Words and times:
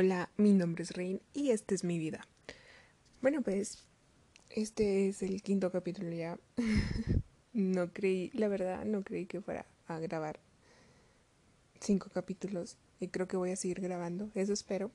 Hola, 0.00 0.30
mi 0.36 0.52
nombre 0.52 0.84
es 0.84 0.92
Rain 0.92 1.20
y 1.34 1.50
esta 1.50 1.74
es 1.74 1.82
mi 1.82 1.98
vida. 1.98 2.24
Bueno, 3.20 3.42
pues 3.42 3.82
este 4.48 5.08
es 5.08 5.24
el 5.24 5.42
quinto 5.42 5.72
capítulo 5.72 6.12
ya. 6.12 6.38
no 7.52 7.92
creí, 7.92 8.30
la 8.32 8.46
verdad, 8.46 8.84
no 8.84 9.02
creí 9.02 9.26
que 9.26 9.40
fuera 9.40 9.66
a 9.88 9.98
grabar 9.98 10.38
cinco 11.80 12.10
capítulos 12.14 12.76
y 13.00 13.08
creo 13.08 13.26
que 13.26 13.36
voy 13.36 13.50
a 13.50 13.56
seguir 13.56 13.80
grabando, 13.80 14.30
eso 14.36 14.52
espero. 14.52 14.92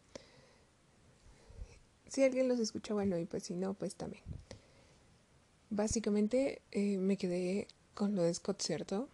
Si 2.07 2.23
alguien 2.23 2.47
los 2.47 2.59
escucha, 2.59 2.93
bueno, 2.93 3.17
y 3.17 3.25
pues 3.25 3.43
si 3.43 3.55
no, 3.55 3.73
pues 3.73 3.95
también. 3.95 4.23
Básicamente 5.69 6.61
eh, 6.71 6.95
me 6.97 7.17
quedé 7.17 7.67
con 7.93 8.15
lo 8.15 8.23
de 8.23 8.33
Scott, 8.33 8.61
¿cierto? 8.61 9.09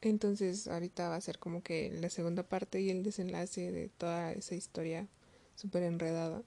Entonces 0.00 0.68
ahorita 0.68 1.10
va 1.10 1.16
a 1.16 1.20
ser 1.20 1.38
como 1.38 1.62
que 1.62 1.90
la 1.90 2.08
segunda 2.08 2.44
parte 2.44 2.80
y 2.80 2.88
el 2.88 3.02
desenlace 3.02 3.72
de 3.72 3.90
toda 3.90 4.32
esa 4.32 4.54
historia 4.54 5.06
súper 5.58 5.82
enredada. 5.82 6.42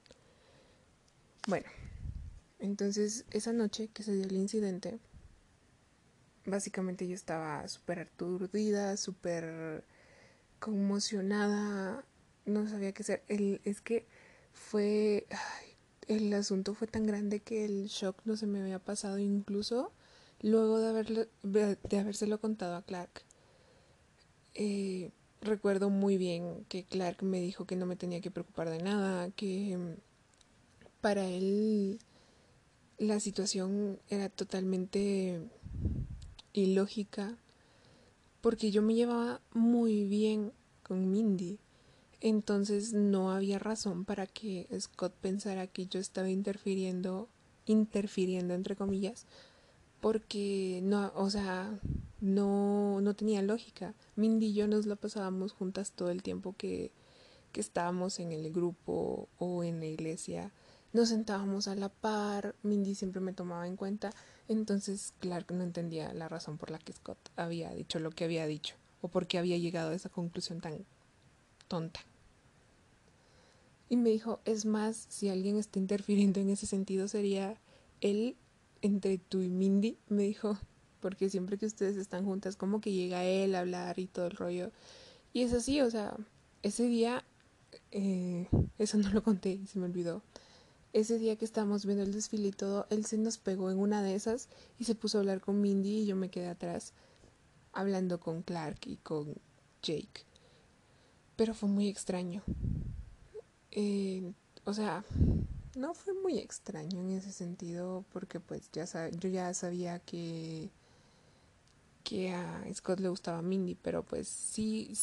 Bueno, 1.47 1.67
entonces 2.59 3.25
esa 3.31 3.51
noche 3.51 3.89
que 3.89 4.03
se 4.03 4.13
dio 4.13 4.23
el 4.23 4.37
incidente, 4.37 4.99
básicamente 6.45 7.07
yo 7.07 7.13
estaba 7.13 7.67
súper 7.67 7.99
aturdida, 7.99 8.95
súper 8.95 9.83
conmocionada, 10.59 12.05
no 12.45 12.67
sabía 12.69 12.93
qué 12.93 13.03
hacer. 13.03 13.23
El, 13.27 13.59
es 13.65 13.81
que 13.81 14.07
fue, 14.53 15.27
el 16.07 16.33
asunto 16.33 16.73
fue 16.73 16.87
tan 16.87 17.05
grande 17.05 17.41
que 17.41 17.65
el 17.65 17.87
shock 17.87 18.21
no 18.23 18.37
se 18.37 18.47
me 18.47 18.61
había 18.61 18.79
pasado 18.79 19.19
incluso 19.19 19.91
luego 20.41 20.79
de, 20.79 20.87
haberle, 20.87 21.29
de 21.43 21.99
habérselo 21.99 22.39
contado 22.39 22.75
a 22.75 22.81
Clark. 22.83 23.23
Eh, 24.53 25.11
recuerdo 25.41 25.89
muy 25.89 26.17
bien 26.17 26.65
que 26.69 26.83
Clark 26.83 27.23
me 27.23 27.41
dijo 27.41 27.65
que 27.65 27.75
no 27.75 27.85
me 27.85 27.95
tenía 27.95 28.21
que 28.21 28.31
preocupar 28.31 28.69
de 28.69 28.81
nada, 28.81 29.29
que 29.31 29.77
mm, 29.77 29.95
para 31.01 31.25
él 31.25 31.99
la 32.97 33.19
situación 33.19 33.99
era 34.09 34.29
totalmente 34.29 35.41
ilógica, 36.53 37.37
porque 38.41 38.71
yo 38.71 38.81
me 38.81 38.93
llevaba 38.93 39.41
muy 39.53 40.05
bien 40.05 40.53
con 40.83 41.11
Mindy. 41.11 41.59
Entonces 42.19 42.93
no 42.93 43.31
había 43.31 43.57
razón 43.57 44.05
para 44.05 44.27
que 44.27 44.67
Scott 44.79 45.13
pensara 45.13 45.65
que 45.65 45.87
yo 45.87 45.99
estaba 45.99 46.29
interfiriendo, 46.29 47.27
interfiriendo 47.65 48.53
entre 48.53 48.75
comillas, 48.75 49.25
porque 50.01 50.81
no, 50.83 51.11
o 51.15 51.29
sea, 51.29 51.79
no, 52.19 52.99
no 53.01 53.13
tenía 53.13 53.41
lógica. 53.41 53.93
Mindy 54.15 54.47
y 54.47 54.53
yo 54.53 54.67
nos 54.67 54.85
la 54.85 54.95
pasábamos 54.95 55.53
juntas 55.53 55.91
todo 55.91 56.09
el 56.09 56.23
tiempo 56.23 56.55
que, 56.57 56.91
que 57.51 57.61
estábamos 57.61 58.19
en 58.19 58.31
el 58.31 58.51
grupo 58.51 59.29
o 59.37 59.63
en 59.63 59.79
la 59.79 59.85
iglesia. 59.85 60.51
Nos 60.91 61.09
sentábamos 61.09 61.67
a 61.67 61.75
la 61.75 61.89
par, 61.89 62.55
Mindy 62.63 62.95
siempre 62.95 63.21
me 63.21 63.31
tomaba 63.31 63.65
en 63.65 63.77
cuenta, 63.77 64.11
entonces 64.49 65.13
Clark 65.19 65.51
no 65.53 65.63
entendía 65.63 66.13
la 66.13 66.27
razón 66.27 66.57
por 66.57 66.69
la 66.69 66.79
que 66.79 66.91
Scott 66.91 67.17
había 67.37 67.73
dicho 67.73 67.99
lo 67.99 68.11
que 68.11 68.25
había 68.25 68.45
dicho 68.45 68.75
o 69.01 69.07
por 69.07 69.25
qué 69.25 69.37
había 69.37 69.57
llegado 69.57 69.91
a 69.91 69.95
esa 69.95 70.09
conclusión 70.09 70.59
tan 70.59 70.85
tonta. 71.69 72.01
Y 73.87 73.97
me 73.97 74.09
dijo, 74.09 74.39
es 74.45 74.65
más, 74.65 75.05
si 75.09 75.29
alguien 75.29 75.57
está 75.57 75.79
interfiriendo 75.79 76.39
en 76.39 76.49
ese 76.49 76.65
sentido 76.65 77.07
sería 77.07 77.57
él 78.01 78.35
entre 78.81 79.17
tú 79.17 79.41
y 79.41 79.49
Mindy, 79.49 79.97
me 80.09 80.23
dijo, 80.23 80.57
porque 80.99 81.29
siempre 81.29 81.57
que 81.57 81.65
ustedes 81.65 81.97
están 81.97 82.25
juntas, 82.25 82.55
como 82.55 82.81
que 82.81 82.91
llega 82.91 83.25
él 83.25 83.55
a 83.55 83.59
hablar 83.59 83.99
y 83.99 84.07
todo 84.07 84.27
el 84.27 84.31
rollo. 84.31 84.71
Y 85.33 85.41
es 85.41 85.53
así, 85.53 85.81
o 85.81 85.89
sea, 85.89 86.15
ese 86.63 86.85
día, 86.85 87.23
eh, 87.91 88.47
eso 88.77 88.97
no 88.97 89.09
lo 89.09 89.23
conté 89.23 89.59
se 89.67 89.79
me 89.79 89.85
olvidó. 89.85 90.21
Ese 90.93 91.17
día 91.17 91.37
que 91.37 91.45
estábamos 91.45 91.85
viendo 91.85 92.03
el 92.03 92.11
desfile 92.11 92.49
y 92.49 92.51
todo, 92.51 92.85
él 92.89 93.05
se 93.05 93.17
nos 93.17 93.37
pegó 93.37 93.71
en 93.71 93.79
una 93.79 94.03
de 94.03 94.13
esas 94.13 94.49
y 94.77 94.83
se 94.83 94.95
puso 94.95 95.17
a 95.17 95.21
hablar 95.21 95.39
con 95.39 95.61
Mindy 95.61 96.01
y 96.01 96.05
yo 96.05 96.15
me 96.17 96.29
quedé 96.29 96.49
atrás 96.49 96.93
hablando 97.71 98.19
con 98.19 98.41
Clark 98.41 98.79
y 98.85 98.97
con 98.97 99.35
Jake. 99.81 100.25
Pero 101.37 101.53
fue 101.53 101.69
muy 101.69 101.87
extraño. 101.87 102.43
Eh, 103.71 104.33
o 104.65 104.73
sea, 104.73 105.05
no 105.75 105.93
fue 105.93 106.13
muy 106.13 106.37
extraño 106.37 106.99
en 106.99 107.11
ese 107.11 107.31
sentido 107.31 108.03
porque 108.11 108.39
pues 108.39 108.69
ya 108.71 108.85
yo 109.09 109.29
ya 109.29 109.53
sabía 109.53 109.99
que 109.99 110.69
que 112.03 112.33
a 112.33 112.63
Scott 112.73 112.99
le 112.99 113.09
gustaba 113.09 113.41
Mindy, 113.41 113.75
pero 113.75 114.03
pues 114.03 114.27
sí 114.27 114.93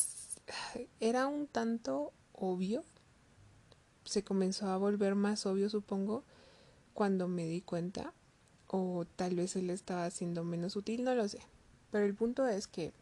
era 1.01 1.27
un 1.27 1.47
tanto 1.47 2.13
obvio. 2.33 2.85
Se 4.05 4.25
comenzó 4.25 4.69
a 4.69 4.79
volver 4.79 5.15
más 5.15 5.47
obvio, 5.47 5.69
supongo, 5.71 6.25
cuando 6.95 7.29
me 7.29 7.47
di 7.47 7.61
cuenta 7.61 8.13
o 8.67 9.07
tal 9.17 9.37
vez 9.37 9.57
él 9.57 9.71
estaba 9.71 10.05
haciendo 10.05 10.45
menos 10.45 10.77
útil, 10.77 11.05
no 11.05 11.15
lo 11.15 11.29
sé. 11.29 11.41
Pero 11.91 12.05
el 12.05 12.15
punto 12.15 12.47
es 12.47 12.67
que 12.67 12.93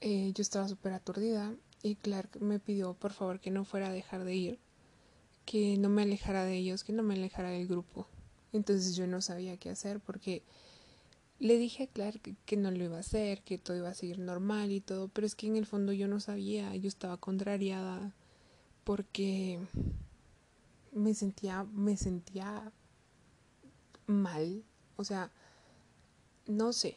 eh, 0.00 0.32
yo 0.34 0.42
estaba 0.42 0.68
súper 0.68 0.94
aturdida 0.94 1.54
y 1.82 1.96
Clark 1.96 2.40
me 2.40 2.58
pidió 2.58 2.94
por 2.94 3.12
favor 3.12 3.38
que 3.38 3.50
no 3.50 3.64
fuera 3.64 3.88
a 3.88 3.92
dejar 3.92 4.24
de 4.24 4.34
ir 4.34 4.58
que 5.44 5.76
no 5.76 5.88
me 5.88 6.02
alejara 6.02 6.44
de 6.44 6.56
ellos, 6.56 6.84
que 6.84 6.92
no 6.92 7.02
me 7.02 7.14
alejara 7.14 7.50
del 7.50 7.66
grupo. 7.66 8.06
Entonces 8.52 8.96
yo 8.96 9.06
no 9.06 9.20
sabía 9.20 9.56
qué 9.56 9.70
hacer 9.70 10.00
porque 10.00 10.42
le 11.38 11.58
dije 11.58 11.84
a 11.84 11.86
Clark 11.88 12.36
que, 12.44 12.56
no 12.56 12.70
lo 12.70 12.84
iba 12.84 12.98
a 12.98 13.00
hacer, 13.00 13.42
que 13.42 13.58
todo 13.58 13.76
iba 13.76 13.88
a 13.88 13.94
seguir 13.94 14.20
normal 14.20 14.70
y 14.70 14.80
todo, 14.80 15.08
pero 15.08 15.26
es 15.26 15.34
que 15.34 15.48
en 15.48 15.56
el 15.56 15.66
fondo 15.66 15.92
yo 15.92 16.06
no 16.06 16.20
sabía, 16.20 16.74
yo 16.76 16.86
estaba 16.86 17.16
contrariada 17.16 18.14
porque 18.84 19.58
me 20.92 21.14
sentía, 21.14 21.64
me 21.64 21.96
sentía 21.96 22.70
mal, 24.06 24.62
o 24.96 25.02
sea, 25.02 25.32
no 26.46 26.72
sé, 26.72 26.96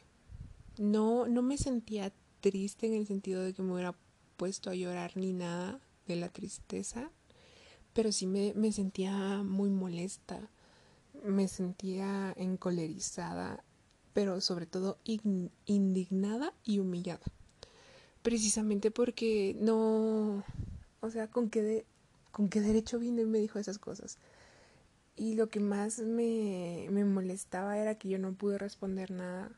no, 0.77 1.27
no 1.27 1.41
me 1.41 1.57
sentía 1.57 2.13
triste 2.39 2.85
en 2.85 2.93
el 2.93 3.07
sentido 3.07 3.41
de 3.41 3.53
que 3.53 3.63
me 3.63 3.73
hubiera 3.73 3.95
puesto 4.37 4.69
a 4.69 4.75
llorar 4.75 5.17
ni 5.17 5.33
nada 5.33 5.79
de 6.07 6.17
la 6.17 6.29
tristeza, 6.29 7.09
pero 7.95 8.11
sí 8.11 8.27
me, 8.27 8.53
me 8.55 8.73
sentía 8.73 9.41
muy 9.41 9.69
molesta, 9.69 10.49
me 11.23 11.47
sentía 11.47 12.33
encolerizada, 12.35 13.63
pero 14.13 14.41
sobre 14.41 14.65
todo 14.65 14.97
indignada 15.05 16.53
y 16.65 16.79
humillada. 16.79 17.23
Precisamente 18.21 18.91
porque 18.91 19.55
no, 19.61 20.43
o 20.99 21.09
sea, 21.09 21.29
¿con 21.29 21.49
qué, 21.49 21.61
de, 21.63 21.85
con 22.33 22.49
qué 22.49 22.59
derecho 22.59 22.99
vino 22.99 23.21
y 23.21 23.25
me 23.25 23.39
dijo 23.39 23.59
esas 23.59 23.79
cosas? 23.79 24.17
Y 25.15 25.35
lo 25.35 25.47
que 25.47 25.61
más 25.61 25.99
me, 25.99 26.87
me 26.91 27.05
molestaba 27.05 27.77
era 27.77 27.95
que 27.95 28.09
yo 28.09 28.19
no 28.19 28.33
pude 28.33 28.57
responder 28.57 29.09
nada 29.09 29.51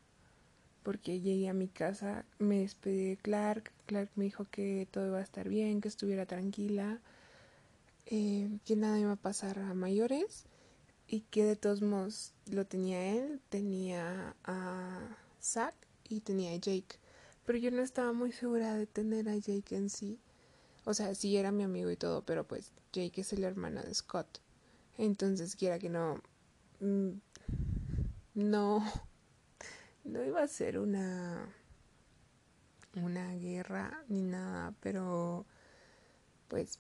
porque 0.84 1.22
llegué 1.22 1.50
a 1.50 1.54
mi 1.54 1.68
casa, 1.68 2.24
me 2.38 2.60
despedí 2.60 3.04
de 3.10 3.18
Clark, 3.18 3.72
Clark 3.88 4.12
me 4.16 4.26
dijo 4.26 4.46
que 4.52 4.88
todo 4.92 5.08
iba 5.08 5.18
a 5.18 5.24
estar 5.24 5.50
bien, 5.50 5.82
que 5.82 5.88
estuviera 5.88 6.28
tranquila 6.28 7.02
eh, 8.10 8.50
que 8.66 8.76
nada 8.76 9.00
iba 9.00 9.12
a 9.12 9.18
pasar 9.18 9.60
a 9.60 9.74
mayores 9.74 10.46
y 11.08 11.22
que 11.22 11.44
de 11.44 11.56
todos 11.58 11.82
modos 11.82 12.34
lo 12.50 12.66
tenía 12.66 13.14
él, 13.14 13.42
tenía 13.50 14.36
a 14.46 15.18
Zack 15.42 15.76
y 16.08 16.22
tenía 16.22 16.52
a 16.52 16.56
Jake. 16.56 17.00
Pero 17.46 17.58
yo 17.60 17.70
no 17.72 17.82
estaba 17.82 18.14
muy 18.14 18.32
segura 18.32 18.76
de 18.76 18.88
tener 18.88 19.28
a 19.30 19.36
Jake 19.36 19.76
en 19.76 19.90
sí. 19.90 20.20
O 20.86 20.94
sea, 20.94 21.14
sí 21.16 21.36
era 21.36 21.52
mi 21.52 21.64
amigo 21.64 21.92
y 21.92 21.98
todo, 21.98 22.22
pero 22.24 22.48
pues 22.48 22.72
Jake 22.94 23.22
es 23.22 23.34
el 23.34 23.44
hermano 23.44 23.82
de 23.84 23.94
Scott. 23.94 24.40
Entonces, 24.98 25.56
quiera 25.56 25.80
que 25.80 25.90
no. 25.90 26.22
Mm, 26.80 27.12
no. 28.36 28.84
No 30.04 30.24
iba 30.24 30.42
a 30.42 30.48
ser 30.48 30.80
una. 30.80 31.54
Una 32.96 33.34
guerra 33.36 34.06
ni 34.08 34.22
nada, 34.22 34.74
pero. 34.80 35.46
Pues 36.48 36.80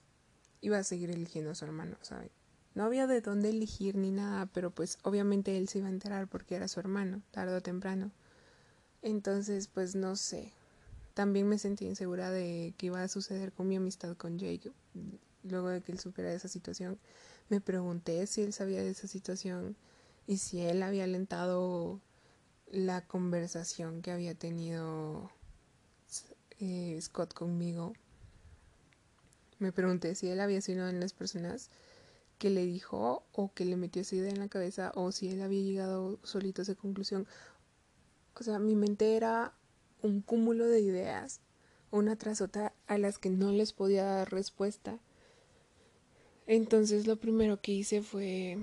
iba 0.62 0.78
a 0.78 0.84
seguir 0.84 1.12
eligiendo 1.12 1.52
a 1.52 1.56
su 1.56 1.66
hermano, 1.66 1.98
¿sabe? 2.02 2.32
No 2.76 2.84
había 2.84 3.08
de 3.08 3.22
dónde 3.22 3.50
elegir 3.50 3.96
ni 3.96 4.12
nada, 4.12 4.46
pero 4.48 4.72
pues 4.72 5.00
obviamente 5.04 5.58
él 5.58 5.68
se 5.68 5.80
iba 5.80 5.88
a 5.88 5.92
enterar 5.92 6.28
porque 6.28 6.56
era 6.56 6.68
su 6.68 6.80
hermano, 6.80 7.24
tarde 7.32 7.56
o 7.56 7.62
temprano. 7.62 8.12
Entonces, 9.02 9.68
pues 9.68 9.96
no 9.96 10.16
sé. 10.16 10.54
También 11.14 11.48
me 11.48 11.58
sentí 11.58 11.86
insegura 11.86 12.30
de 12.30 12.76
qué 12.78 12.88
iba 12.88 13.02
a 13.02 13.08
suceder 13.08 13.52
con 13.52 13.68
mi 13.68 13.78
amistad 13.78 14.16
con 14.16 14.38
Jake. 14.38 14.72
Luego 15.44 15.70
de 15.70 15.82
que 15.82 15.92
él 15.92 16.00
supiera 16.00 16.32
esa 16.32 16.48
situación, 16.48 17.00
me 17.50 17.62
pregunté 17.62 18.28
si 18.28 18.42
él 18.42 18.54
sabía 18.54 18.84
de 18.84 18.90
esa 18.90 19.08
situación 19.08 19.76
y 20.28 20.38
si 20.38 20.62
él 20.62 20.84
había 20.84 21.06
alentado 21.06 22.00
la 22.70 23.08
conversación 23.08 24.02
que 24.02 24.12
había 24.12 24.36
tenido 24.36 25.32
eh, 26.60 27.00
Scott 27.02 27.34
conmigo 27.34 27.94
me 29.60 29.72
pregunté 29.72 30.16
si 30.16 30.30
él 30.30 30.40
había 30.40 30.62
sido 30.62 30.84
una 30.84 30.94
de 30.94 31.00
las 31.00 31.14
personas 31.14 31.70
que 32.38 32.50
le 32.50 32.66
dijo 32.66 33.24
o 33.32 33.52
que 33.54 33.66
le 33.66 33.78
metió 33.78 34.02
esa 34.02 34.16
idea 34.16 34.32
en 34.32 34.40
la 34.40 34.48
cabeza 34.48 34.92
o 34.96 35.12
si 35.12 35.30
él 35.30 35.42
había 35.42 35.62
llegado 35.62 36.20
solito 36.24 36.62
a 36.62 36.64
esa 36.64 36.76
conclusión. 36.76 37.28
O 38.40 38.44
sea, 38.44 38.60
mi 38.60 38.76
mente 38.76 39.16
era 39.16 39.54
un 40.02 40.22
cúmulo 40.22 40.68
de 40.68 40.82
ideas, 40.82 41.42
una 41.90 42.16
tras 42.16 42.42
otra, 42.42 42.74
a 42.86 42.98
las 42.98 43.18
que 43.18 43.30
no 43.30 43.52
les 43.52 43.74
podía 43.74 44.04
dar 44.04 44.32
respuesta. 44.32 45.00
Entonces 46.46 47.08
lo 47.08 47.18
primero 47.18 47.60
que 47.62 47.74
hice 47.74 48.02
fue 48.02 48.60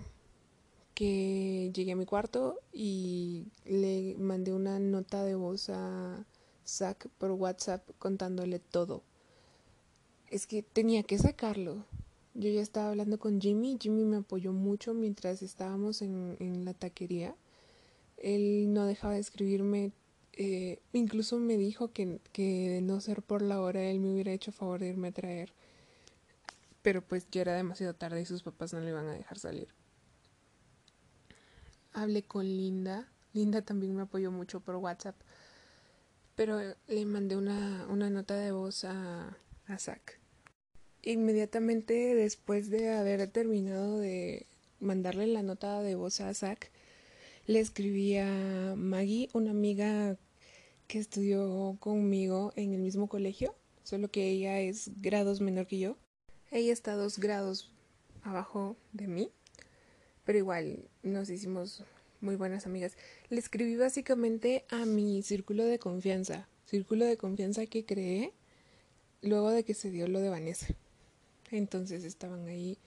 que 0.94 1.73
llegué 1.75 1.93
a 1.93 1.97
mi 1.97 2.06
cuarto 2.06 2.61
y 2.73 3.47
le 3.64 4.14
mandé 4.19 4.52
una 4.52 4.79
nota 4.79 5.25
de 5.25 5.35
voz 5.35 5.69
a 5.69 6.25
Zach 6.67 7.08
por 7.19 7.32
WhatsApp 7.32 7.88
contándole 7.99 8.61
todo. 8.61 9.02
Es 10.31 10.47
que 10.47 10.62
tenía 10.62 11.03
que 11.03 11.19
sacarlo. 11.19 11.85
Yo 12.35 12.50
ya 12.50 12.61
estaba 12.61 12.91
hablando 12.91 13.19
con 13.19 13.41
Jimmy, 13.41 13.79
Jimmy 13.81 14.05
me 14.05 14.17
apoyó 14.17 14.53
mucho 14.53 14.93
mientras 14.93 15.43
estábamos 15.43 16.03
en, 16.03 16.37
en 16.41 16.65
la 16.65 16.75
taquería. 16.75 17.37
Él 18.17 18.73
no 18.73 18.87
dejaba 18.87 19.15
de 19.15 19.21
escribirme, 19.21 19.93
eh, 20.32 20.81
incluso 20.93 21.38
me 21.38 21.56
dijo 21.56 21.93
que, 21.93 22.19
que 22.32 22.71
de 22.71 22.81
no 22.81 23.00
ser 23.00 23.23
por 23.23 23.43
la 23.43 23.61
hora 23.61 23.85
él 23.85 24.00
me 24.00 24.12
hubiera 24.12 24.32
hecho 24.32 24.50
favor 24.50 24.81
de 24.81 24.88
irme 24.88 25.09
a 25.09 25.12
traer. 25.12 25.53
Pero 26.82 27.03
pues 27.03 27.29
ya 27.31 27.43
era 27.43 27.55
demasiado 27.55 27.94
tarde 27.94 28.21
y 28.23 28.26
sus 28.26 28.43
papás 28.43 28.73
no 28.73 28.81
le 28.81 28.91
iban 28.91 29.06
a 29.06 29.12
dejar 29.12 29.38
salir 29.38 29.69
hablé 31.94 32.23
con 32.23 32.44
Linda. 32.44 33.09
Linda 33.32 33.62
también 33.62 33.97
me 33.97 34.03
apoyó 34.03 34.31
mucho 34.31 34.61
por 34.61 34.76
WhatsApp. 34.76 35.17
Pero 36.35 36.59
le 36.88 37.06
mandé 37.06 37.37
una, 37.37 37.87
una 37.88 38.11
nota 38.11 38.35
de 38.35 38.53
voz 38.53 38.85
a, 38.85 39.37
a 39.66 39.78
Zach. 39.78 40.19
Inmediatamente 41.02 42.14
después 42.14 42.70
de 42.70 42.90
haber 42.90 43.28
terminado 43.31 43.99
de 43.99 44.46
mandarle 44.81 45.26
la 45.26 45.43
nota 45.43 45.82
de 45.82 45.94
voz 45.94 46.20
a 46.20 46.32
Zach, 46.34 46.70
le 47.46 47.61
escribí 47.61 48.16
a 48.16 48.75
Maggie, 48.76 49.28
una 49.32 49.50
amiga 49.50 50.16
que 50.87 50.99
estudió 50.99 51.76
conmigo 51.81 52.52
en 52.56 52.72
el 52.72 52.81
mismo 52.81 53.08
colegio, 53.08 53.55
solo 53.82 54.08
que 54.08 54.28
ella 54.28 54.61
es 54.61 54.90
grados 55.00 55.40
menor 55.40 55.66
que 55.66 55.78
yo. 55.78 55.96
Ella 56.50 56.72
está 56.72 56.94
dos 56.94 57.19
grados 57.19 57.70
abajo 58.22 58.76
de 58.93 59.08
mí 59.08 59.31
pero 60.25 60.38
igual 60.38 60.88
nos 61.02 61.31
hicimos 61.31 61.84
muy 62.20 62.37
buenas 62.37 62.66
amigas. 62.66 62.96
Le 63.28 63.38
escribí 63.38 63.76
básicamente 63.76 64.64
a 64.70 64.87
mi 64.87 65.22
círculo 65.22 65.64
de 65.64 65.78
confianza, 65.78 66.49
círculo 66.66 67.05
de 67.05 67.16
confianza 67.16 67.66
que 67.66 67.84
creé 67.84 68.32
luego 69.25 69.50
de 69.50 69.65
que 69.65 69.75
se 69.75 69.91
dio 69.91 70.06
lo 70.09 70.21
de 70.21 70.29
Vanessa. 70.29 70.69
Entonces 71.50 72.05
estaban 72.05 72.47
ahí 72.47 72.79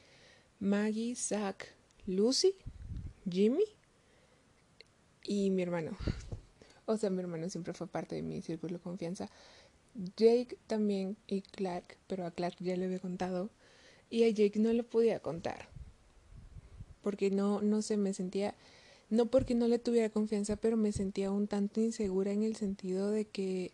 Maggie, 0.59 1.15
Zach, 1.15 1.65
Lucy, 2.05 2.55
Jimmy 3.29 3.65
y 5.23 5.49
mi 5.49 5.61
hermano. 5.61 5.97
O 6.85 6.95
sea, 6.95 7.09
mi 7.09 7.19
hermano 7.19 7.49
siempre 7.49 7.73
fue 7.73 7.87
parte 7.87 8.15
de 8.15 8.21
mi 8.21 8.41
círculo 8.41 8.77
de 8.77 8.83
confianza. 8.83 9.29
Jake 10.15 10.57
también 10.67 11.17
y 11.27 11.41
Clark, 11.41 11.97
pero 12.07 12.25
a 12.25 12.31
Clark 12.31 12.55
ya 12.59 12.77
le 12.77 12.85
había 12.85 12.99
contado. 12.99 13.49
Y 14.09 14.23
a 14.23 14.29
Jake 14.29 14.59
no 14.59 14.71
le 14.71 14.83
podía 14.83 15.19
contar 15.19 15.67
porque 17.07 17.31
no, 17.31 17.61
no 17.61 17.81
sé, 17.81 17.95
me 17.95 18.13
sentía, 18.13 18.53
no 19.09 19.27
porque 19.27 19.55
no 19.55 19.69
le 19.69 19.79
tuviera 19.79 20.09
confianza, 20.09 20.57
pero 20.57 20.75
me 20.75 20.91
sentía 20.91 21.31
un 21.31 21.47
tanto 21.47 21.79
insegura 21.79 22.33
en 22.33 22.43
el 22.43 22.57
sentido 22.57 23.11
de 23.11 23.23
que 23.23 23.71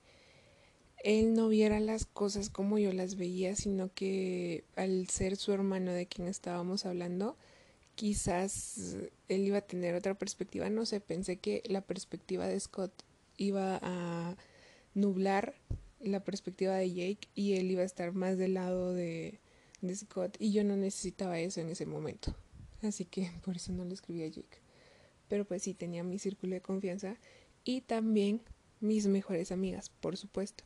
él 1.04 1.34
no 1.34 1.50
viera 1.50 1.80
las 1.82 2.06
cosas 2.06 2.50
como 2.50 2.80
yo 2.80 2.94
las 2.94 3.16
veía, 3.16 3.56
sino 3.56 3.94
que 3.94 4.64
al 4.76 5.10
ser 5.10 5.36
su 5.36 5.52
hermano 5.52 5.92
de 5.92 6.08
quien 6.08 6.28
estábamos 6.28 6.86
hablando, 6.86 7.38
quizás 7.96 8.96
él 9.28 9.42
iba 9.46 9.60
a 9.60 9.68
tener 9.68 9.96
otra 9.96 10.16
perspectiva, 10.16 10.70
no 10.70 10.86
sé, 10.86 11.02
pensé 11.02 11.38
que 11.38 11.62
la 11.66 11.82
perspectiva 11.82 12.48
de 12.48 12.60
Scott 12.60 13.04
iba 13.38 13.80
a 13.82 14.38
nublar 14.96 15.56
la 16.00 16.24
perspectiva 16.24 16.76
de 16.76 16.90
Jake 16.90 17.28
y 17.36 17.54
él 17.54 17.72
iba 17.72 17.82
a 17.82 17.86
estar 17.86 18.14
más 18.14 18.38
del 18.38 18.56
lado 18.56 18.94
de, 18.94 19.40
Scott 19.94 20.38
y 20.40 20.54
yo 20.54 20.64
no 20.64 20.78
necesitaba 20.78 21.40
eso 21.40 21.60
en 21.60 21.70
ese 21.70 21.86
momento. 21.86 22.34
Así 22.82 23.04
que 23.04 23.30
por 23.44 23.58
eso 23.58 23.74
no 23.74 23.84
le 23.84 23.94
escribí 23.94 24.24
a 24.24 24.28
Jake. 24.28 24.60
Pero 25.28 25.44
pues 25.44 25.64
sí, 25.64 25.74
tenía 25.74 26.04
mi 26.04 26.20
círculo 26.20 26.54
de 26.54 26.62
confianza 26.62 27.18
y 27.66 27.82
también 27.82 28.42
mis 28.80 29.08
mejores 29.08 29.52
amigas, 29.52 29.90
por 29.90 30.16
supuesto. 30.16 30.64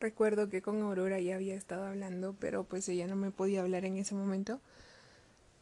Recuerdo 0.00 0.48
que 0.48 0.62
con 0.62 0.80
Aurora 0.82 1.18
ya 1.18 1.34
había 1.34 1.56
estado 1.56 1.84
hablando, 1.84 2.34
pero 2.38 2.64
pues 2.64 2.88
ella 2.88 3.06
no 3.08 3.16
me 3.16 3.32
podía 3.32 3.62
hablar 3.62 3.84
en 3.84 3.96
ese 3.96 4.14
momento 4.14 4.60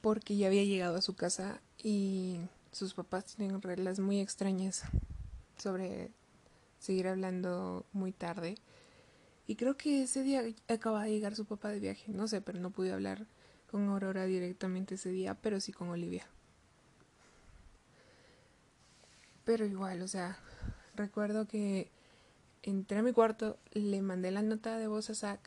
porque 0.02 0.36
ya 0.36 0.48
había 0.48 0.64
llegado 0.64 0.96
a 0.96 1.02
su 1.02 1.16
casa 1.16 1.60
y 1.82 2.40
sus 2.70 2.92
papás 2.92 3.24
tienen 3.24 3.62
reglas 3.62 3.98
muy 3.98 4.20
extrañas 4.20 4.82
sobre 5.56 6.10
seguir 6.78 7.08
hablando 7.08 7.86
muy 7.92 8.12
tarde. 8.12 8.56
Y 9.46 9.56
creo 9.56 9.76
que 9.76 10.02
ese 10.02 10.22
día 10.22 10.42
acaba 10.68 11.04
de 11.04 11.12
llegar 11.12 11.34
su 11.34 11.46
papá 11.46 11.70
de 11.70 11.80
viaje, 11.80 12.12
no 12.12 12.28
sé, 12.28 12.40
pero 12.42 12.60
no 12.60 12.70
pude 12.70 12.92
hablar 12.92 13.26
con 13.70 13.88
Aurora 13.88 14.26
directamente 14.26 14.96
ese 14.96 15.10
día, 15.10 15.34
pero 15.34 15.60
sí 15.60 15.72
con 15.72 15.88
Olivia. 15.88 16.26
Pero 19.44 19.64
igual, 19.64 20.02
o 20.02 20.08
sea, 20.08 20.38
recuerdo 20.94 21.46
que 21.46 21.90
entré 22.66 22.98
a 22.98 23.02
mi 23.02 23.12
cuarto, 23.12 23.58
le 23.72 24.02
mandé 24.02 24.30
la 24.30 24.42
nota 24.42 24.76
de 24.76 24.88
voz 24.88 25.08
a 25.10 25.14
Zach, 25.14 25.40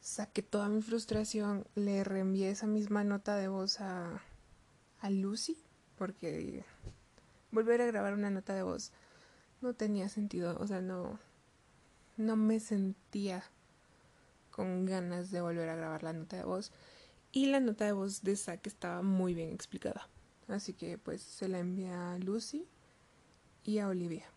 saqué 0.00 0.42
toda 0.42 0.68
mi 0.68 0.82
frustración, 0.82 1.66
le 1.74 2.04
reenvié 2.04 2.50
esa 2.50 2.66
misma 2.66 3.02
nota 3.02 3.36
de 3.36 3.48
voz 3.48 3.80
a, 3.80 4.22
a 5.00 5.10
Lucy, 5.10 5.56
porque 5.96 6.64
volver 7.50 7.80
a 7.80 7.86
grabar 7.86 8.14
una 8.14 8.30
nota 8.30 8.54
de 8.54 8.62
voz 8.62 8.92
no 9.60 9.74
tenía 9.74 10.08
sentido, 10.08 10.56
o 10.60 10.66
sea, 10.66 10.82
no, 10.82 11.18
no 12.16 12.36
me 12.36 12.60
sentía 12.60 13.42
con 14.50 14.84
ganas 14.84 15.30
de 15.30 15.40
volver 15.40 15.68
a 15.68 15.76
grabar 15.76 16.02
la 16.02 16.12
nota 16.12 16.36
de 16.36 16.44
voz 16.44 16.70
y 17.32 17.46
la 17.46 17.60
nota 17.60 17.84
de 17.86 17.92
voz 17.92 18.22
de 18.22 18.36
Zack 18.36 18.66
estaba 18.66 19.02
muy 19.02 19.34
bien 19.34 19.50
explicada. 19.50 20.08
Así 20.46 20.74
que 20.74 20.98
pues 20.98 21.22
se 21.22 21.48
la 21.48 21.58
envié 21.58 21.90
a 21.90 22.18
Lucy 22.18 22.68
y 23.64 23.78
a 23.78 23.88
Olivia. 23.88 24.33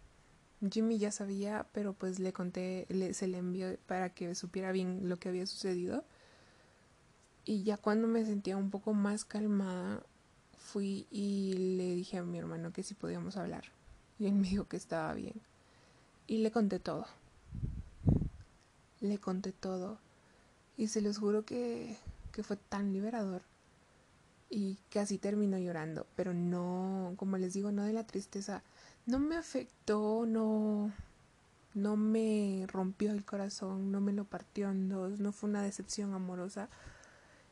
Jimmy 0.72 0.98
ya 0.98 1.12
sabía, 1.12 1.68
pero 1.72 1.94
pues 1.94 2.20
le 2.20 2.34
conté, 2.34 2.88
se 3.14 3.28
le 3.28 3.38
envió 3.38 3.78
para 3.86 4.10
que 4.10 4.34
supiera 4.36 4.72
bien 4.72 5.08
lo 5.10 5.18
que 5.18 5.30
había 5.30 5.46
sucedido. 5.46 6.04
Y 7.46 7.64
ya 7.64 7.78
cuando 7.78 8.08
me 8.08 8.26
sentía 8.26 8.58
un 8.58 8.70
poco 8.70 8.94
más 8.94 9.24
calmada, 9.24 10.04
fui 10.58 11.08
y 11.12 11.54
le 11.78 11.96
dije 11.96 12.18
a 12.18 12.24
mi 12.24 12.38
hermano 12.38 12.74
que 12.74 12.84
si 12.84 12.94
podíamos 12.94 13.38
hablar. 13.38 13.66
Y 14.20 14.26
él 14.26 14.34
me 14.34 14.50
dijo 14.50 14.68
que 14.68 14.78
estaba 14.78 15.14
bien. 15.14 15.36
Y 16.26 16.40
le 16.40 16.52
conté 16.52 16.80
todo. 16.80 17.06
Le 19.00 19.18
conté 19.20 19.52
todo. 19.52 20.00
Y 20.76 20.88
se 20.88 21.02
los 21.02 21.20
juro 21.20 21.46
que 21.46 21.98
que 22.38 22.44
fue 22.44 22.56
tan 22.56 22.94
liberador 22.94 23.42
y 24.48 24.78
casi 24.92 25.18
terminó 25.18 25.58
llorando, 25.58 26.06
pero 26.16 26.36
no, 26.36 27.16
como 27.18 27.36
les 27.40 27.54
digo, 27.54 27.72
no 27.72 27.84
de 27.84 27.94
la 27.94 28.06
tristeza, 28.06 28.62
no 29.08 29.20
me 29.20 29.36
afectó, 29.38 30.26
no, 30.28 30.94
no 31.74 31.98
me 31.98 32.66
rompió 32.68 33.12
el 33.12 33.26
corazón, 33.26 33.92
no 33.92 34.00
me 34.02 34.14
lo 34.14 34.26
partió 34.26 34.70
en 34.70 34.90
dos, 34.90 35.20
no 35.20 35.32
fue 35.32 35.50
una 35.50 35.64
decepción 35.64 36.14
amorosa, 36.14 36.70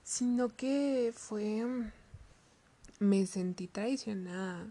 sino 0.04 0.56
que 0.56 1.12
fue, 1.16 1.66
me 3.00 3.26
sentí 3.26 3.68
traicionada, 3.68 4.68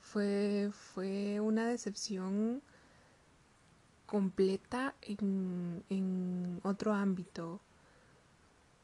fue, 0.00 0.70
fue 0.94 1.40
una 1.40 1.66
decepción 1.66 2.62
completa 4.06 4.94
en, 5.02 5.84
en 5.90 6.60
otro 6.62 6.94
ámbito 6.94 7.60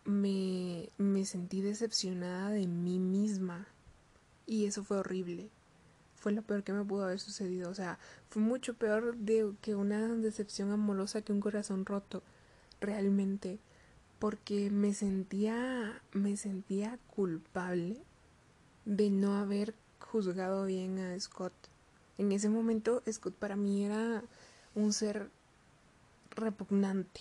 me, 0.08 0.88
me 0.96 1.24
sentí 1.26 1.60
decepcionada 1.60 2.50
de 2.50 2.66
mí 2.66 2.98
misma 2.98 3.66
y 4.46 4.66
eso 4.66 4.82
fue 4.82 4.98
horrible. 4.98 5.50
Fue 6.20 6.32
lo 6.32 6.42
peor 6.42 6.62
que 6.64 6.72
me 6.72 6.84
pudo 6.84 7.04
haber 7.04 7.20
sucedido. 7.20 7.70
O 7.70 7.74
sea, 7.74 7.98
fue 8.30 8.42
mucho 8.42 8.74
peor 8.74 9.16
de 9.16 9.52
que 9.62 9.74
una 9.74 10.08
decepción 10.16 10.70
amorosa 10.72 11.22
que 11.22 11.32
un 11.32 11.40
corazón 11.40 11.86
roto. 11.86 12.22
Realmente. 12.80 13.58
Porque 14.18 14.70
me 14.70 14.94
sentía. 14.94 16.02
me 16.12 16.36
sentía 16.36 16.98
culpable 17.14 17.98
de 18.84 19.10
no 19.10 19.36
haber 19.36 19.74
juzgado 20.00 20.64
bien 20.64 20.98
a 20.98 21.18
Scott. 21.20 21.52
En 22.16 22.32
ese 22.32 22.48
momento, 22.48 23.02
Scott 23.10 23.34
para 23.34 23.56
mí 23.56 23.84
era 23.84 24.22
un 24.74 24.92
ser 24.92 25.30
repugnante 26.34 27.20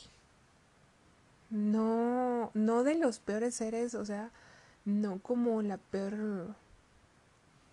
no, 1.49 2.51
no 2.53 2.83
de 2.83 2.95
los 2.95 3.19
peores 3.19 3.55
seres, 3.55 3.95
o 3.95 4.05
sea, 4.05 4.31
no 4.85 5.19
como 5.19 5.61
la 5.61 5.77
peor 5.77 6.55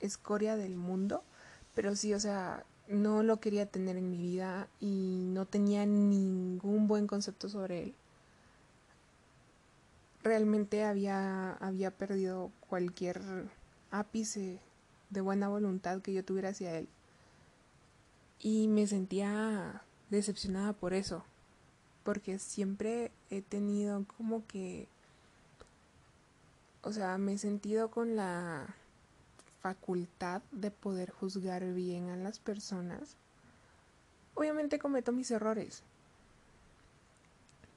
escoria 0.04 0.56
del 0.56 0.76
mundo, 0.76 1.22
pero 1.74 1.96
sí, 1.96 2.14
o 2.14 2.20
sea, 2.20 2.64
no 2.88 3.22
lo 3.22 3.40
quería 3.40 3.66
tener 3.66 3.96
en 3.96 4.10
mi 4.10 4.18
vida 4.18 4.68
y 4.80 5.24
no 5.28 5.46
tenía 5.46 5.86
ningún 5.86 6.86
buen 6.88 7.06
concepto 7.06 7.48
sobre 7.48 7.82
él. 7.84 7.94
Realmente 10.22 10.84
había, 10.84 11.52
había 11.54 11.90
perdido 11.90 12.50
cualquier 12.68 13.20
ápice 13.90 14.58
de 15.10 15.20
buena 15.20 15.48
voluntad 15.48 16.00
que 16.00 16.12
yo 16.12 16.24
tuviera 16.24 16.50
hacia 16.50 16.78
él. 16.78 16.88
Y 18.40 18.68
me 18.68 18.86
sentía 18.86 19.82
decepcionada 20.10 20.72
por 20.72 20.94
eso 20.94 21.24
porque 22.04 22.38
siempre 22.38 23.10
he 23.30 23.42
tenido 23.42 24.04
como 24.16 24.46
que, 24.46 24.86
o 26.82 26.92
sea, 26.92 27.18
me 27.18 27.32
he 27.32 27.38
sentido 27.38 27.90
con 27.90 28.14
la 28.14 28.76
facultad 29.64 30.42
de 30.52 30.70
poder 30.70 31.10
juzgar 31.10 31.64
bien 31.72 32.10
a 32.10 32.16
las 32.18 32.38
personas. 32.38 33.16
Obviamente 34.34 34.78
cometo 34.78 35.10
mis 35.10 35.30
errores. 35.30 35.82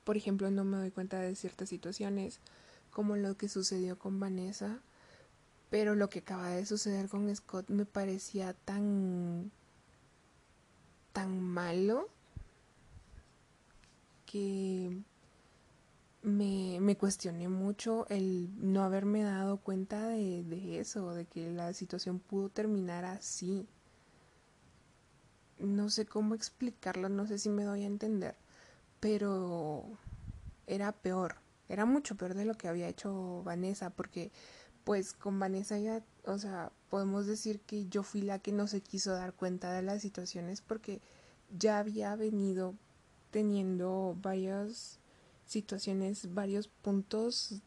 Por 0.04 0.18
ejemplo, 0.18 0.52
no 0.52 0.66
me 0.66 0.76
doy 0.76 0.92
cuenta 0.92 1.18
de 1.22 1.34
ciertas 1.34 1.70
situaciones, 1.70 2.42
como 2.92 3.16
lo 3.16 3.38
que 3.38 3.48
sucedió 3.48 3.98
con 3.98 4.20
Vanessa, 4.20 4.80
pero 5.70 5.96
lo 5.96 6.10
que 6.10 6.20
acaba 6.20 6.50
de 6.50 6.66
suceder 6.66 7.08
con 7.08 7.34
Scott 7.34 7.70
me 7.70 7.86
parecía 7.86 8.54
tan 8.54 9.50
tan 11.14 11.40
malo 11.40 12.10
que 14.26 14.92
me, 16.28 16.80
me, 16.82 16.98
cuestioné 16.98 17.48
mucho 17.48 18.06
el 18.10 18.50
no 18.58 18.84
haberme 18.84 19.24
dado 19.24 19.58
cuenta 19.58 20.10
de, 20.10 20.44
de, 20.44 20.80
eso, 20.80 21.14
de 21.14 21.26
que 21.26 21.50
la 21.52 21.74
situación 21.74 22.20
pudo 22.20 22.50
terminar 22.50 23.06
así. 23.06 23.66
No 25.58 25.90
sé 25.90 26.06
cómo 26.06 26.36
explicarlo, 26.36 27.10
no 27.10 27.26
sé 27.28 27.40
si 27.40 27.50
me 27.50 27.64
doy 27.64 27.84
a 27.84 27.88
entender, 27.88 28.36
pero 29.00 29.86
era 30.68 30.92
peor, 30.92 31.38
era 31.70 31.86
mucho 31.86 32.16
peor 32.16 32.34
de 32.34 32.46
lo 32.46 32.56
que 32.56 32.68
había 32.68 32.90
hecho 32.90 33.42
Vanessa, 33.44 33.90
porque 33.90 34.32
pues 34.84 35.14
con 35.14 35.40
Vanessa 35.40 35.80
ya, 35.80 36.04
o 36.26 36.38
sea, 36.38 36.72
podemos 36.90 37.26
decir 37.26 37.62
que 37.62 37.88
yo 37.88 38.04
fui 38.04 38.22
la 38.22 38.40
que 38.40 38.52
no 38.52 38.68
se 38.68 38.82
quiso 38.82 39.14
dar 39.14 39.34
cuenta 39.34 39.72
de 39.72 39.82
las 39.82 40.02
situaciones 40.02 40.62
porque 40.62 41.02
ya 41.58 41.80
había 41.80 42.16
venido 42.16 42.76
teniendo 43.32 44.18
varias 44.22 45.00
situaciones, 45.48 46.34
varios 46.34 46.68
puntos 46.68 47.62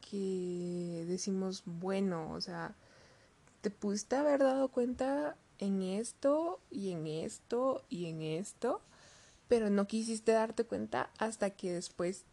que 0.00 1.04
decimos, 1.06 1.62
bueno, 1.64 2.32
o 2.32 2.40
sea, 2.40 2.74
te 3.60 3.70
pudiste 3.70 4.16
haber 4.16 4.40
dado 4.40 4.68
cuenta 4.68 5.36
en 5.58 5.82
esto 5.82 6.58
y 6.70 6.90
en 6.90 7.06
esto 7.06 7.84
y 7.88 8.06
en 8.06 8.22
esto, 8.22 8.80
pero 9.48 9.70
no 9.70 9.86
quisiste 9.86 10.32
darte 10.32 10.64
cuenta 10.64 11.10
hasta 11.18 11.50
que 11.50 11.72
después, 11.72 12.24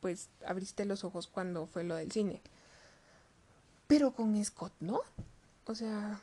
pues, 0.00 0.28
abriste 0.46 0.84
los 0.84 1.04
ojos 1.04 1.26
cuando 1.26 1.66
fue 1.66 1.84
lo 1.84 1.96
del 1.96 2.10
cine. 2.10 2.40
Pero 3.86 4.12
con 4.12 4.42
Scott, 4.44 4.72
¿no? 4.80 5.00
O 5.66 5.74
sea, 5.74 6.20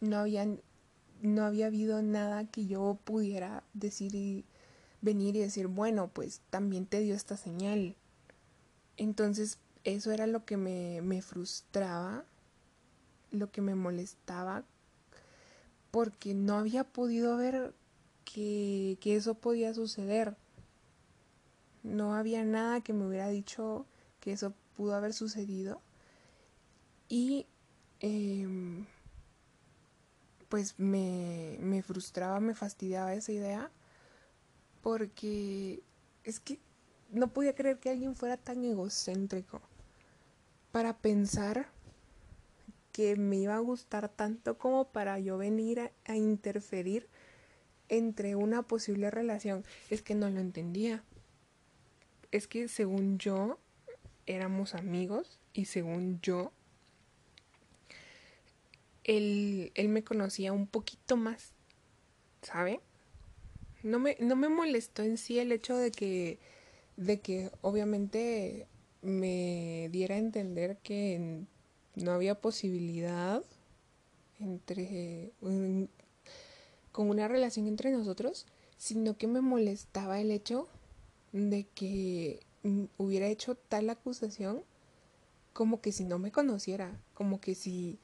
no 0.00 0.18
habían 0.18 0.60
no 1.22 1.44
había 1.44 1.66
habido 1.66 2.02
nada 2.02 2.44
que 2.44 2.66
yo 2.66 2.98
pudiera 3.04 3.64
decir 3.74 4.14
y 4.14 4.44
venir 5.00 5.36
y 5.36 5.40
decir, 5.40 5.66
bueno, 5.66 6.08
pues 6.08 6.40
también 6.50 6.86
te 6.86 7.00
dio 7.00 7.14
esta 7.14 7.36
señal. 7.36 7.94
Entonces, 8.96 9.58
eso 9.84 10.10
era 10.10 10.26
lo 10.26 10.44
que 10.44 10.56
me, 10.56 11.00
me 11.02 11.22
frustraba, 11.22 12.24
lo 13.30 13.50
que 13.50 13.60
me 13.60 13.74
molestaba, 13.74 14.64
porque 15.90 16.34
no 16.34 16.56
había 16.56 16.84
podido 16.84 17.36
ver 17.36 17.74
que, 18.24 18.98
que 19.00 19.16
eso 19.16 19.34
podía 19.34 19.72
suceder. 19.74 20.36
No 21.82 22.14
había 22.14 22.44
nada 22.44 22.80
que 22.80 22.92
me 22.92 23.06
hubiera 23.06 23.28
dicho 23.28 23.86
que 24.20 24.32
eso 24.32 24.52
pudo 24.76 24.94
haber 24.94 25.14
sucedido. 25.14 25.80
Y 27.08 27.46
eh, 28.00 28.46
pues 30.48 30.78
me, 30.78 31.56
me 31.60 31.82
frustraba, 31.82 32.40
me 32.40 32.54
fastidiaba 32.54 33.14
esa 33.14 33.32
idea, 33.32 33.70
porque 34.82 35.82
es 36.24 36.40
que 36.40 36.58
no 37.10 37.28
podía 37.28 37.54
creer 37.54 37.78
que 37.78 37.90
alguien 37.90 38.14
fuera 38.14 38.36
tan 38.36 38.64
egocéntrico 38.64 39.60
para 40.72 40.98
pensar 40.98 41.68
que 42.92 43.16
me 43.16 43.36
iba 43.36 43.54
a 43.54 43.60
gustar 43.60 44.08
tanto 44.08 44.58
como 44.58 44.88
para 44.88 45.18
yo 45.18 45.38
venir 45.38 45.92
a, 46.04 46.16
interferir 46.16 47.08
entre 47.88 48.34
una 48.34 48.62
posible 48.62 49.10
relación. 49.10 49.64
Es 49.88 50.02
que 50.02 50.14
no 50.14 50.28
lo 50.28 50.40
entendía. 50.40 51.04
Es 52.32 52.48
que 52.48 52.68
según 52.68 53.18
yo 53.18 53.58
éramos 54.26 54.74
amigos 54.74 55.38
y 55.52 55.66
según 55.66 56.20
yo 56.20 56.52
él, 59.04 59.72
él 59.74 59.88
me 59.88 60.04
conocía 60.04 60.52
un 60.52 60.66
poquito 60.66 61.16
más, 61.16 61.52
¿sabe? 62.42 62.80
No 63.82 63.98
me, 63.98 64.16
no 64.20 64.36
me 64.36 64.48
molestó 64.48 65.02
en 65.02 65.18
sí 65.18 65.38
el 65.38 65.52
hecho 65.52 65.76
de 65.76 65.90
que, 65.90 66.38
de 66.96 67.20
que 67.20 67.50
obviamente 67.62 68.66
me 69.02 69.88
diera 69.92 70.16
a 70.16 70.18
entender 70.18 70.78
que 70.78 71.44
no 71.94 72.12
había 72.12 72.40
posibilidad 72.40 73.42
entre 74.40 75.32
con 76.92 77.10
una 77.10 77.28
relación 77.28 77.68
entre 77.68 77.92
nosotros, 77.92 78.46
sino 78.76 79.16
que 79.16 79.26
me 79.26 79.40
molestaba 79.40 80.20
el 80.20 80.30
hecho 80.30 80.68
de 81.32 81.66
que 81.74 82.40
hubiera 82.96 83.28
hecho 83.28 83.54
tal 83.54 83.90
acusación 83.90 84.62
como 85.52 85.80
que 85.80 85.92
si 85.92 86.04
no 86.04 86.18
me 86.18 86.32
conociera, 86.32 87.00
como 87.14 87.40
que 87.40 87.54
si 87.54 87.98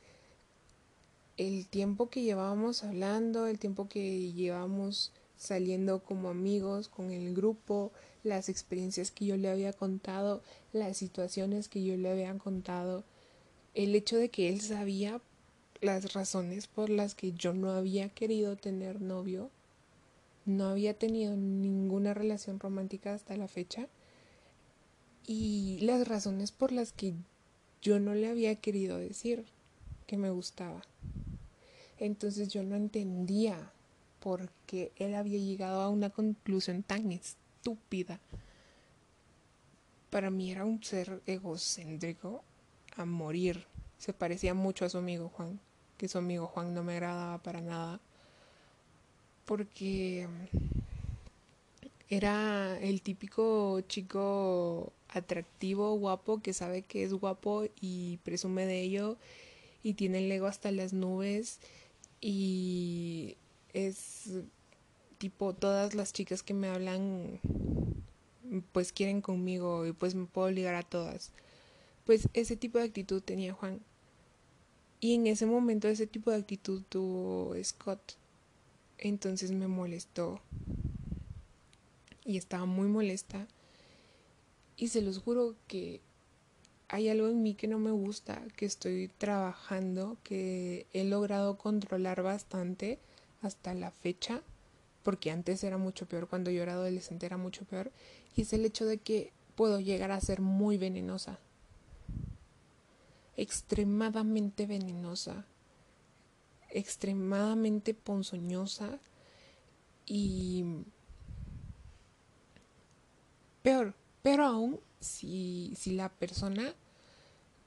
el 1.37 1.69
tiempo 1.69 2.09
que 2.09 2.23
llevábamos 2.23 2.85
hablando, 2.85 3.47
el 3.47 3.59
tiempo 3.59 3.89
que 3.89 4.33
llevábamos 4.33 5.13
saliendo 5.37 6.03
como 6.03 6.29
amigos 6.29 6.89
con 6.89 7.11
el 7.11 7.35
grupo, 7.35 7.93
las 8.23 8.49
experiencias 8.49 9.11
que 9.11 9.27
yo 9.27 9.37
le 9.37 9.51
había 9.51 9.73
contado, 9.73 10.43
las 10.73 10.97
situaciones 10.97 11.69
que 11.69 11.85
yo 11.85 11.97
le 11.97 12.11
había 12.11 12.37
contado, 12.39 13.05
el 13.75 13.95
hecho 13.95 14.17
de 14.17 14.31
que 14.31 14.49
él 14.49 14.61
sabía 14.61 15.21
las 15.81 16.15
razones 16.15 16.67
por 16.67 16.89
las 16.89 17.15
que 17.15 17.33
yo 17.33 17.53
no 17.53 17.71
había 17.71 18.09
querido 18.09 18.57
tener 18.57 19.01
novio, 19.01 19.51
no 20.47 20.69
había 20.69 20.95
tenido 20.95 21.37
ninguna 21.37 22.15
relación 22.15 22.61
romántica 22.61 23.15
hasta 23.15 23.37
la 23.37 23.49
fecha, 23.49 23.89
y 25.27 25.79
las 25.81 26.07
razones 26.07 26.53
por 26.53 26.71
las 26.73 26.93
que 26.93 27.15
yo 27.81 27.99
no 27.99 28.15
le 28.15 28.29
había 28.29 28.55
querido 28.57 28.99
decir 28.99 29.45
que 30.07 30.17
me 30.17 30.31
gustaba. 30.31 30.83
Entonces 31.99 32.49
yo 32.49 32.63
no 32.63 32.77
entendía 32.77 33.73
por 34.25 34.49
qué 34.65 34.91
él 34.97 35.15
había 35.15 35.39
llegado 35.39 35.83
a 35.83 35.91
una 35.91 36.09
conclusión 36.09 36.83
tan 36.83 37.13
estúpida. 37.13 38.21
Para 40.09 40.31
mí 40.31 40.51
era 40.51 40.65
un 40.65 40.83
ser 40.83 41.21
egocéntrico 41.27 42.43
a 42.97 43.05
morir. 43.05 43.67
Se 43.99 44.15
parecía 44.15 44.55
mucho 44.55 44.87
a 44.87 44.89
su 44.89 44.97
amigo 44.97 45.29
Juan, 45.29 45.61
que 45.99 46.09
su 46.09 46.17
amigo 46.17 46.47
Juan 46.47 46.73
no 46.73 46.83
me 46.83 46.95
agradaba 46.95 47.37
para 47.43 47.61
nada. 47.61 48.01
Porque 49.45 50.27
era 52.09 52.79
el 52.81 53.03
típico 53.03 53.83
chico 53.83 54.91
atractivo, 55.11 55.99
guapo, 55.99 56.41
que 56.41 56.55
sabe 56.55 56.81
que 56.81 57.05
es 57.05 57.13
guapo 57.13 57.65
y 57.79 58.17
presume 58.25 58.65
de 58.65 58.81
ello 58.81 59.19
y 59.83 59.93
tiene 59.93 60.25
el 60.25 60.33
ego 60.33 60.47
hasta 60.47 60.71
las 60.71 60.95
nubes 60.95 61.61
y 62.23 63.37
es 63.75 64.31
tipo 65.19 65.53
todas 65.53 65.95
las 65.95 66.13
chicas 66.13 66.43
que 66.43 66.55
me 66.55 66.69
hablan 66.69 67.41
pues 68.73 68.93
quieren 68.93 69.21
conmigo 69.21 69.87
y 69.87 69.93
pues 69.93 70.15
me 70.15 70.27
puedo 70.27 70.51
ligar 70.51 70.75
a 70.75 70.83
todas. 70.83 71.33
Pues 72.07 72.29
ese 72.33 72.57
tipo 72.57 72.79
de 72.79 72.85
actitud 72.85 73.23
tenía 73.23 73.53
Juan. 73.53 73.81
Y 75.01 75.15
en 75.15 75.27
ese 75.27 75.45
momento 75.47 75.89
ese 75.89 76.07
tipo 76.07 76.31
de 76.31 76.39
actitud 76.39 76.83
tuvo 76.89 77.55
Scott. 77.63 78.15
Entonces 78.99 79.51
me 79.51 79.67
molestó. 79.67 80.41
Y 82.25 82.37
estaba 82.39 82.65
muy 82.65 82.89
molesta. 82.89 83.47
Y 84.77 84.89
se 84.89 85.03
los 85.03 85.19
juro 85.19 85.57
que 85.67 86.01
hay 86.89 87.09
algo 87.09 87.29
en 87.29 87.43
mí 87.43 87.55
que 87.55 87.67
no 87.67 87.79
me 87.79 87.91
gusta, 87.91 88.43
que 88.57 88.67
estoy 88.67 89.11
trabajando, 89.19 90.17
que 90.23 90.87
he 90.93 91.05
logrado 91.05 91.59
controlar 91.59 92.23
bastante 92.23 92.99
hasta 93.45 93.75
la 93.75 93.91
fecha, 93.91 94.43
porque 95.03 95.31
antes 95.31 95.63
era 95.65 95.79
mucho 95.79 96.07
peor, 96.07 96.29
cuando 96.29 96.51
yo 96.51 96.63
era 96.63 96.73
adolescente 96.73 97.27
era 97.27 97.37
mucho 97.37 97.65
peor, 97.65 97.93
y 98.35 98.43
es 98.43 98.53
el 98.53 98.65
hecho 98.65 98.87
de 98.87 98.99
que 98.99 99.33
puedo 99.55 99.81
llegar 99.81 100.11
a 100.11 100.21
ser 100.21 100.41
muy 100.41 100.79
venenosa, 100.79 101.39
extremadamente 103.37 104.67
venenosa, 104.67 105.45
extremadamente 106.71 107.95
ponzoñosa. 107.95 108.99
Y 110.07 110.65
peor, 113.63 113.95
pero 114.23 114.45
aún 114.45 114.81
si, 115.01 115.73
si 115.77 115.93
la 115.93 116.11
persona 116.11 116.75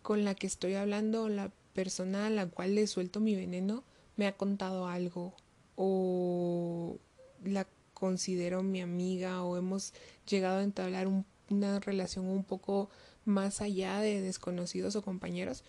con 0.03 0.24
la 0.24 0.36
que 0.36 0.48
estoy 0.48 0.75
hablando, 0.75 1.29
la 1.29 1.51
persona 1.74 2.27
a 2.27 2.29
la 2.29 2.48
cual 2.48 2.75
le 2.75 2.88
suelto 2.88 3.19
mi 3.19 3.36
veneno, 3.36 3.84
me 4.15 4.27
ha 4.27 4.38
contado 4.38 4.88
algo 4.88 5.34
o 5.77 6.98
la 7.46 7.65
considero 7.93 8.62
mi 8.63 8.81
amiga 8.81 9.43
o 9.43 9.55
hemos 9.55 9.93
llegado 10.29 10.60
a 10.60 10.63
entablar 10.63 11.07
una 11.50 11.79
relación 11.79 12.27
un 12.27 12.43
poco 12.43 12.89
más 13.24 13.62
allá 13.62 14.00
de 14.00 14.22
desconocidos 14.22 14.96
o 14.96 15.01
compañeros, 15.01 15.63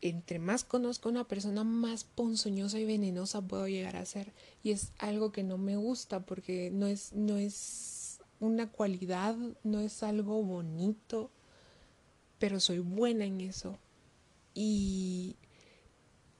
entre 0.00 0.38
más 0.38 0.64
conozco 0.64 1.08
a 1.08 1.12
una 1.12 1.28
persona, 1.28 1.64
más 1.64 2.04
ponzoñosa 2.04 2.78
y 2.78 2.84
venenosa 2.84 3.40
puedo 3.40 3.68
llegar 3.68 3.96
a 3.96 4.04
ser. 4.04 4.32
Y 4.62 4.70
es 4.70 4.92
algo 4.98 5.32
que 5.32 5.42
no 5.42 5.56
me 5.56 5.76
gusta 5.76 6.20
porque 6.26 6.70
no 6.70 6.86
es, 6.86 7.12
no 7.12 7.36
es 7.36 8.20
una 8.40 8.70
cualidad, 8.70 9.36
no 9.62 9.80
es 9.80 10.02
algo 10.02 10.42
bonito, 10.42 11.30
pero 12.38 12.60
soy 12.60 12.80
buena 12.80 13.24
en 13.24 13.40
eso. 13.40 13.78
Y 14.54 15.36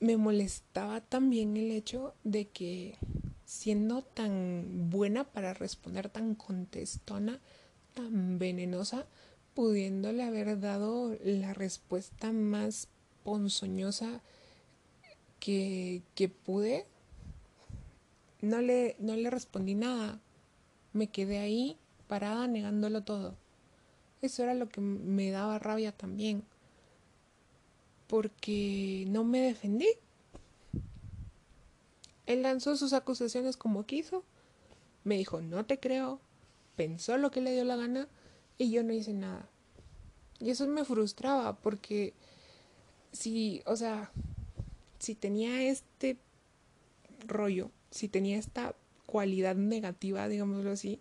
me 0.05 0.19
molestaba 0.19 1.01
también 1.01 1.57
el 1.57 1.71
hecho 1.71 2.15
de 2.25 2.47
que 2.49 2.97
siendo 3.47 4.03
tan 4.03 4.91
buena 4.91 5.25
para 5.25 5.55
responder, 5.55 6.11
tan 6.11 6.35
contestona, 6.35 7.41
tan 7.95 8.39
venenosa, 8.39 9.07
pudiéndole 9.55 10.23
haber 10.23 10.61
dado 10.61 11.17
la 11.25 11.55
respuesta 11.55 12.33
más 12.33 12.89
ponzoñosa 13.23 14.21
que, 15.41 16.03
que 16.15 16.29
pude, 16.29 16.87
no 18.43 18.61
le, 18.61 18.97
no 18.99 19.17
le 19.17 19.31
respondí 19.31 19.75
nada. 19.75 20.21
Me 20.93 21.07
quedé 21.07 21.39
ahí 21.39 21.79
parada 22.09 22.47
negándolo 22.47 23.05
todo. 23.05 23.37
Eso 24.21 24.43
era 24.43 24.55
lo 24.55 24.69
que 24.69 24.83
me 24.83 25.31
daba 25.31 25.59
rabia 25.59 25.93
también. 25.93 26.45
Porque 28.15 29.07
no 29.09 29.25
me 29.25 29.41
defendí. 29.41 29.89
Él 32.27 32.43
lanzó 32.43 32.77
sus 32.77 32.93
acusaciones 32.93 33.57
como 33.57 33.87
quiso. 33.87 34.23
Me 35.03 35.17
dijo, 35.17 35.41
no 35.41 35.67
te 35.67 35.81
creo. 35.81 36.21
Pensó 36.77 37.19
lo 37.19 37.33
que 37.33 37.41
le 37.41 37.53
dio 37.53 37.65
la 37.65 37.75
gana 37.75 38.07
y 38.57 38.71
yo 38.71 38.85
no 38.85 38.93
hice 38.93 39.15
nada. 39.15 39.49
Y 40.39 40.51
eso 40.51 40.65
me 40.69 40.85
frustraba 40.85 41.57
porque 41.57 42.15
si, 43.11 43.65
o 43.67 43.75
sea, 43.75 44.13
si 45.01 45.17
tenía 45.17 45.65
este 45.65 46.17
rollo, 47.27 47.73
si 47.91 48.07
tenía 48.07 48.39
esta 48.39 48.77
cualidad 49.07 49.57
negativa, 49.57 50.29
digámoslo 50.29 50.71
así, 50.71 51.01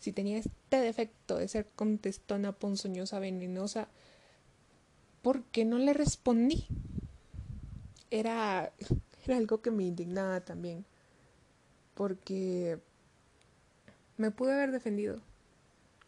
si 0.00 0.12
tenía 0.12 0.36
este 0.36 0.80
defecto 0.82 1.38
de 1.38 1.48
ser 1.48 1.66
contestona, 1.76 2.52
ponzoñosa, 2.52 3.20
venenosa, 3.20 3.88
¿por 5.26 5.42
qué 5.42 5.64
no 5.64 5.78
le 5.78 5.92
respondí? 5.92 6.68
Era, 8.12 8.72
era 9.24 9.36
algo 9.36 9.60
que 9.60 9.72
me 9.72 9.82
indignaba 9.82 10.40
también, 10.42 10.84
porque 11.94 12.78
me 14.18 14.30
pude 14.30 14.54
haber 14.54 14.70
defendido, 14.70 15.20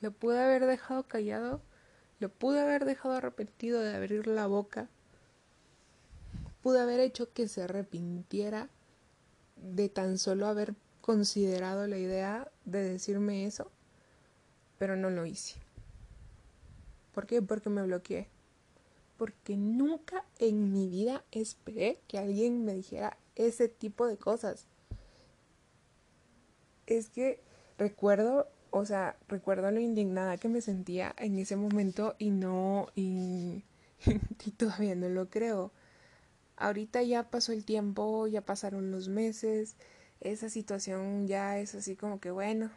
le 0.01 0.13
pude 0.13 0.41
haber 0.41 0.67
dejado 0.67 1.03
callado, 1.09 1.61
le 2.21 2.29
pude 2.29 2.61
haber 2.61 2.85
dejado 2.85 3.17
arrepentido 3.17 3.81
de 3.81 3.97
abrir 3.97 4.29
la 4.29 4.47
boca 4.47 4.89
pude 6.63 6.81
haber 6.81 7.01
hecho 7.01 7.33
que 7.33 7.49
se 7.49 7.63
arrepintiera 7.63 8.69
de 9.57 9.89
tan 9.89 10.19
solo 10.19 10.47
haber 10.47 10.77
considerado 11.01 11.89
la 11.89 11.99
idea 11.99 12.53
de 12.67 12.85
decirme 12.85 13.47
eso, 13.47 13.73
pero 14.79 14.95
no 14.95 15.11
lo 15.11 15.27
hice. 15.27 15.57
¿Por 17.13 17.27
qué? 17.27 17.43
Porque 17.43 17.69
me 17.69 17.83
bloqueé. 17.83 18.29
Porque 19.19 19.59
nunca 19.59 20.25
en 20.39 20.73
mi 20.73 20.89
vida 20.89 21.25
esperé 21.33 22.01
que 22.09 22.19
alguien 22.19 22.65
me 22.65 22.73
dijera 22.73 23.19
ese 23.35 23.69
tipo 23.69 24.07
de 24.07 24.17
cosas. 24.17 24.67
Es 26.87 27.11
que 27.11 27.41
recuerdo, 27.79 28.49
o 28.71 28.85
sea, 28.85 29.17
recuerdo 29.29 29.71
lo 29.71 29.81
indignada 29.81 30.39
que 30.39 30.49
me 30.49 30.61
sentía 30.61 31.15
en 31.19 31.39
ese 31.39 31.57
momento 31.57 32.15
y 32.19 32.31
no, 32.31 32.89
y, 32.95 33.65
todavía 34.57 34.95
no 34.95 35.09
lo 35.09 35.29
creo. 35.29 35.73
Ahorita 36.57 37.03
ya 37.03 37.31
pasó 37.31 37.53
el 37.53 37.65
tiempo, 37.65 38.27
ya 38.29 38.41
pasaron 38.43 38.91
los 38.91 39.09
meses, 39.09 39.77
esa 40.21 40.49
situación 40.49 41.27
ya 41.27 41.59
es 41.59 41.75
así 41.75 41.97
como 41.97 42.21
que 42.21 42.31
bueno, 42.31 42.71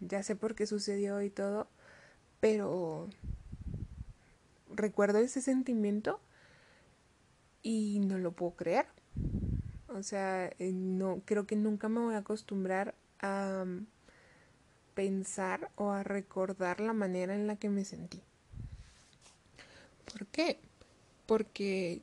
ya 0.00 0.22
sé 0.22 0.36
por 0.36 0.54
qué 0.54 0.66
sucedió 0.66 1.22
y 1.22 1.30
todo, 1.30 1.68
pero 2.40 3.08
recuerdo 4.76 5.18
ese 5.18 5.40
sentimiento 5.40 6.20
y 7.62 8.00
no 8.00 8.18
lo 8.18 8.32
puedo 8.32 8.52
creer. 8.52 8.86
O 9.88 10.02
sea, 10.02 10.46
eh, 10.58 10.72
no 10.72 11.22
creo 11.24 11.46
que 11.46 11.56
nunca 11.56 11.88
me 11.88 12.00
voy 12.00 12.14
a 12.14 12.18
acostumbrar 12.18 12.94
a 13.20 13.64
mm, 13.66 13.86
pensar 14.94 15.70
o 15.76 15.90
a 15.90 16.02
recordar 16.02 16.80
la 16.80 16.92
manera 16.92 17.34
en 17.34 17.46
la 17.46 17.56
que 17.56 17.68
me 17.68 17.84
sentí. 17.84 18.22
¿Por 20.12 20.26
qué? 20.26 20.58
Porque 21.26 22.02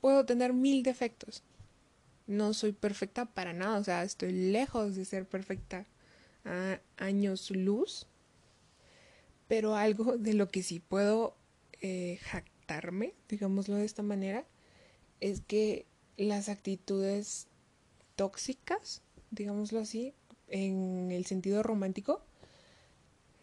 puedo 0.00 0.24
tener 0.24 0.52
mil 0.52 0.82
defectos. 0.82 1.42
No 2.26 2.54
soy 2.54 2.72
perfecta 2.72 3.26
para 3.26 3.52
nada, 3.52 3.78
o 3.78 3.84
sea, 3.84 4.04
estoy 4.04 4.32
lejos 4.32 4.94
de 4.94 5.04
ser 5.04 5.26
perfecta 5.26 5.86
a 6.44 6.78
años 6.96 7.50
luz. 7.50 8.06
Pero 9.50 9.74
algo 9.74 10.16
de 10.16 10.34
lo 10.34 10.46
que 10.48 10.62
sí 10.62 10.78
puedo 10.78 11.36
eh, 11.80 12.20
jactarme, 12.22 13.14
digámoslo 13.28 13.74
de 13.74 13.84
esta 13.84 14.04
manera, 14.04 14.46
es 15.18 15.40
que 15.40 15.86
las 16.16 16.48
actitudes 16.48 17.48
tóxicas, 18.14 19.02
digámoslo 19.32 19.80
así, 19.80 20.14
en 20.46 21.10
el 21.10 21.26
sentido 21.26 21.64
romántico, 21.64 22.22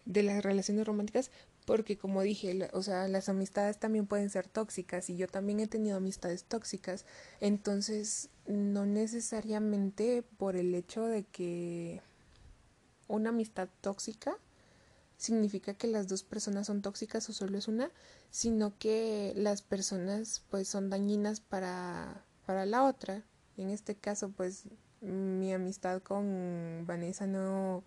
de 0.06 0.24
las 0.24 0.46
relaciones 0.46 0.88
románticas, 0.88 1.30
porque 1.66 1.98
como 1.98 2.22
dije, 2.22 2.70
o 2.72 2.84
sea, 2.84 3.10
las 3.10 3.28
amistades 3.28 3.78
también 3.78 4.08
pueden 4.08 4.30
ser 4.30 4.48
tóxicas 4.48 5.10
y 5.10 5.18
yo 5.18 5.28
también 5.28 5.60
he 5.60 5.68
tenido 5.68 5.98
amistades 5.98 6.46
tóxicas, 6.46 7.06
entonces 7.42 8.30
no 8.48 8.86
necesariamente 8.86 10.24
por 10.38 10.56
el 10.56 10.74
hecho 10.74 11.04
de 11.04 11.26
que 11.26 12.00
una 13.10 13.32
amistad 13.32 13.68
tóxica 13.82 14.38
significa 15.18 15.74
que 15.74 15.88
las 15.88 16.08
dos 16.08 16.24
personas 16.24 16.68
son 16.68 16.82
tóxicas 16.82 17.28
o 17.30 17.34
solo 17.34 17.58
es 17.58 17.68
una, 17.68 17.92
sino 18.30 18.78
que 18.78 19.34
las 19.36 19.62
personas 19.62 20.44
pues 20.50 20.68
son 20.68 20.90
dañinas 20.90 21.42
para, 21.42 22.26
para 22.46 22.66
la 22.66 22.86
otra. 22.86 23.24
En 23.58 23.70
este 23.70 23.96
caso 23.96 24.30
pues 24.30 24.66
mi 25.02 25.54
amistad 25.54 26.02
con 26.02 26.84
Vanessa 26.86 27.28
no, 27.28 27.84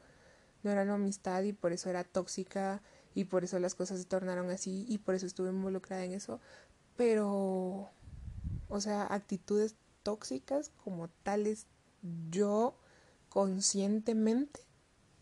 no 0.63 0.71
era 0.71 0.83
una 0.83 0.95
amistad 0.95 1.43
y 1.43 1.53
por 1.53 1.73
eso 1.73 1.91
era 1.91 2.05
tóxica 2.05 2.83
y 3.15 3.25
por 3.25 3.45
eso 3.45 3.59
las 3.59 3.75
cosas 3.75 3.99
se 4.01 4.05
tornaron 4.05 4.51
así 4.51 4.85
y 4.89 4.99
por 4.99 5.15
eso 5.15 5.27
estuve 5.27 5.51
involucrada 5.51 6.05
en 6.05 6.13
eso, 6.13 6.41
pero, 6.97 7.91
o 8.69 8.81
sea, 8.81 9.07
actitudes 9.07 9.75
tóxicas 10.03 10.71
como 10.85 11.09
tales 11.23 11.67
yo 12.31 12.79
conscientemente 13.29 14.61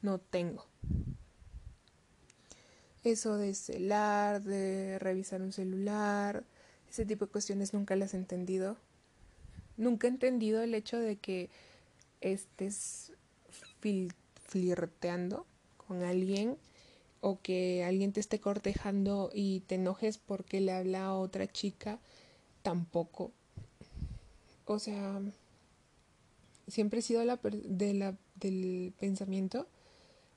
no 0.03 0.19
tengo. 0.19 0.67
Eso 3.09 3.39
de 3.39 3.55
celar, 3.55 4.43
de 4.43 4.99
revisar 4.99 5.41
un 5.41 5.51
celular, 5.51 6.45
ese 6.91 7.07
tipo 7.07 7.25
de 7.25 7.33
cuestiones 7.33 7.73
nunca 7.73 7.97
las 7.97 8.13
he 8.13 8.19
entendido. 8.19 8.77
Nunca 9.79 10.07
he 10.07 10.11
entendido 10.11 10.61
el 10.61 10.75
hecho 10.75 10.99
de 10.99 11.17
que 11.17 11.49
estés 12.21 13.13
flirteando 14.47 15.47
con 15.79 16.03
alguien 16.03 16.59
o 17.23 17.41
que 17.41 17.83
alguien 17.83 18.13
te 18.13 18.21
esté 18.21 18.41
cortejando 18.41 19.31
y 19.33 19.61
te 19.61 19.77
enojes 19.77 20.19
porque 20.19 20.61
le 20.61 20.73
habla 20.73 21.07
a 21.07 21.15
otra 21.15 21.47
chica, 21.47 21.99
tampoco. 22.61 23.33
O 24.67 24.79
sea, 24.79 25.23
siempre 26.67 26.99
he 26.99 27.03
sido 27.03 27.25
la 27.25 27.41
de 27.43 27.95
la, 27.95 28.19
del 28.35 28.93
pensamiento 29.01 29.67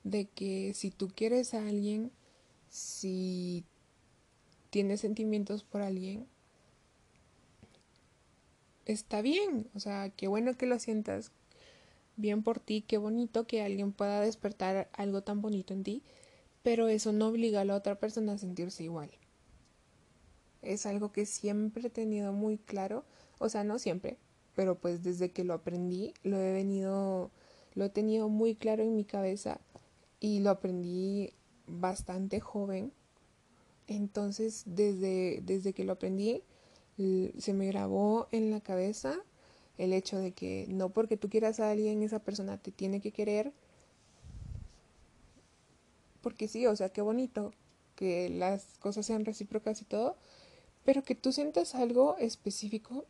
de 0.05 0.29
que 0.29 0.73
si 0.73 0.89
tú 0.89 1.09
quieres 1.13 1.53
a 1.53 1.67
alguien, 1.67 2.11
si 2.71 3.65
tienes 4.69 5.01
sentimientos 5.01 5.63
por 5.63 5.81
alguien, 5.81 6.25
está 8.85 9.21
bien, 9.21 9.67
o 9.75 9.79
sea, 9.79 10.09
qué 10.09 10.27
bueno 10.27 10.57
que 10.57 10.65
lo 10.65 10.79
sientas 10.79 11.31
bien 12.15 12.43
por 12.43 12.59
ti, 12.59 12.81
qué 12.81 12.97
bonito 12.97 13.45
que 13.45 13.61
alguien 13.61 13.91
pueda 13.91 14.21
despertar 14.21 14.89
algo 14.93 15.21
tan 15.21 15.41
bonito 15.41 15.73
en 15.73 15.83
ti, 15.83 16.01
pero 16.63 16.87
eso 16.87 17.11
no 17.11 17.27
obliga 17.27 17.61
a 17.61 17.65
la 17.65 17.75
otra 17.75 17.99
persona 17.99 18.33
a 18.33 18.37
sentirse 18.37 18.83
igual. 18.83 19.11
Es 20.61 20.85
algo 20.85 21.11
que 21.11 21.25
siempre 21.25 21.87
he 21.87 21.91
tenido 21.91 22.31
muy 22.31 22.57
claro, 22.57 23.03
o 23.37 23.49
sea, 23.49 23.65
no 23.65 23.79
siempre, 23.79 24.17
pero 24.55 24.79
pues 24.79 25.03
desde 25.03 25.31
que 25.31 25.43
lo 25.43 25.53
aprendí, 25.53 26.13
lo 26.23 26.39
he 26.39 26.53
venido, 26.53 27.31
lo 27.73 27.83
he 27.83 27.89
tenido 27.89 28.29
muy 28.29 28.55
claro 28.55 28.83
en 28.83 28.95
mi 28.95 29.03
cabeza 29.03 29.59
y 30.21 30.39
lo 30.39 30.51
aprendí 30.51 31.33
bastante 31.79 32.39
joven. 32.39 32.91
Entonces, 33.87 34.63
desde, 34.65 35.41
desde 35.43 35.73
que 35.73 35.83
lo 35.83 35.93
aprendí, 35.93 36.43
se 36.97 37.53
me 37.53 37.67
grabó 37.67 38.27
en 38.31 38.51
la 38.51 38.61
cabeza 38.61 39.15
el 39.77 39.93
hecho 39.93 40.19
de 40.19 40.33
que 40.33 40.67
no 40.69 40.89
porque 40.89 41.17
tú 41.17 41.29
quieras 41.29 41.59
a 41.59 41.71
alguien, 41.71 42.03
esa 42.03 42.19
persona 42.19 42.57
te 42.57 42.71
tiene 42.71 43.01
que 43.01 43.11
querer 43.11 43.53
porque 46.21 46.47
sí, 46.47 46.65
o 46.67 46.75
sea, 46.75 46.89
qué 46.89 47.01
bonito 47.01 47.51
que 47.95 48.29
las 48.29 48.77
cosas 48.79 49.05
sean 49.05 49.25
recíprocas 49.25 49.81
y 49.81 49.85
todo, 49.85 50.15
pero 50.85 51.03
que 51.03 51.15
tú 51.15 51.31
sientas 51.31 51.75
algo 51.75 52.15
específico 52.17 53.05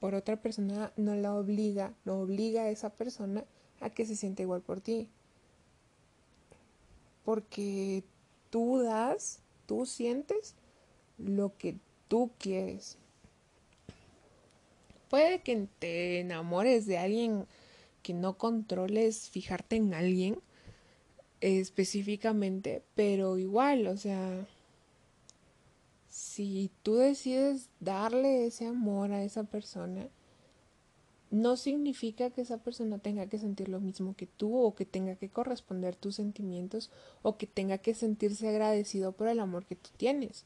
por 0.00 0.14
otra 0.14 0.40
persona 0.40 0.92
no 0.96 1.14
la 1.14 1.34
obliga, 1.34 1.94
no 2.04 2.20
obliga 2.20 2.62
a 2.62 2.70
esa 2.70 2.90
persona 2.90 3.44
a 3.80 3.90
que 3.90 4.04
se 4.04 4.16
sienta 4.16 4.42
igual 4.42 4.62
por 4.62 4.80
ti. 4.80 5.08
Porque 7.24 8.04
tú 8.50 8.78
das, 8.78 9.40
tú 9.66 9.86
sientes 9.86 10.54
lo 11.18 11.56
que 11.56 11.76
tú 12.08 12.32
quieres. 12.38 12.98
Puede 15.08 15.42
que 15.42 15.68
te 15.78 16.20
enamores 16.20 16.86
de 16.86 16.98
alguien 16.98 17.46
que 18.02 18.14
no 18.14 18.36
controles 18.38 19.30
fijarte 19.30 19.76
en 19.76 19.94
alguien 19.94 20.38
específicamente, 21.40 22.82
pero 22.94 23.36
igual, 23.36 23.86
o 23.88 23.96
sea, 23.96 24.46
si 26.08 26.70
tú 26.82 26.96
decides 26.96 27.68
darle 27.80 28.46
ese 28.46 28.66
amor 28.66 29.12
a 29.12 29.24
esa 29.24 29.44
persona, 29.44 30.08
no 31.32 31.56
significa 31.56 32.28
que 32.28 32.42
esa 32.42 32.58
persona 32.58 32.98
tenga 32.98 33.26
que 33.26 33.38
sentir 33.38 33.70
lo 33.70 33.80
mismo 33.80 34.14
que 34.14 34.26
tú 34.26 34.54
o 34.54 34.74
que 34.74 34.84
tenga 34.84 35.16
que 35.16 35.30
corresponder 35.30 35.96
tus 35.96 36.16
sentimientos 36.16 36.90
o 37.22 37.38
que 37.38 37.46
tenga 37.46 37.78
que 37.78 37.94
sentirse 37.94 38.46
agradecido 38.50 39.12
por 39.12 39.28
el 39.28 39.40
amor 39.40 39.64
que 39.64 39.74
tú 39.74 39.88
tienes. 39.96 40.44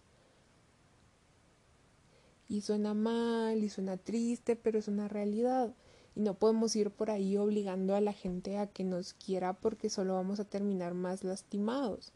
Y 2.48 2.60
suena 2.60 2.94
mal 2.94 3.64
y 3.64 3.68
suena 3.68 3.96
triste, 3.96 4.54
pero 4.54 4.78
es 4.78 4.86
una 4.86 5.08
realidad. 5.08 5.74
Y 6.14 6.20
no 6.20 6.34
podemos 6.34 6.76
ir 6.76 6.92
por 6.92 7.10
ahí 7.10 7.36
obligando 7.36 7.96
a 7.96 8.00
la 8.00 8.12
gente 8.12 8.56
a 8.56 8.68
que 8.68 8.84
nos 8.84 9.12
quiera 9.12 9.54
porque 9.54 9.90
solo 9.90 10.14
vamos 10.14 10.38
a 10.38 10.44
terminar 10.44 10.94
más 10.94 11.24
lastimados. 11.24 12.12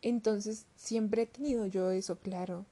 Entonces 0.00 0.64
siempre 0.76 1.22
he 1.22 1.26
tenido 1.26 1.66
yo 1.66 1.90
eso 1.90 2.20
claro. 2.20 2.66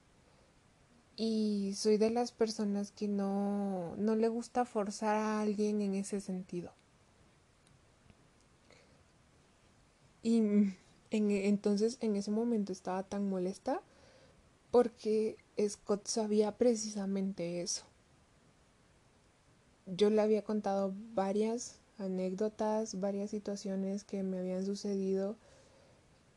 Y 1.21 1.73
soy 1.75 1.97
de 1.97 2.11
las 2.11 2.31
personas 2.31 2.91
que 2.91 3.09
no, 3.09 3.93
no 3.97 4.15
le 4.15 4.29
gusta 4.29 4.63
forzar 4.63 5.17
a 5.17 5.41
alguien 5.41 5.81
en 5.81 5.95
ese 5.95 6.21
sentido. 6.21 6.71
Y 10.23 10.37
en, 10.37 10.77
entonces 11.11 11.97
en 11.99 12.15
ese 12.15 12.31
momento 12.31 12.71
estaba 12.71 13.03
tan 13.03 13.27
molesta 13.27 13.81
porque 14.71 15.35
Scott 15.67 16.07
sabía 16.07 16.57
precisamente 16.57 17.61
eso. 17.61 17.83
Yo 19.87 20.09
le 20.09 20.21
había 20.21 20.43
contado 20.43 20.93
varias 21.13 21.79
anécdotas, 21.97 22.97
varias 23.01 23.31
situaciones 23.31 24.05
que 24.05 24.23
me 24.23 24.39
habían 24.39 24.65
sucedido 24.65 25.35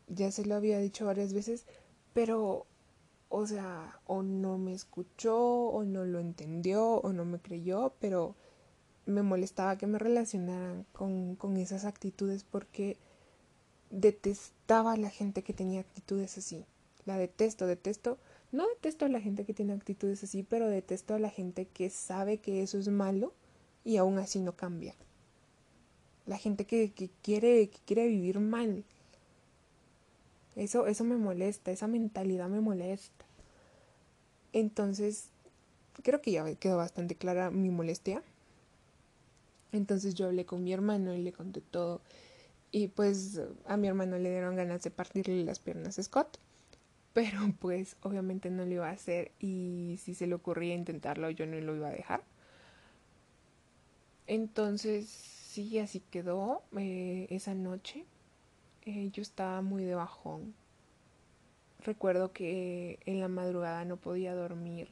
ya 0.08 0.30
se 0.30 0.44
lo 0.44 0.54
había 0.54 0.78
dicho 0.78 1.06
varias 1.06 1.32
veces, 1.32 1.64
pero, 2.12 2.66
o 3.34 3.46
sea, 3.46 3.98
o 4.06 4.22
no 4.22 4.58
me 4.58 4.74
escuchó, 4.74 5.38
o 5.38 5.84
no 5.84 6.04
lo 6.04 6.20
entendió, 6.20 6.96
o 6.96 7.14
no 7.14 7.24
me 7.24 7.38
creyó, 7.38 7.94
pero 7.98 8.36
me 9.06 9.22
molestaba 9.22 9.78
que 9.78 9.86
me 9.86 9.98
relacionaran 9.98 10.84
con, 10.92 11.36
con 11.36 11.56
esas 11.56 11.86
actitudes 11.86 12.44
porque 12.44 12.98
detestaba 13.88 14.92
a 14.92 14.96
la 14.98 15.08
gente 15.08 15.42
que 15.42 15.54
tenía 15.54 15.80
actitudes 15.80 16.36
así. 16.36 16.66
La 17.06 17.16
detesto, 17.16 17.66
detesto. 17.66 18.18
No 18.52 18.68
detesto 18.68 19.06
a 19.06 19.08
la 19.08 19.22
gente 19.22 19.46
que 19.46 19.54
tiene 19.54 19.72
actitudes 19.72 20.22
así, 20.22 20.42
pero 20.42 20.68
detesto 20.68 21.14
a 21.14 21.18
la 21.18 21.30
gente 21.30 21.64
que 21.64 21.88
sabe 21.88 22.36
que 22.36 22.62
eso 22.62 22.78
es 22.78 22.88
malo 22.88 23.32
y 23.82 23.96
aún 23.96 24.18
así 24.18 24.40
no 24.40 24.56
cambia. 24.56 24.94
La 26.26 26.36
gente 26.36 26.66
que, 26.66 26.92
que 26.92 27.08
quiere, 27.22 27.70
que 27.70 27.78
quiere 27.86 28.08
vivir 28.08 28.40
mal, 28.40 28.84
eso, 30.56 30.86
eso 30.86 31.04
me 31.04 31.16
molesta, 31.16 31.70
esa 31.70 31.86
mentalidad 31.86 32.48
me 32.48 32.60
molesta. 32.60 33.24
Entonces, 34.52 35.30
creo 36.02 36.20
que 36.20 36.32
ya 36.32 36.54
quedó 36.56 36.76
bastante 36.76 37.14
clara 37.14 37.50
mi 37.50 37.70
molestia. 37.70 38.22
Entonces 39.72 40.14
yo 40.14 40.26
hablé 40.26 40.44
con 40.44 40.62
mi 40.62 40.72
hermano 40.72 41.14
y 41.14 41.22
le 41.22 41.32
conté 41.32 41.60
todo. 41.60 42.02
Y 42.70 42.88
pues 42.88 43.40
a 43.66 43.76
mi 43.76 43.88
hermano 43.88 44.18
le 44.18 44.30
dieron 44.30 44.56
ganas 44.56 44.82
de 44.82 44.90
partirle 44.90 45.44
las 45.44 45.58
piernas 45.58 45.98
a 45.98 46.02
Scott. 46.02 46.38
Pero 47.12 47.40
pues 47.58 47.96
obviamente 48.02 48.50
no 48.50 48.64
lo 48.64 48.72
iba 48.72 48.88
a 48.88 48.92
hacer 48.92 49.32
y 49.38 49.98
si 50.02 50.14
se 50.14 50.26
le 50.26 50.34
ocurría 50.34 50.74
intentarlo 50.74 51.30
yo 51.30 51.46
no 51.46 51.60
lo 51.60 51.76
iba 51.76 51.88
a 51.88 51.92
dejar. 51.92 52.22
Entonces 54.26 55.06
sí, 55.08 55.78
así 55.78 56.00
quedó 56.10 56.62
eh, 56.78 57.26
esa 57.30 57.54
noche. 57.54 58.06
Eh, 58.84 59.10
yo 59.12 59.22
estaba 59.22 59.62
muy 59.62 59.84
de 59.84 59.94
bajón. 59.94 60.54
Recuerdo 61.84 62.32
que 62.32 62.98
en 63.06 63.20
la 63.20 63.28
madrugada 63.28 63.84
no 63.84 63.96
podía 63.96 64.34
dormir. 64.34 64.88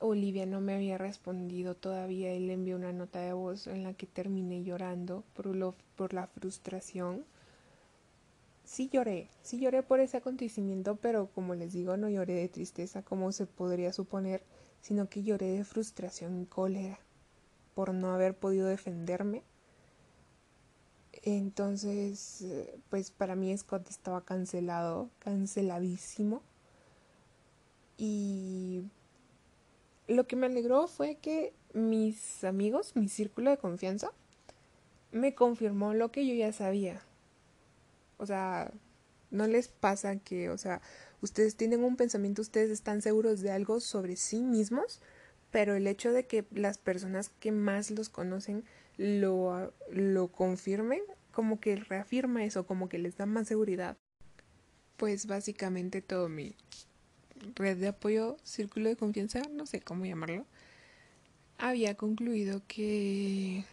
Olivia 0.00 0.44
no 0.44 0.60
me 0.60 0.74
había 0.74 0.98
respondido 0.98 1.74
todavía 1.74 2.34
y 2.34 2.40
le 2.40 2.52
envió 2.52 2.76
una 2.76 2.92
nota 2.92 3.20
de 3.20 3.32
voz 3.32 3.66
en 3.66 3.82
la 3.84 3.94
que 3.94 4.06
terminé 4.06 4.62
llorando 4.62 5.24
por, 5.34 5.46
lo, 5.46 5.74
por 5.96 6.12
la 6.12 6.26
frustración. 6.26 7.24
Sí 8.64 8.90
lloré, 8.92 9.30
sí 9.40 9.58
lloré 9.58 9.82
por 9.82 10.00
ese 10.00 10.18
acontecimiento, 10.18 10.96
pero 10.96 11.28
como 11.34 11.54
les 11.54 11.72
digo, 11.72 11.96
no 11.96 12.10
lloré 12.10 12.34
de 12.34 12.48
tristeza 12.48 13.00
como 13.00 13.32
se 13.32 13.46
podría 13.46 13.94
suponer, 13.94 14.42
sino 14.82 15.08
que 15.08 15.22
lloré 15.22 15.46
de 15.52 15.64
frustración 15.64 16.42
y 16.42 16.44
cólera 16.44 16.98
por 17.74 17.94
no 17.94 18.12
haber 18.12 18.36
podido 18.36 18.66
defenderme 18.66 19.42
entonces, 21.26 22.44
pues 22.88 23.10
para 23.10 23.34
mí 23.34 23.56
Scott 23.58 23.90
estaba 23.90 24.24
cancelado, 24.24 25.10
canceladísimo. 25.18 26.40
Y 27.98 28.84
lo 30.06 30.28
que 30.28 30.36
me 30.36 30.46
alegró 30.46 30.86
fue 30.86 31.16
que 31.16 31.52
mis 31.74 32.44
amigos, 32.44 32.94
mi 32.94 33.08
círculo 33.08 33.50
de 33.50 33.58
confianza, 33.58 34.12
me 35.10 35.34
confirmó 35.34 35.94
lo 35.94 36.12
que 36.12 36.24
yo 36.24 36.32
ya 36.32 36.52
sabía. 36.52 37.02
O 38.18 38.26
sea, 38.26 38.70
no 39.32 39.48
les 39.48 39.66
pasa 39.66 40.16
que, 40.20 40.48
o 40.48 40.58
sea, 40.58 40.80
ustedes 41.22 41.56
tienen 41.56 41.82
un 41.82 41.96
pensamiento, 41.96 42.40
ustedes 42.40 42.70
están 42.70 43.02
seguros 43.02 43.40
de 43.40 43.50
algo 43.50 43.80
sobre 43.80 44.14
sí 44.14 44.42
mismos, 44.44 45.00
pero 45.50 45.74
el 45.74 45.88
hecho 45.88 46.12
de 46.12 46.28
que 46.28 46.44
las 46.52 46.78
personas 46.78 47.30
que 47.40 47.50
más 47.50 47.90
los 47.90 48.10
conocen 48.10 48.64
lo, 48.96 49.72
lo 49.90 50.28
confirmen, 50.28 51.02
como 51.36 51.60
que 51.60 51.76
reafirma 51.76 52.46
eso, 52.46 52.66
como 52.66 52.88
que 52.88 52.96
les 52.96 53.18
da 53.18 53.26
más 53.26 53.46
seguridad. 53.46 53.98
Pues 54.96 55.26
básicamente 55.26 56.00
todo 56.00 56.30
mi 56.30 56.56
red 57.54 57.76
de 57.76 57.88
apoyo, 57.88 58.38
círculo 58.42 58.88
de 58.88 58.96
confianza, 58.96 59.42
no 59.52 59.66
sé 59.66 59.82
cómo 59.82 60.06
llamarlo, 60.06 60.46
había 61.58 61.94
concluido 61.94 62.62
que 62.66 63.66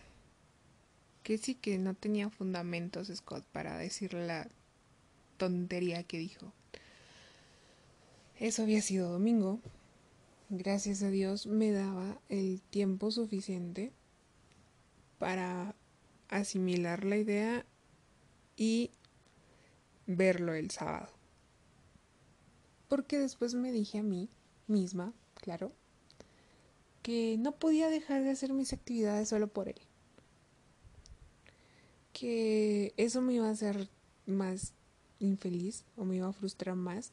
que 1.24 1.38
sí 1.38 1.56
que 1.56 1.78
no 1.78 1.94
tenía 1.94 2.30
fundamentos 2.30 3.08
Scott 3.08 3.46
para 3.54 3.78
decir 3.78 4.14
la 4.14 4.50
tontería 5.38 6.04
que 6.04 6.18
dijo. 6.18 6.52
Eso 8.42 8.64
había 8.64 8.82
sido 8.82 9.10
domingo. 9.10 9.62
Gracias 10.50 11.02
a 11.02 11.10
Dios 11.10 11.48
me 11.48 11.72
daba 11.72 12.20
el 12.28 12.62
tiempo 12.62 13.10
suficiente 13.10 13.94
para 15.18 15.76
asimilar 16.38 17.04
la 17.06 17.18
idea 17.18 17.66
y 18.56 18.92
verlo 20.06 20.54
el 20.54 20.72
sábado. 20.72 21.10
Porque 22.88 23.20
después 23.20 23.54
me 23.56 23.72
dije 23.72 24.00
a 24.00 24.04
mí 24.04 24.30
misma, 24.68 25.14
claro, 25.36 25.72
que 27.02 27.38
no 27.40 27.54
podía 27.54 27.90
dejar 27.90 28.24
de 28.24 28.32
hacer 28.32 28.54
mis 28.54 28.74
actividades 28.74 29.30
solo 29.30 29.48
por 29.48 29.70
él. 29.70 29.82
Que 32.12 32.94
eso 32.98 33.22
me 33.22 33.34
iba 33.34 33.48
a 33.48 33.52
hacer 33.52 33.90
más 34.26 34.74
infeliz 35.20 35.86
o 35.96 36.06
me 36.06 36.18
iba 36.18 36.28
a 36.28 36.34
frustrar 36.34 36.76
más 36.76 37.12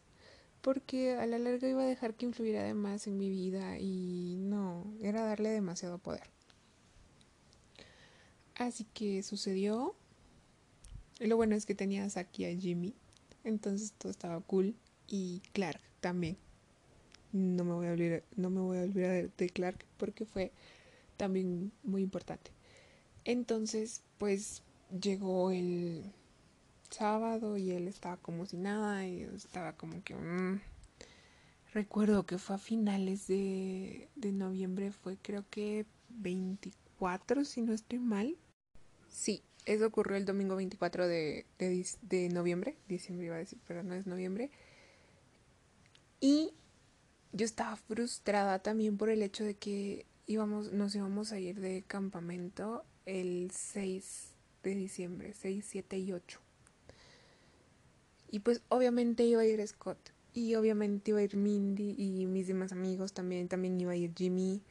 porque 0.61 1.15
a 1.15 1.27
la 1.27 1.39
larga 1.39 1.69
iba 1.69 1.83
a 1.83 1.87
dejar 1.87 2.15
que 2.15 2.27
influyera 2.27 2.63
de 2.63 2.75
más 2.75 3.07
en 3.07 3.17
mi 3.17 3.31
vida 3.31 3.79
y 3.79 4.37
no, 4.39 4.93
era 5.01 5.25
darle 5.25 5.51
demasiado 5.51 5.99
poder. 5.99 6.31
Así 8.61 8.85
que 8.93 9.23
sucedió. 9.23 9.95
Lo 11.19 11.37
bueno 11.37 11.57
es 11.57 11.65
que 11.65 11.75
tenías 11.75 12.19
aquí 12.19 12.45
a 12.45 12.55
Jimmy. 12.55 12.95
Entonces 13.43 13.93
todo 13.93 14.13
estaba 14.13 14.39
cool. 14.41 14.75
Y 15.09 15.41
Clark 15.55 15.81
también. 16.03 16.37
No 17.33 17.65
me 17.65 17.73
voy 17.73 17.87
a 17.87 17.93
olvidar, 17.93 18.23
no 18.37 18.51
me 18.51 18.61
voy 18.61 18.77
a 18.77 18.83
olvidar 18.83 19.31
de 19.35 19.49
Clark 19.49 19.87
porque 19.97 20.27
fue 20.27 20.53
también 21.17 21.73
muy 21.85 22.03
importante. 22.03 22.51
Entonces, 23.25 24.03
pues 24.19 24.63
llegó 25.01 25.53
el 25.53 26.13
sábado 26.91 27.57
y 27.57 27.71
él 27.71 27.89
estaba 27.89 28.19
como 28.19 28.45
si 28.45 28.59
nada 28.59 29.07
y 29.07 29.23
estaba 29.23 29.73
como 29.73 30.05
que... 30.05 30.15
Mm. 30.15 30.61
Recuerdo 31.73 32.27
que 32.27 32.37
fue 32.37 32.57
a 32.57 32.59
finales 32.59 33.27
de, 33.27 34.11
de 34.17 34.33
noviembre, 34.33 34.93
fue 34.93 35.17
creo 35.17 35.47
que 35.49 35.87
24 36.11 37.47
si 37.47 37.63
no 37.63 37.73
estoy 37.73 38.01
mal. 38.01 38.37
Sí, 39.11 39.43
Eso 39.67 39.87
ocurrió 39.87 40.17
el 40.17 40.25
domingo 40.25 40.57
24 40.57 41.07
de, 41.07 41.45
de, 41.59 42.29
noviembre, 42.31 42.77
diciembre 42.89 43.27
iba 43.27 43.37
a 43.37 43.41
decir, 43.41 43.59
pero 43.67 43.83
no 43.83 43.95
es 43.95 44.07
noviembre. 44.07 44.51
Y 46.21 46.55
yo 47.33 47.45
estaba 47.45 47.77
frustrada 47.77 48.61
también 48.61 48.97
por 48.97 49.11
el 49.11 49.23
hecho 49.23 49.45
de 49.45 49.55
que 49.55 50.07
íbamos, 50.27 50.73
nos 50.73 50.95
íbamos 50.95 51.33
a 51.33 51.39
ir 51.39 51.61
de 51.61 51.83
campamento 51.87 52.85
el 53.07 53.51
6 53.53 54.33
de 54.63 54.75
diciembre, 54.75 55.35
6, 55.35 55.65
7 55.69 55.99
y 55.99 56.13
8. 56.13 56.41
Y 58.31 58.41
pues 58.41 58.63
obviamente 58.69 59.25
iba 59.25 59.43
a 59.43 59.47
ir 59.47 59.67
Scott. 59.67 59.99
Y 60.33 60.55
obviamente 60.55 61.11
iba 61.11 61.19
a 61.19 61.23
ir 61.23 61.37
Mindy 61.37 61.97
y 61.99 62.27
mis 62.27 62.47
demás 62.47 62.71
amigos 62.71 63.13
también. 63.13 63.49
También 63.49 63.81
iba 63.81 63.93
a 63.93 63.97
ir 63.97 64.13
Jimmy 64.17 64.63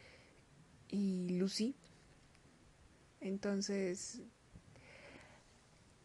y 0.88 1.30
Lucy. 1.38 1.76
Entonces 3.22 4.22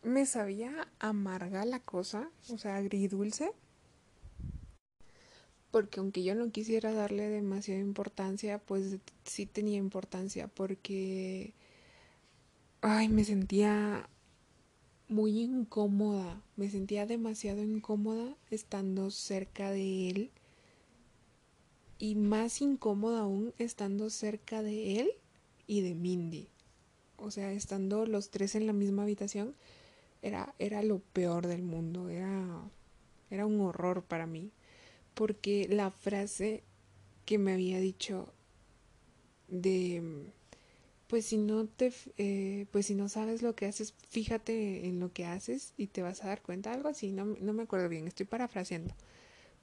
me 0.02 0.26
sabía 0.26 0.88
amarga 0.98 1.64
la 1.64 1.80
cosa, 1.80 2.30
o 2.50 2.58
sea, 2.58 2.76
agridulce 2.76 3.52
porque 5.74 5.98
aunque 5.98 6.22
yo 6.22 6.36
no 6.36 6.52
quisiera 6.52 6.92
darle 6.92 7.28
demasiada 7.28 7.80
importancia, 7.80 8.60
pues 8.60 8.98
sí 9.24 9.44
tenía 9.44 9.76
importancia 9.76 10.46
porque, 10.46 11.52
ay, 12.80 13.08
me 13.08 13.24
sentía 13.24 14.08
muy 15.08 15.40
incómoda, 15.40 16.40
me 16.54 16.70
sentía 16.70 17.06
demasiado 17.06 17.64
incómoda 17.64 18.36
estando 18.52 19.10
cerca 19.10 19.72
de 19.72 20.10
él 20.10 20.30
y 21.98 22.14
más 22.14 22.60
incómoda 22.60 23.22
aún 23.22 23.52
estando 23.58 24.10
cerca 24.10 24.62
de 24.62 25.00
él 25.00 25.10
y 25.66 25.80
de 25.80 25.96
Mindy. 25.96 26.53
O 27.24 27.30
sea, 27.30 27.52
estando 27.52 28.06
los 28.06 28.30
tres 28.30 28.54
en 28.54 28.66
la 28.66 28.72
misma 28.72 29.02
habitación 29.02 29.54
era, 30.22 30.54
era 30.58 30.82
lo 30.82 31.00
peor 31.00 31.46
del 31.46 31.62
mundo, 31.62 32.08
era, 32.08 32.60
era 33.30 33.46
un 33.46 33.60
horror 33.60 34.04
para 34.04 34.26
mí 34.26 34.52
porque 35.14 35.66
la 35.70 35.90
frase 35.90 36.62
que 37.24 37.38
me 37.38 37.52
había 37.52 37.80
dicho 37.80 38.32
de 39.48 40.32
pues 41.06 41.26
si 41.26 41.38
no 41.38 41.66
te 41.66 41.92
eh, 42.18 42.66
pues 42.72 42.86
si 42.86 42.94
no 42.94 43.08
sabes 43.08 43.42
lo 43.42 43.54
que 43.54 43.66
haces 43.66 43.94
fíjate 44.08 44.86
en 44.86 45.00
lo 45.00 45.12
que 45.12 45.26
haces 45.26 45.72
y 45.76 45.86
te 45.88 46.02
vas 46.02 46.24
a 46.24 46.28
dar 46.28 46.42
cuenta 46.42 46.72
algo 46.72 46.88
así 46.88 47.12
no, 47.12 47.24
no 47.24 47.52
me 47.52 47.62
acuerdo 47.62 47.88
bien 47.88 48.08
estoy 48.08 48.26
parafraseando 48.26 48.94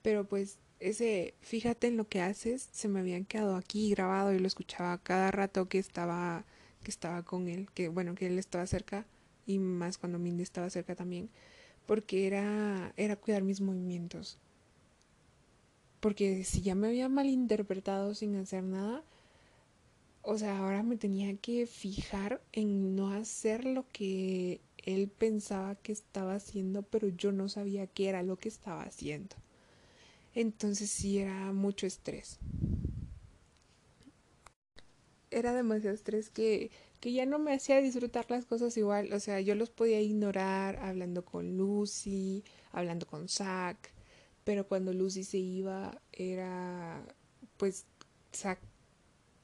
pero 0.02 0.26
pues 0.26 0.58
ese 0.80 1.36
fíjate 1.42 1.88
en 1.88 1.98
lo 1.98 2.08
que 2.08 2.22
haces 2.22 2.70
se 2.72 2.88
me 2.88 3.00
habían 3.02 3.26
quedado 3.26 3.56
aquí 3.56 3.92
grabado 3.92 4.34
y 4.34 4.40
lo 4.40 4.48
escuchaba 4.48 4.98
cada 5.00 5.32
rato 5.32 5.68
que 5.68 5.80
estaba 5.80 6.46
que 6.82 6.92
estaba 6.92 7.24
con 7.24 7.48
él 7.48 7.70
que 7.74 7.90
bueno 7.90 8.16
que 8.16 8.28
él 8.28 8.40
estaba 8.40 8.66
cerca 8.68 9.06
y 9.46 9.60
más 9.60 9.98
cuando 9.98 10.20
Mindy 10.20 10.44
estaba 10.44 10.70
cerca 10.70 10.96
también 10.96 11.30
porque 11.86 12.28
era 12.28 12.94
era 12.98 13.16
cuidar 13.16 13.44
mis 13.44 13.62
movimientos 13.62 14.40
porque 16.02 16.44
si 16.44 16.62
ya 16.64 16.76
me 16.76 16.88
había 16.88 17.08
malinterpretado 17.08 18.14
sin 18.16 18.36
hacer 18.36 18.64
nada, 18.64 19.04
o 20.24 20.38
sea, 20.38 20.58
ahora 20.58 20.84
me 20.84 20.98
tenía 20.98 21.36
que 21.38 21.68
fijar 21.68 22.42
en 22.52 22.96
no 22.96 23.12
hacer 23.12 23.66
lo 23.66 23.86
que 23.92 24.62
él 24.78 25.10
pensaba 25.10 25.76
que 25.76 25.92
estaba 25.92 26.36
haciendo, 26.36 26.82
pero 26.82 27.08
yo 27.08 27.32
no 27.32 27.50
sabía 27.50 27.88
qué 27.88 28.10
era 28.10 28.24
lo 28.24 28.38
que 28.38 28.50
estaba 28.50 28.84
haciendo. 28.84 29.36
Entonces 30.34 30.90
sí 30.90 31.20
era 31.20 31.52
mucho 31.54 31.86
estrés. 31.86 32.40
Era 35.32 35.54
demasiado 35.54 35.96
estrés 35.96 36.30
que, 36.30 36.72
que 37.00 37.14
ya 37.14 37.26
no 37.26 37.40
me 37.40 37.54
hacía 37.54 37.82
disfrutar 37.82 38.26
las 38.30 38.46
cosas 38.46 38.78
igual. 38.78 39.12
O 39.14 39.20
sea, 39.20 39.42
yo 39.42 39.56
los 39.56 39.70
podía 39.70 40.02
ignorar 40.02 40.78
hablando 40.78 41.26
con 41.26 41.58
Lucy, 41.58 42.44
hablando 42.72 43.08
con 43.08 43.28
Zach 43.30 43.78
pero 44.44 44.68
cuando 44.68 44.94
Lucy 44.94 45.24
se 45.24 45.38
iba 45.38 46.02
era 46.12 47.04
pues 47.58 47.86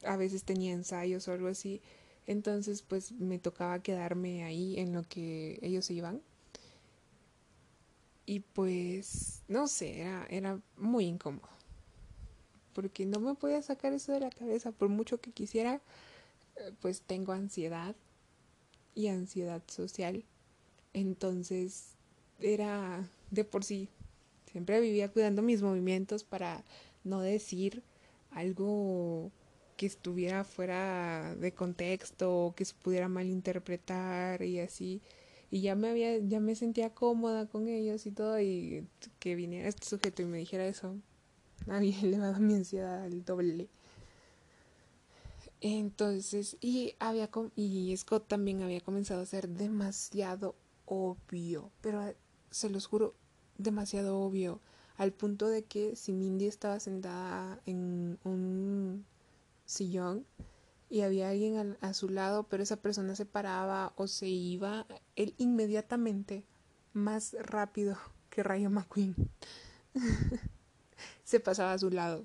a 0.04 0.18
veces 0.18 0.44
tenía 0.44 0.74
ensayos 0.74 1.28
o 1.28 1.34
algo 1.34 1.48
así. 1.48 1.82
Entonces 2.26 2.82
pues 2.82 3.12
me 3.14 3.40
tocaba 3.40 3.82
quedarme 3.82 4.44
ahí 4.44 4.80
en 4.80 4.94
lo 4.94 5.04
que 5.04 5.60
ellos 5.62 5.86
se 5.86 5.94
iban. 5.94 6.22
Y 8.26 8.42
pues 8.42 9.44
no 9.48 9.68
sé 9.68 10.02
era, 10.02 10.28
era 10.30 10.60
muy 10.76 11.06
incómodo 11.06 11.48
porque 12.78 13.08
no 13.08 13.20
me 13.20 13.34
podía 13.34 13.62
sacar 13.64 13.92
eso 13.94 14.12
de 14.12 14.20
la 14.20 14.30
cabeza 14.30 14.72
por 14.72 14.90
mucho 14.90 15.20
que 15.20 15.32
quisiera 15.32 15.82
eh, 16.58 16.72
pues 16.80 17.02
tengo 17.02 17.32
ansiedad 17.34 17.96
y 18.94 19.08
ansiedad 19.08 19.64
social 19.66 20.24
entonces 20.94 21.96
era 22.40 23.10
de 23.32 23.44
por 23.44 23.64
sí 23.64 23.90
Siempre 24.52 24.80
vivía 24.80 25.12
cuidando 25.12 25.42
mis 25.42 25.62
movimientos 25.62 26.24
para 26.24 26.64
no 27.04 27.22
decir 27.22 27.84
algo 28.32 29.32
que 29.76 29.86
estuviera 29.86 30.44
fuera 30.44 31.36
de 31.36 31.52
contexto 31.52 32.54
que 32.56 32.66
se 32.66 32.74
pudiera 32.74 33.08
malinterpretar 33.10 34.42
y 34.42 34.60
así. 34.60 35.02
Y 35.52 35.62
ya 35.62 35.76
me 35.76 35.90
había, 35.90 36.18
ya 36.18 36.40
me 36.40 36.56
sentía 36.56 36.90
cómoda 36.94 37.46
con 37.48 37.68
ellos 37.68 38.06
y 38.06 38.12
todo, 38.12 38.40
y 38.42 38.88
que 39.20 39.36
viniera 39.36 39.70
este 39.70 39.86
sujeto 39.88 40.22
y 40.24 40.26
me 40.26 40.40
dijera 40.40 40.66
eso, 40.68 40.96
había 41.70 42.00
elevado 42.02 42.40
mi 42.40 42.56
ansiedad 42.56 43.04
al 43.04 43.24
doble. 43.24 43.70
Entonces, 45.60 46.58
y 46.62 46.96
había 47.00 47.30
y 47.56 47.96
Scott 47.98 48.28
también 48.28 48.62
había 48.62 48.82
comenzado 48.82 49.22
a 49.22 49.26
ser 49.26 49.50
demasiado 49.50 50.56
obvio, 50.86 51.72
pero 51.82 52.14
se 52.52 52.70
los 52.70 52.86
juro, 52.86 53.16
demasiado 53.58 54.20
obvio, 54.20 54.60
al 54.98 55.14
punto 55.14 55.48
de 55.48 55.64
que 55.64 55.96
si 55.96 56.14
Mindy 56.14 56.46
estaba 56.46 56.80
sentada 56.80 57.60
en 57.66 58.20
un 58.24 59.06
sillón 59.66 60.26
y 60.90 61.02
había 61.02 61.30
alguien 61.30 61.78
a, 61.82 61.94
su 61.94 62.10
lado, 62.10 62.44
pero 62.44 62.64
esa 62.64 62.78
persona 62.78 63.16
se 63.16 63.26
paraba 63.26 63.94
o 63.96 64.08
se 64.08 64.28
iba, 64.28 64.86
él 65.16 65.34
inmediatamente, 65.38 66.46
más 66.94 67.36
rápido 67.40 67.98
que 68.30 68.44
Rayo 68.44 68.70
McQueen, 68.70 69.16
se 71.24 71.40
pasaba 71.40 71.74
a 71.74 71.80
su 71.80 71.90
lado. 71.90 72.24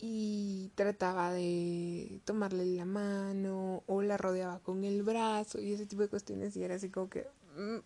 Y 0.00 0.70
trataba 0.76 1.32
de 1.32 2.20
tomarle 2.24 2.64
la 2.66 2.84
mano 2.84 3.82
o 3.86 4.02
la 4.02 4.16
rodeaba 4.16 4.60
con 4.60 4.84
el 4.84 5.02
brazo 5.02 5.60
y 5.60 5.72
ese 5.72 5.86
tipo 5.86 6.02
de 6.02 6.08
cuestiones 6.08 6.56
y 6.56 6.62
era 6.62 6.76
así 6.76 6.88
como 6.88 7.10
que 7.10 7.26
mm, 7.56 7.78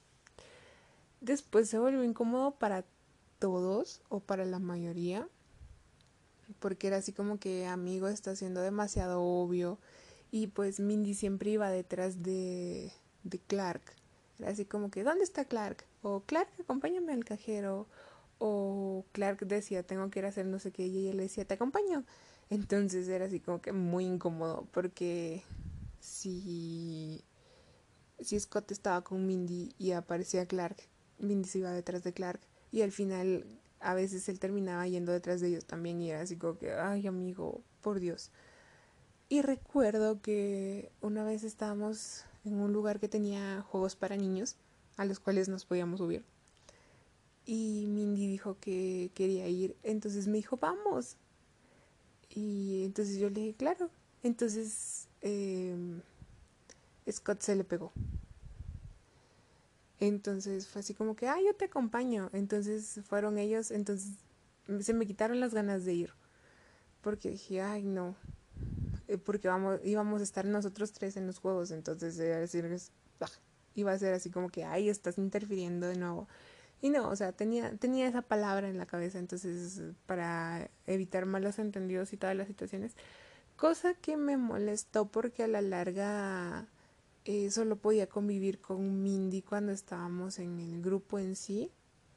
después 1.22 1.70
se 1.70 1.78
volvió 1.78 2.04
incómodo 2.04 2.50
para 2.50 2.84
todos 3.38 4.02
o 4.10 4.20
para 4.20 4.44
la 4.44 4.58
mayoría 4.58 5.26
porque 6.58 6.88
era 6.88 6.98
así 6.98 7.14
como 7.14 7.38
que 7.38 7.66
amigo 7.66 8.08
está 8.08 8.36
siendo 8.36 8.60
demasiado 8.60 9.22
obvio 9.22 9.78
y 10.30 10.48
pues 10.48 10.80
Mindy 10.80 11.14
siempre 11.14 11.50
iba 11.50 11.70
detrás 11.70 12.22
de, 12.22 12.92
de 13.22 13.38
Clark. 13.38 13.82
Era 14.38 14.50
así 14.50 14.64
como 14.64 14.90
que 14.90 15.02
¿dónde 15.02 15.24
está 15.24 15.44
Clark? 15.44 15.84
o 16.02 16.20
Clark 16.20 16.48
acompáñame 16.60 17.12
al 17.12 17.24
cajero 17.24 17.86
o 18.44 19.04
Clark 19.12 19.46
decía 19.46 19.82
tengo 19.84 20.10
que 20.10 20.18
ir 20.18 20.24
a 20.24 20.28
hacer 20.28 20.46
no 20.46 20.58
sé 20.58 20.72
qué 20.72 20.86
y 20.86 20.98
ella 20.98 21.14
le 21.14 21.24
decía 21.24 21.44
te 21.44 21.54
acompaño 21.54 22.04
entonces 22.50 23.08
era 23.08 23.26
así 23.26 23.38
como 23.38 23.60
que 23.60 23.72
muy 23.72 24.04
incómodo 24.04 24.66
porque 24.72 25.44
si 26.00 27.22
si 28.18 28.38
Scott 28.40 28.72
estaba 28.72 29.02
con 29.02 29.26
Mindy 29.26 29.74
y 29.78 29.92
aparecía 29.92 30.46
Clark 30.46 30.76
Mindy 31.18 31.48
se 31.48 31.58
iba 31.58 31.70
detrás 31.70 32.02
de 32.02 32.12
Clark 32.12 32.40
y 32.72 32.82
al 32.82 32.90
final 32.90 33.46
a 33.82 33.94
veces 33.94 34.28
él 34.28 34.38
terminaba 34.38 34.86
yendo 34.86 35.12
detrás 35.12 35.40
de 35.40 35.48
ellos 35.48 35.64
también 35.64 36.00
y 36.00 36.10
era 36.10 36.20
así 36.20 36.36
como 36.36 36.58
que, 36.58 36.72
ay 36.72 37.06
amigo, 37.06 37.62
por 37.80 38.00
Dios. 38.00 38.30
Y 39.28 39.42
recuerdo 39.42 40.20
que 40.20 40.90
una 41.00 41.24
vez 41.24 41.42
estábamos 41.42 42.24
en 42.44 42.54
un 42.54 42.72
lugar 42.72 43.00
que 43.00 43.08
tenía 43.08 43.62
juegos 43.62 43.96
para 43.96 44.16
niños 44.16 44.56
a 44.96 45.04
los 45.04 45.20
cuales 45.20 45.48
nos 45.48 45.64
podíamos 45.64 45.98
subir. 45.98 46.24
Y 47.44 47.86
Mindy 47.88 48.28
dijo 48.28 48.56
que 48.60 49.10
quería 49.14 49.48
ir, 49.48 49.76
entonces 49.82 50.28
me 50.28 50.36
dijo, 50.36 50.56
vamos. 50.56 51.16
Y 52.30 52.84
entonces 52.84 53.18
yo 53.18 53.28
le 53.30 53.40
dije, 53.40 53.54
claro. 53.54 53.90
Entonces 54.22 55.08
eh, 55.20 55.76
Scott 57.10 57.40
se 57.40 57.56
le 57.56 57.64
pegó. 57.64 57.92
Entonces 59.98 60.66
fue 60.66 60.80
así 60.80 60.94
como 60.94 61.14
que, 61.14 61.28
ah, 61.28 61.36
yo 61.44 61.54
te 61.54 61.66
acompaño. 61.66 62.30
Entonces 62.32 63.00
fueron 63.04 63.38
ellos, 63.38 63.70
entonces 63.70 64.14
se 64.80 64.94
me 64.94 65.06
quitaron 65.06 65.40
las 65.40 65.54
ganas 65.54 65.84
de 65.84 65.94
ir. 65.94 66.10
Porque 67.02 67.30
dije, 67.30 67.60
ay, 67.60 67.82
no. 67.82 68.16
Eh, 69.08 69.18
porque 69.18 69.48
vamos, 69.48 69.80
íbamos 69.84 70.20
a 70.20 70.24
estar 70.24 70.44
nosotros 70.44 70.92
tres 70.92 71.16
en 71.16 71.26
los 71.26 71.38
juegos. 71.38 71.70
Entonces 71.70 72.18
iba 73.74 73.92
a 73.92 73.98
ser 73.98 74.14
así 74.14 74.30
como 74.30 74.48
que, 74.48 74.64
ay, 74.64 74.88
estás 74.88 75.18
interfiriendo 75.18 75.86
de 75.86 75.96
nuevo. 75.96 76.28
Y 76.82 76.90
no, 76.90 77.08
o 77.08 77.16
sea, 77.16 77.32
tenía, 77.32 77.74
tenía 77.78 78.06
esa 78.08 78.20
palabra 78.20 78.68
en 78.68 78.76
la 78.76 78.84
cabeza. 78.84 79.18
Entonces, 79.18 79.80
para 80.04 80.68
evitar 80.86 81.24
malos 81.24 81.58
entendidos 81.58 82.12
y 82.12 82.18
todas 82.18 82.36
las 82.36 82.48
situaciones. 82.48 82.96
Cosa 83.56 83.94
que 83.94 84.16
me 84.18 84.36
molestó 84.36 85.06
porque 85.06 85.44
a 85.44 85.48
la 85.48 85.62
larga 85.62 86.66
eh, 87.24 87.50
solo 87.50 87.76
podía 87.76 88.08
convivir 88.08 88.60
con 88.60 89.02
Mindy 89.02 89.42
cuando 89.42 89.70
estábamos 89.72 90.40
en 90.40 90.58
el 90.58 90.82
grupo 90.82 91.20
en 91.20 91.36
sí, 91.36 91.70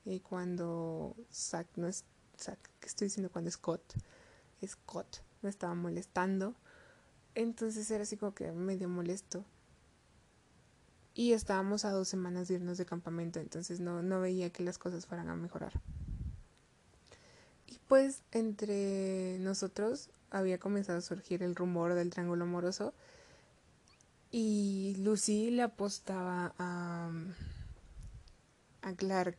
y 0.06 0.20
cuando 0.20 1.16
Zack 1.32 1.68
no 1.76 1.88
es 1.88 2.06
Zack, 2.38 2.60
¿qué 2.80 2.88
estoy 2.88 3.08
diciendo? 3.08 3.32
Cuando 3.32 3.50
Scott, 3.52 3.96
Scott 4.66 5.18
me 5.42 5.50
estaba 5.50 5.74
molestando, 5.74 6.56
entonces 7.34 7.90
era 7.92 8.04
así 8.04 8.18
como 8.18 8.34
que 8.34 8.52
medio 8.52 8.90
molesto. 8.90 9.46
Y 11.16 11.32
estábamos 11.32 11.86
a 11.86 11.92
dos 11.92 12.10
semanas 12.10 12.50
de 12.50 12.56
irnos 12.56 12.78
de 12.78 12.86
campamento, 12.86 13.40
entonces 13.40 13.80
no, 13.80 14.04
no 14.04 14.20
veía 14.20 14.50
que 14.50 14.64
las 14.64 14.78
cosas 14.78 15.06
fueran 15.06 15.30
a 15.30 15.36
mejorar. 15.36 15.72
Y 17.66 17.80
pues 17.88 18.22
entre 18.32 19.40
nosotros 19.40 20.10
había 20.30 20.60
comenzado 20.60 20.98
a 20.98 21.02
surgir 21.02 21.42
el 21.42 21.56
rumor 21.56 21.94
del 21.94 22.10
triángulo 22.10 22.44
amoroso 22.44 22.94
y 24.30 24.96
Lucy 25.00 25.52
le 25.52 25.62
apostaba 25.62 26.54
a, 26.58 27.10
a 28.82 28.94
Clark. 28.94 29.38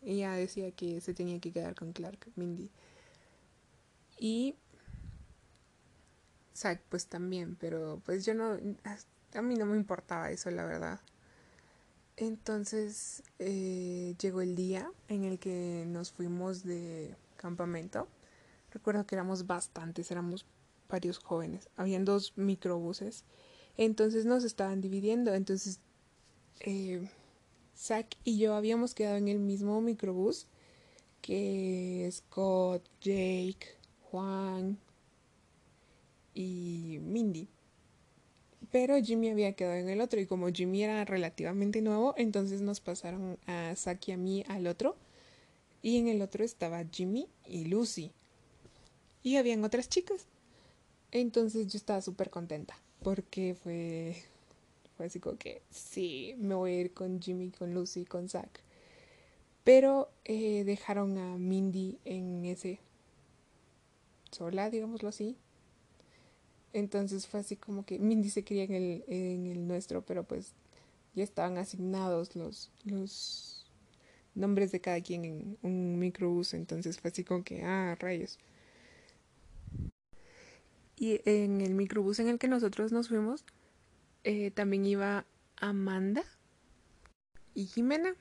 Ella 0.00 0.32
decía 0.32 0.72
que 0.72 1.02
se 1.02 1.12
tenía 1.12 1.38
que 1.38 1.52
quedar 1.52 1.74
con 1.74 1.92
Clark, 1.92 2.28
Mindy. 2.34 2.70
Y 4.18 4.56
Zack 6.56 6.80
pues 6.88 7.06
también, 7.06 7.56
pero 7.56 8.00
pues 8.06 8.24
yo 8.24 8.34
no, 8.34 8.56
a 9.34 9.42
mí 9.42 9.54
no 9.54 9.66
me 9.66 9.76
importaba 9.76 10.30
eso, 10.30 10.50
la 10.50 10.64
verdad. 10.64 11.00
Entonces 12.16 13.22
eh, 13.38 14.14
llegó 14.20 14.42
el 14.42 14.54
día 14.54 14.90
en 15.08 15.24
el 15.24 15.38
que 15.38 15.84
nos 15.86 16.12
fuimos 16.12 16.62
de 16.62 17.16
campamento. 17.36 18.08
Recuerdo 18.70 19.06
que 19.06 19.14
éramos 19.14 19.46
bastantes, 19.46 20.10
éramos 20.10 20.46
varios 20.88 21.18
jóvenes. 21.18 21.68
Habían 21.76 22.04
dos 22.04 22.32
microbuses. 22.36 23.24
Entonces 23.76 24.26
nos 24.26 24.44
estaban 24.44 24.80
dividiendo. 24.80 25.34
Entonces 25.34 25.80
eh, 26.60 27.08
Zack 27.76 28.16
y 28.24 28.38
yo 28.38 28.54
habíamos 28.54 28.94
quedado 28.94 29.16
en 29.16 29.28
el 29.28 29.38
mismo 29.38 29.80
microbús 29.80 30.46
que 31.20 32.08
Scott, 32.12 32.84
Jake, 33.00 33.78
Juan 34.10 34.78
y 36.34 36.98
Mindy. 37.00 37.48
Pero 38.72 39.00
Jimmy 39.00 39.28
había 39.28 39.52
quedado 39.52 39.76
en 39.76 39.90
el 39.90 40.00
otro 40.00 40.18
y 40.18 40.26
como 40.26 40.48
Jimmy 40.48 40.82
era 40.82 41.04
relativamente 41.04 41.82
nuevo, 41.82 42.14
entonces 42.16 42.62
nos 42.62 42.80
pasaron 42.80 43.38
a 43.46 43.74
Zack 43.76 44.08
y 44.08 44.12
a 44.12 44.16
mí 44.16 44.44
al 44.48 44.66
otro 44.66 44.96
y 45.82 45.98
en 45.98 46.08
el 46.08 46.22
otro 46.22 46.42
estaba 46.42 46.82
Jimmy 46.90 47.28
y 47.46 47.66
Lucy. 47.66 48.12
Y 49.22 49.36
habían 49.36 49.62
otras 49.62 49.88
chicas. 49.88 50.26
Entonces 51.10 51.66
yo 51.66 51.76
estaba 51.76 52.00
súper 52.00 52.30
contenta 52.30 52.74
porque 53.02 53.54
fue, 53.62 54.16
fue 54.96 55.06
así 55.06 55.20
como 55.20 55.36
que 55.36 55.60
sí, 55.70 56.34
me 56.38 56.54
voy 56.54 56.72
a 56.72 56.80
ir 56.80 56.94
con 56.94 57.20
Jimmy, 57.20 57.50
con 57.50 57.74
Lucy, 57.74 58.06
con 58.06 58.30
Zack. 58.30 58.60
Pero 59.64 60.10
eh, 60.24 60.64
dejaron 60.64 61.18
a 61.18 61.36
Mindy 61.36 61.98
en 62.06 62.46
ese 62.46 62.80
sola, 64.30 64.70
digámoslo 64.70 65.10
así. 65.10 65.36
Entonces 66.72 67.26
fue 67.26 67.40
así 67.40 67.56
como 67.56 67.84
que 67.84 67.98
Mindy 67.98 68.30
se 68.30 68.44
quería 68.44 68.64
en 68.64 68.72
el, 68.72 69.04
en 69.06 69.46
el 69.46 69.66
nuestro, 69.66 70.04
pero 70.04 70.24
pues 70.24 70.54
ya 71.14 71.22
estaban 71.24 71.58
asignados 71.58 72.34
los, 72.34 72.70
los 72.84 73.70
nombres 74.34 74.72
de 74.72 74.80
cada 74.80 75.00
quien 75.00 75.24
en 75.24 75.58
un 75.62 75.98
microbús, 75.98 76.54
entonces 76.54 76.98
fue 76.98 77.10
así 77.10 77.24
como 77.24 77.44
que, 77.44 77.62
ah, 77.62 77.96
rayos. 78.00 78.38
Y 80.96 81.20
en 81.24 81.60
el 81.60 81.74
microbús 81.74 82.18
en 82.20 82.28
el 82.28 82.38
que 82.38 82.48
nosotros 82.48 82.92
nos 82.92 83.08
fuimos, 83.08 83.44
eh, 84.24 84.50
también 84.52 84.86
iba 84.86 85.26
Amanda 85.56 86.24
y 87.54 87.66
Jimena, 87.66 88.14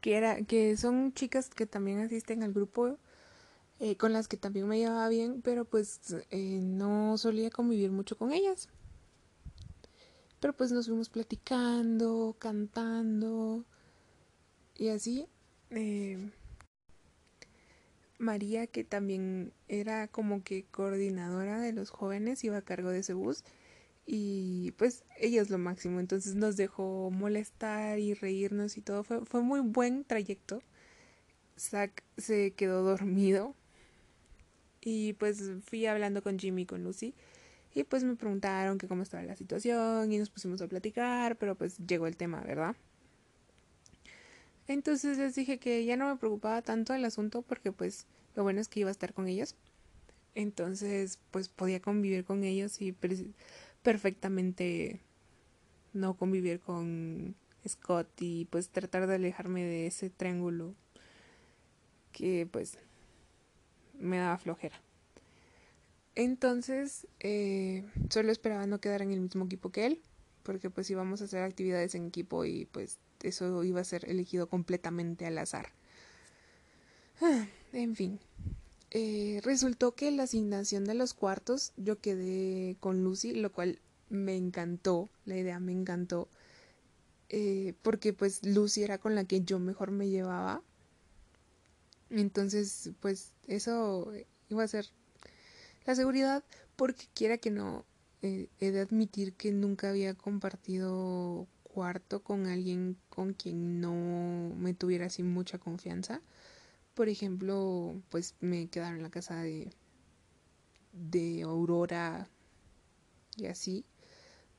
que, 0.00 0.16
era, 0.16 0.42
que 0.42 0.76
son 0.76 1.12
chicas 1.14 1.48
que 1.50 1.66
también 1.66 2.00
asisten 2.00 2.42
al 2.42 2.52
grupo, 2.52 2.98
eh, 3.80 3.96
con 3.96 4.12
las 4.12 4.28
que 4.28 4.36
también 4.36 4.68
me 4.68 4.78
llevaba 4.78 5.08
bien, 5.08 5.42
pero 5.42 5.64
pues 5.64 6.00
eh, 6.30 6.60
no 6.62 7.18
solía 7.18 7.50
convivir 7.50 7.90
mucho 7.90 8.16
con 8.16 8.32
ellas. 8.32 8.68
Pero 10.40 10.54
pues 10.54 10.72
nos 10.72 10.86
fuimos 10.86 11.08
platicando, 11.10 12.36
cantando, 12.38 13.64
y 14.80 14.88
así, 14.88 15.26
eh, 15.68 16.30
María, 18.18 18.66
que 18.66 18.82
también 18.82 19.52
era 19.68 20.08
como 20.08 20.42
que 20.42 20.64
coordinadora 20.70 21.60
de 21.60 21.74
los 21.74 21.90
jóvenes, 21.90 22.42
iba 22.44 22.56
a 22.56 22.62
cargo 22.62 22.88
de 22.88 23.00
ese 23.00 23.12
bus. 23.12 23.44
Y 24.06 24.72
pues 24.78 25.04
ella 25.18 25.42
es 25.42 25.50
lo 25.50 25.58
máximo. 25.58 26.00
Entonces 26.00 26.34
nos 26.34 26.56
dejó 26.56 27.10
molestar 27.10 27.98
y 27.98 28.14
reírnos 28.14 28.78
y 28.78 28.80
todo. 28.80 29.04
Fue, 29.04 29.24
fue 29.26 29.42
muy 29.42 29.60
buen 29.60 30.04
trayecto. 30.04 30.62
Zack 31.58 32.02
se 32.16 32.52
quedó 32.52 32.82
dormido. 32.82 33.54
Y 34.80 35.12
pues 35.14 35.42
fui 35.64 35.86
hablando 35.86 36.22
con 36.22 36.38
Jimmy 36.38 36.62
y 36.62 36.66
con 36.66 36.84
Lucy. 36.84 37.14
Y 37.74 37.84
pues 37.84 38.02
me 38.02 38.16
preguntaron 38.16 38.78
que 38.78 38.88
cómo 38.88 39.02
estaba 39.02 39.22
la 39.22 39.36
situación 39.36 40.12
y 40.12 40.18
nos 40.18 40.30
pusimos 40.30 40.60
a 40.60 40.66
platicar, 40.66 41.36
pero 41.36 41.54
pues 41.54 41.78
llegó 41.86 42.06
el 42.06 42.16
tema, 42.16 42.40
¿verdad? 42.40 42.74
Entonces 44.66 45.18
les 45.18 45.34
dije 45.34 45.58
que 45.58 45.84
ya 45.84 45.96
no 45.96 46.08
me 46.08 46.16
preocupaba 46.16 46.62
tanto 46.62 46.94
el 46.94 47.04
asunto 47.04 47.42
porque 47.42 47.72
pues 47.72 48.06
lo 48.34 48.42
bueno 48.42 48.60
es 48.60 48.68
que 48.68 48.80
iba 48.80 48.88
a 48.88 48.92
estar 48.92 49.12
con 49.12 49.28
ellos. 49.28 49.54
Entonces 50.34 51.18
pues 51.30 51.48
podía 51.48 51.80
convivir 51.80 52.24
con 52.24 52.44
ellos 52.44 52.80
y 52.80 52.94
perfectamente 53.82 55.00
no 55.92 56.14
convivir 56.14 56.60
con 56.60 57.34
Scott 57.68 58.08
y 58.20 58.46
pues 58.46 58.68
tratar 58.68 59.06
de 59.06 59.16
alejarme 59.16 59.62
de 59.62 59.86
ese 59.86 60.10
triángulo 60.10 60.74
que 62.12 62.48
pues 62.50 62.78
me 64.00 64.18
daba 64.18 64.38
flojera. 64.38 64.80
Entonces 66.16 67.06
eh, 67.20 67.84
solo 68.08 68.32
esperaba 68.32 68.66
no 68.66 68.80
quedar 68.80 69.02
en 69.02 69.12
el 69.12 69.20
mismo 69.20 69.44
equipo 69.44 69.70
que 69.70 69.86
él 69.86 70.02
porque 70.42 70.70
pues 70.70 70.90
íbamos 70.90 71.20
a 71.20 71.24
hacer 71.24 71.42
actividades 71.42 71.94
en 71.94 72.06
equipo 72.06 72.44
y 72.44 72.66
pues 72.66 72.98
eso 73.22 73.62
iba 73.64 73.80
a 73.80 73.84
ser 73.84 74.08
elegido 74.08 74.48
completamente 74.48 75.26
al 75.26 75.38
azar. 75.38 75.68
Ah, 77.20 77.46
en 77.72 77.94
fin, 77.94 78.18
eh, 78.90 79.40
resultó 79.44 79.94
que 79.94 80.10
la 80.10 80.24
asignación 80.24 80.84
de 80.84 80.94
los 80.94 81.14
cuartos 81.14 81.72
yo 81.76 82.00
quedé 82.00 82.76
con 82.80 83.04
Lucy, 83.04 83.34
lo 83.34 83.52
cual 83.52 83.78
me 84.08 84.36
encantó, 84.36 85.10
la 85.24 85.36
idea 85.36 85.60
me 85.60 85.72
encantó, 85.72 86.28
eh, 87.28 87.74
porque 87.82 88.12
pues 88.12 88.44
Lucy 88.44 88.82
era 88.82 88.98
con 88.98 89.14
la 89.14 89.24
que 89.24 89.42
yo 89.42 89.58
mejor 89.58 89.90
me 89.90 90.08
llevaba. 90.08 90.62
Entonces, 92.10 92.90
pues 93.00 93.32
eso 93.46 94.12
iba 94.48 94.64
a 94.64 94.68
ser 94.68 94.86
la 95.86 95.94
seguridad, 95.94 96.44
porque 96.76 97.06
quiera 97.14 97.38
que 97.38 97.50
no, 97.50 97.84
eh, 98.22 98.48
he 98.58 98.70
de 98.72 98.80
admitir 98.80 99.34
que 99.34 99.52
nunca 99.52 99.90
había 99.90 100.14
compartido 100.14 101.46
cuarto 101.62 102.22
con 102.22 102.46
alguien 102.46 102.96
con 103.08 103.32
quien 103.32 103.80
no 103.80 104.54
me 104.56 104.74
tuviera 104.74 105.06
así 105.06 105.22
mucha 105.22 105.58
confianza. 105.58 106.20
Por 106.94 107.08
ejemplo, 107.08 107.94
pues 108.10 108.34
me 108.40 108.68
quedaron 108.68 108.98
en 108.98 109.02
la 109.04 109.10
casa 109.10 109.40
de, 109.42 109.70
de 110.92 111.42
Aurora 111.42 112.28
y 113.36 113.46
así. 113.46 113.84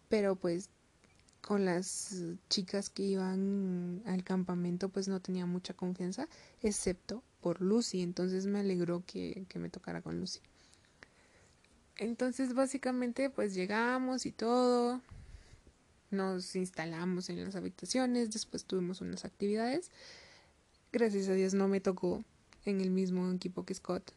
Pero 0.09 0.35
pues 0.35 0.69
con 1.41 1.65
las 1.65 2.15
chicas 2.49 2.89
que 2.89 3.03
iban 3.03 4.01
al 4.05 4.23
campamento 4.23 4.89
pues 4.89 5.07
no 5.07 5.19
tenía 5.21 5.45
mucha 5.45 5.73
confianza, 5.73 6.27
excepto 6.61 7.23
por 7.41 7.61
Lucy. 7.61 8.01
Entonces 8.01 8.45
me 8.45 8.59
alegró 8.59 9.03
que, 9.05 9.45
que 9.49 9.59
me 9.59 9.69
tocara 9.69 10.01
con 10.01 10.19
Lucy. 10.19 10.39
Entonces 11.97 12.53
básicamente 12.53 13.29
pues 13.29 13.53
llegamos 13.53 14.25
y 14.25 14.31
todo, 14.31 15.01
nos 16.09 16.55
instalamos 16.55 17.29
en 17.29 17.43
las 17.43 17.55
habitaciones, 17.55 18.31
después 18.31 18.65
tuvimos 18.65 19.01
unas 19.01 19.23
actividades. 19.23 19.91
Gracias 20.91 21.29
a 21.29 21.33
Dios 21.33 21.53
no 21.53 21.67
me 21.67 21.79
tocó 21.79 22.23
en 22.65 22.81
el 22.81 22.91
mismo 22.91 23.31
equipo 23.31 23.65
que 23.65 23.73
Scott. 23.73 24.11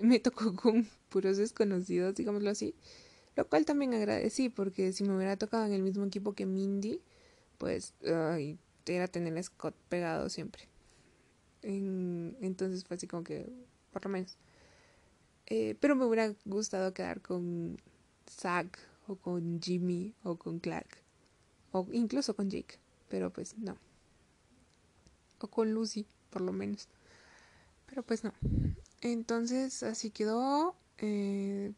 Me 0.00 0.18
tocó 0.18 0.56
con 0.56 0.88
puros 1.08 1.36
desconocidos, 1.36 2.14
digámoslo 2.14 2.50
así. 2.50 2.74
Lo 3.36 3.46
cual 3.48 3.64
también 3.64 3.94
agradecí, 3.94 4.48
porque 4.48 4.92
si 4.92 5.04
me 5.04 5.16
hubiera 5.16 5.36
tocado 5.36 5.64
en 5.64 5.72
el 5.72 5.82
mismo 5.82 6.04
equipo 6.04 6.34
que 6.34 6.46
Mindy, 6.46 7.00
pues 7.58 7.94
era 8.86 9.08
tener 9.08 9.36
a 9.36 9.42
Scott 9.42 9.74
pegado 9.88 10.28
siempre. 10.28 10.71
Entonces 11.62 12.84
fue 12.84 12.96
así 12.96 13.06
como 13.06 13.24
que, 13.24 13.50
por 13.92 14.04
lo 14.04 14.10
menos. 14.10 14.36
Eh, 15.46 15.76
pero 15.80 15.96
me 15.96 16.04
hubiera 16.04 16.34
gustado 16.44 16.94
quedar 16.94 17.20
con 17.20 17.78
Zack 18.28 18.78
o 19.06 19.16
con 19.16 19.60
Jimmy 19.60 20.14
o 20.22 20.36
con 20.36 20.58
Clark 20.60 21.02
o 21.72 21.86
incluso 21.92 22.34
con 22.36 22.50
Jake, 22.50 22.78
pero 23.08 23.32
pues 23.32 23.58
no. 23.58 23.76
O 25.40 25.48
con 25.48 25.72
Lucy, 25.72 26.06
por 26.30 26.42
lo 26.42 26.52
menos. 26.52 26.88
Pero 27.86 28.02
pues 28.02 28.22
no. 28.22 28.32
Entonces 29.00 29.82
así 29.82 30.10
quedó. 30.10 30.76
Eh, 30.98 31.72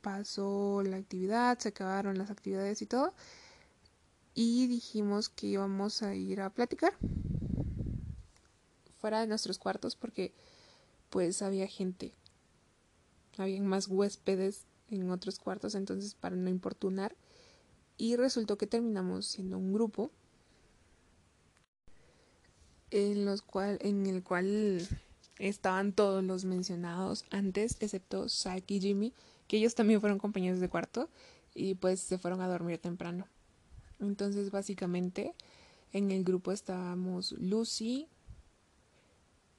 pasó 0.00 0.82
la 0.84 0.96
actividad, 0.96 1.58
se 1.58 1.70
acabaron 1.70 2.16
las 2.16 2.30
actividades 2.30 2.80
y 2.82 2.86
todo. 2.86 3.14
Y 4.34 4.68
dijimos 4.68 5.28
que 5.28 5.48
íbamos 5.48 6.02
a 6.02 6.14
ir 6.14 6.40
a 6.40 6.50
platicar 6.50 6.94
fuera 9.00 9.20
de 9.20 9.26
nuestros 9.26 9.58
cuartos 9.58 9.96
porque 9.96 10.32
pues 11.08 11.42
había 11.42 11.66
gente. 11.66 12.12
Habían 13.38 13.66
más 13.66 13.88
huéspedes 13.88 14.66
en 14.90 15.10
otros 15.10 15.38
cuartos, 15.38 15.74
entonces 15.74 16.14
para 16.14 16.36
no 16.36 16.50
importunar. 16.50 17.16
Y 17.96 18.16
resultó 18.16 18.56
que 18.56 18.66
terminamos 18.66 19.26
siendo 19.26 19.58
un 19.58 19.72
grupo 19.72 20.10
en, 22.90 23.24
los 23.24 23.42
cual, 23.42 23.78
en 23.82 24.06
el 24.06 24.22
cual 24.22 24.86
estaban 25.38 25.92
todos 25.92 26.22
los 26.24 26.44
mencionados 26.44 27.24
antes, 27.30 27.76
excepto 27.80 28.28
Zack 28.28 28.70
y 28.70 28.80
Jimmy, 28.80 29.12
que 29.48 29.56
ellos 29.56 29.74
también 29.74 30.00
fueron 30.00 30.18
compañeros 30.18 30.60
de 30.60 30.68
cuarto 30.68 31.08
y 31.54 31.74
pues 31.74 32.00
se 32.00 32.18
fueron 32.18 32.40
a 32.40 32.48
dormir 32.48 32.78
temprano. 32.78 33.26
Entonces 34.00 34.50
básicamente 34.50 35.34
en 35.92 36.10
el 36.10 36.24
grupo 36.24 36.52
estábamos 36.52 37.32
Lucy, 37.32 38.08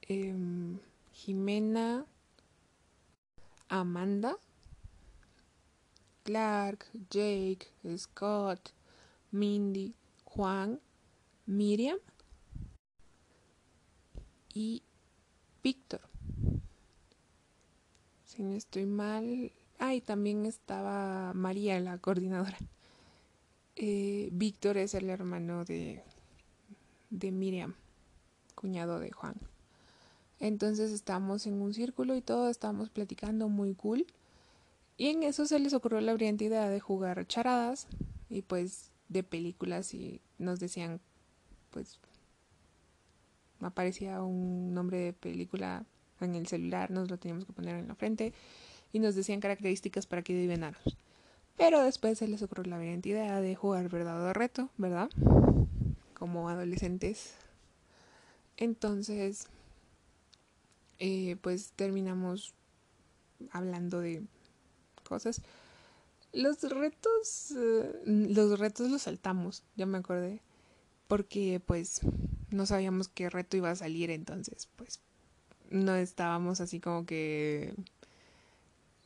em, 0.08 0.78
Jimena, 1.12 2.06
Amanda, 3.68 4.36
Clark, 6.24 6.86
Jake, 7.10 7.68
Scott, 7.96 8.70
Mindy, 9.30 9.94
Juan, 10.24 10.80
Miriam 11.46 11.98
y 14.54 14.82
Víctor. 15.62 16.00
Si 18.24 18.42
no 18.42 18.54
estoy 18.54 18.86
mal. 18.86 19.52
Ah, 19.78 19.94
y 19.94 20.00
también 20.00 20.46
estaba 20.46 21.32
María, 21.34 21.80
la 21.80 21.98
coordinadora. 21.98 22.58
Eh, 23.76 24.28
Víctor 24.32 24.76
es 24.76 24.94
el 24.94 25.10
hermano 25.10 25.64
de, 25.64 26.04
de 27.10 27.32
Miriam, 27.32 27.74
cuñado 28.54 29.00
de 29.00 29.10
Juan. 29.10 29.34
Entonces 30.42 30.90
estábamos 30.90 31.46
en 31.46 31.62
un 31.62 31.72
círculo 31.72 32.16
y 32.16 32.20
todos 32.20 32.50
estábamos 32.50 32.90
platicando 32.90 33.48
muy 33.48 33.74
cool. 33.74 34.04
Y 34.96 35.06
en 35.06 35.22
eso 35.22 35.46
se 35.46 35.60
les 35.60 35.72
ocurrió 35.72 36.00
la 36.00 36.14
brillante 36.14 36.46
idea 36.46 36.68
de 36.68 36.80
jugar 36.80 37.24
charadas 37.28 37.86
y 38.28 38.42
pues 38.42 38.90
de 39.08 39.22
películas 39.22 39.94
y 39.94 40.20
nos 40.38 40.58
decían 40.58 41.00
pues 41.70 42.00
aparecía 43.60 44.20
un 44.20 44.74
nombre 44.74 44.98
de 44.98 45.12
película 45.12 45.84
en 46.20 46.34
el 46.34 46.48
celular, 46.48 46.90
nos 46.90 47.08
lo 47.08 47.18
teníamos 47.18 47.44
que 47.44 47.52
poner 47.52 47.76
en 47.76 47.86
la 47.86 47.94
frente 47.94 48.32
y 48.92 48.98
nos 48.98 49.14
decían 49.14 49.38
características 49.38 50.06
para 50.06 50.22
que 50.22 50.32
adivináramos. 50.32 50.96
Pero 51.56 51.84
después 51.84 52.18
se 52.18 52.26
les 52.26 52.42
ocurrió 52.42 52.64
la 52.64 52.78
brillante 52.78 53.10
idea 53.10 53.40
de 53.40 53.54
jugar 53.54 53.88
verdad 53.88 54.20
o 54.20 54.32
reto, 54.32 54.70
¿verdad? 54.76 55.08
Como 56.14 56.48
adolescentes. 56.48 57.34
Entonces, 58.56 59.48
eh, 60.98 61.36
pues 61.40 61.72
terminamos 61.76 62.54
hablando 63.50 64.00
de 64.00 64.22
cosas. 65.04 65.42
Los 66.32 66.62
retos, 66.62 67.52
eh, 67.56 68.02
los 68.06 68.58
retos 68.58 68.90
los 68.90 69.02
saltamos, 69.02 69.64
ya 69.76 69.86
me 69.86 69.98
acordé, 69.98 70.40
porque 71.08 71.60
pues 71.64 72.00
no 72.50 72.64
sabíamos 72.66 73.08
qué 73.08 73.28
reto 73.28 73.56
iba 73.56 73.70
a 73.70 73.76
salir, 73.76 74.10
entonces 74.10 74.68
pues 74.76 75.00
no 75.70 75.94
estábamos 75.94 76.60
así 76.60 76.80
como 76.80 77.04
que 77.04 77.74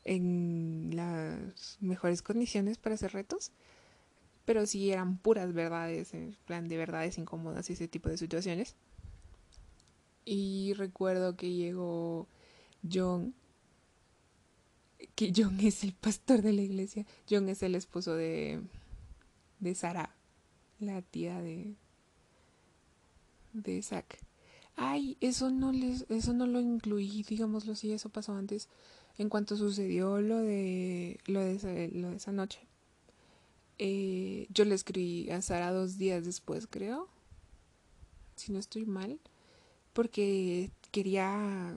en 0.05 0.91
las 0.95 1.79
mejores 1.81 2.23
condiciones 2.23 2.79
para 2.79 2.95
hacer 2.95 3.13
retos, 3.13 3.51
pero 4.45 4.65
sí 4.67 4.93
eran 4.93 5.19
puras 5.19 5.53
verdades, 5.53 6.15
en 6.15 6.37
plan 6.47 6.69
de 6.69 6.77
verdades 6.77 7.19
incómodas 7.19 7.69
y 7.69 7.73
ese 7.73 7.89
tipo 7.89 8.09
de 8.09 8.17
situaciones. 8.17 8.77
Y 10.29 10.75
recuerdo 10.75 11.37
que 11.37 11.55
llegó 11.55 12.27
John, 12.83 13.33
que 15.15 15.33
John 15.35 15.61
es 15.61 15.85
el 15.85 15.93
pastor 15.95 16.43
de 16.43 16.53
la 16.53 16.63
iglesia, 16.63 17.07
John 17.31 17.49
es 17.49 17.63
el 17.63 17.77
esposo 17.77 18.15
de, 18.15 18.61
de 19.61 19.75
Sara, 19.77 20.15
la 20.81 21.01
tía 21.01 21.41
de, 21.41 21.77
de 23.53 23.81
Zack. 23.83 24.19
Ay, 24.75 25.17
eso 25.21 25.51
no 25.51 25.73
les, 25.73 26.05
eso 26.11 26.35
no 26.35 26.47
lo 26.47 26.61
incluí, 26.61 27.23
digámoslo 27.23 27.73
así, 27.73 27.93
eso 27.93 28.11
pasó 28.11 28.35
antes. 28.35 28.69
En 29.19 29.31
cuanto 29.31 29.57
sucedió 29.57 30.21
lo 30.21 30.39
de 30.39 31.21
lo 31.27 31.41
de, 31.41 31.89
lo 31.95 32.11
de 32.11 32.17
esa 32.17 32.33
noche. 32.33 32.67
Eh, 33.79 34.47
yo 34.51 34.65
le 34.65 34.75
escribí 34.75 35.31
a 35.31 35.41
Sara 35.41 35.71
dos 35.71 35.99
días 35.99 36.25
después, 36.25 36.67
creo. 36.67 37.09
Si 38.35 38.53
no 38.53 38.59
estoy 38.59 38.85
mal. 38.87 39.21
Porque 39.97 40.71
quería. 40.93 41.75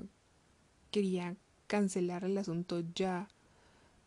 quería 0.91 1.35
cancelar 1.67 2.23
el 2.25 2.37
asunto 2.37 2.83
ya. 2.93 3.29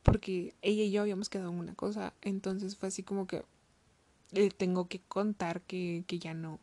Porque 0.03 0.55
ella 0.63 0.83
y 0.85 0.91
yo 0.91 1.01
habíamos 1.01 1.31
quedado 1.31 1.51
en 1.51 1.59
una 1.59 1.75
cosa. 1.75 2.13
Entonces 2.21 2.77
fue 2.77 2.89
así 2.89 3.03
como 3.03 3.27
que. 3.27 3.43
Le 4.33 4.51
tengo 4.51 4.89
que 4.89 5.01
contar 5.01 5.63
que, 5.63 6.05
que 6.07 6.19
ya 6.19 6.35
no 6.35 6.61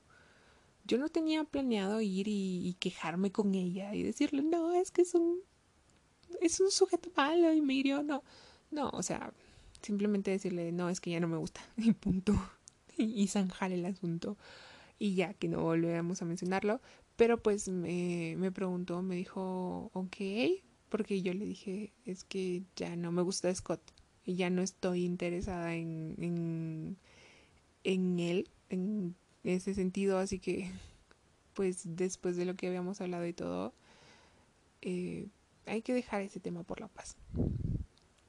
yo 0.89 0.97
no 0.97 1.08
tenía 1.08 1.43
planeado 1.43 2.02
ir 2.02 2.28
y, 2.28 2.76
quejarme 2.80 3.32
con 3.32 3.54
ella 3.54 3.93
y 3.93 4.02
decirle, 4.02 4.41
no, 4.41 4.74
es 4.74 4.89
que 4.89 5.04
es 5.04 5.14
un, 5.14 5.38
es 6.41 6.60
un 6.60 6.72
sujeto 6.72 7.12
malo 7.16 7.54
y 7.54 7.62
me 7.62 7.76
hirió, 7.76 8.02
no, 8.02 8.24
no, 8.72 8.89
o 8.89 9.04
sea, 9.04 9.32
simplemente 9.84 10.32
decirle, 10.32 10.72
no, 10.72 10.89
es 10.89 11.00
que 11.00 11.12
ya 11.12 11.20
no 11.20 11.28
me 11.28 11.38
gusta 11.38 11.62
y 11.78 11.93
punto, 11.93 12.34
y, 12.97 13.28
zanjar 13.28 13.72
el 13.72 13.86
asunto 13.86 14.36
y 14.97 15.14
ya 15.14 15.36
que 15.36 15.47
no 15.47 15.62
volvemos 15.62 16.24
a 16.24 16.26
mencionarlo, 16.26 16.82
pero 17.20 17.38
pues 17.38 17.67
me, 17.67 18.36
me 18.38 18.49
preguntó, 18.49 19.01
me 19.01 19.17
dijo, 19.17 19.91
ok, 19.91 20.15
porque 20.88 21.22
yo 21.22 21.34
le 21.34 21.43
dije, 21.43 21.91
es 22.05 22.24
que 22.24 22.63
ya 22.78 22.95
no 22.95 23.11
me 23.11 23.22
gusta 23.22 23.53
Scott 23.53 23.82
y 24.24 24.36
ya 24.36 24.49
no 24.49 24.61
estoy 24.61 25.03
interesada 25.03 25.76
en, 25.76 26.15
en, 26.17 26.97
en 27.84 28.20
él, 28.22 28.49
en 28.70 29.17
ese 29.43 29.74
sentido, 29.74 30.17
así 30.17 30.39
que 30.39 30.72
pues 31.55 31.82
después 31.84 32.38
de 32.38 32.45
lo 32.45 32.55
que 32.55 32.67
habíamos 32.67 33.01
hablado 33.01 33.28
y 33.28 33.34
todo, 33.34 33.74
eh, 34.82 35.28
hay 35.65 35.82
que 35.82 35.93
dejar 35.93 36.22
ese 36.22 36.39
tema 36.39 36.63
por 36.63 36.80
la 36.80 36.88
paz. 36.88 37.17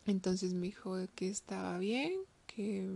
Entonces 0.05 0.53
me 0.53 0.67
dijo 0.67 0.97
que 1.15 1.29
estaba 1.29 1.79
bien, 1.79 2.23
que, 2.49 2.89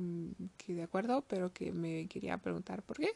que 0.57 0.75
de 0.75 0.83
acuerdo, 0.83 1.23
pero 1.29 1.53
que 1.53 1.71
me 1.71 2.09
quería 2.09 2.37
preguntar 2.39 2.83
por 2.83 2.97
qué. 2.97 3.13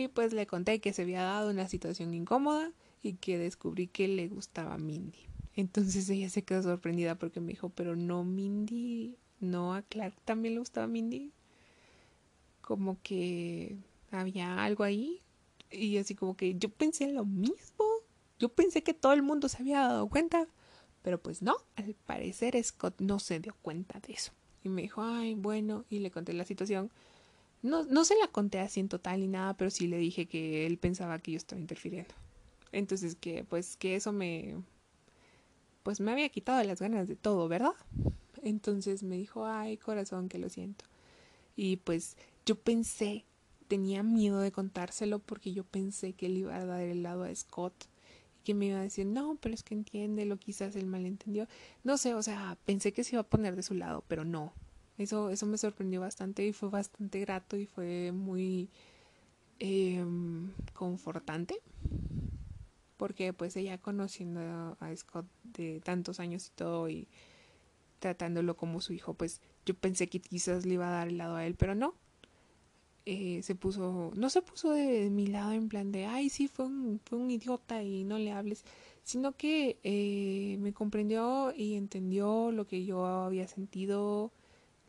Y 0.00 0.08
pues 0.08 0.32
le 0.32 0.46
conté 0.46 0.80
que 0.80 0.94
se 0.94 1.02
había 1.02 1.22
dado 1.22 1.50
una 1.50 1.68
situación 1.68 2.14
incómoda 2.14 2.72
y 3.02 3.14
que 3.14 3.38
descubrí 3.38 3.86
que 3.86 4.08
le 4.08 4.28
gustaba 4.28 4.78
Mindy. 4.78 5.18
Entonces 5.56 6.08
ella 6.08 6.30
se 6.30 6.42
quedó 6.42 6.62
sorprendida 6.62 7.16
porque 7.16 7.40
me 7.40 7.48
dijo, 7.48 7.68
pero 7.68 7.96
no 7.96 8.24
Mindy, 8.24 9.18
no 9.40 9.74
a 9.74 9.82
Clark 9.82 10.14
también 10.24 10.54
le 10.54 10.60
gustaba 10.60 10.86
Mindy. 10.86 11.32
Como 12.62 12.98
que 13.02 13.76
había 14.10 14.64
algo 14.64 14.84
ahí. 14.84 15.20
Y 15.70 15.98
así 15.98 16.14
como 16.14 16.34
que 16.34 16.54
yo 16.54 16.70
pensé 16.70 17.12
lo 17.12 17.26
mismo. 17.26 17.84
Yo 18.38 18.48
pensé 18.48 18.82
que 18.82 18.94
todo 18.94 19.12
el 19.12 19.22
mundo 19.22 19.50
se 19.50 19.58
había 19.58 19.80
dado 19.80 20.08
cuenta. 20.08 20.46
Pero 21.02 21.20
pues 21.20 21.42
no, 21.42 21.56
al 21.76 21.94
parecer 22.06 22.62
Scott 22.64 23.00
no 23.00 23.18
se 23.18 23.38
dio 23.38 23.54
cuenta 23.60 24.00
de 24.00 24.14
eso. 24.14 24.32
Y 24.64 24.70
me 24.70 24.82
dijo, 24.82 25.02
ay, 25.02 25.34
bueno, 25.34 25.84
y 25.90 25.98
le 25.98 26.10
conté 26.10 26.32
la 26.32 26.44
situación. 26.44 26.90
No, 27.62 27.84
no 27.84 28.04
se 28.04 28.16
la 28.18 28.28
conté 28.28 28.58
así 28.58 28.80
en 28.80 28.88
total 28.88 29.20
ni 29.20 29.28
nada, 29.28 29.54
pero 29.56 29.70
sí 29.70 29.86
le 29.86 29.98
dije 29.98 30.26
que 30.26 30.66
él 30.66 30.78
pensaba 30.78 31.18
que 31.18 31.32
yo 31.32 31.36
estaba 31.36 31.60
interfiriendo. 31.60 32.14
Entonces 32.72 33.16
que 33.16 33.44
pues 33.44 33.76
que 33.76 33.96
eso 33.96 34.12
me 34.12 34.56
pues 35.82 36.00
me 36.00 36.12
había 36.12 36.28
quitado 36.28 36.62
las 36.62 36.80
ganas 36.80 37.08
de 37.08 37.16
todo, 37.16 37.48
¿verdad? 37.48 37.74
Entonces 38.42 39.02
me 39.02 39.16
dijo, 39.16 39.46
ay, 39.46 39.76
corazón, 39.76 40.28
que 40.28 40.38
lo 40.38 40.48
siento. 40.48 40.84
Y 41.56 41.76
pues 41.78 42.16
yo 42.46 42.56
pensé 42.56 43.24
tenía 43.70 44.02
miedo 44.02 44.40
de 44.40 44.50
contárselo 44.50 45.20
porque 45.20 45.52
yo 45.52 45.62
pensé 45.62 46.12
que 46.12 46.26
él 46.26 46.38
iba 46.38 46.56
a 46.56 46.64
dar 46.64 46.80
el 46.82 47.04
lado 47.04 47.22
a 47.22 47.32
Scott 47.32 47.84
y 48.40 48.42
que 48.42 48.52
me 48.52 48.66
iba 48.66 48.80
a 48.80 48.82
decir, 48.82 49.06
no, 49.06 49.38
pero 49.40 49.54
es 49.54 49.62
que 49.62 49.74
entiende, 49.74 50.24
lo 50.24 50.38
quizás 50.38 50.74
él 50.74 50.86
malentendió. 50.86 51.46
No 51.84 51.96
sé, 51.96 52.14
o 52.14 52.22
sea, 52.22 52.58
pensé 52.64 52.92
que 52.92 53.04
se 53.04 53.14
iba 53.14 53.20
a 53.20 53.28
poner 53.28 53.54
de 53.54 53.62
su 53.62 53.74
lado, 53.74 54.02
pero 54.08 54.24
no. 54.24 54.52
Eso, 55.00 55.30
eso 55.30 55.46
me 55.46 55.56
sorprendió 55.56 56.00
bastante 56.02 56.46
y 56.46 56.52
fue 56.52 56.68
bastante 56.68 57.20
grato 57.20 57.56
y 57.56 57.64
fue 57.64 58.12
muy 58.12 58.68
em, 59.58 60.52
confortante 60.74 61.56
porque 62.98 63.32
pues 63.32 63.56
ella 63.56 63.78
conociendo 63.78 64.76
a 64.78 64.94
Scott 64.94 65.24
de 65.42 65.80
tantos 65.80 66.20
años 66.20 66.48
y 66.48 66.50
todo 66.50 66.90
y 66.90 67.08
tratándolo 67.98 68.58
como 68.58 68.82
su 68.82 68.92
hijo, 68.92 69.14
pues 69.14 69.40
yo 69.64 69.74
pensé 69.74 70.08
que 70.08 70.20
quizás 70.20 70.66
le 70.66 70.74
iba 70.74 70.86
a 70.86 70.92
dar 70.92 71.08
el 71.08 71.16
lado 71.16 71.36
a 71.36 71.46
él, 71.46 71.54
pero 71.54 71.74
no, 71.74 71.94
eh, 73.06 73.40
se 73.42 73.54
puso, 73.54 74.10
no 74.14 74.28
se 74.28 74.42
puso 74.42 74.72
de 74.72 75.08
mi 75.08 75.26
lado 75.26 75.52
en 75.52 75.70
plan 75.70 75.92
de, 75.92 76.04
ay, 76.04 76.28
sí, 76.28 76.46
fue 76.46 76.66
un, 76.66 77.00
fue 77.06 77.18
un 77.18 77.30
idiota 77.30 77.82
y 77.82 78.04
no 78.04 78.18
le 78.18 78.32
hables, 78.32 78.64
sino 79.02 79.32
que 79.32 79.78
eh, 79.82 80.58
me 80.60 80.74
comprendió 80.74 81.54
y 81.56 81.76
entendió 81.76 82.52
lo 82.52 82.66
que 82.66 82.84
yo 82.84 83.06
había 83.06 83.48
sentido, 83.48 84.30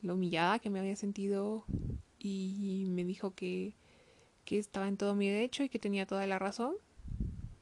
lo 0.02 0.16
humillada 0.16 0.60
que 0.60 0.70
me 0.70 0.80
había 0.80 0.96
sentido 0.96 1.66
y 2.20 2.86
me 2.90 3.04
dijo 3.04 3.34
que, 3.34 3.76
que 4.46 4.60
estaba 4.60 4.88
en 4.88 4.98
todo 4.98 5.16
mi 5.16 5.30
derecho 5.30 5.64
y 5.64 5.70
que 5.70 5.80
tenía 5.80 6.06
toda 6.06 6.26
la 6.28 6.40
razón 6.40 6.76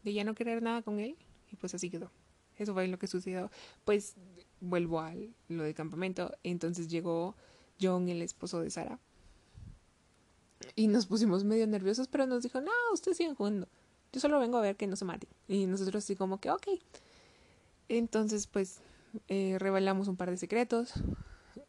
de 0.04 0.14
ya 0.14 0.24
no 0.24 0.36
querer 0.36 0.62
nada 0.62 0.82
con 0.82 1.00
él 1.00 1.16
y 1.52 1.56
pues 1.56 1.74
así 1.74 1.90
quedó. 1.90 2.12
Eso 2.58 2.74
fue 2.74 2.88
lo 2.88 3.00
que 3.00 3.08
sucedió. 3.08 3.50
Pues 3.86 4.16
vuelvo 4.60 5.00
a 5.00 5.14
lo 5.48 5.64
del 5.64 5.74
campamento. 5.74 6.36
Entonces 6.44 6.90
llegó 6.90 7.36
John, 7.82 8.10
el 8.10 8.22
esposo 8.22 8.62
de 8.62 8.70
Sara. 8.70 9.00
Y 10.76 10.88
nos 10.88 11.08
pusimos 11.08 11.46
medio 11.46 11.66
nerviosos, 11.68 12.08
pero 12.08 12.26
nos 12.26 12.44
dijo, 12.44 12.60
no, 12.60 12.72
ustedes 12.94 13.18
siguen 13.18 13.36
jugando. 13.36 13.68
Yo 14.12 14.20
solo 14.20 14.40
vengo 14.40 14.58
a 14.58 14.62
ver 14.62 14.76
que 14.76 14.88
no 14.88 14.98
se 14.98 15.06
mate. 15.06 15.28
Y 15.48 15.66
nosotros 15.68 16.04
así 16.04 16.16
como 16.16 16.40
que, 16.40 16.52
ok. 16.52 16.68
Entonces, 17.88 18.48
pues, 18.48 18.82
eh, 19.30 19.58
revelamos 19.58 20.08
un 20.10 20.18
par 20.18 20.30
de 20.30 20.38
secretos. 20.38 20.94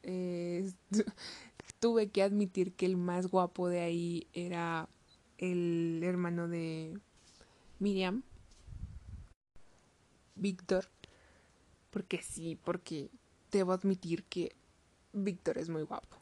Eh, 0.03 0.73
tuve 1.81 2.11
que 2.11 2.23
admitir 2.23 2.73
que 2.75 2.87
el 2.87 2.97
más 2.97 3.29
guapo 3.29 3.69
de 3.69 3.81
ahí 3.81 4.27
era 4.33 4.89
el 5.39 6.01
hermano 6.03 6.49
de 6.49 6.99
Miriam, 7.79 8.23
Víctor. 10.35 10.89
Porque 11.91 12.23
sí, 12.23 12.59
porque 12.63 13.11
debo 13.51 13.73
admitir 13.73 14.25
que 14.25 14.55
Víctor 15.13 15.59
es 15.59 15.69
muy 15.69 15.83
guapo. 15.83 16.17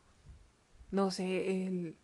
No 0.90 1.10
sé, 1.10 1.66
el... 1.66 1.96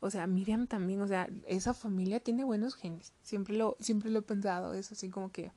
O 0.00 0.10
sea, 0.10 0.26
Miriam 0.26 0.66
también, 0.66 1.00
o 1.00 1.08
sea, 1.08 1.28
esa 1.46 1.72
familia 1.72 2.20
tiene 2.20 2.44
buenos 2.44 2.74
genes. 2.74 3.14
Siempre 3.22 3.56
lo, 3.56 3.76
siempre 3.80 4.10
lo 4.10 4.18
he 4.18 4.22
pensado, 4.22 4.74
es 4.74 4.92
así 4.92 5.08
como 5.08 5.32
que... 5.32 5.52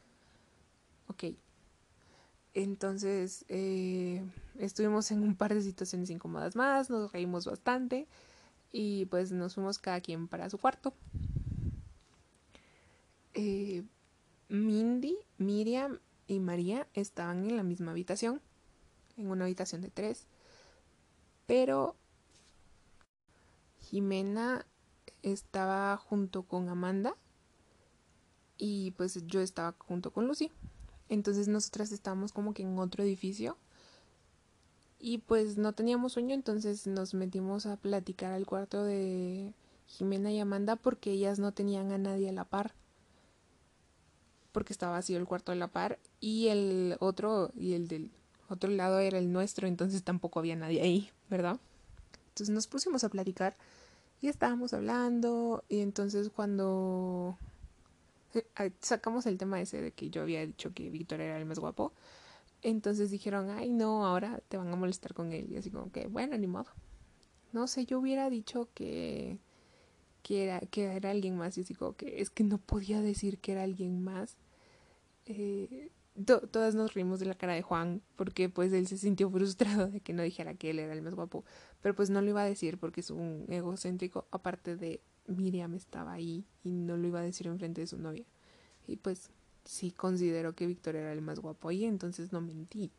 Ok. 1.07 1.25
Entonces, 2.53 3.45
eh, 3.47 4.23
estuvimos 4.57 5.11
en 5.11 5.23
un 5.23 5.35
par 5.35 5.53
de 5.53 5.61
situaciones 5.61 6.09
incómodas 6.09 6.55
más, 6.55 6.89
nos 6.89 7.11
reímos 7.11 7.45
bastante 7.45 8.07
y 8.71 9.05
pues 9.05 9.31
nos 9.31 9.55
fuimos 9.55 9.77
cada 9.79 10.01
quien 10.01 10.27
para 10.27 10.49
su 10.49 10.57
cuarto. 10.57 10.93
Eh, 13.33 13.83
Mindy, 14.49 15.17
Miriam 15.37 15.99
y 16.27 16.39
María 16.39 16.87
estaban 16.93 17.45
en 17.45 17.55
la 17.55 17.63
misma 17.63 17.91
habitación, 17.91 18.41
en 19.17 19.27
una 19.27 19.45
habitación 19.45 19.81
de 19.81 19.89
tres, 19.89 20.25
pero 21.45 21.95
Jimena 23.79 24.65
estaba 25.23 25.97
junto 25.97 26.43
con 26.43 26.69
Amanda 26.69 27.15
y 28.57 28.91
pues 28.91 29.25
yo 29.27 29.41
estaba 29.41 29.75
junto 29.79 30.11
con 30.11 30.27
Lucy. 30.27 30.51
Entonces 31.09 31.47
nosotras 31.47 31.91
estábamos 31.91 32.31
como 32.31 32.53
que 32.53 32.63
en 32.63 32.77
otro 32.77 33.03
edificio 33.03 33.57
y 34.99 35.19
pues 35.19 35.57
no 35.57 35.73
teníamos 35.73 36.13
sueño, 36.13 36.35
entonces 36.35 36.85
nos 36.85 37.13
metimos 37.13 37.65
a 37.65 37.77
platicar 37.77 38.33
al 38.33 38.45
cuarto 38.45 38.83
de 38.83 39.53
Jimena 39.87 40.31
y 40.31 40.39
Amanda 40.39 40.75
porque 40.75 41.11
ellas 41.11 41.39
no 41.39 41.51
tenían 41.51 41.91
a 41.91 41.97
nadie 41.97 42.29
a 42.29 42.33
la 42.33 42.45
par 42.45 42.73
porque 44.51 44.73
estaba 44.73 44.93
vacío 44.93 45.17
el 45.17 45.25
cuarto 45.25 45.51
de 45.51 45.57
la 45.57 45.67
par 45.67 45.99
y 46.19 46.47
el 46.47 46.97
otro 46.99 47.51
y 47.55 47.73
el 47.73 47.87
del 47.87 48.11
otro 48.49 48.69
lado 48.69 48.99
era 48.99 49.19
el 49.19 49.31
nuestro, 49.31 49.67
entonces 49.67 50.03
tampoco 50.03 50.39
había 50.39 50.55
nadie 50.55 50.81
ahí, 50.81 51.11
¿verdad? 51.29 51.59
Entonces 52.29 52.49
nos 52.49 52.67
pusimos 52.67 53.03
a 53.03 53.09
platicar 53.09 53.55
y 54.21 54.27
estábamos 54.27 54.73
hablando 54.73 55.63
y 55.69 55.81
entonces 55.81 56.29
cuando 56.29 57.37
sacamos 58.79 59.25
el 59.25 59.37
tema 59.37 59.61
ese 59.61 59.81
de 59.81 59.91
que 59.91 60.09
yo 60.09 60.21
había 60.21 60.45
dicho 60.45 60.73
que 60.73 60.89
Víctor 60.89 61.21
era 61.21 61.37
el 61.37 61.45
más 61.45 61.59
guapo, 61.59 61.93
entonces 62.61 63.11
dijeron, 63.11 63.49
ay 63.49 63.71
no, 63.71 64.05
ahora 64.05 64.41
te 64.47 64.57
van 64.57 64.71
a 64.71 64.75
molestar 64.75 65.13
con 65.13 65.31
él 65.31 65.51
y 65.51 65.57
así 65.57 65.71
como 65.71 65.91
que, 65.91 66.07
bueno, 66.07 66.37
ni 66.37 66.47
modo. 66.47 66.69
No 67.51 67.67
sé, 67.67 67.85
yo 67.85 67.99
hubiera 67.99 68.29
dicho 68.29 68.69
que 68.73 69.39
que 70.23 70.43
era, 70.43 70.59
que 70.59 70.83
era 70.83 71.11
alguien 71.11 71.37
más 71.37 71.57
y 71.57 71.61
así 71.61 71.73
como 71.73 71.95
que 71.95 72.21
es 72.21 72.29
que 72.29 72.43
no 72.43 72.57
podía 72.57 73.01
decir 73.01 73.39
que 73.39 73.53
era 73.53 73.63
alguien 73.63 74.03
más. 74.03 74.37
Eh, 75.25 75.89
todas 76.25 76.75
nos 76.75 76.93
rimos 76.93 77.19
de 77.19 77.25
la 77.25 77.35
cara 77.35 77.53
de 77.53 77.61
Juan 77.61 78.01
porque 78.15 78.49
pues 78.49 78.73
él 78.73 78.87
se 78.87 78.97
sintió 78.97 79.29
frustrado 79.29 79.87
de 79.87 80.01
que 80.01 80.13
no 80.13 80.23
dijera 80.23 80.53
que 80.53 80.71
él 80.71 80.79
era 80.79 80.93
el 80.93 81.01
más 81.01 81.15
guapo, 81.15 81.45
pero 81.81 81.95
pues 81.95 82.09
no 82.09 82.21
lo 82.21 82.29
iba 82.29 82.41
a 82.41 82.45
decir 82.45 82.77
porque 82.77 83.01
es 83.01 83.09
un 83.09 83.45
egocéntrico, 83.49 84.27
aparte 84.31 84.75
de 84.75 85.01
Miriam 85.29 85.73
estaba 85.75 86.13
ahí 86.13 86.45
y 86.63 86.71
no 86.71 86.97
lo 86.97 87.07
iba 87.07 87.19
a 87.19 87.23
decir 87.23 87.47
enfrente 87.47 87.81
de 87.81 87.87
su 87.87 87.97
novia. 87.97 88.25
Y 88.87 88.97
pues 88.97 89.29
sí 89.63 89.91
considero 89.91 90.53
que 90.53 90.67
Víctor 90.67 90.95
era 90.95 91.13
el 91.13 91.21
más 91.21 91.39
guapo 91.39 91.69
ahí, 91.69 91.85
entonces 91.85 92.31
no 92.31 92.41
mentí. 92.41 92.91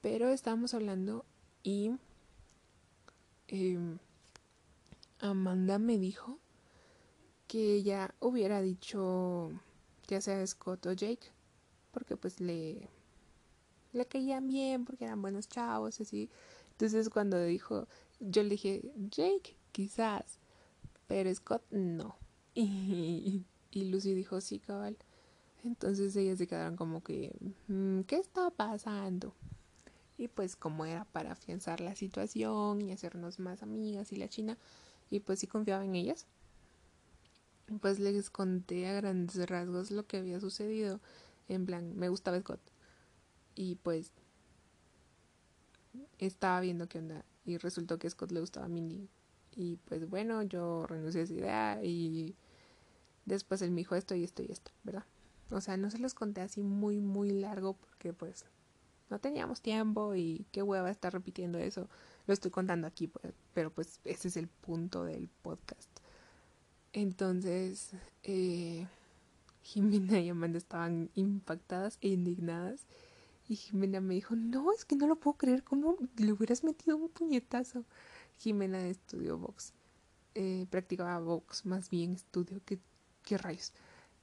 Pero 0.00 0.28
estábamos 0.28 0.74
hablando 0.74 1.24
y 1.62 1.92
eh, 3.48 3.78
Amanda 5.20 5.78
me 5.78 5.98
dijo 5.98 6.38
que 7.46 7.74
ella 7.74 8.14
hubiera 8.20 8.60
dicho 8.60 9.50
ya 10.08 10.20
sea 10.20 10.44
Scott 10.46 10.86
o 10.86 10.92
Jake, 10.92 11.30
porque 11.92 12.16
pues 12.16 12.40
le, 12.40 12.88
le 13.92 14.06
caían 14.06 14.48
bien, 14.48 14.84
porque 14.84 15.04
eran 15.04 15.20
buenos 15.20 15.48
chavos, 15.48 16.00
así. 16.00 16.30
Entonces 16.72 17.10
cuando 17.10 17.42
dijo, 17.44 17.86
yo 18.18 18.42
le 18.42 18.50
dije, 18.50 18.90
Jake, 19.10 19.56
quizás, 19.70 20.37
pero 21.08 21.34
Scott 21.34 21.64
no. 21.70 22.16
Y, 22.54 23.44
Lucy 23.72 24.14
dijo, 24.14 24.40
sí, 24.40 24.60
cabal. 24.60 24.96
Entonces 25.64 26.14
ellas 26.16 26.38
se 26.38 26.46
quedaron 26.46 26.76
como 26.76 27.02
que, 27.02 27.34
mm, 27.66 28.02
¿qué 28.02 28.16
está 28.16 28.50
pasando? 28.50 29.34
Y 30.16 30.28
pues 30.28 30.56
como 30.56 30.84
era 30.84 31.04
para 31.04 31.32
afianzar 31.32 31.80
la 31.80 31.94
situación 31.94 32.80
y 32.80 32.92
hacernos 32.92 33.38
más 33.40 33.62
amigas 33.62 34.12
y 34.12 34.16
la 34.16 34.28
china, 34.28 34.56
y 35.10 35.20
pues 35.20 35.40
sí 35.40 35.46
confiaba 35.46 35.84
en 35.84 35.94
ellas. 35.94 36.26
Pues 37.80 37.98
les 37.98 38.30
conté 38.30 38.88
a 38.88 38.94
grandes 38.94 39.48
rasgos 39.48 39.90
lo 39.90 40.06
que 40.06 40.16
había 40.16 40.40
sucedido. 40.40 41.00
En 41.48 41.66
plan, 41.66 41.96
me 41.96 42.08
gustaba 42.08 42.40
Scott. 42.40 42.60
Y 43.54 43.76
pues 43.76 44.12
estaba 46.18 46.60
viendo 46.60 46.88
qué 46.88 46.98
onda. 46.98 47.24
Y 47.44 47.58
resultó 47.58 47.98
que 47.98 48.08
Scott 48.10 48.32
le 48.32 48.40
gustaba 48.40 48.66
a 48.66 48.68
Mindy. 48.68 49.08
Y 49.58 49.76
pues 49.88 50.08
bueno, 50.08 50.42
yo 50.44 50.86
renuncié 50.86 51.22
a 51.22 51.24
esa 51.24 51.34
idea 51.34 51.80
y 51.82 52.36
después 53.24 53.60
él 53.60 53.72
me 53.72 53.80
dijo 53.80 53.96
esto 53.96 54.14
y 54.14 54.22
esto 54.22 54.40
y 54.44 54.52
esto, 54.52 54.70
¿verdad? 54.84 55.04
O 55.50 55.60
sea, 55.60 55.76
no 55.76 55.90
se 55.90 55.98
los 55.98 56.14
conté 56.14 56.42
así 56.42 56.62
muy, 56.62 57.00
muy 57.00 57.30
largo 57.30 57.74
porque 57.74 58.12
pues 58.12 58.44
no 59.10 59.18
teníamos 59.18 59.60
tiempo 59.60 60.14
y 60.14 60.46
qué 60.52 60.62
hueva 60.62 60.90
estar 60.90 61.12
repitiendo 61.12 61.58
eso. 61.58 61.88
Lo 62.28 62.34
estoy 62.34 62.52
contando 62.52 62.86
aquí, 62.86 63.08
pues, 63.08 63.34
pero 63.52 63.70
pues 63.72 63.98
ese 64.04 64.28
es 64.28 64.36
el 64.36 64.46
punto 64.46 65.02
del 65.04 65.28
podcast. 65.42 65.90
Entonces, 66.92 67.90
eh, 68.22 68.86
Jimena 69.62 70.20
y 70.20 70.28
Amanda 70.28 70.58
estaban 70.58 71.10
impactadas 71.16 71.98
e 72.00 72.08
indignadas. 72.10 72.86
Y 73.48 73.56
Jimena 73.56 74.00
me 74.00 74.14
dijo, 74.14 74.36
no, 74.36 74.72
es 74.72 74.84
que 74.84 74.94
no 74.94 75.08
lo 75.08 75.16
puedo 75.16 75.36
creer, 75.36 75.64
¿cómo 75.64 75.96
le 76.16 76.32
hubieras 76.32 76.62
metido 76.62 76.96
un 76.96 77.08
puñetazo? 77.08 77.84
Jimena 78.38 78.86
estudió 78.86 79.38
box, 79.38 79.72
eh, 80.34 80.66
practicaba 80.70 81.18
box, 81.18 81.66
más 81.66 81.90
bien 81.90 82.14
estudio, 82.14 82.60
¿qué, 82.64 82.78
rayos? 83.38 83.72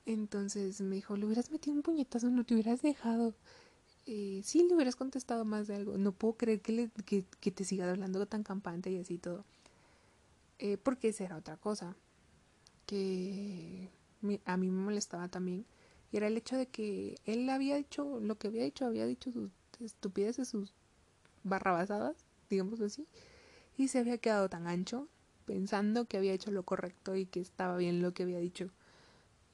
Entonces 0.06 0.82
me 0.82 0.96
dijo, 0.96 1.16
le 1.18 1.26
hubieras 1.26 1.52
metido 1.52 1.76
un 1.76 1.84
puñetazo, 1.84 2.30
no 2.30 2.44
te 2.46 2.54
hubieras 2.54 2.82
dejado 2.82 3.36
eh, 4.08 4.42
sí 4.44 4.64
le 4.68 4.76
hubieras 4.76 4.96
contestado 4.96 5.46
más 5.46 5.68
de 5.68 5.76
algo. 5.76 5.98
No 5.98 6.12
puedo 6.12 6.36
creer 6.36 6.62
que, 6.62 6.72
le, 6.72 6.90
que, 7.06 7.52
te 7.52 7.64
siga 7.64 7.90
hablando 7.90 8.26
tan 8.28 8.44
campante 8.44 8.92
y 8.92 9.00
así 9.00 9.18
todo. 9.18 9.46
Eh, 10.60 10.78
porque 10.78 11.10
esa 11.10 11.26
era 11.26 11.38
otra 11.38 11.58
cosa 11.58 11.96
que 12.86 13.90
a 14.46 14.58
mí 14.58 14.70
me 14.70 14.84
molestaba 14.84 15.28
también. 15.28 15.66
Y 16.12 16.18
era 16.18 16.28
el 16.28 16.38
hecho 16.38 16.56
de 16.56 16.68
que 16.68 17.16
él 17.26 17.50
había 17.50 17.76
dicho 17.76 18.20
lo 18.20 18.38
que 18.38 18.48
había 18.48 18.64
dicho, 18.64 18.86
había 18.86 19.06
dicho 19.06 19.32
sus 19.32 19.50
estupideces, 19.82 20.48
sus 20.48 20.74
barrabasadas, 21.44 22.16
digamos 22.50 22.80
así. 22.82 23.08
Y 23.78 23.90
se 23.90 24.00
había 24.00 24.18
quedado 24.18 24.50
tan 24.50 24.68
ancho 24.68 25.08
pensando 25.46 26.06
que 26.06 26.18
había 26.18 26.34
hecho 26.34 26.52
lo 26.52 26.64
correcto 26.64 27.16
y 27.16 27.26
que 27.26 27.40
estaba 27.40 27.78
bien 27.78 28.02
lo 28.02 28.14
que 28.14 28.24
había 28.24 28.40
dicho. 28.40 28.70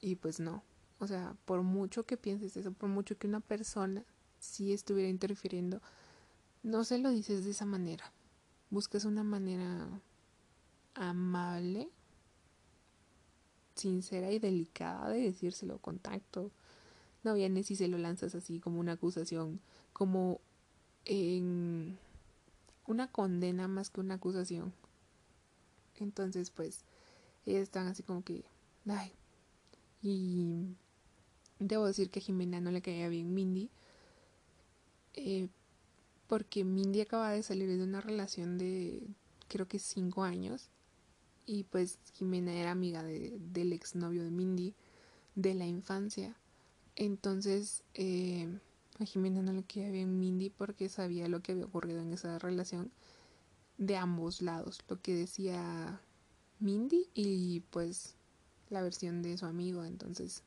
Y 0.00 0.16
pues 0.16 0.40
no. 0.40 0.62
O 0.98 1.06
sea, 1.06 1.36
por 1.44 1.62
mucho 1.62 2.04
que 2.04 2.16
pienses 2.16 2.56
eso, 2.56 2.72
por 2.72 2.88
mucho 2.88 3.18
que 3.18 3.26
una 3.26 3.40
persona 3.40 4.04
si 4.38 4.72
estuviera 4.72 5.08
interfiriendo, 5.08 5.80
no 6.62 6.84
se 6.84 6.98
lo 6.98 7.10
dices 7.10 7.44
de 7.44 7.52
esa 7.52 7.64
manera. 7.64 8.12
Buscas 8.70 9.04
una 9.04 9.22
manera 9.22 9.88
amable, 10.94 11.88
sincera 13.74 14.30
y 14.32 14.38
delicada 14.38 15.10
de 15.10 15.22
decírselo 15.22 15.78
con 15.78 15.98
tacto. 15.98 16.50
No 17.22 17.34
vienes 17.34 17.70
y 17.70 17.76
se 17.76 17.88
lo 17.88 17.98
lanzas 17.98 18.34
así 18.34 18.58
como 18.58 18.80
una 18.80 18.92
acusación, 18.92 19.60
como 19.92 20.40
en 21.04 21.98
una 22.92 23.08
condena 23.08 23.68
más 23.68 23.90
que 23.90 24.00
una 24.00 24.14
acusación. 24.14 24.72
Entonces, 25.98 26.50
pues, 26.50 26.84
ellas 27.46 27.62
estaban 27.62 27.88
así 27.88 28.02
como 28.02 28.22
que, 28.22 28.44
ay. 28.88 29.12
Y 30.02 30.76
debo 31.58 31.86
decir 31.86 32.10
que 32.10 32.20
a 32.20 32.22
Jimena 32.22 32.60
no 32.60 32.70
le 32.70 32.82
caía 32.82 33.08
bien 33.08 33.34
Mindy. 33.34 33.70
Eh, 35.14 35.48
porque 36.26 36.64
Mindy 36.64 37.00
acaba 37.02 37.30
de 37.30 37.42
salir 37.42 37.68
de 37.68 37.82
una 37.82 38.00
relación 38.00 38.58
de 38.58 39.02
creo 39.48 39.68
que 39.68 39.78
cinco 39.78 40.24
años. 40.24 40.70
Y 41.46 41.64
pues 41.64 41.98
Jimena 42.14 42.54
era 42.54 42.70
amiga 42.70 43.02
de, 43.02 43.36
del 43.52 43.72
exnovio 43.72 44.24
de 44.24 44.30
Mindy 44.30 44.74
de 45.34 45.54
la 45.54 45.66
infancia. 45.66 46.36
Entonces, 46.96 47.82
eh, 47.94 48.58
a 49.02 49.06
Jimena 49.06 49.42
no 49.42 49.52
le 49.52 49.64
quería 49.64 49.90
bien 49.90 50.18
Mindy 50.18 50.50
porque 50.50 50.88
sabía 50.88 51.28
lo 51.28 51.42
que 51.42 51.52
había 51.52 51.66
ocurrido 51.66 52.00
en 52.00 52.12
esa 52.12 52.38
relación 52.38 52.90
de 53.78 53.96
ambos 53.96 54.42
lados, 54.42 54.80
lo 54.88 55.00
que 55.00 55.14
decía 55.14 56.00
Mindy 56.60 57.08
y 57.14 57.60
pues 57.70 58.14
la 58.70 58.82
versión 58.82 59.22
de 59.22 59.36
su 59.36 59.46
amigo, 59.46 59.84
entonces 59.84 60.42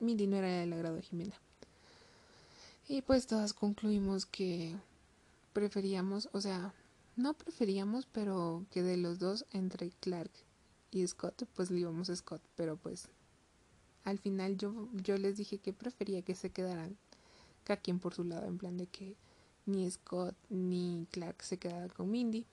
Mindy 0.00 0.26
no 0.26 0.36
era 0.36 0.48
del 0.48 0.72
agrado 0.72 0.96
de 0.96 1.02
Jimena. 1.02 1.34
Y 2.86 3.02
pues 3.02 3.26
todas 3.26 3.52
concluimos 3.52 4.26
que 4.26 4.74
preferíamos, 5.52 6.28
o 6.32 6.40
sea, 6.40 6.72
no 7.16 7.34
preferíamos, 7.34 8.06
pero 8.06 8.64
que 8.70 8.82
de 8.82 8.96
los 8.96 9.18
dos, 9.18 9.44
entre 9.52 9.90
Clark 10.00 10.30
y 10.90 11.06
Scott, 11.06 11.44
pues 11.54 11.70
le 11.70 11.80
íbamos 11.80 12.08
a 12.08 12.16
Scott, 12.16 12.40
pero 12.56 12.76
pues 12.76 13.08
al 14.08 14.18
final 14.18 14.56
yo, 14.56 14.88
yo 14.94 15.16
les 15.18 15.36
dije 15.36 15.58
que 15.58 15.72
prefería 15.72 16.22
que 16.22 16.34
se 16.34 16.50
quedaran 16.50 16.96
cada 17.64 17.80
quien 17.80 17.98
por 17.98 18.14
su 18.14 18.24
lado, 18.24 18.46
en 18.46 18.58
plan 18.58 18.76
de 18.78 18.86
que 18.86 19.16
ni 19.66 19.88
Scott 19.90 20.34
ni 20.48 21.06
Clark 21.10 21.42
se 21.42 21.58
quedaran 21.58 21.90
con 21.90 22.10
Mindy, 22.10 22.46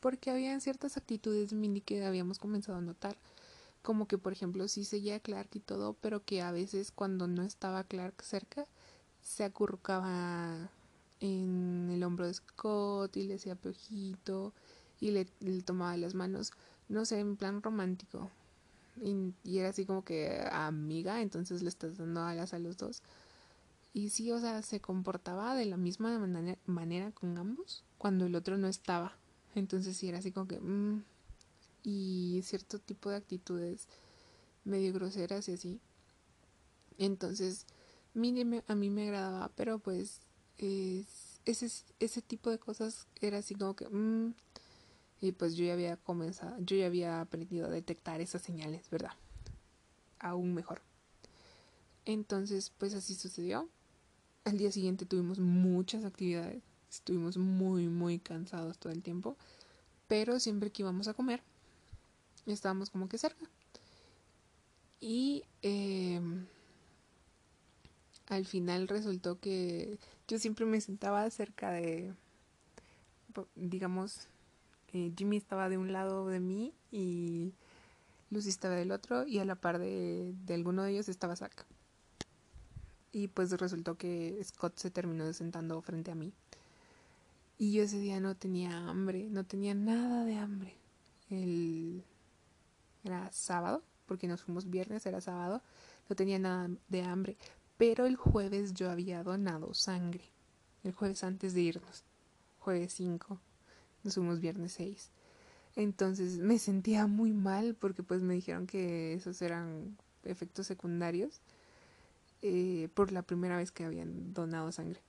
porque 0.00 0.30
había 0.30 0.58
ciertas 0.58 0.96
actitudes 0.96 1.50
de 1.50 1.56
Mindy 1.56 1.80
que 1.80 2.04
habíamos 2.04 2.38
comenzado 2.38 2.78
a 2.78 2.80
notar, 2.80 3.16
como 3.82 4.08
que 4.08 4.18
por 4.18 4.32
ejemplo 4.32 4.66
sí 4.66 4.84
seguía 4.84 5.16
a 5.16 5.20
Clark 5.20 5.50
y 5.54 5.60
todo, 5.60 5.94
pero 6.00 6.24
que 6.24 6.42
a 6.42 6.50
veces 6.50 6.90
cuando 6.90 7.28
no 7.28 7.42
estaba 7.42 7.84
Clark 7.84 8.22
cerca, 8.22 8.66
se 9.22 9.44
acurrucaba 9.44 10.70
en 11.20 11.90
el 11.90 12.02
hombro 12.02 12.26
de 12.26 12.34
Scott 12.34 13.16
y 13.16 13.24
le 13.24 13.34
hacía 13.34 13.54
piojito 13.54 14.52
y 14.98 15.12
le, 15.12 15.28
le 15.38 15.62
tomaba 15.62 15.96
las 15.96 16.14
manos, 16.14 16.52
no 16.88 17.04
sé, 17.04 17.20
en 17.20 17.36
plan 17.36 17.62
romántico, 17.62 18.30
y, 19.02 19.34
era 19.58 19.70
así 19.70 19.86
como 19.86 20.04
que 20.04 20.46
amiga, 20.52 21.22
entonces 21.22 21.62
le 21.62 21.68
estás 21.68 21.96
dando 21.98 22.22
alas 22.22 22.54
a 22.54 22.58
los 22.58 22.76
dos. 22.76 23.02
Y 23.92 24.10
sí, 24.10 24.30
o 24.30 24.38
sea, 24.38 24.62
se 24.62 24.80
comportaba 24.80 25.54
de 25.54 25.66
la 25.66 25.76
misma 25.76 26.18
manera, 26.66 27.10
con 27.12 27.36
ambos 27.38 27.84
cuando 27.98 28.26
el 28.26 28.34
otro 28.36 28.56
no 28.56 28.68
estaba. 28.68 29.16
Entonces 29.54 29.96
sí 29.96 30.08
era 30.08 30.18
así 30.18 30.32
como 30.32 30.46
que... 30.46 30.60
Mm, 30.60 31.04
y 31.82 32.42
cierto 32.44 32.78
tipo 32.78 33.08
de 33.08 33.16
actitudes 33.16 33.88
medio 34.64 34.92
groseras 34.92 35.48
y 35.48 35.52
así. 35.52 35.80
Entonces, 36.98 37.66
a 38.14 38.74
mí 38.74 38.90
me 38.90 39.02
agradaba, 39.02 39.50
pero 39.56 39.78
pues 39.78 40.20
ese, 41.44 41.84
ese 42.00 42.22
tipo 42.22 42.50
de 42.50 42.58
cosas 42.58 43.06
era 43.20 43.38
así 43.38 43.54
como 43.54 43.74
que... 43.74 43.88
Mm, 43.88 44.34
y 45.20 45.32
pues 45.32 45.54
yo 45.54 45.64
ya 45.64 45.74
había 45.74 45.96
comenzado, 45.96 46.56
yo 46.60 46.76
ya 46.76 46.86
había 46.86 47.20
aprendido 47.20 47.66
a 47.66 47.70
detectar 47.70 48.20
esas 48.20 48.42
señales, 48.42 48.88
¿verdad? 48.90 49.12
Aún 50.18 50.54
mejor. 50.54 50.80
Entonces, 52.06 52.72
pues 52.78 52.94
así 52.94 53.14
sucedió. 53.14 53.68
Al 54.44 54.56
día 54.56 54.72
siguiente 54.72 55.04
tuvimos 55.04 55.38
muchas 55.38 56.04
actividades. 56.04 56.62
Estuvimos 56.90 57.36
muy, 57.36 57.88
muy 57.88 58.18
cansados 58.18 58.78
todo 58.78 58.92
el 58.92 59.02
tiempo. 59.02 59.36
Pero 60.08 60.40
siempre 60.40 60.70
que 60.70 60.82
íbamos 60.82 61.06
a 61.06 61.14
comer, 61.14 61.42
estábamos 62.46 62.90
como 62.90 63.08
que 63.08 63.18
cerca. 63.18 63.46
Y 65.00 65.44
em, 65.62 66.46
al 68.26 68.44
final 68.46 68.88
resultó 68.88 69.38
que 69.38 69.98
yo 70.26 70.38
siempre 70.38 70.66
me 70.66 70.80
sentaba 70.80 71.28
cerca 71.30 71.70
de, 71.70 72.12
digamos, 73.54 74.28
eh, 74.92 75.12
Jimmy 75.16 75.36
estaba 75.36 75.68
de 75.68 75.78
un 75.78 75.92
lado 75.92 76.26
de 76.26 76.40
mí 76.40 76.74
y 76.90 77.52
Lucy 78.30 78.48
estaba 78.48 78.74
del 78.74 78.92
otro 78.92 79.26
y 79.26 79.38
a 79.38 79.44
la 79.44 79.54
par 79.54 79.78
de, 79.78 80.34
alguno 80.48 80.82
de 80.82 80.92
ellos 80.92 81.08
estaba 81.08 81.36
Zack. 81.36 81.66
Y 83.12 83.28
pues 83.28 83.50
resultó 83.52 83.96
que 83.96 84.40
Scott 84.44 84.76
se 84.78 84.90
terminó 84.90 85.32
sentando 85.32 85.80
frente 85.82 86.10
a 86.10 86.14
mí. 86.14 86.32
Y 87.58 87.72
yo 87.72 87.82
ese 87.82 87.98
día 87.98 88.20
no 88.20 88.36
tenía 88.36 88.88
hambre, 88.88 89.28
no 89.30 89.44
tenía 89.44 89.74
nada 89.74 90.24
de 90.24 90.36
hambre. 90.36 90.76
El... 91.28 92.04
Era 93.04 93.30
sábado, 93.32 93.82
porque 94.06 94.28
nos 94.28 94.42
fuimos 94.42 94.70
viernes, 94.70 95.06
era 95.06 95.20
sábado, 95.20 95.62
no 96.08 96.16
tenía 96.16 96.38
nada 96.38 96.70
de 96.88 97.02
hambre. 97.02 97.36
Pero 97.78 98.06
el 98.06 98.16
jueves 98.16 98.74
yo 98.74 98.90
había 98.90 99.22
donado 99.22 99.74
sangre. 99.74 100.24
El 100.84 100.92
jueves 100.92 101.24
antes 101.24 101.54
de 101.54 101.62
irnos. 101.62 102.04
Jueves 102.60 102.92
5 102.94 103.40
nos 104.04 104.14
fuimos 104.14 104.40
viernes 104.40 104.72
6. 104.72 105.10
Entonces 105.76 106.38
me 106.38 106.58
sentía 106.58 107.06
muy 107.06 107.32
mal 107.32 107.74
porque 107.74 108.02
pues 108.02 108.22
me 108.22 108.34
dijeron 108.34 108.66
que 108.66 109.14
esos 109.14 109.40
eran 109.42 109.96
efectos 110.24 110.66
secundarios 110.66 111.40
eh, 112.42 112.88
por 112.94 113.12
la 113.12 113.22
primera 113.22 113.56
vez 113.56 113.70
que 113.70 113.84
habían 113.84 114.32
donado 114.34 114.72
sangre. 114.72 115.00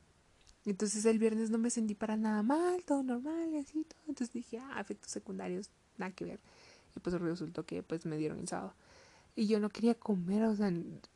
Entonces 0.66 1.06
el 1.06 1.18
viernes 1.18 1.50
no 1.50 1.58
me 1.58 1.70
sentí 1.70 1.96
para 1.96 2.18
nada 2.18 2.44
mal, 2.44 2.84
todo 2.86 3.02
normal 3.02 3.50
y 3.52 3.58
así 3.58 3.84
todo. 3.84 4.02
Entonces 4.08 4.34
dije, 4.34 4.60
ah, 4.60 4.80
efectos 4.80 5.12
secundarios, 5.12 5.70
nada 5.98 6.12
que 6.12 6.26
ver. 6.26 6.40
Y 6.96 7.00
pues 7.00 7.20
resultó 7.20 7.66
que 7.66 7.82
pues 7.82 8.06
me 8.06 8.18
dieron 8.18 8.40
el 8.40 8.48
sábado. 8.48 8.74
Y 9.36 9.48
yo 9.48 9.60
no 9.60 9.70
quería 9.70 9.96
comer, 9.96 10.44
o 10.44 10.56
sea, 10.56 10.72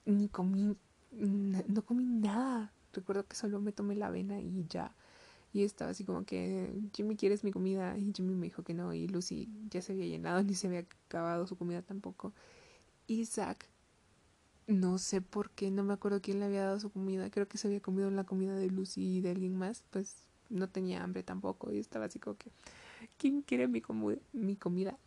ni 0.06 0.30
comí, 0.30 0.76
no 1.12 1.86
comí 1.86 2.06
nada. 2.06 2.72
Recuerdo 2.94 3.28
que 3.28 3.36
solo 3.36 3.60
me 3.60 3.72
tomé 3.72 3.96
la 3.96 4.08
avena 4.08 4.40
y 4.40 4.66
ya. 4.70 4.96
Y 5.56 5.64
estaba 5.64 5.92
así 5.92 6.04
como 6.04 6.26
que, 6.26 6.70
Jimmy, 6.94 7.16
¿quieres 7.16 7.46
mi 7.46 7.52
comida? 7.54 7.98
Y 7.98 8.12
Jimmy 8.14 8.36
me 8.36 8.48
dijo 8.48 8.64
que 8.64 8.74
no. 8.74 8.94
Y 8.94 9.08
Lucy 9.08 9.48
ya 9.70 9.82
se 9.82 9.94
había 9.94 10.06
llenado, 10.06 10.44
ni 10.44 10.54
se 10.54 10.68
había 10.68 10.82
acabado 10.82 11.48
su 11.48 11.56
comida 11.56 11.82
tampoco. 11.82 12.34
Isaac, 13.08 13.70
no 14.68 14.98
sé 14.98 15.22
por 15.22 15.52
qué, 15.52 15.72
no 15.72 15.82
me 15.86 15.94
acuerdo 15.94 16.20
quién 16.22 16.42
le 16.42 16.46
había 16.48 16.66
dado 16.66 16.82
su 16.82 16.90
comida. 16.92 17.30
Creo 17.30 17.48
que 17.48 17.58
se 17.58 17.70
había 17.70 17.80
comido 17.80 18.12
la 18.12 18.26
comida 18.26 18.54
de 18.54 18.68
Lucy 18.68 19.02
y 19.20 19.22
de 19.22 19.32
alguien 19.32 19.56
más. 19.56 19.86
Pues 19.92 20.18
no 20.50 20.68
tenía 20.68 21.02
hambre 21.02 21.24
tampoco. 21.24 21.72
Y 21.72 21.80
estaba 21.80 22.04
así 22.04 22.20
como 22.20 22.36
que, 22.36 22.52
¿quién 23.18 23.42
quiere 23.42 23.70
mi, 23.70 23.82
mi 24.34 24.58
comida? 24.58 24.98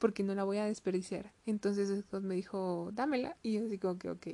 Porque 0.00 0.24
no 0.24 0.34
la 0.34 0.42
voy 0.42 0.56
a 0.56 0.64
desperdiciar. 0.64 1.32
Entonces 1.46 2.04
me 2.20 2.34
dijo, 2.34 2.90
dámela. 2.94 3.36
Y 3.44 3.52
yo 3.52 3.66
así 3.66 3.78
como 3.78 3.96
que, 3.96 4.10
ok. 4.10 4.26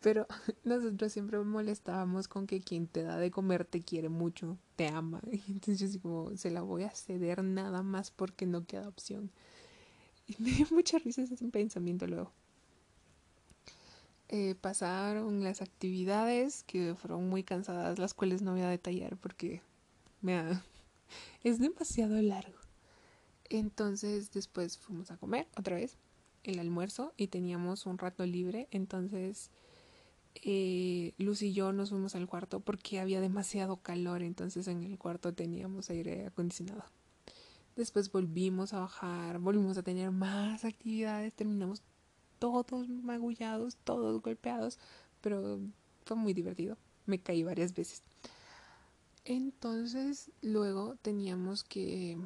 Pero 0.00 0.26
nosotros 0.64 1.12
siempre 1.12 1.38
molestábamos 1.40 2.28
con 2.28 2.46
que 2.46 2.60
quien 2.60 2.86
te 2.86 3.02
da 3.02 3.16
de 3.18 3.30
comer 3.30 3.64
te 3.64 3.80
quiere 3.80 4.08
mucho, 4.08 4.58
te 4.76 4.88
ama. 4.88 5.20
Y 5.30 5.42
entonces 5.48 5.80
yo 5.80 5.86
así 5.86 5.98
como, 5.98 6.36
se 6.36 6.50
la 6.50 6.62
voy 6.62 6.84
a 6.84 6.90
ceder 6.90 7.42
nada 7.42 7.82
más 7.82 8.10
porque 8.10 8.46
no 8.46 8.64
queda 8.66 8.88
opción. 8.88 9.30
Y 10.26 10.36
me 10.42 10.50
dio 10.50 10.66
mucha 10.70 10.98
risa 10.98 11.22
ese 11.22 11.36
pensamiento 11.48 12.06
luego. 12.06 12.32
Eh, 14.30 14.54
pasaron 14.60 15.42
las 15.42 15.62
actividades 15.62 16.62
que 16.64 16.94
fueron 16.94 17.30
muy 17.30 17.42
cansadas, 17.42 17.98
las 17.98 18.12
cuales 18.12 18.42
no 18.42 18.52
voy 18.52 18.60
a 18.60 18.68
detallar 18.68 19.16
porque 19.16 19.62
me 20.20 20.38
es 21.42 21.58
demasiado 21.58 22.20
largo. 22.20 22.58
Entonces 23.48 24.30
después 24.30 24.76
fuimos 24.76 25.10
a 25.10 25.16
comer 25.16 25.48
otra 25.56 25.76
vez 25.76 25.96
el 26.44 26.58
almuerzo 26.58 27.14
y 27.16 27.28
teníamos 27.28 27.86
un 27.86 27.96
rato 27.96 28.26
libre, 28.26 28.68
entonces 28.70 29.50
eh, 30.42 31.14
Luz 31.18 31.42
y 31.42 31.52
yo 31.52 31.72
nos 31.72 31.90
fuimos 31.90 32.14
al 32.14 32.26
cuarto 32.26 32.60
porque 32.60 33.00
había 33.00 33.20
demasiado 33.20 33.76
calor, 33.78 34.22
entonces 34.22 34.68
en 34.68 34.82
el 34.82 34.98
cuarto 34.98 35.34
teníamos 35.34 35.90
aire 35.90 36.26
acondicionado. 36.26 36.84
Después 37.76 38.10
volvimos 38.10 38.72
a 38.72 38.80
bajar, 38.80 39.38
volvimos 39.38 39.78
a 39.78 39.82
tener 39.82 40.10
más 40.10 40.64
actividades, 40.64 41.32
terminamos 41.32 41.82
todos 42.38 42.88
magullados, 42.88 43.76
todos 43.76 44.20
golpeados, 44.20 44.78
pero 45.20 45.60
fue 46.04 46.16
muy 46.16 46.34
divertido. 46.34 46.76
Me 47.06 47.20
caí 47.20 47.42
varias 47.42 47.74
veces. 47.74 48.02
Entonces, 49.24 50.30
luego 50.42 50.96
teníamos 50.96 51.62
que 51.62 52.18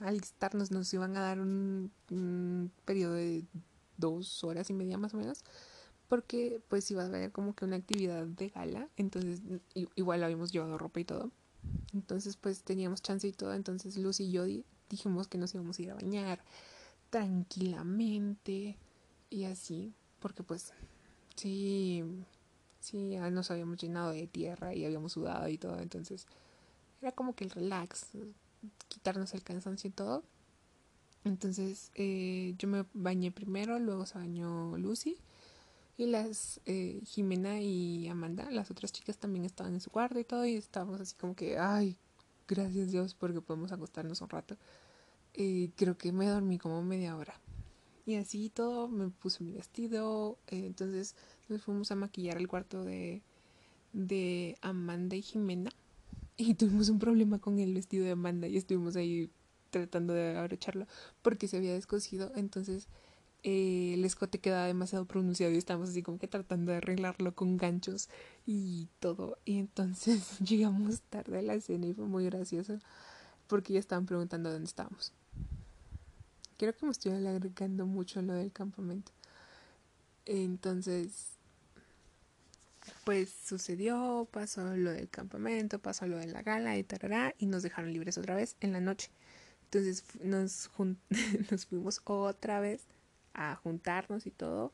alistarnos, 0.00 0.70
nos 0.70 0.92
iban 0.92 1.16
a 1.16 1.20
dar 1.20 1.40
un, 1.40 1.92
un 2.10 2.72
periodo 2.84 3.14
de 3.14 3.44
dos 3.96 4.42
horas 4.42 4.70
y 4.70 4.72
media 4.72 4.98
más 4.98 5.14
o 5.14 5.18
menos 5.18 5.44
porque 6.08 6.60
pues 6.68 6.90
iba 6.90 7.02
a 7.02 7.06
haber 7.06 7.32
como 7.32 7.54
que 7.54 7.64
una 7.64 7.76
actividad 7.76 8.26
de 8.26 8.48
gala, 8.48 8.88
entonces 8.96 9.40
igual 9.94 10.22
habíamos 10.22 10.52
llevado 10.52 10.78
ropa 10.78 11.00
y 11.00 11.04
todo. 11.04 11.30
Entonces 11.92 12.36
pues 12.36 12.62
teníamos 12.62 13.02
chance 13.02 13.26
y 13.26 13.32
todo, 13.32 13.54
entonces 13.54 13.96
Lucy 13.96 14.24
y 14.24 14.32
yo 14.32 14.44
dijimos 14.90 15.28
que 15.28 15.38
nos 15.38 15.54
íbamos 15.54 15.78
a 15.78 15.82
ir 15.82 15.90
a 15.90 15.94
bañar 15.94 16.44
tranquilamente 17.10 18.76
y 19.30 19.44
así, 19.44 19.94
porque 20.20 20.42
pues 20.42 20.72
sí, 21.36 22.04
sí, 22.80 23.16
nos 23.16 23.50
habíamos 23.50 23.78
llenado 23.78 24.10
de 24.10 24.26
tierra 24.26 24.74
y 24.74 24.84
habíamos 24.84 25.12
sudado 25.12 25.48
y 25.48 25.56
todo, 25.56 25.78
entonces 25.80 26.26
era 27.00 27.12
como 27.12 27.34
que 27.34 27.44
el 27.44 27.50
relax, 27.50 28.08
quitarnos 28.88 29.34
el 29.34 29.42
cansancio 29.42 29.88
y 29.88 29.92
todo. 29.92 30.22
Entonces 31.24 31.90
eh, 31.94 32.54
yo 32.58 32.68
me 32.68 32.84
bañé 32.92 33.32
primero, 33.32 33.78
luego 33.78 34.04
se 34.04 34.18
bañó 34.18 34.76
Lucy 34.76 35.16
y 35.96 36.06
las 36.06 36.60
eh, 36.66 37.00
Jimena 37.04 37.60
y 37.60 38.08
Amanda, 38.08 38.50
las 38.50 38.70
otras 38.70 38.92
chicas 38.92 39.18
también 39.18 39.44
estaban 39.44 39.74
en 39.74 39.80
su 39.80 39.90
cuarto 39.90 40.18
y 40.18 40.24
todo 40.24 40.44
y 40.44 40.54
estábamos 40.54 41.00
así 41.00 41.14
como 41.14 41.36
que, 41.36 41.58
ay, 41.58 41.96
gracias 42.48 42.90
Dios 42.90 43.14
porque 43.14 43.40
podemos 43.40 43.72
acostarnos 43.72 44.20
un 44.20 44.28
rato. 44.28 44.56
Eh, 45.34 45.70
creo 45.76 45.96
que 45.96 46.12
me 46.12 46.26
dormí 46.26 46.58
como 46.58 46.82
media 46.82 47.16
hora. 47.16 47.40
Y 48.06 48.16
así 48.16 48.50
todo, 48.50 48.88
me 48.88 49.08
puse 49.08 49.42
mi 49.42 49.52
vestido, 49.52 50.38
eh, 50.48 50.66
entonces 50.66 51.14
nos 51.48 51.62
fuimos 51.62 51.90
a 51.90 51.96
maquillar 51.96 52.36
el 52.36 52.48
cuarto 52.48 52.84
de, 52.84 53.22
de 53.92 54.58
Amanda 54.60 55.16
y 55.16 55.22
Jimena. 55.22 55.70
Y 56.36 56.54
tuvimos 56.54 56.88
un 56.88 56.98
problema 56.98 57.38
con 57.38 57.60
el 57.60 57.72
vestido 57.72 58.04
de 58.04 58.10
Amanda 58.10 58.48
y 58.48 58.56
estuvimos 58.56 58.96
ahí 58.96 59.30
tratando 59.70 60.12
de 60.12 60.36
abrocharlo 60.36 60.86
porque 61.22 61.48
se 61.48 61.56
había 61.56 61.72
descosido. 61.72 62.32
Entonces 62.34 62.88
eh, 63.46 63.92
el 63.92 64.04
escote 64.06 64.38
quedaba 64.38 64.66
demasiado 64.66 65.04
pronunciado 65.04 65.52
y 65.52 65.58
estábamos 65.58 65.90
así 65.90 66.02
como 66.02 66.18
que 66.18 66.26
tratando 66.26 66.72
de 66.72 66.78
arreglarlo 66.78 67.34
con 67.34 67.58
ganchos 67.58 68.08
y 68.46 68.88
todo. 69.00 69.38
Y 69.44 69.58
entonces 69.58 70.38
llegamos 70.40 71.02
tarde 71.02 71.38
a 71.38 71.42
la 71.42 71.54
escena 71.54 71.86
y 71.86 71.92
fue 71.92 72.06
muy 72.06 72.24
gracioso 72.24 72.78
porque 73.46 73.74
ya 73.74 73.80
estaban 73.80 74.06
preguntando 74.06 74.50
dónde 74.50 74.66
estábamos. 74.66 75.12
Creo 76.56 76.74
que 76.74 76.86
me 76.86 76.92
estoy 76.92 77.12
alargando 77.12 77.84
mucho 77.84 78.22
lo 78.22 78.32
del 78.32 78.50
campamento. 78.50 79.12
Entonces, 80.24 81.32
pues 83.04 83.30
sucedió, 83.44 84.26
pasó 84.30 84.74
lo 84.74 84.90
del 84.90 85.10
campamento, 85.10 85.78
pasó 85.80 86.06
lo 86.06 86.16
de 86.16 86.28
la 86.28 86.40
gala 86.40 86.78
y 86.78 86.82
tarará, 86.82 87.34
y 87.38 87.44
nos 87.44 87.62
dejaron 87.62 87.92
libres 87.92 88.16
otra 88.16 88.34
vez 88.36 88.56
en 88.60 88.72
la 88.72 88.80
noche. 88.80 89.10
Entonces 89.64 90.02
nos, 90.22 90.70
nos 91.50 91.66
fuimos 91.66 92.00
otra 92.04 92.60
vez 92.60 92.86
a 93.34 93.56
juntarnos 93.56 94.26
y 94.26 94.30
todo 94.30 94.72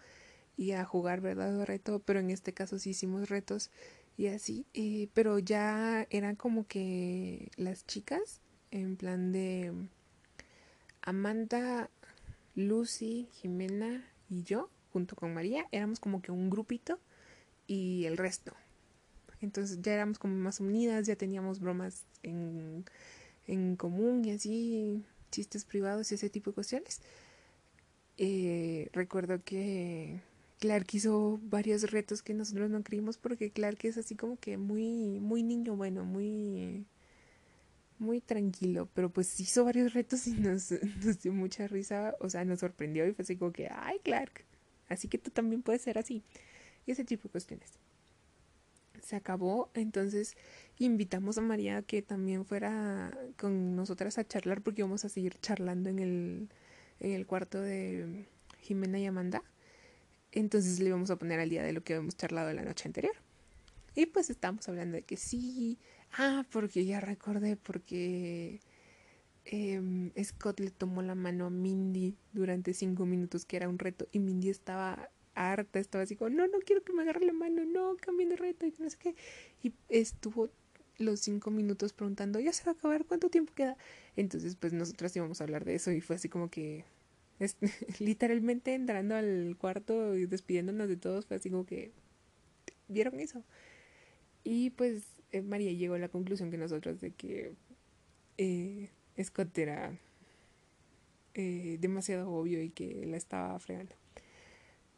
y 0.56 0.72
a 0.72 0.84
jugar 0.84 1.20
verdad 1.20 1.64
reto, 1.64 2.00
pero 2.00 2.20
en 2.20 2.30
este 2.30 2.52
caso 2.52 2.78
sí 2.78 2.90
hicimos 2.90 3.28
retos 3.28 3.70
y 4.16 4.26
así, 4.26 4.66
eh, 4.74 5.08
pero 5.14 5.38
ya 5.38 6.06
eran 6.11 6.36
como 6.36 6.66
que 6.66 7.50
las 7.56 7.86
chicas 7.86 8.40
en 8.70 8.96
plan 8.96 9.32
de 9.32 9.72
Amanda, 11.00 11.88
Lucy, 12.54 13.28
Jimena 13.32 14.04
y 14.28 14.42
yo, 14.42 14.68
junto 14.92 15.16
con 15.16 15.32
María, 15.32 15.66
éramos 15.72 16.00
como 16.00 16.20
que 16.20 16.32
un 16.32 16.50
grupito 16.50 16.98
y 17.66 18.04
el 18.04 18.16
resto. 18.16 18.52
Entonces 19.40 19.78
ya 19.80 19.94
éramos 19.94 20.18
como 20.18 20.34
más 20.34 20.61
unidas, 20.61 21.06
ya 21.06 21.16
teníamos 21.16 21.61
bromas 21.61 22.04
en, 22.22 22.84
en 23.46 23.76
común 23.76 24.24
y 24.24 24.32
así, 24.32 25.02
chistes 25.30 25.64
privados 25.64 26.12
y 26.12 26.16
ese 26.16 26.28
tipo 26.28 26.50
de 26.50 26.56
cuestiones. 26.56 27.00
Eh, 28.18 28.88
recuerdo 28.92 29.42
que 29.44 30.20
Clark 30.58 30.86
hizo 30.92 31.40
varios 31.42 31.90
retos 31.90 32.22
que 32.22 32.34
nosotros 32.34 32.70
no 32.70 32.82
creímos 32.82 33.16
porque 33.18 33.50
Clark 33.50 33.78
es 33.84 33.96
así 33.96 34.14
como 34.14 34.38
que 34.38 34.58
muy, 34.58 35.18
muy 35.20 35.42
niño 35.42 35.76
bueno, 35.76 36.04
muy 36.04 36.86
muy 38.00 38.20
tranquilo, 38.20 38.88
pero 38.94 39.11
pues 39.11 39.38
hizo 39.40 39.64
varios 39.64 39.92
retos 39.92 40.26
y 40.26 40.32
nos, 40.32 40.72
nos 41.04 41.20
dio 41.20 41.32
mucha 41.32 41.68
risa, 41.68 42.16
o 42.18 42.28
sea, 42.30 42.44
nos 42.44 42.61
sorprendió 42.61 43.06
y 43.06 43.12
fue 43.12 43.22
así 43.22 43.36
como 43.36 43.52
que, 43.52 43.68
ay, 43.70 43.98
Clark, 44.02 44.44
así 44.88 45.06
que 45.06 45.18
tú 45.18 45.30
también 45.30 45.62
puedes 45.62 45.82
ser 45.82 45.98
así. 45.98 46.22
Y 46.86 46.92
ese 46.92 47.04
tipo 47.04 47.24
de 47.24 47.30
cuestiones. 47.30 47.70
Se 49.02 49.16
acabó, 49.16 49.70
entonces 49.74 50.36
invitamos 50.78 51.38
a 51.38 51.42
María 51.42 51.82
que 51.82 52.02
también 52.02 52.44
fuera 52.44 53.16
con 53.38 53.76
nosotras 53.76 54.18
a 54.18 54.26
charlar 54.26 54.62
porque 54.62 54.80
íbamos 54.82 55.04
a 55.04 55.08
seguir 55.08 55.38
charlando 55.40 55.90
en 55.90 55.98
el, 55.98 56.48
en 57.01 57.12
el 57.12 57.26
cuarto 57.26 57.61
de 57.61 58.26
Jimena 58.61 58.98
y 58.98 59.07
Amanda. 59.07 59.42
Entonces 60.32 60.78
le 60.78 60.88
íbamos 60.88 61.11
a 61.11 61.16
poner 61.16 61.40
al 61.40 61.51
día 61.51 61.62
de 61.62 61.72
lo 61.72 61.82
que 61.82 61.94
habíamos 61.94 62.16
charlado 62.16 62.53
la 62.53 62.62
noche 62.62 62.88
anterior. 62.88 63.14
Y 63.96 64.07
pues 64.07 64.30
estábamos 64.30 64.68
hablando 64.68 64.96
de 64.96 65.03
que 65.03 65.16
sí, 65.16 65.78
Ah, 66.12 66.44
porque 66.51 66.84
ya 66.84 67.01
recordé, 67.01 67.57
porque 67.57 68.61
eh, 69.44 70.11
Scott 70.22 70.61
le 70.61 70.70
tomó 70.70 71.03
la 71.03 71.14
mano 71.14 71.46
a 71.46 71.51
Mindy 71.51 72.16
durante 72.32 72.74
cinco 72.74 73.07
minutos, 73.07 73.44
que 73.44 73.57
era 73.57 73.68
un 73.68 73.78
reto, 73.78 74.09
y 74.12 74.18
Mindy 74.18 74.51
estaba 74.51 75.09
harta, 75.34 75.78
estaba 75.78 76.05
así 76.05 76.16
como, 76.16 76.30
no, 76.30 76.46
no 76.48 76.59
quiero 76.61 76.82
que 76.82 76.92
me 76.92 77.03
agarre 77.03 77.24
la 77.24 77.32
mano, 77.32 77.64
no, 77.64 77.96
cambien 78.01 78.28
de 78.30 78.36
reto, 78.36 78.66
y 78.66 78.74
no 78.78 78.90
sé 78.90 78.98
qué. 78.98 79.14
Y 79.62 79.72
estuvo 79.88 80.51
los 80.98 81.20
cinco 81.20 81.51
minutos 81.51 81.92
preguntando, 81.92 82.40
ya 82.40 82.53
se 82.53 82.64
va 82.64 82.72
a 82.72 82.74
acabar, 82.74 83.07
¿cuánto 83.07 83.30
tiempo 83.30 83.55
queda? 83.55 83.76
Entonces, 84.16 84.56
pues 84.56 84.72
nosotras 84.72 85.14
íbamos 85.16 85.40
a 85.40 85.44
hablar 85.44 85.64
de 85.64 85.74
eso, 85.74 85.92
y 85.92 86.00
fue 86.00 86.16
así 86.16 86.28
como 86.28 86.50
que, 86.50 86.84
literalmente 87.98 88.74
entrando 88.74 89.14
al 89.14 89.56
cuarto 89.58 90.16
y 90.16 90.26
despidiéndonos 90.26 90.88
de 90.88 90.96
todos, 90.96 91.26
fue 91.26 91.36
así 91.36 91.50
como 91.50 91.66
que, 91.66 91.92
¿vieron 92.88 93.20
eso? 93.20 93.44
Y 94.44 94.70
pues 94.70 95.04
eh, 95.32 95.42
María 95.42 95.72
llegó 95.72 95.94
a 95.94 95.98
la 95.98 96.08
conclusión 96.08 96.50
que 96.50 96.58
nosotros 96.58 97.00
de 97.00 97.12
que 97.12 97.52
eh, 98.38 98.90
Scott 99.22 99.56
era 99.58 99.98
eh, 101.34 101.78
demasiado 101.80 102.30
obvio 102.32 102.62
y 102.62 102.70
que 102.70 103.06
la 103.06 103.16
estaba 103.16 103.58
fregando. 103.58 103.94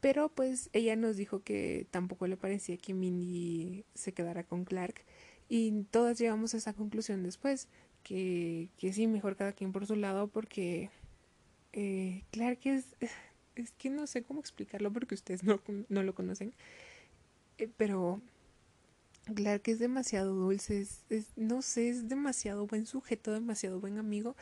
Pero 0.01 0.29
pues 0.31 0.71
ella 0.73 0.97
nos 0.97 1.17
dijo 1.17 1.43
que 1.43 1.87
tampoco 1.91 2.27
le 2.27 2.37
parecía 2.37 2.77
que 2.77 2.95
Mindy 2.95 3.85
se 3.95 4.13
quedara 4.13 4.43
con 4.43 4.65
Clark 4.65 5.05
y 5.49 5.85
todas 5.91 6.19
llegamos 6.19 6.55
a 6.55 6.57
esa 6.57 6.73
conclusión 6.73 7.23
después, 7.23 7.69
que, 8.03 8.69
que 8.79 8.93
sí, 8.93 9.07
mejor 9.07 9.37
cada 9.37 9.53
quien 9.53 9.73
por 9.73 9.87
su 9.87 9.97
lado 9.97 10.29
porque 10.29 10.91
Clark 12.31 12.61
es, 12.65 12.87
es 13.57 13.73
que 13.73 13.91
no 13.91 14.07
sé 14.07 14.23
cómo 14.23 14.41
explicarlo 14.41 14.93
porque 14.93 15.15
ustedes 15.15 15.45
no, 15.45 15.61
no 15.89 16.03
lo 16.03 16.15
conocen, 16.15 16.53
pero 17.77 18.21
Claro 19.35 19.63
que 19.63 19.71
es 19.71 19.79
demasiado 19.79 20.35
dulce, 20.35 20.81
es, 20.81 21.05
no 21.37 21.63
sé, 21.63 21.89
es 21.89 22.09
demasiado 22.09 22.67
buen 22.67 22.87
sujeto, 22.87 23.33
demasiado 23.33 23.79
buen 23.79 23.99
amigo. 23.99 24.35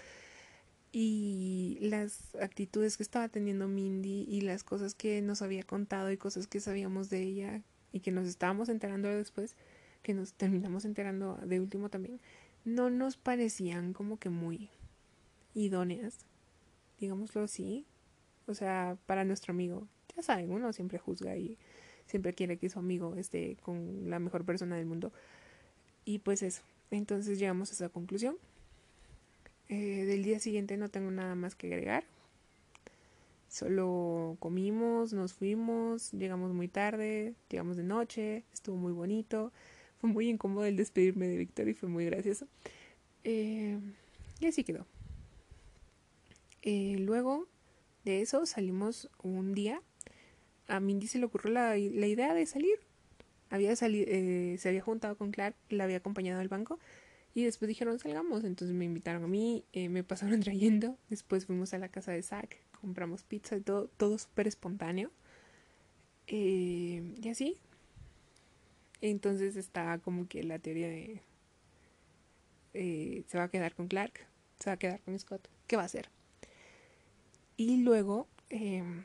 Y 0.90 1.78
las 1.82 2.34
actitudes 2.36 2.96
que 2.96 3.02
estaba 3.02 3.28
teniendo 3.28 3.68
Mindy 3.68 4.24
y 4.26 4.40
las 4.40 4.64
cosas 4.64 4.94
que 4.94 5.20
nos 5.20 5.42
había 5.42 5.62
contado 5.64 6.11
y 6.11 6.16
cosas 6.16 6.46
que 6.46 6.61
sabíamos 6.61 7.11
de 7.11 7.22
ella 7.22 7.62
y 7.92 8.00
que 8.00 8.11
nos 8.11 8.26
estábamos 8.26 8.70
enterando 8.70 9.08
después, 9.08 9.54
que 10.02 10.14
nos 10.14 10.32
terminamos 10.32 10.84
enterando 10.86 11.36
de 11.44 11.61
último 11.61 11.90
también, 11.90 12.18
no 12.64 12.90
nos 12.90 13.16
parecían 13.16 13.92
como 13.92 14.18
que 14.18 14.28
muy 14.28 14.70
idóneas, 15.54 16.18
digámoslo 16.98 17.42
así. 17.42 17.86
O 18.46 18.54
sea, 18.54 18.96
para 19.06 19.24
nuestro 19.24 19.52
amigo, 19.52 19.86
ya 20.16 20.22
saben, 20.22 20.50
uno 20.50 20.72
siempre 20.72 20.98
juzga 20.98 21.36
y 21.36 21.56
siempre 22.06 22.34
quiere 22.34 22.58
que 22.58 22.68
su 22.68 22.78
amigo 22.78 23.14
esté 23.16 23.56
con 23.62 24.11
la 24.11 24.18
mejor 24.18 24.44
persona 24.44 24.76
del 24.76 24.86
mundo. 24.86 25.12
Y 26.04 26.18
pues 26.18 26.42
eso, 26.42 26.62
entonces 26.90 27.38
llegamos 27.38 27.70
a 27.70 27.74
esa 27.74 27.88
conclusión. 27.88 28.36
Eh, 29.68 30.04
del 30.04 30.24
día 30.24 30.40
siguiente 30.40 30.76
no 30.76 30.88
tengo 30.88 31.11
nada 31.11 31.34
más 31.36 31.54
que 31.54 31.68
agregar. 31.68 32.04
Solo 33.48 34.36
comimos, 34.40 35.12
nos 35.12 35.32
fuimos, 35.32 36.12
llegamos 36.12 36.52
muy 36.52 36.68
tarde, 36.68 37.34
llegamos 37.48 37.76
de 37.76 37.84
noche, 37.84 38.44
estuvo 38.52 38.76
muy 38.76 38.92
bonito. 38.92 39.52
Fue 40.01 40.09
muy 40.09 40.28
incómodo 40.30 40.64
el 40.64 40.76
despedirme 40.76 41.28
de 41.28 41.36
Víctor 41.36 41.68
y 41.68 41.74
fue 41.74 41.88
muy 41.88 42.07
gracioso. 42.07 42.48
Eh, 43.22 43.78
y 44.40 44.46
así 44.46 44.64
quedó. 44.64 44.86
Eh, 46.62 46.96
luego 46.98 47.46
de 48.05 48.22
eso 48.22 48.46
salimos 48.46 49.11
un 49.22 49.55
día 49.55 49.82
a 50.68 50.80
Mindy 50.80 51.07
se 51.09 51.18
le 51.18 51.24
ocurrió 51.24 51.53
la, 51.53 51.76
idea 51.76 52.32
de 52.32 52.46
salir. 52.46 52.78
Había 53.51 53.74
salido, 53.74 54.07
eh, 54.09 54.57
se 54.59 54.68
había 54.68 54.80
juntado 54.80 55.16
con 55.16 55.32
Clark, 55.32 55.57
la 55.68 55.84
había 55.84 55.96
acompañado 55.96 56.40
al 56.40 56.48
banco 56.48 56.78
y 57.34 57.42
después 57.42 57.68
dijeron 57.68 57.98
salgamos. 57.98 58.44
Entonces 58.44 58.74
me 58.74 58.84
invitaron 58.84 59.24
a 59.24 59.26
mí, 59.26 59.64
me 59.74 60.05
pasaron 60.05 60.40
trayendo. 60.40 60.96
Después 61.11 61.44
fuimos 61.44 61.74
a 61.74 61.78
la 61.78 61.88
casa 61.88 62.12
de 62.12 62.22
Zack, 62.22 62.57
compramos 62.80 63.24
pizza 63.24 63.57
y 63.57 63.61
todo, 63.61 63.88
todo 63.88 64.16
súper 64.16 64.46
espontáneo. 64.46 65.11
Y 66.26 67.28
así. 67.28 67.59
Entonces 69.01 69.57
está 69.57 69.98
como 69.98 70.28
que 70.28 70.42
la 70.42 70.59
teoría 70.59 70.88
de 70.88 71.22
se 72.72 73.38
va 73.38 73.44
a 73.44 73.48
quedar 73.48 73.74
con 73.74 73.88
Clark, 73.88 74.26
se 74.59 74.70
va 74.70 74.74
a 74.74 74.78
quedar 74.78 75.01
con 75.01 75.18
Scott. 75.18 75.48
¿Qué 75.66 75.76
va 75.76 75.82
a 75.82 75.86
hacer? 75.86 76.09
Y 77.57 77.78
luego 77.82 78.28
em, 78.48 79.05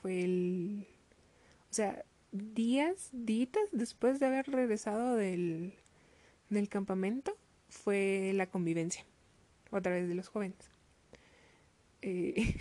fue 0.00 0.24
el... 0.24 0.86
O 1.70 1.74
sea, 1.74 2.04
días, 2.32 3.10
días 3.12 3.68
después 3.72 4.20
de 4.20 4.26
haber 4.26 4.46
regresado 4.50 5.16
del, 5.16 5.74
del 6.48 6.68
campamento, 6.68 7.36
fue 7.68 8.32
la 8.34 8.46
convivencia, 8.46 9.04
otra 9.70 9.92
vez 9.92 10.08
de 10.08 10.14
los 10.14 10.28
jóvenes. 10.28 10.70
Eh, 12.00 12.54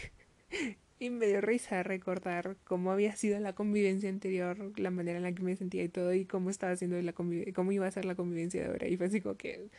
y 1.00 1.10
me 1.10 1.28
dio 1.28 1.41
risa 1.41 1.84
recordar 1.84 2.58
cómo 2.64 2.91
había 2.91 3.16
sido 3.16 3.39
la 3.39 3.54
convivencia 3.54 4.10
anterior, 4.10 4.72
la 4.80 4.89
manera 4.89 5.18
en 5.18 5.24
la 5.24 5.32
que 5.32 5.43
me 5.43 5.56
sentía 5.56 5.84
y 5.84 5.89
todo, 5.89 6.14
y 6.14 6.26
cómo 6.26 6.50
estaba 6.50 6.74
haciendo 6.74 7.02
la 7.02 7.14
cómo 7.14 7.72
iba 7.72 7.88
a 7.88 7.91
ser 7.91 8.06
la 8.06 8.16
convivencia 8.16 8.62
de 8.62 8.68
ahora. 8.68 8.88
Y 8.88 8.98
fue 8.98 9.08
así 9.08 9.22
como 9.22 9.36
que 9.36 9.70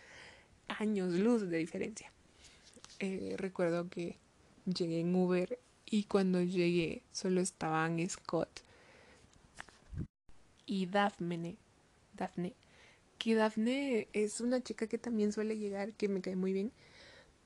años 0.68 1.14
luz 1.14 1.48
de 1.48 1.58
diferencia. 1.58 2.12
Eh, 3.00 3.34
recuerdo 3.36 3.88
que 3.88 4.16
llegué 4.66 5.00
en 5.00 5.14
Uber 5.14 5.58
y 5.86 6.04
cuando 6.04 6.42
llegué 6.42 7.02
solo 7.12 7.40
estaban 7.40 7.98
Scott 8.08 8.62
y 10.66 10.86
Daphne. 10.86 11.56
Daphne. 12.14 12.54
Que 13.18 13.34
Daphne 13.34 14.08
es 14.12 14.40
una 14.40 14.62
chica 14.62 14.86
que 14.86 14.98
también 14.98 15.32
suele 15.32 15.56
llegar, 15.56 15.92
que 15.94 16.08
me 16.08 16.20
cae 16.20 16.36
muy 16.36 16.52
bien, 16.52 16.70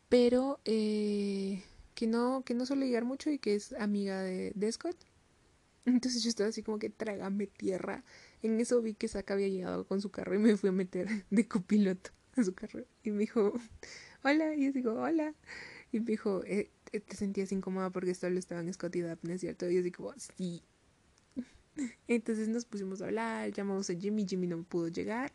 pero 0.08 0.60
eh, 0.66 1.62
que, 1.94 2.06
no, 2.06 2.42
que 2.44 2.54
no 2.54 2.66
suele 2.66 2.86
llegar 2.86 3.04
mucho 3.04 3.30
y 3.30 3.38
que 3.38 3.54
es 3.54 3.72
amiga 3.74 4.22
de, 4.22 4.72
Scott. 4.72 4.96
Entonces 5.84 6.22
yo 6.22 6.28
estaba 6.28 6.48
así 6.48 6.62
como 6.62 6.78
que 6.78 6.90
trágame 6.90 7.46
tierra. 7.46 8.04
En 8.42 8.60
eso 8.60 8.80
vi 8.82 8.94
que 8.94 9.08
Saka 9.08 9.34
había 9.34 9.48
llegado 9.48 9.86
con 9.86 10.00
su 10.00 10.10
carro 10.10 10.34
y 10.34 10.38
me 10.38 10.56
fui 10.56 10.68
a 10.68 10.72
meter 10.72 11.08
de 11.30 11.48
copiloto 11.48 12.10
a 12.36 12.44
su 12.44 12.54
carro. 12.54 12.84
Y 13.02 13.10
me 13.10 13.20
dijo, 13.20 13.52
hola. 14.22 14.54
Y 14.54 14.66
yo 14.66 14.72
digo, 14.72 14.94
hola. 14.94 15.34
Y 15.90 16.00
me 16.00 16.06
dijo, 16.06 16.42
eh, 16.44 16.70
eh, 16.92 17.00
¿te 17.00 17.16
sentías 17.16 17.52
incómoda 17.52 17.90
porque 17.90 18.14
solo 18.14 18.38
estaban 18.38 18.72
Scott 18.72 18.96
y 18.96 19.02
Daphne, 19.02 19.38
cierto? 19.38 19.68
Y 19.68 19.74
yo 19.74 19.82
digo, 19.82 20.14
sí. 20.36 20.62
Entonces 22.08 22.48
nos 22.48 22.64
pusimos 22.64 23.02
a 23.02 23.06
hablar, 23.06 23.52
llamamos 23.52 23.90
a 23.90 23.94
Jimmy, 23.94 24.26
Jimmy 24.26 24.46
no 24.46 24.62
pudo 24.62 24.88
llegar. 24.88 25.32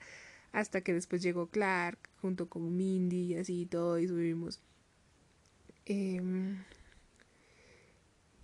Hasta 0.53 0.81
que 0.81 0.93
después 0.93 1.21
llegó 1.21 1.47
Clark 1.47 1.99
junto 2.21 2.49
con 2.49 2.75
Mindy 2.75 3.33
y 3.33 3.35
así 3.35 3.61
y 3.61 3.65
todo 3.65 3.99
y 3.99 4.07
subimos. 4.07 4.61
Em, 5.89 6.57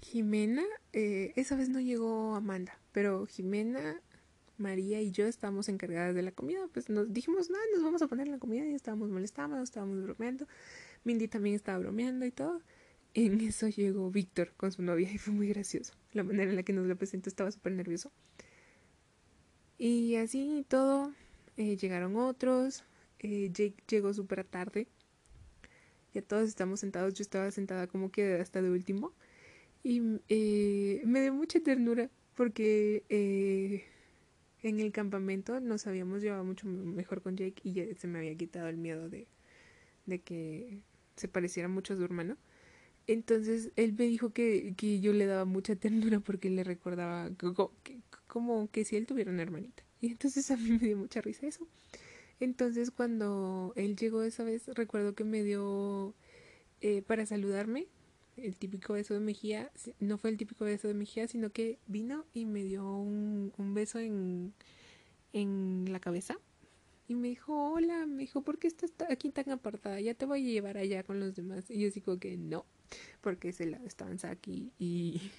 Jimena, 0.01 0.63
eh, 0.93 1.33
esa 1.35 1.57
vez 1.57 1.67
no 1.67 1.81
llegó 1.81 2.35
Amanda, 2.35 2.79
pero 2.93 3.25
Jimena, 3.25 3.99
María 4.57 5.01
y 5.01 5.11
yo 5.11 5.25
estábamos 5.25 5.67
encargadas 5.67 6.15
de 6.15 6.21
la 6.21 6.31
comida. 6.31 6.67
Pues 6.73 6.87
nos 6.89 7.11
dijimos, 7.11 7.49
no, 7.49 7.57
nos 7.73 7.83
vamos 7.83 8.01
a 8.01 8.07
poner 8.07 8.29
la 8.29 8.39
comida 8.39 8.65
y 8.65 8.73
estábamos 8.73 9.09
molestando, 9.09 9.61
estábamos 9.61 10.01
bromeando. 10.03 10.47
Mindy 11.03 11.27
también 11.27 11.55
estaba 11.55 11.79
bromeando 11.79 12.25
y 12.25 12.31
todo. 12.31 12.61
En 13.13 13.41
eso 13.41 13.67
llegó 13.67 14.09
Víctor 14.09 14.53
con 14.55 14.71
su 14.71 14.81
novia 14.81 15.11
y 15.11 15.17
fue 15.17 15.33
muy 15.33 15.49
gracioso. 15.49 15.93
La 16.13 16.23
manera 16.23 16.49
en 16.49 16.55
la 16.55 16.63
que 16.63 16.71
nos 16.71 16.87
lo 16.87 16.95
presentó 16.95 17.29
estaba 17.29 17.51
súper 17.51 17.73
nervioso. 17.73 18.09
Y 19.77 20.15
así 20.15 20.65
todo, 20.69 21.13
eh, 21.57 21.75
llegaron 21.75 22.15
otros. 22.15 22.85
Eh, 23.19 23.49
Jake 23.51 23.83
llegó 23.89 24.13
súper 24.13 24.45
tarde. 24.45 24.87
Ya 26.13 26.21
todos 26.21 26.47
estamos 26.49 26.79
sentados. 26.79 27.13
Yo 27.13 27.23
estaba 27.23 27.51
sentada 27.51 27.87
como 27.87 28.11
que 28.11 28.35
hasta 28.35 28.61
de 28.61 28.69
último. 28.69 29.13
Y 29.83 30.01
eh, 30.29 31.01
me 31.05 31.21
dio 31.21 31.33
mucha 31.33 31.59
ternura 31.59 32.09
porque 32.35 33.03
eh, 33.09 33.83
en 34.63 34.79
el 34.79 34.91
campamento 34.91 35.59
nos 35.59 35.87
habíamos 35.87 36.21
llevado 36.21 36.43
mucho 36.43 36.67
mejor 36.67 37.21
con 37.21 37.35
Jake 37.37 37.61
y 37.63 37.73
ya 37.73 37.85
se 37.95 38.07
me 38.07 38.19
había 38.19 38.35
quitado 38.35 38.67
el 38.69 38.77
miedo 38.77 39.09
de, 39.09 39.27
de 40.05 40.19
que 40.21 40.81
se 41.15 41.27
pareciera 41.27 41.67
mucho 41.67 41.93
a 41.93 41.97
su 41.97 42.03
hermano. 42.03 42.37
Entonces 43.07 43.71
él 43.75 43.93
me 43.97 44.05
dijo 44.05 44.31
que, 44.31 44.73
que 44.77 44.99
yo 45.01 45.13
le 45.13 45.25
daba 45.25 45.45
mucha 45.45 45.75
ternura 45.75 46.19
porque 46.21 46.49
le 46.49 46.63
recordaba 46.63 47.29
como 48.27 48.71
que 48.71 48.85
si 48.85 48.95
él 48.95 49.05
tuviera 49.05 49.31
una 49.31 49.41
hermanita. 49.43 49.83
Y 50.01 50.07
entonces 50.07 50.49
a 50.51 50.57
mí 50.57 50.71
me 50.71 50.79
dio 50.79 50.97
mucha 50.97 51.21
risa 51.21 51.47
eso. 51.47 51.67
Entonces 52.43 52.91
cuando 52.91 53.71
él 53.77 53.95
llegó 53.95 54.21
esa 54.21 54.43
vez, 54.43 54.67
recuerdo 54.67 55.15
que 55.15 55.23
me 55.23 55.43
dio 55.43 56.13
eh, 56.81 57.01
para 57.01 57.25
saludarme 57.25 57.87
el 58.35 58.57
típico 58.57 58.91
beso 58.91 59.13
de 59.13 59.21
mejilla. 59.21 59.71
No 60.01 60.17
fue 60.17 60.29
el 60.29 60.35
típico 60.35 60.65
beso 60.65 60.89
de 60.89 60.93
mejilla, 60.93 61.25
sino 61.29 61.51
que 61.51 61.79
vino 61.87 62.25
y 62.33 62.43
me 62.43 62.65
dio 62.65 62.85
un, 62.97 63.73
beso 63.73 63.97
en, 63.99 64.53
en 65.31 65.85
la 65.89 66.01
cabeza. 66.01 66.37
Y 67.07 67.15
me 67.15 67.29
dijo, 67.29 67.71
hola, 67.71 68.05
me 68.05 68.23
dijo, 68.23 68.41
¿por 68.41 68.59
qué 68.59 68.67
estás 68.67 68.91
aquí 69.09 69.29
tan 69.29 69.49
apartada? 69.49 70.01
Ya 70.01 70.13
te 70.13 70.25
voy 70.25 70.41
a 70.41 70.51
llevar 70.51 70.77
allá 70.77 71.03
con 71.03 71.21
los 71.21 71.35
demás. 71.35 71.71
Y 71.71 71.79
yo 71.79 71.91
digo 71.91 72.19
que 72.19 72.35
no, 72.35 72.65
porque 73.21 73.49
ese 73.49 73.67
lado 73.67 73.85
estaban 73.85 74.19
Zack 74.19 74.45
y, 74.49 74.73
y 74.77 75.31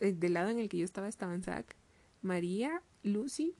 del 0.00 0.32
lado 0.32 0.50
en 0.50 0.58
el 0.58 0.68
que 0.68 0.78
yo 0.78 0.84
estaba 0.84 1.06
estaban 1.06 1.44
Zack, 1.44 1.76
María, 2.20 2.82
Lucy 3.04 3.54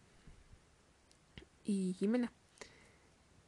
y 1.64 1.94
Jimena. 1.94 2.32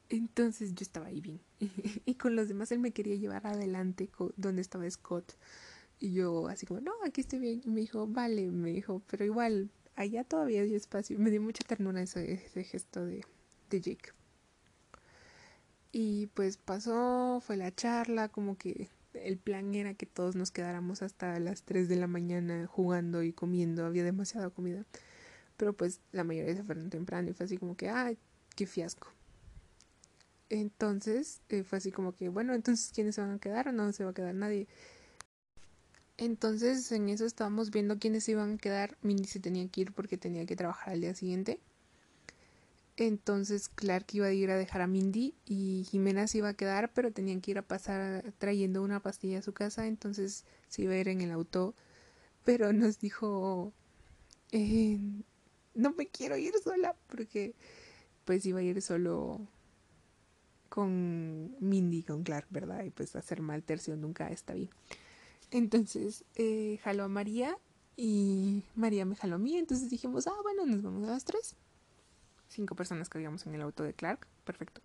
Entonces 0.08 0.74
yo 0.74 0.82
estaba 0.82 1.06
ahí 1.06 1.20
bien. 1.20 1.40
y 2.04 2.14
con 2.14 2.36
los 2.36 2.48
demás 2.48 2.70
él 2.72 2.78
me 2.78 2.92
quería 2.92 3.16
llevar 3.16 3.46
adelante 3.46 4.10
donde 4.36 4.62
estaba 4.62 4.88
Scott. 4.90 5.34
Y 5.98 6.12
yo 6.12 6.48
así 6.48 6.66
como, 6.66 6.80
no, 6.80 6.92
aquí 7.04 7.20
estoy 7.22 7.38
bien. 7.38 7.62
Y 7.64 7.70
me 7.70 7.80
dijo, 7.80 8.06
vale, 8.06 8.50
me 8.50 8.70
dijo, 8.70 9.02
pero 9.10 9.24
igual, 9.24 9.70
allá 9.94 10.24
todavía 10.24 10.62
hay 10.62 10.74
espacio. 10.74 11.18
Me 11.18 11.30
dio 11.30 11.40
mucha 11.40 11.64
ternura 11.66 12.02
ese, 12.02 12.32
ese 12.32 12.64
gesto 12.64 13.04
de, 13.04 13.24
de 13.70 13.80
Jake. 13.80 14.10
Y 15.92 16.26
pues 16.34 16.58
pasó, 16.58 17.40
fue 17.44 17.56
la 17.56 17.74
charla, 17.74 18.28
como 18.28 18.58
que 18.58 18.90
el 19.14 19.38
plan 19.38 19.74
era 19.74 19.94
que 19.94 20.06
todos 20.06 20.36
nos 20.36 20.50
quedáramos 20.50 21.02
hasta 21.02 21.40
las 21.40 21.62
3 21.62 21.88
de 21.88 21.96
la 21.96 22.06
mañana 22.06 22.66
jugando 22.66 23.22
y 23.22 23.32
comiendo, 23.32 23.86
había 23.86 24.04
demasiada 24.04 24.50
comida. 24.50 24.84
Pero 25.56 25.72
pues 25.72 26.00
la 26.12 26.24
mayoría 26.24 26.54
se 26.54 26.64
fueron 26.64 26.90
temprano 26.90 27.30
y 27.30 27.32
fue 27.32 27.46
así 27.46 27.58
como 27.58 27.76
que, 27.76 27.88
ay, 27.88 28.18
qué 28.54 28.66
fiasco. 28.66 29.08
Entonces 30.48 31.40
eh, 31.48 31.64
fue 31.64 31.78
así 31.78 31.90
como 31.90 32.12
que, 32.14 32.28
bueno, 32.28 32.54
entonces 32.54 32.92
¿quiénes 32.94 33.16
se 33.16 33.20
van 33.20 33.32
a 33.32 33.38
quedar 33.38 33.68
o 33.68 33.72
no 33.72 33.92
se 33.92 34.04
va 34.04 34.10
a 34.10 34.14
quedar 34.14 34.34
nadie? 34.34 34.68
Entonces 36.18 36.90
en 36.92 37.08
eso 37.08 37.26
estábamos 37.26 37.70
viendo 37.70 37.98
quiénes 37.98 38.24
se 38.24 38.32
iban 38.32 38.54
a 38.54 38.58
quedar. 38.58 38.96
Mindy 39.02 39.24
se 39.24 39.40
tenía 39.40 39.68
que 39.68 39.82
ir 39.82 39.92
porque 39.92 40.16
tenía 40.16 40.46
que 40.46 40.56
trabajar 40.56 40.94
al 40.94 41.00
día 41.00 41.14
siguiente. 41.14 41.60
Entonces 42.96 43.68
Clark 43.68 44.06
iba 44.12 44.26
a 44.26 44.32
ir 44.32 44.50
a 44.50 44.56
dejar 44.56 44.80
a 44.80 44.86
Mindy 44.86 45.34
y 45.44 45.86
Jimena 45.90 46.26
se 46.26 46.38
iba 46.38 46.48
a 46.48 46.54
quedar, 46.54 46.92
pero 46.94 47.12
tenían 47.12 47.42
que 47.42 47.50
ir 47.50 47.58
a 47.58 47.62
pasar 47.62 48.32
trayendo 48.38 48.82
una 48.82 49.00
pastilla 49.00 49.40
a 49.40 49.42
su 49.42 49.52
casa, 49.52 49.86
entonces 49.86 50.44
se 50.68 50.82
iba 50.82 50.94
a 50.94 50.98
ir 50.98 51.08
en 51.08 51.20
el 51.20 51.30
auto. 51.30 51.74
Pero 52.44 52.72
nos 52.72 52.98
dijo, 52.98 53.72
eh, 54.52 54.98
no 55.76 55.92
me 55.92 56.06
quiero 56.06 56.36
ir 56.36 56.54
sola, 56.62 56.96
porque 57.08 57.54
pues 58.24 58.44
iba 58.46 58.60
a 58.60 58.62
ir 58.62 58.82
solo 58.82 59.40
con 60.68 61.54
Mindy, 61.60 62.02
con 62.02 62.24
Clark, 62.24 62.46
¿verdad? 62.50 62.84
Y 62.84 62.90
pues 62.90 63.14
hacer 63.16 63.40
mal 63.40 63.62
tercio 63.62 63.96
nunca 63.96 64.28
está 64.28 64.54
bien. 64.54 64.70
Entonces 65.50 66.24
eh, 66.34 66.78
jaló 66.82 67.04
a 67.04 67.08
María 67.08 67.56
y 67.96 68.64
María 68.74 69.04
me 69.04 69.16
jaló 69.16 69.36
a 69.36 69.38
mí, 69.38 69.56
entonces 69.56 69.88
dijimos, 69.88 70.26
ah, 70.26 70.36
bueno, 70.42 70.66
nos 70.66 70.82
vamos 70.82 71.08
a 71.08 71.12
las 71.12 71.24
tres 71.24 71.56
cinco 72.48 72.74
personas 72.74 73.08
que 73.08 73.18
habíamos 73.18 73.46
en 73.46 73.54
el 73.54 73.62
auto 73.62 73.82
de 73.82 73.92
Clark. 73.92 74.26
Perfecto. 74.44 74.80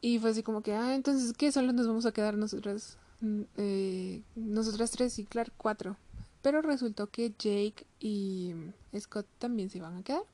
Y 0.00 0.18
fue 0.18 0.30
así 0.30 0.42
como 0.42 0.62
que, 0.62 0.72
ah, 0.72 0.94
entonces, 0.94 1.32
¿qué? 1.36 1.52
Solo 1.52 1.72
nos 1.72 1.86
vamos 1.86 2.06
a 2.06 2.12
quedar 2.12 2.36
nosotras, 2.36 2.96
mm, 3.20 3.42
eh, 3.56 4.22
nosotras 4.34 4.90
tres 4.92 5.18
y 5.18 5.24
Clark 5.24 5.52
cuatro. 5.56 5.96
Pero 6.42 6.62
resultó 6.62 7.08
que 7.08 7.30
Jake 7.30 7.86
y 7.98 8.54
Scott 8.98 9.26
también 9.38 9.70
se 9.70 9.78
iban 9.78 9.96
a 9.96 10.02
quedar. 10.02 10.24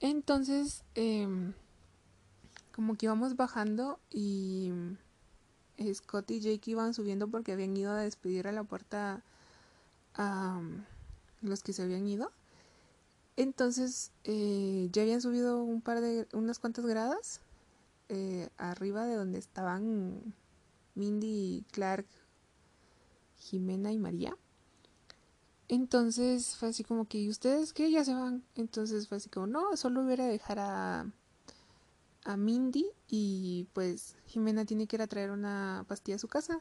Entonces, 0.00 0.84
em, 0.94 1.54
como 2.74 2.96
que 2.96 3.06
íbamos 3.06 3.36
bajando 3.36 3.98
y 4.10 4.70
Scott 5.94 6.30
y 6.30 6.40
Jake 6.40 6.70
iban 6.70 6.94
subiendo 6.94 7.28
porque 7.28 7.52
habían 7.52 7.76
ido 7.76 7.92
a 7.92 8.00
despedir 8.00 8.48
a 8.48 8.52
la 8.52 8.64
puerta 8.64 9.22
a 10.14 10.60
los 11.42 11.62
que 11.62 11.72
se 11.72 11.82
habían 11.82 12.06
ido. 12.06 12.30
Entonces 13.36 14.12
eh, 14.24 14.88
ya 14.92 15.02
habían 15.02 15.20
subido 15.20 15.62
un 15.62 15.82
par 15.82 16.00
de, 16.00 16.26
unas 16.32 16.58
cuantas 16.58 16.86
gradas 16.86 17.40
eh, 18.08 18.48
arriba 18.56 19.04
de 19.04 19.14
donde 19.14 19.38
estaban 19.38 20.34
Mindy, 20.94 21.64
Clark, 21.70 22.06
Jimena 23.38 23.92
y 23.92 23.98
María. 23.98 24.36
Entonces 25.68 26.56
fue 26.56 26.68
así 26.68 26.84
como 26.84 27.06
que, 27.08 27.18
¿y 27.18 27.28
ustedes 27.28 27.72
qué? 27.72 27.90
Ya 27.90 28.04
se 28.04 28.14
van. 28.14 28.44
Entonces 28.54 29.08
fue 29.08 29.18
así 29.18 29.28
como, 29.28 29.46
no, 29.46 29.76
solo 29.76 30.04
voy 30.04 30.14
a 30.14 30.26
dejar 30.26 30.58
a, 30.60 31.10
a 32.24 32.36
Mindy 32.36 32.86
y 33.08 33.68
pues 33.72 34.16
Jimena 34.26 34.64
tiene 34.64 34.86
que 34.86 34.96
ir 34.96 35.02
a 35.02 35.06
traer 35.06 35.30
una 35.30 35.84
pastilla 35.88 36.16
a 36.16 36.20
su 36.20 36.28
casa 36.28 36.60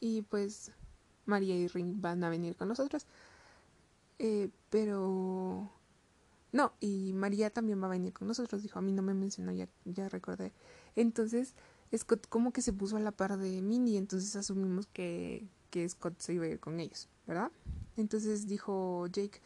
y 0.00 0.22
pues 0.22 0.72
María 1.26 1.56
y 1.56 1.68
Ring 1.68 2.00
van 2.00 2.24
a 2.24 2.30
venir 2.30 2.56
con 2.56 2.68
nosotras. 2.68 3.06
Eh, 4.18 4.50
pero 4.68 5.70
no, 6.52 6.72
y 6.80 7.12
María 7.12 7.50
también 7.50 7.80
va 7.80 7.86
a 7.86 7.90
venir 7.90 8.12
con 8.12 8.28
nosotros, 8.28 8.62
dijo, 8.62 8.78
a 8.78 8.82
mí 8.82 8.92
no 8.92 9.02
me 9.02 9.14
mencionó, 9.14 9.52
ya, 9.52 9.68
ya 9.84 10.08
recordé. 10.08 10.52
Entonces, 10.96 11.54
Scott 11.96 12.26
como 12.28 12.52
que 12.52 12.62
se 12.62 12.72
puso 12.72 12.96
a 12.96 13.00
la 13.00 13.12
par 13.12 13.38
de 13.38 13.62
Mindy, 13.62 13.96
entonces 13.96 14.34
asumimos 14.36 14.86
que, 14.86 15.48
que 15.70 15.88
Scott 15.88 16.18
se 16.20 16.34
iba 16.34 16.44
a 16.44 16.48
ir 16.48 16.60
con 16.60 16.80
ellos, 16.80 17.08
¿verdad? 17.26 17.50
Entonces 17.96 18.46
dijo 18.46 19.06
Jake, 19.08 19.40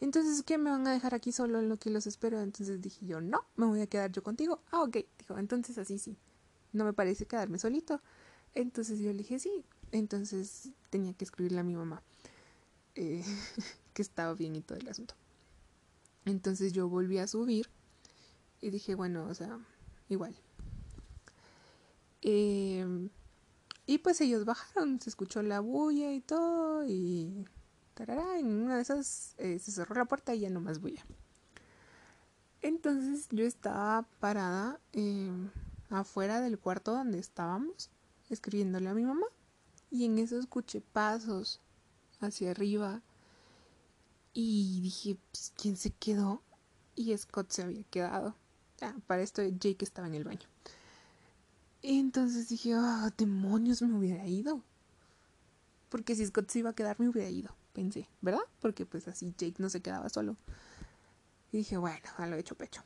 entonces, 0.00 0.42
¿qué 0.44 0.58
me 0.58 0.70
van 0.70 0.86
a 0.86 0.92
dejar 0.92 1.14
aquí 1.14 1.32
solo 1.32 1.58
en 1.58 1.68
lo 1.68 1.76
que 1.76 1.90
los 1.90 2.06
espero? 2.06 2.40
Entonces 2.40 2.80
dije 2.80 3.04
yo, 3.04 3.20
no, 3.20 3.44
me 3.56 3.66
voy 3.66 3.80
a 3.80 3.86
quedar 3.86 4.12
yo 4.12 4.22
contigo. 4.22 4.60
Ah, 4.70 4.82
ok, 4.82 4.98
dijo, 5.18 5.38
entonces 5.38 5.76
así 5.78 5.98
sí, 5.98 6.16
no 6.72 6.84
me 6.84 6.92
parece 6.92 7.26
quedarme 7.26 7.58
solito. 7.58 8.00
Entonces 8.54 9.00
yo 9.00 9.10
le 9.12 9.18
dije, 9.18 9.38
sí, 9.38 9.64
entonces 9.92 10.70
tenía 10.90 11.14
que 11.14 11.24
escribirle 11.24 11.60
a 11.60 11.64
mi 11.64 11.74
mamá 11.74 12.02
eh, 12.94 13.24
que 13.94 14.02
estaba 14.02 14.34
bien 14.34 14.54
y 14.56 14.62
todo 14.62 14.78
el 14.78 14.88
asunto. 14.88 15.14
Entonces 16.24 16.72
yo 16.72 16.88
volví 16.88 17.18
a 17.18 17.26
subir 17.26 17.68
y 18.60 18.70
dije, 18.70 18.94
bueno, 18.94 19.26
o 19.26 19.34
sea, 19.34 19.58
igual, 20.08 20.36
Em, 22.20 23.10
y 23.88 23.96
pues 23.96 24.20
ellos 24.20 24.44
bajaron, 24.44 25.00
se 25.00 25.08
escuchó 25.08 25.42
la 25.42 25.60
bulla 25.60 26.12
y 26.12 26.20
todo, 26.20 26.84
y 26.86 27.46
tarará, 27.94 28.38
en 28.38 28.46
una 28.48 28.76
de 28.76 28.82
esas 28.82 29.34
eh, 29.38 29.58
se 29.58 29.72
cerró 29.72 29.94
la 29.96 30.04
puerta 30.04 30.34
y 30.34 30.40
ya 30.40 30.50
no 30.50 30.60
más 30.60 30.78
bulla. 30.78 31.02
Entonces 32.60 33.28
yo 33.30 33.46
estaba 33.46 34.06
parada 34.20 34.78
em, 34.92 35.48
afuera 35.88 36.42
del 36.42 36.58
cuarto 36.58 36.92
donde 36.92 37.18
estábamos, 37.18 37.88
escribiéndole 38.28 38.90
a 38.90 38.94
mi 38.94 39.04
mamá, 39.04 39.26
y 39.90 40.04
en 40.04 40.18
eso 40.18 40.38
escuché 40.38 40.82
pasos 40.82 41.62
hacia 42.20 42.50
arriba, 42.50 43.00
y 44.34 44.82
dije, 44.82 45.16
pues, 45.32 45.54
¿quién 45.56 45.78
se 45.78 45.92
quedó? 45.92 46.42
Y 46.94 47.16
Scott 47.16 47.52
se 47.52 47.62
había 47.62 47.84
quedado. 47.84 48.34
Ah, 48.82 48.94
para 49.06 49.22
esto 49.22 49.42
Jake 49.42 49.82
estaba 49.82 50.08
en 50.08 50.14
el 50.14 50.24
baño. 50.24 50.46
Entonces 51.82 52.48
dije, 52.48 52.74
ah, 52.74 53.12
demonios, 53.16 53.82
me 53.82 53.96
hubiera 53.96 54.26
ido. 54.26 54.62
Porque 55.88 56.14
si 56.14 56.26
Scott 56.26 56.50
se 56.50 56.60
iba 56.60 56.70
a 56.70 56.74
quedar, 56.74 56.98
me 57.00 57.08
hubiera 57.08 57.30
ido, 57.30 57.54
pensé, 57.72 58.08
¿verdad? 58.20 58.42
Porque 58.60 58.84
pues 58.84 59.08
así 59.08 59.34
Jake 59.38 59.56
no 59.58 59.70
se 59.70 59.80
quedaba 59.80 60.08
solo. 60.08 60.36
Y 61.52 61.58
dije, 61.58 61.76
bueno, 61.78 62.06
a 62.16 62.26
lo 62.26 62.36
hecho 62.36 62.56
pecho. 62.56 62.82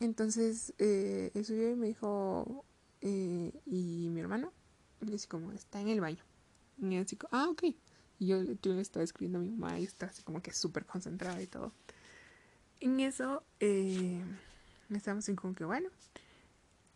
Entonces 0.00 0.74
eh, 0.78 1.30
él 1.34 1.44
subió 1.44 1.70
y 1.70 1.76
me 1.76 1.86
dijo, 1.86 2.64
eh, 3.00 3.52
¿y 3.64 4.08
mi 4.10 4.20
hermano? 4.20 4.52
Y 5.00 5.14
así 5.14 5.26
como, 5.26 5.52
está 5.52 5.80
en 5.80 5.88
el 5.88 6.00
baño. 6.00 6.22
Y 6.78 6.96
así 6.96 7.16
como, 7.16 7.30
ah, 7.32 7.48
ok. 7.48 7.64
Y 8.18 8.26
yo, 8.26 8.42
yo 8.62 8.74
le 8.74 8.80
estaba 8.80 9.04
escribiendo 9.04 9.38
a 9.38 9.42
mi 9.42 9.50
mamá 9.50 9.78
y 9.78 9.84
está 9.84 10.06
así 10.06 10.22
como 10.22 10.42
que 10.42 10.52
súper 10.52 10.84
concentrada 10.84 11.40
y 11.40 11.46
todo. 11.46 11.72
En 12.80 13.00
eso, 13.00 13.42
eh, 13.60 14.20
estábamos 14.90 15.24
así 15.24 15.34
como 15.34 15.54
que, 15.54 15.64
bueno, 15.64 15.88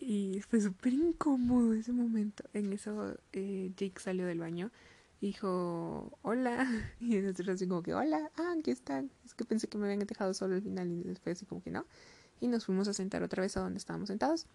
y 0.01 0.41
fue 0.43 0.61
súper 0.61 0.93
incómodo 0.93 1.75
ese 1.75 1.93
momento. 1.93 2.45
En 2.53 2.73
eso 2.73 3.17
eh, 3.33 3.73
Jake 3.77 4.01
salió 4.01 4.27
del 4.27 4.39
baño 4.39 4.71
y 5.21 5.29
dijo, 5.29 6.19
hola. 6.23 6.67
Y 7.01 7.17
nosotros 7.17 7.57
así 7.57 7.67
como 7.67 7.83
que, 7.83 7.95
hola, 7.95 8.31
ah, 8.37 8.55
aquí 8.59 8.71
están. 8.71 9.11
Es 9.25 9.35
que 9.35 9.45
pensé 9.45 9.69
que 9.69 9.79
me 9.79 9.87
habían 9.87 10.01
dejado 10.01 10.35
solo 10.35 10.55
al 10.55 10.63
final 10.63 10.91
y 10.91 11.03
después 11.03 11.39
así 11.39 11.47
como 11.47 11.63
que 11.63 11.71
no. 11.71 11.87
Y 12.41 12.49
nos 12.49 12.65
fuimos 12.65 12.89
a 12.89 12.95
sentar 12.95 13.23
otra 13.23 13.43
vez 13.43 13.57
a 13.57 13.61
donde 13.61 13.79
estábamos 13.79 14.09
sentados. 14.09 14.47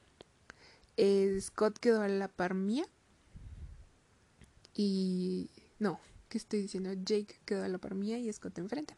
Eh, 0.97 1.37
Scott 1.41 1.77
quedó 1.79 2.01
a 2.01 2.07
la 2.07 2.27
par 2.27 2.55
mía. 2.55 2.85
Y 4.73 5.49
no, 5.79 5.99
¿qué 6.29 6.37
estoy 6.37 6.63
diciendo? 6.63 6.91
Jake 6.93 7.39
quedó 7.45 7.63
a 7.63 7.67
la 7.67 7.77
par 7.77 7.95
mía 7.95 8.17
y 8.17 8.31
Scott 8.33 8.57
enfrente. 8.57 8.95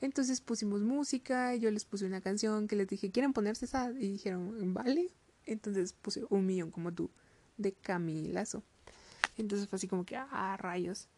Entonces 0.00 0.40
pusimos 0.42 0.82
música, 0.82 1.54
yo 1.54 1.70
les 1.70 1.86
puse 1.86 2.04
una 2.04 2.20
canción 2.20 2.68
que 2.68 2.76
les 2.76 2.88
dije, 2.88 3.10
¿quieren 3.10 3.32
ponerse 3.32 3.64
esa? 3.64 3.90
Y 3.90 4.08
dijeron, 4.12 4.74
vale, 4.74 5.08
entonces 5.46 5.92
puse 5.92 6.24
un 6.30 6.46
millón 6.46 6.70
como 6.70 6.92
tú 6.92 7.10
de 7.56 7.72
Camilazo. 7.72 8.62
Entonces 9.36 9.68
fue 9.68 9.76
así 9.76 9.88
como 9.88 10.04
que, 10.04 10.16
ah, 10.16 10.56
rayos. 10.58 11.08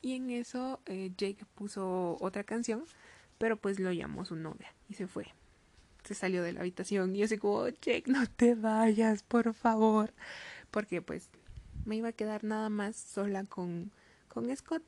Y 0.00 0.14
en 0.14 0.30
eso 0.30 0.80
eh, 0.86 1.12
Jake 1.16 1.44
puso 1.54 2.16
otra 2.20 2.44
canción, 2.44 2.84
pero 3.38 3.56
pues 3.56 3.80
lo 3.80 3.92
llamó 3.92 4.24
su 4.24 4.36
novia 4.36 4.72
y 4.88 4.94
se 4.94 5.06
fue. 5.06 5.26
Se 6.04 6.14
salió 6.14 6.42
de 6.42 6.52
la 6.52 6.60
habitación 6.60 7.14
y 7.14 7.20
yo 7.20 7.24
así 7.24 7.38
como, 7.38 7.68
Jake, 7.68 8.04
no 8.06 8.26
te 8.26 8.54
vayas, 8.54 9.22
por 9.22 9.54
favor. 9.54 10.12
Porque 10.70 11.02
pues 11.02 11.28
me 11.84 11.96
iba 11.96 12.08
a 12.08 12.12
quedar 12.12 12.44
nada 12.44 12.68
más 12.68 12.96
sola 12.96 13.44
con, 13.44 13.90
con 14.28 14.54
Scott. 14.56 14.82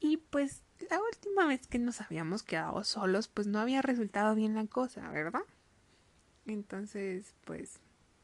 Y 0.00 0.18
pues 0.18 0.62
la 0.90 1.00
última 1.00 1.46
vez 1.46 1.66
que 1.66 1.78
nos 1.78 2.00
habíamos 2.00 2.42
quedado 2.42 2.84
solos, 2.84 3.28
pues 3.28 3.46
no 3.46 3.58
había 3.58 3.80
resultado 3.80 4.34
bien 4.34 4.54
la 4.54 4.66
cosa, 4.66 5.08
¿verdad? 5.10 5.42
Entonces, 6.46 7.34
pues 7.44 7.80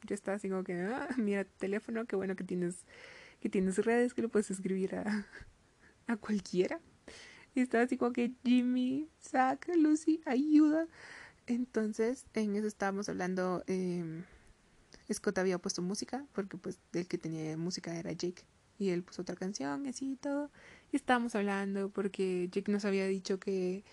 yo 0.07 0.14
estaba 0.14 0.36
así 0.36 0.48
como 0.48 0.64
que, 0.64 0.80
ah, 0.80 1.09
mira 1.18 1.44
tu 1.44 1.53
teléfono, 1.59 2.07
qué 2.07 2.16
bueno 2.16 2.36
que 2.36 2.44
tienes, 2.44 2.84
que 3.40 3.48
tienes 3.48 3.78
redes, 3.84 4.14
que 4.14 4.22
lo 4.22 4.28
puedes 4.28 4.51
escribir 4.51 4.96
a, 4.96 5.26
a 6.07 6.16
cualquiera. 6.16 6.80
Y 7.55 7.61
estaba 7.61 7.84
así 7.84 7.96
como 7.96 8.12
que 8.12 8.32
Jimmy, 8.44 9.09
saca, 9.18 9.74
Lucy, 9.74 10.20
ayuda. 10.24 10.86
Entonces, 11.46 12.26
en 12.34 12.55
eso 12.55 12.66
estábamos 12.66 13.09
hablando, 13.09 13.64
eh, 13.66 14.22
Scott 15.12 15.38
había 15.38 15.59
puesto 15.59 15.82
música, 15.82 16.24
porque 16.32 16.57
pues 16.57 16.78
el 16.92 17.09
que 17.09 17.18
tenía 17.18 17.57
música 17.57 17.96
era 17.98 18.12
Jake. 18.12 18.44
Y 18.78 18.90
él 18.90 19.03
puso 19.03 19.22
otra 19.22 19.34
canción, 19.36 19.86
así 19.86 20.12
y 20.12 20.16
todo. 20.16 20.51
Y 20.92 20.96
estábamos 20.96 21.34
hablando 21.34 21.90
porque 21.90 22.48
Jake 22.51 22.72
nos 22.72 22.84
había 22.84 23.07
dicho 23.07 23.38
que 23.38 23.84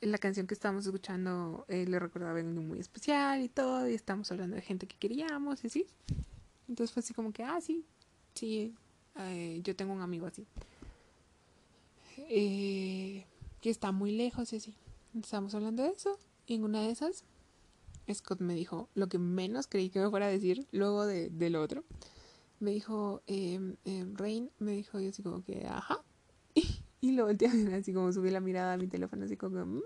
la 0.00 0.18
canción 0.18 0.46
que 0.46 0.54
estábamos 0.54 0.86
escuchando 0.86 1.64
eh, 1.68 1.86
le 1.86 1.98
recordaba 1.98 2.38
algo 2.38 2.62
muy 2.62 2.78
especial 2.78 3.42
y 3.42 3.48
todo, 3.48 3.88
y 3.88 3.94
estábamos 3.94 4.30
hablando 4.30 4.56
de 4.56 4.62
gente 4.62 4.86
que 4.86 4.96
queríamos 4.96 5.64
y 5.64 5.68
así. 5.68 5.86
Entonces 6.68 6.92
fue 6.92 7.00
así 7.00 7.14
como 7.14 7.32
que, 7.32 7.44
ah, 7.44 7.60
sí, 7.60 7.84
sí, 8.34 8.74
eh, 9.18 9.60
yo 9.62 9.74
tengo 9.74 9.92
un 9.92 10.02
amigo 10.02 10.26
así. 10.26 10.46
Eh, 12.18 13.24
que 13.60 13.70
está 13.70 13.92
muy 13.92 14.12
lejos 14.12 14.52
y 14.52 14.56
así. 14.56 14.74
Estábamos 15.18 15.54
hablando 15.54 15.82
de 15.82 15.90
eso, 15.90 16.18
y 16.46 16.54
en 16.54 16.64
una 16.64 16.82
de 16.82 16.90
esas, 16.90 17.24
Scott 18.12 18.40
me 18.40 18.54
dijo 18.54 18.88
lo 18.94 19.08
que 19.08 19.18
menos 19.18 19.66
creí 19.66 19.90
que 19.90 20.00
me 20.00 20.10
fuera 20.10 20.26
a 20.26 20.30
decir 20.30 20.66
luego 20.72 21.06
de, 21.06 21.50
lo 21.50 21.62
otro. 21.62 21.84
Me 22.60 22.70
dijo, 22.70 23.22
eh, 23.26 23.76
Rain, 24.14 24.50
me 24.58 24.72
dijo 24.72 25.00
yo 25.00 25.10
así 25.10 25.22
como 25.22 25.42
que, 25.42 25.66
ajá, 25.66 26.02
y 27.08 27.12
lo 27.12 27.26
volteé 27.26 27.48
así 27.74 27.92
como 27.92 28.12
subí 28.12 28.30
la 28.30 28.40
mirada 28.40 28.74
a 28.74 28.76
mi 28.76 28.86
teléfono 28.86 29.24
así 29.24 29.36
como... 29.36 29.64
Mm". 29.64 29.82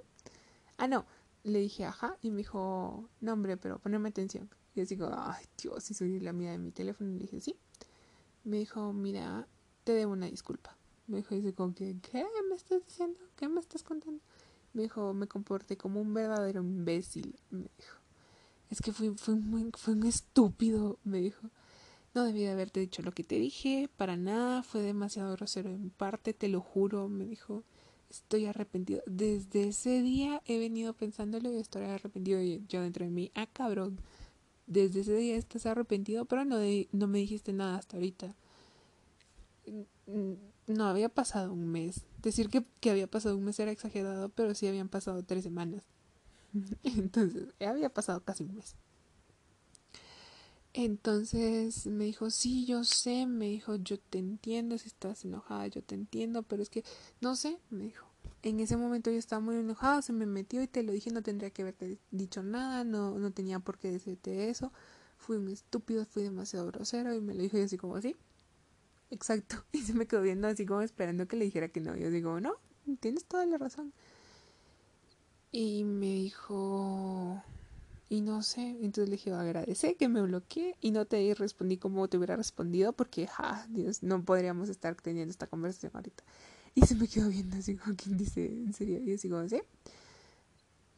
Ah, 0.79 0.89
no. 0.89 1.07
Le 1.43 1.59
dije, 1.61 1.85
ajá. 1.85 2.17
Y 2.23 2.31
me 2.31 2.39
dijo, 2.39 3.09
no 3.21 3.33
hombre, 3.33 3.57
pero 3.57 3.79
poneme 3.79 4.09
atención. 4.09 4.49
Y 4.75 4.81
así 4.81 4.97
como, 4.97 5.15
ay 5.15 5.45
Dios, 5.61 5.91
y 5.91 5.95
subí 5.95 6.21
la 6.21 6.33
mirada 6.33 6.57
de 6.57 6.65
mi 6.65 6.71
teléfono 6.71 7.11
le 7.13 7.21
dije, 7.21 7.41
sí. 7.41 7.57
Me 8.45 8.59
dijo, 8.59 8.93
mira, 8.93 9.47
te 9.85 9.93
debo 9.93 10.13
una 10.13 10.27
disculpa. 10.27 10.77
Me 11.07 11.19
dijo, 11.19 11.35
dice 11.35 11.53
como 11.53 11.75
¿qué 11.75 11.97
me 12.49 12.55
estás 12.55 12.85
diciendo? 12.85 13.19
¿Qué 13.37 13.49
me 13.49 13.61
estás 13.61 13.83
contando? 13.83 14.23
Me 14.73 14.83
dijo, 14.83 15.13
me 15.13 15.27
comporté 15.27 15.77
como 15.77 16.01
un 16.01 16.15
verdadero 16.15 16.61
imbécil. 16.61 17.37
Me 17.51 17.69
dijo, 17.77 17.97
es 18.71 18.81
que 18.81 18.93
fui, 18.93 19.11
fui, 19.17 19.35
muy, 19.35 19.71
fui 19.77 19.95
un 19.95 20.07
estúpido. 20.07 20.99
Me 21.03 21.19
dijo, 21.19 21.51
no 22.15 22.25
debí 22.25 22.41
de 22.43 22.51
haberte 22.51 22.81
dicho 22.81 23.03
lo 23.03 23.13
que 23.13 23.25
te 23.25 23.37
dije, 23.37 23.89
para 23.97 24.17
nada, 24.17 24.63
fue 24.63 24.83
demasiado 24.83 25.33
grosero 25.33 25.71
en 25.71 25.91
parte, 25.91 26.35
te 26.35 26.49
lo 26.49 26.61
juro, 26.61 27.09
me 27.09 27.25
dijo, 27.25 27.65
estoy 28.11 28.47
arrepentido. 28.47 29.03
Desde 29.07 29.69
ese 29.69 30.03
día 30.03 30.43
he 30.47 30.59
venido 30.59 30.93
pensándolo 30.95 31.53
y 31.53 31.57
estoy 31.57 31.85
arrepentido 31.85 32.41
yo 32.69 32.83
dentro 32.83 33.05
de 33.05 33.11
mí. 33.11 33.31
Ah, 33.35 33.47
cabrón, 33.47 34.01
desde 34.67 35.01
ese 35.01 35.17
día 35.17 35.37
estás 35.37 35.67
arrepentido, 35.67 36.25
pero 36.25 36.45
no, 36.45 36.59
no 36.93 37.07
me 37.07 37.19
dijiste 37.19 37.53
nada 37.53 37.77
hasta 37.77 37.97
ahorita. 37.97 38.35
No, 40.67 40.87
había 40.87 41.09
pasado 41.09 41.53
un 41.53 41.69
mes. 41.69 42.05
Decir 42.23 42.49
que, 42.49 42.65
que 42.81 42.91
había 42.91 43.07
pasado 43.07 43.37
un 43.37 43.45
mes 43.45 43.59
era 43.61 43.71
exagerado, 43.71 44.29
pero 44.31 44.55
sí 44.55 44.67
habían 44.67 44.89
pasado 44.89 45.23
tres 45.23 45.45
semanas. 45.45 45.85
Entonces, 46.83 47.49
había 47.61 47.93
pasado 47.93 48.21
casi 48.25 48.45
un 48.45 48.57
mes. 48.57 48.77
Entonces 50.73 51.87
me 51.87 52.05
dijo, 52.05 52.31
sí, 52.31 52.65
yo 52.65 52.85
sé, 52.85 53.27
me 53.27 53.47
dijo, 53.47 53.77
yo 53.77 53.99
te 53.99 54.19
entiendo, 54.19 54.79
si 54.79 54.87
estás 54.89 55.25
enojada, 55.25 55.67
yo 55.67 55.83
te 55.83 55.97
entiendo, 55.97 56.45
pero 56.45 56.63
es 56.63 56.71
que, 56.71 56.85
no 57.21 57.35
sé, 57.37 57.59
me 57.71 57.85
dijo. 57.85 58.07
En 58.43 58.61
ese 58.61 58.77
momento 58.77 59.11
yo 59.11 59.19
estaba 59.19 59.41
muy 59.41 59.57
enojada, 59.57 60.01
se 60.03 60.13
me 60.13 60.27
metió 60.27 60.63
y 60.63 60.69
te 60.69 60.83
lo 60.83 60.93
dije, 60.93 61.11
no 61.11 61.23
tendría 61.23 61.51
que 61.51 61.63
haberte 61.63 61.99
dicho 62.11 62.43
nada, 62.43 62.85
no, 62.85 63.19
no 63.19 63.33
tenía 63.33 63.59
por 63.59 63.79
qué 63.79 63.91
decirte 63.91 64.49
eso. 64.49 64.73
Fui 65.19 65.37
un 65.37 65.49
estúpido, 65.49 66.07
fui 66.07 66.23
demasiado 66.23 66.67
grosero 66.69 67.13
y 67.15 67.21
me 67.21 67.35
lo 67.35 67.43
dijo 67.43 67.59
y 67.59 67.63
así 67.63 67.77
como 67.77 67.97
así. 67.97 68.17
Exacto. 69.11 69.57
Y 69.73 69.83
se 69.83 69.95
me 69.95 70.07
quedó 70.07 70.23
viendo 70.23 70.49
así 70.49 70.67
como 70.67 70.83
esperando 70.83 71.27
que 71.29 71.37
le 71.37 71.45
dijera 71.47 71.69
que 71.69 71.81
no. 71.81 71.97
Yo 71.97 72.11
digo, 72.11 72.41
no, 72.41 72.55
tienes 73.01 73.25
toda 73.25 73.45
la 73.47 73.59
razón. 73.59 73.93
Y 75.53 75.85
me 75.85 76.07
dijo, 76.07 77.43
y 78.11 78.23
no 78.23 78.43
sé, 78.43 78.77
entonces 78.83 79.09
le 79.09 79.17
dije, 79.17 79.33
agradecer 79.33 79.97
que 79.97 80.09
me 80.09 80.21
bloqueé 80.21 80.75
y 80.81 80.91
no 80.91 81.05
te 81.07 81.33
respondí 81.33 81.77
como 81.77 82.09
te 82.09 82.19
hubiera 82.19 82.35
respondido 82.35 82.93
porque, 82.93 83.29
ja, 83.29 83.65
Dios, 83.71 84.03
no 84.03 84.25
podríamos 84.25 84.69
estar 84.69 84.97
teniendo 84.97 85.31
esta 85.31 85.47
conversación 85.47 85.93
ahorita. 85.95 86.25
Y 86.75 86.83
se 86.83 86.97
me 86.97 87.07
quedó 87.07 87.29
viendo 87.29 87.57
así 87.57 87.77
como 87.77 87.95
quien 87.95 88.17
dice, 88.17 88.47
en 88.47 88.75
serio, 88.75 88.99
y 88.99 89.15
así. 89.15 89.31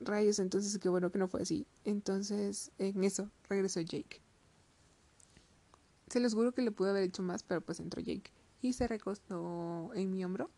Rayos, 0.01 0.39
entonces 0.39 0.79
qué 0.79 0.89
bueno 0.89 1.13
que 1.13 1.19
no 1.19 1.29
fue 1.29 1.43
así. 1.43 1.67
Entonces, 1.85 2.73
en 2.79 3.05
eso, 3.05 3.31
regresó 3.47 3.83
Jake. 3.83 4.23
Se 6.09 6.19
los 6.19 6.33
juro 6.33 6.53
que 6.53 6.63
le 6.63 6.71
pude 6.71 6.91
haber 6.91 7.03
hecho 7.03 7.23
más, 7.23 7.43
pero 7.43 7.61
pues 7.61 7.79
entró 7.79 8.01
Jake 8.01 8.33
y 8.63 8.73
se 8.73 8.89
recostó 8.89 9.91
en 9.95 10.11
mi 10.11 10.25
hombro. 10.25 10.51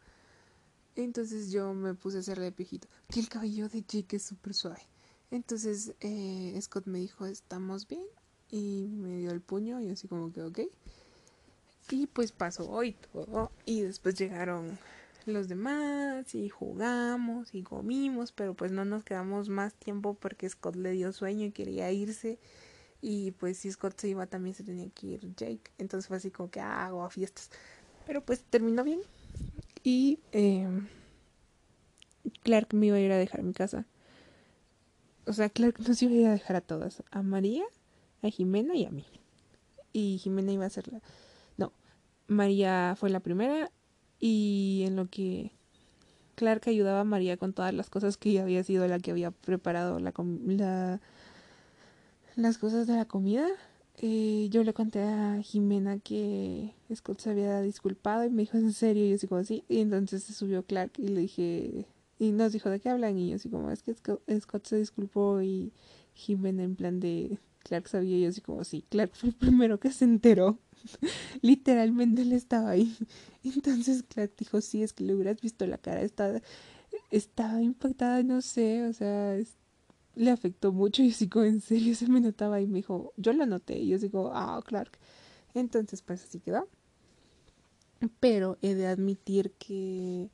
Entonces 0.95 1.51
yo 1.51 1.75
me 1.75 1.95
puse 1.95 2.19
a 2.19 2.21
hacerle 2.21 2.53
pijito. 2.53 2.87
Que 3.09 3.19
el 3.19 3.29
cabello 3.29 3.69
de 3.69 3.83
Jake 3.83 4.15
es 4.17 4.23
súper 4.23 4.55
suave. 4.55 4.87
Entonces 5.35 5.95
eh, 6.01 6.57
Scott 6.63 6.87
me 6.87 7.01
dijo, 7.01 7.27
estamos 7.27 7.89
bien. 7.89 8.07
Y 8.53 8.87
me 8.93 9.17
dio 9.17 9.33
el 9.33 9.41
puño 9.41 9.81
y 9.81 9.91
así 9.91 10.07
como 10.07 10.33
que, 10.33 10.43
ok. 10.43 10.61
Y 11.91 12.07
pues 12.07 12.31
pasó 12.31 12.71
hoy 12.71 12.93
todo. 13.13 13.51
Y 13.67 13.81
después 13.81 14.15
llegaron 14.15 14.79
los 15.27 15.49
demás 15.49 16.37
y 16.37 16.49
jugamos 16.51 17.53
y 17.53 17.65
comimos, 17.65 18.31
pero 18.31 18.55
pues 18.55 18.71
no 18.71 18.85
nos 18.85 19.03
quedamos 19.03 19.49
más 19.49 19.75
tiempo 19.75 20.15
porque 20.15 20.49
Scott 20.49 20.77
le 20.77 20.93
dio 20.93 21.13
sueño 21.13 21.47
y 21.47 21.51
quería 21.51 21.91
irse. 21.91 22.39
Y 23.01 23.33
pues 23.33 23.59
si 23.59 23.73
Scott 23.73 23.99
se 23.99 24.09
iba 24.11 24.27
también 24.27 24.55
se 24.55 24.63
tenía 24.63 24.89
que 24.91 25.09
ir 25.09 25.35
Jake. 25.35 25.73
Entonces 25.79 26.07
fue 26.07 26.19
así 26.19 26.31
como 26.31 26.49
que 26.49 26.61
ah, 26.61 26.87
hago 26.87 27.03
a 27.03 27.11
fiestas. 27.11 27.51
Pero 28.07 28.25
pues 28.25 28.45
terminó 28.45 28.85
bien. 28.85 29.01
Y 29.83 30.21
eh, 30.31 30.69
Clark 32.45 32.73
me 32.73 32.87
iba 32.87 32.99
a 32.99 33.01
ir 33.01 33.11
a 33.11 33.19
dejar 33.19 33.43
mi 33.43 33.53
casa. 33.53 33.85
O 35.27 35.33
sea, 35.33 35.49
Clark 35.49 35.81
nos 35.87 36.03
iba 36.03 36.13
a 36.13 36.17
ir 36.17 36.27
a 36.27 36.33
dejar 36.33 36.57
a 36.57 36.61
todas. 36.61 37.03
A 37.11 37.23
María, 37.23 37.65
a 38.23 38.29
Jimena 38.29 38.75
y 38.75 38.85
a 38.85 38.91
mí. 38.91 39.05
Y 39.93 40.19
Jimena 40.19 40.53
iba 40.53 40.67
a 40.67 40.71
ser 40.71 40.93
la... 40.93 41.01
No, 41.57 41.73
María 42.27 42.95
fue 42.99 43.11
la 43.11 43.21
primera. 43.21 43.71
Y 44.21 44.85
en 44.87 44.97
lo 44.97 45.07
que 45.07 45.53
Clark 46.35 46.63
ayudaba 46.67 47.01
a 47.01 47.05
María 47.05 47.37
con 47.37 47.53
todas 47.53 47.73
las 47.73 47.91
cosas 47.91 48.17
que 48.17 48.31
ella 48.31 48.43
había 48.43 48.65
sido 48.65 48.87
la 48.87 48.99
que 48.99 49.11
había 49.11 49.31
preparado 49.31 49.99
la, 49.99 50.13
la 50.47 51.01
las 52.37 52.59
cosas 52.59 52.87
de 52.87 52.95
la 52.95 53.05
comida. 53.05 53.47
Eh, 53.99 54.49
yo 54.51 54.65
le 54.65 54.75
conté 54.75 55.03
a 55.03 55.41
Jimena 55.43 55.99
que 55.99 56.75
Scott 56.95 57.21
se 57.21 57.31
había 57.31 57.61
disculpado 57.63 58.25
y 58.25 58.31
me 58.31 58.43
dijo, 58.43 58.57
¿en 58.57 58.73
serio? 58.73 59.05
Y 59.07 59.17
yo 59.17 59.29
como, 59.29 59.45
sí. 59.45 59.65
Y 59.69 59.81
entonces 59.81 60.25
se 60.25 60.33
subió 60.33 60.65
Clark 60.65 60.93
y 60.99 61.09
le 61.09 61.21
dije, 61.21 61.87
y 62.29 62.33
nos 62.33 62.53
dijo, 62.53 62.71
¿de 62.71 62.81
qué 62.81 62.89
hablan? 62.91 63.19
Y 63.19 63.31
yo 63.31 63.37
así 63.37 63.49
como, 63.49 63.71
es 63.71 63.83
que 63.83 63.95
Scott 63.95 64.67
se 64.67 64.77
disculpó 64.77 65.43
y 65.43 65.73
Jimena 66.15 66.63
en 66.63 66.77
plan 66.77 67.01
de, 67.01 67.39
Clark 67.65 67.89
sabía 67.89 68.19
y 68.19 68.23
yo 68.23 68.29
así 68.29 68.41
como, 68.41 68.63
sí, 68.63 68.85
Clark 68.89 69.13
fue 69.15 69.31
el 69.31 69.35
primero 69.35 69.81
que 69.81 69.91
se 69.91 70.05
enteró. 70.05 70.59
Literalmente 71.41 72.23
él 72.23 72.33
estaba 72.33 72.71
ahí. 72.71 72.95
Entonces 73.43 74.05
Clark 74.05 74.33
dijo, 74.39 74.61
sí, 74.61 74.83
es 74.83 74.93
que 74.93 75.05
le 75.05 75.15
hubieras 75.15 75.41
visto 75.41 75.67
la 75.67 75.79
cara, 75.79 76.03
estaba, 76.03 76.41
estaba 77.11 77.61
impactada, 77.63 78.23
no 78.23 78.43
sé, 78.43 78.87
o 78.87 78.93
sea, 78.93 79.37
le 80.15 80.31
afectó 80.31 80.73
mucho 80.73 81.03
y 81.03 81.11
así 81.11 81.29
como 81.29 81.47
en 81.47 81.61
serio 81.61 81.95
se 81.97 82.07
me 82.07 82.21
notaba 82.21 82.61
y 82.61 82.67
me 82.67 82.77
dijo, 82.77 83.13
yo 83.17 83.33
lo 83.33 83.47
noté 83.47 83.79
y 83.79 83.89
yo 83.89 83.99
digo, 83.99 84.31
ah, 84.33 84.63
Clark. 84.65 84.93
Entonces 85.55 86.03
pues 86.03 86.23
así 86.23 86.41
quedó. 86.41 86.69
Pero 88.21 88.59
he 88.61 88.75
de 88.75 88.87
admitir 88.87 89.53
que 89.53 90.29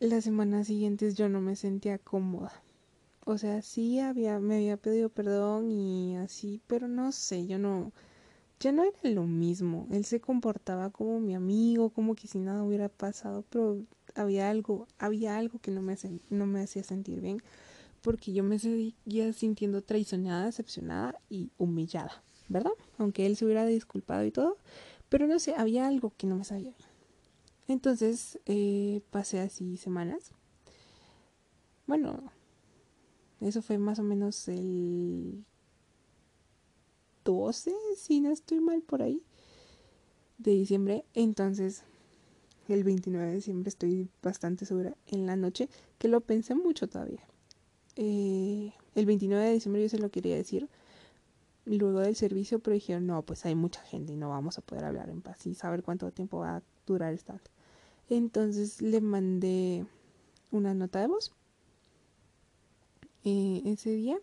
las 0.00 0.24
semanas 0.24 0.66
siguientes 0.66 1.14
yo 1.16 1.28
no 1.28 1.40
me 1.40 1.56
sentía 1.56 1.98
cómoda. 1.98 2.52
O 3.24 3.36
sea, 3.38 3.62
sí 3.62 4.00
había, 4.00 4.40
me 4.40 4.56
había 4.56 4.76
pedido 4.76 5.10
perdón 5.10 5.70
y 5.70 6.16
así, 6.16 6.60
pero 6.66 6.88
no 6.88 7.12
sé, 7.12 7.46
yo 7.46 7.58
no, 7.58 7.92
ya 8.60 8.72
no 8.72 8.84
era 8.84 8.98
lo 9.10 9.24
mismo. 9.24 9.86
Él 9.90 10.04
se 10.04 10.20
comportaba 10.20 10.90
como 10.90 11.20
mi 11.20 11.34
amigo, 11.34 11.90
como 11.90 12.14
que 12.14 12.26
si 12.28 12.38
nada 12.38 12.62
hubiera 12.62 12.88
pasado, 12.88 13.44
pero 13.50 13.82
había 14.14 14.50
algo, 14.50 14.86
había 14.98 15.36
algo 15.36 15.58
que 15.60 15.70
no 15.70 15.82
me, 15.82 15.96
no 16.30 16.46
me 16.46 16.62
hacía 16.62 16.82
sentir 16.82 17.20
bien 17.20 17.42
porque 18.00 18.32
yo 18.32 18.42
me 18.44 18.58
seguía 18.58 19.32
sintiendo 19.32 19.82
traicionada, 19.82 20.46
decepcionada 20.46 21.20
y 21.28 21.50
humillada, 21.58 22.22
¿verdad? 22.48 22.72
Aunque 22.96 23.26
él 23.26 23.36
se 23.36 23.44
hubiera 23.44 23.66
disculpado 23.66 24.24
y 24.24 24.30
todo, 24.30 24.56
pero 25.08 25.26
no 25.26 25.38
sé, 25.38 25.54
había 25.56 25.86
algo 25.86 26.12
que 26.16 26.26
no 26.26 26.36
me 26.36 26.44
sabía 26.44 26.70
bien. 26.70 26.87
Entonces 27.68 28.38
eh, 28.46 29.02
pasé 29.10 29.40
así 29.40 29.76
semanas. 29.76 30.32
Bueno, 31.86 32.32
eso 33.40 33.62
fue 33.62 33.78
más 33.78 33.98
o 33.98 34.02
menos 34.02 34.48
el 34.48 35.44
12, 37.24 37.74
si 37.96 38.20
no 38.20 38.30
estoy 38.30 38.60
mal 38.60 38.82
por 38.82 39.02
ahí, 39.02 39.22
de 40.38 40.52
diciembre. 40.52 41.04
Entonces, 41.14 41.84
el 42.68 42.84
29 42.84 43.28
de 43.28 43.34
diciembre 43.34 43.68
estoy 43.68 44.08
bastante 44.22 44.66
segura 44.66 44.96
en 45.06 45.26
la 45.26 45.36
noche, 45.36 45.68
que 45.98 46.08
lo 46.08 46.20
pensé 46.20 46.54
mucho 46.54 46.88
todavía. 46.88 47.22
Eh, 47.96 48.72
el 48.94 49.06
29 49.06 49.44
de 49.44 49.52
diciembre 49.52 49.82
yo 49.82 49.88
se 49.88 49.98
lo 49.98 50.10
quería 50.10 50.36
decir 50.36 50.68
luego 51.66 52.00
del 52.00 52.16
servicio, 52.16 52.60
pero 52.60 52.74
dijeron, 52.74 53.06
no, 53.06 53.22
pues 53.22 53.44
hay 53.44 53.54
mucha 53.54 53.82
gente 53.82 54.12
y 54.12 54.16
no 54.16 54.30
vamos 54.30 54.56
a 54.56 54.62
poder 54.62 54.84
hablar 54.84 55.10
en 55.10 55.20
paz 55.20 55.46
y 55.46 55.54
saber 55.54 55.82
cuánto 55.82 56.10
tiempo 56.10 56.38
va 56.38 56.56
a 56.56 56.62
durar 56.86 57.12
esta. 57.12 57.40
Entonces 58.08 58.80
le 58.80 59.00
mandé 59.00 59.86
una 60.50 60.74
nota 60.74 61.00
de 61.00 61.08
voz 61.08 61.32
eh, 63.24 63.62
ese 63.66 63.90
día 63.90 64.18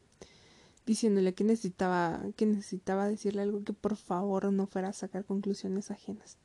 diciéndole 0.86 1.34
que 1.34 1.44
necesitaba 1.44 2.22
que 2.36 2.46
necesitaba 2.46 3.08
decirle 3.08 3.42
algo 3.42 3.64
que 3.64 3.74
por 3.74 3.96
favor 3.96 4.52
no 4.52 4.68
fuera 4.68 4.90
a 4.90 4.94
sacar 4.94 5.26
conclusiones 5.26 5.92
ajenas 5.92 6.38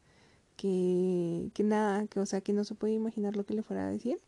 que, 0.57 1.51
que 1.55 1.63
nada 1.63 2.07
que 2.07 2.21
o 2.21 2.27
sea 2.27 2.41
que 2.41 2.53
no 2.53 2.65
se 2.65 2.75
puede 2.75 2.95
imaginar 2.95 3.37
lo 3.37 3.45
que 3.45 3.55
le 3.55 3.63
fuera 3.63 3.87
a 3.87 3.91
decir 3.91 4.19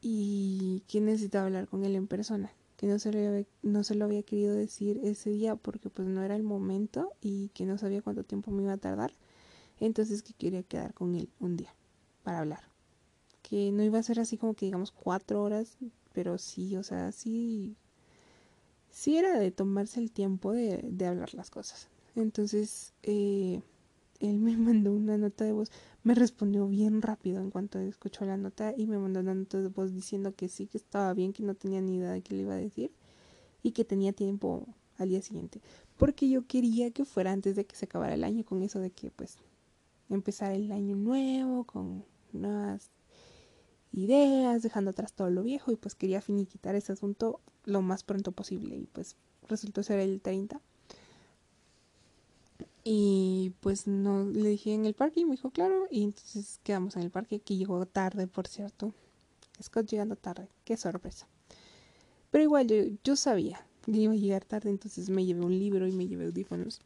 y 0.00 0.82
que 0.88 1.00
necesitaba 1.00 1.46
hablar 1.46 1.68
con 1.68 1.84
él 1.84 1.96
en 1.96 2.06
persona, 2.06 2.52
que 2.76 2.86
no 2.86 2.98
se, 2.98 3.08
había, 3.08 3.44
no 3.62 3.84
se 3.84 3.94
lo 3.94 4.04
había 4.04 4.22
querido 4.22 4.54
decir 4.54 5.00
ese 5.02 5.30
día 5.30 5.56
porque 5.56 5.90
pues 5.90 6.06
no 6.08 6.22
era 6.22 6.36
el 6.36 6.42
momento 6.42 7.12
y 7.20 7.48
que 7.50 7.66
no 7.66 7.78
sabía 7.78 8.02
cuánto 8.02 8.24
tiempo 8.24 8.50
me 8.50 8.62
iba 8.62 8.72
a 8.72 8.78
tardar, 8.78 9.12
entonces 9.80 10.22
que 10.22 10.32
quería 10.34 10.62
quedar 10.62 10.94
con 10.94 11.14
él 11.14 11.28
un 11.40 11.56
día 11.56 11.74
para 12.22 12.40
hablar, 12.40 12.62
que 13.42 13.72
no 13.72 13.82
iba 13.82 13.98
a 13.98 14.02
ser 14.02 14.20
así 14.20 14.36
como 14.36 14.54
que 14.54 14.66
digamos 14.66 14.90
cuatro 14.90 15.42
horas, 15.42 15.76
pero 16.12 16.38
sí, 16.38 16.76
o 16.76 16.82
sea, 16.82 17.12
sí, 17.12 17.76
sí 18.90 19.16
era 19.16 19.38
de 19.38 19.50
tomarse 19.50 20.00
el 20.00 20.10
tiempo 20.10 20.52
de, 20.52 20.80
de 20.82 21.06
hablar 21.06 21.34
las 21.34 21.50
cosas. 21.50 21.88
Entonces, 22.16 22.92
eh, 23.02 23.62
él 24.20 24.38
me 24.40 24.56
mandó 24.56 24.92
una 24.92 25.16
nota 25.16 25.44
de 25.44 25.52
voz 25.52 25.70
me 26.08 26.14
respondió 26.14 26.66
bien 26.66 27.02
rápido 27.02 27.38
en 27.38 27.50
cuanto 27.50 27.78
escuchó 27.80 28.24
la 28.24 28.38
nota 28.38 28.72
y 28.74 28.86
me 28.86 28.98
mandó 28.98 29.20
una 29.20 29.34
nota 29.34 29.60
de 29.60 29.68
voz 29.68 29.92
diciendo 29.92 30.34
que 30.34 30.48
sí, 30.48 30.66
que 30.66 30.78
estaba 30.78 31.12
bien, 31.12 31.34
que 31.34 31.42
no 31.42 31.54
tenía 31.54 31.82
ni 31.82 31.96
idea 31.96 32.12
de 32.12 32.22
qué 32.22 32.34
le 32.34 32.42
iba 32.44 32.54
a 32.54 32.56
decir 32.56 32.90
y 33.62 33.72
que 33.72 33.84
tenía 33.84 34.14
tiempo 34.14 34.66
al 34.96 35.10
día 35.10 35.20
siguiente. 35.20 35.60
Porque 35.98 36.30
yo 36.30 36.46
quería 36.46 36.92
que 36.92 37.04
fuera 37.04 37.32
antes 37.32 37.56
de 37.56 37.66
que 37.66 37.76
se 37.76 37.84
acabara 37.84 38.14
el 38.14 38.24
año, 38.24 38.42
con 38.42 38.62
eso 38.62 38.80
de 38.80 38.90
que 38.90 39.10
pues 39.10 39.36
empezar 40.10 40.52
el 40.52 40.72
año 40.72 40.96
nuevo, 40.96 41.64
con 41.64 42.04
nuevas 42.32 42.90
ideas, 43.92 44.62
dejando 44.62 44.90
atrás 44.90 45.12
todo 45.12 45.30
lo 45.30 45.42
viejo 45.42 45.72
y 45.72 45.76
pues 45.76 45.94
quería 45.94 46.20
finiquitar 46.20 46.74
ese 46.74 46.92
asunto 46.92 47.40
lo 47.64 47.82
más 47.82 48.04
pronto 48.04 48.32
posible 48.32 48.76
y 48.76 48.86
pues 48.86 49.16
resultó 49.48 49.82
ser 49.82 49.98
el 50.00 50.20
30 50.20 50.60
y 52.90 53.52
pues 53.60 53.86
no 53.86 54.24
le 54.24 54.48
dije 54.48 54.72
en 54.72 54.86
el 54.86 54.94
parque 54.94 55.20
y 55.20 55.24
me 55.26 55.32
dijo 55.32 55.50
claro. 55.50 55.86
Y 55.90 56.04
entonces 56.04 56.58
quedamos 56.62 56.96
en 56.96 57.02
el 57.02 57.10
parque, 57.10 57.38
que 57.38 57.54
llegó 57.54 57.84
tarde, 57.84 58.26
por 58.26 58.48
cierto. 58.48 58.94
Scott 59.62 59.90
llegando 59.90 60.16
tarde, 60.16 60.48
qué 60.64 60.74
sorpresa. 60.78 61.28
Pero 62.30 62.44
igual 62.44 62.66
yo, 62.66 62.76
yo 63.04 63.14
sabía 63.14 63.66
que 63.84 63.92
iba 63.92 64.14
a 64.14 64.16
llegar 64.16 64.44
tarde, 64.46 64.70
entonces 64.70 65.10
me 65.10 65.26
llevé 65.26 65.44
un 65.44 65.58
libro 65.58 65.86
y 65.86 65.92
me 65.92 66.06
llevé 66.06 66.26
audífonos. 66.26 66.80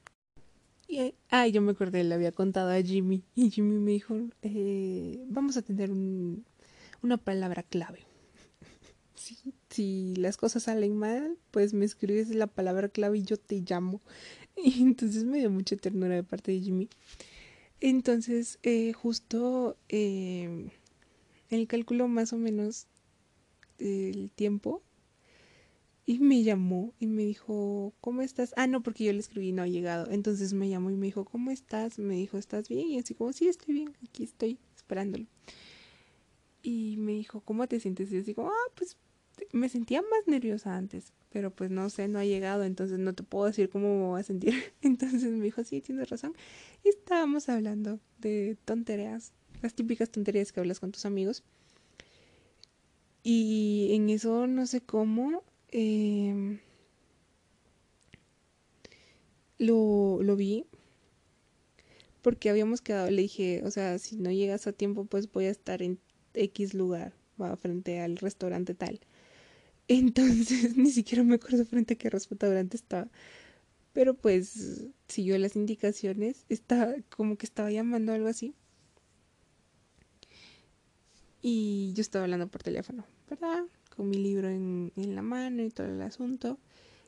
Y 0.92 1.14
ay, 1.30 1.52
yo 1.52 1.62
me 1.62 1.72
acordé, 1.72 2.04
le 2.04 2.14
había 2.14 2.32
contado 2.32 2.70
a 2.70 2.82
Jimmy. 2.82 3.24
Y 3.34 3.48
Jimmy 3.48 3.78
me 3.78 3.92
dijo, 3.92 4.14
eh, 4.42 5.24
vamos 5.26 5.56
a 5.56 5.62
tener 5.62 5.90
un, 5.90 6.44
una 7.00 7.16
palabra 7.16 7.62
clave. 7.62 8.00
si, 9.14 9.54
si 9.70 10.14
las 10.16 10.36
cosas 10.36 10.64
salen 10.64 10.94
mal, 10.94 11.38
pues 11.50 11.72
me 11.72 11.86
escribes 11.86 12.28
la 12.28 12.46
palabra 12.46 12.90
clave 12.90 13.16
y 13.16 13.22
yo 13.22 13.38
te 13.38 13.62
llamo. 13.66 14.02
Y 14.62 14.82
entonces 14.82 15.24
me 15.24 15.38
dio 15.38 15.50
mucha 15.50 15.76
ternura 15.76 16.14
de 16.14 16.24
parte 16.24 16.52
de 16.52 16.60
Jimmy. 16.60 16.90
Entonces, 17.80 18.58
eh, 18.62 18.92
justo 18.92 19.78
eh, 19.88 20.68
él 21.48 21.66
calculó 21.68 22.06
más 22.06 22.34
o 22.34 22.36
menos 22.36 22.86
el 23.78 24.30
tiempo 24.30 24.82
y 26.04 26.18
me 26.18 26.42
llamó 26.42 26.92
y 26.98 27.06
me 27.06 27.22
dijo, 27.22 27.94
¿cómo 28.00 28.22
estás? 28.22 28.52
Ah, 28.56 28.66
no, 28.66 28.82
porque 28.82 29.04
yo 29.04 29.12
le 29.12 29.20
escribí, 29.20 29.52
no 29.52 29.62
ha 29.62 29.68
llegado. 29.68 30.10
Entonces 30.10 30.52
me 30.52 30.68
llamó 30.68 30.90
y 30.90 30.96
me 30.96 31.06
dijo, 31.06 31.24
¿cómo 31.24 31.50
estás? 31.50 31.98
Me 31.98 32.16
dijo, 32.16 32.38
¿estás 32.38 32.68
bien? 32.68 32.88
Y 32.88 32.98
así 32.98 33.14
como, 33.14 33.32
sí, 33.32 33.48
estoy 33.48 33.74
bien, 33.74 33.96
aquí 34.04 34.24
estoy 34.24 34.58
esperándolo. 34.74 35.26
Y 36.62 36.96
me 36.98 37.12
dijo, 37.12 37.40
¿cómo 37.40 37.66
te 37.68 37.78
sientes? 37.78 38.12
Y 38.12 38.18
así 38.18 38.34
como, 38.34 38.50
ah, 38.50 38.72
pues 38.74 38.96
me 39.52 39.68
sentía 39.68 40.02
más 40.02 40.26
nerviosa 40.26 40.76
antes, 40.76 41.12
pero 41.30 41.50
pues 41.50 41.70
no 41.70 41.88
sé, 41.90 42.08
no 42.08 42.18
ha 42.18 42.24
llegado, 42.24 42.64
entonces 42.64 42.98
no 42.98 43.14
te 43.14 43.22
puedo 43.22 43.46
decir 43.46 43.68
cómo 43.70 43.88
me 43.96 44.04
voy 44.06 44.20
a 44.20 44.24
sentir. 44.24 44.54
Entonces 44.82 45.30
me 45.32 45.44
dijo, 45.44 45.64
sí, 45.64 45.80
tienes 45.80 46.10
razón. 46.10 46.34
Estábamos 46.84 47.48
hablando 47.48 48.00
de 48.18 48.56
tonterías, 48.64 49.32
las 49.62 49.74
típicas 49.74 50.10
tonterías 50.10 50.52
que 50.52 50.60
hablas 50.60 50.80
con 50.80 50.92
tus 50.92 51.06
amigos. 51.06 51.42
Y 53.22 53.90
en 53.92 54.10
eso 54.10 54.46
no 54.46 54.66
sé 54.66 54.80
cómo 54.80 55.44
em, 55.72 56.60
lo, 59.58 60.22
lo 60.22 60.36
vi. 60.36 60.66
Porque 62.22 62.50
habíamos 62.50 62.80
quedado, 62.80 63.10
le 63.10 63.22
dije, 63.22 63.62
o 63.64 63.70
sea, 63.70 63.98
si 63.98 64.16
no 64.16 64.30
llegas 64.30 64.66
a 64.66 64.72
tiempo, 64.72 65.04
pues 65.04 65.30
voy 65.32 65.46
a 65.46 65.50
estar 65.50 65.82
en 65.82 65.98
X 66.34 66.74
lugar, 66.74 67.14
va 67.40 67.56
frente 67.56 68.00
al 68.00 68.16
restaurante 68.16 68.74
tal. 68.74 69.00
Entonces 69.88 70.76
ni 70.76 70.90
siquiera 70.90 71.24
me 71.24 71.36
acuerdo 71.36 71.64
frente 71.66 71.94
a 71.94 71.98
qué 71.98 72.10
restaurante 72.10 72.76
estaba. 72.76 73.08
Pero 73.92 74.14
pues 74.14 74.86
siguió 75.08 75.38
las 75.38 75.56
indicaciones. 75.56 76.46
Estaba 76.48 76.94
como 77.16 77.36
que 77.36 77.46
estaba 77.46 77.70
llamando 77.70 78.12
algo 78.12 78.28
así. 78.28 78.54
Y 81.42 81.92
yo 81.94 82.00
estaba 82.00 82.24
hablando 82.24 82.48
por 82.48 82.62
teléfono, 82.62 83.04
¿verdad? 83.28 83.64
Con 83.94 84.08
mi 84.08 84.16
libro 84.16 84.48
en, 84.48 84.92
en 84.96 85.14
la 85.14 85.22
mano 85.22 85.62
y 85.62 85.70
todo 85.70 85.86
el 85.86 86.00
asunto. 86.02 86.58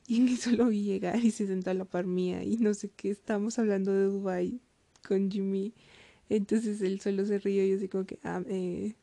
Y 0.06 0.16
en 0.20 0.28
eso 0.28 0.50
lo 0.50 0.66
vi 0.66 0.82
llegar 0.82 1.24
y 1.24 1.30
se 1.30 1.46
sentó 1.46 1.70
a 1.70 1.74
la 1.74 1.84
par 1.84 2.06
mía 2.06 2.42
y 2.42 2.56
no 2.58 2.74
sé 2.74 2.90
qué, 2.90 3.10
estábamos 3.10 3.58
hablando 3.58 3.92
de 3.92 4.04
Dubai 4.04 4.60
con 5.06 5.30
Jimmy. 5.30 5.72
Entonces 6.28 6.80
él 6.82 7.00
solo 7.00 7.24
se 7.26 7.38
rió 7.38 7.64
y 7.64 7.70
yo 7.70 7.76
así 7.76 7.88
como 7.88 8.04
que, 8.04 8.18
ah, 8.24 8.42
eh, 8.48 8.94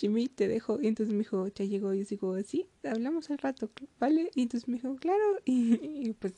Jimmy, 0.00 0.28
te 0.28 0.48
dejo. 0.48 0.80
Y 0.80 0.86
entonces 0.86 1.12
me 1.12 1.20
dijo, 1.20 1.48
ya 1.48 1.64
llegó. 1.64 1.92
Y 1.92 1.98
yo 1.98 2.04
digo, 2.08 2.42
sí, 2.42 2.66
hablamos 2.84 3.30
al 3.30 3.38
rato, 3.38 3.70
¿vale? 3.98 4.30
Y 4.34 4.42
entonces 4.42 4.68
me 4.68 4.76
dijo, 4.76 4.96
claro. 4.96 5.38
Y, 5.44 6.14
pues 6.18 6.34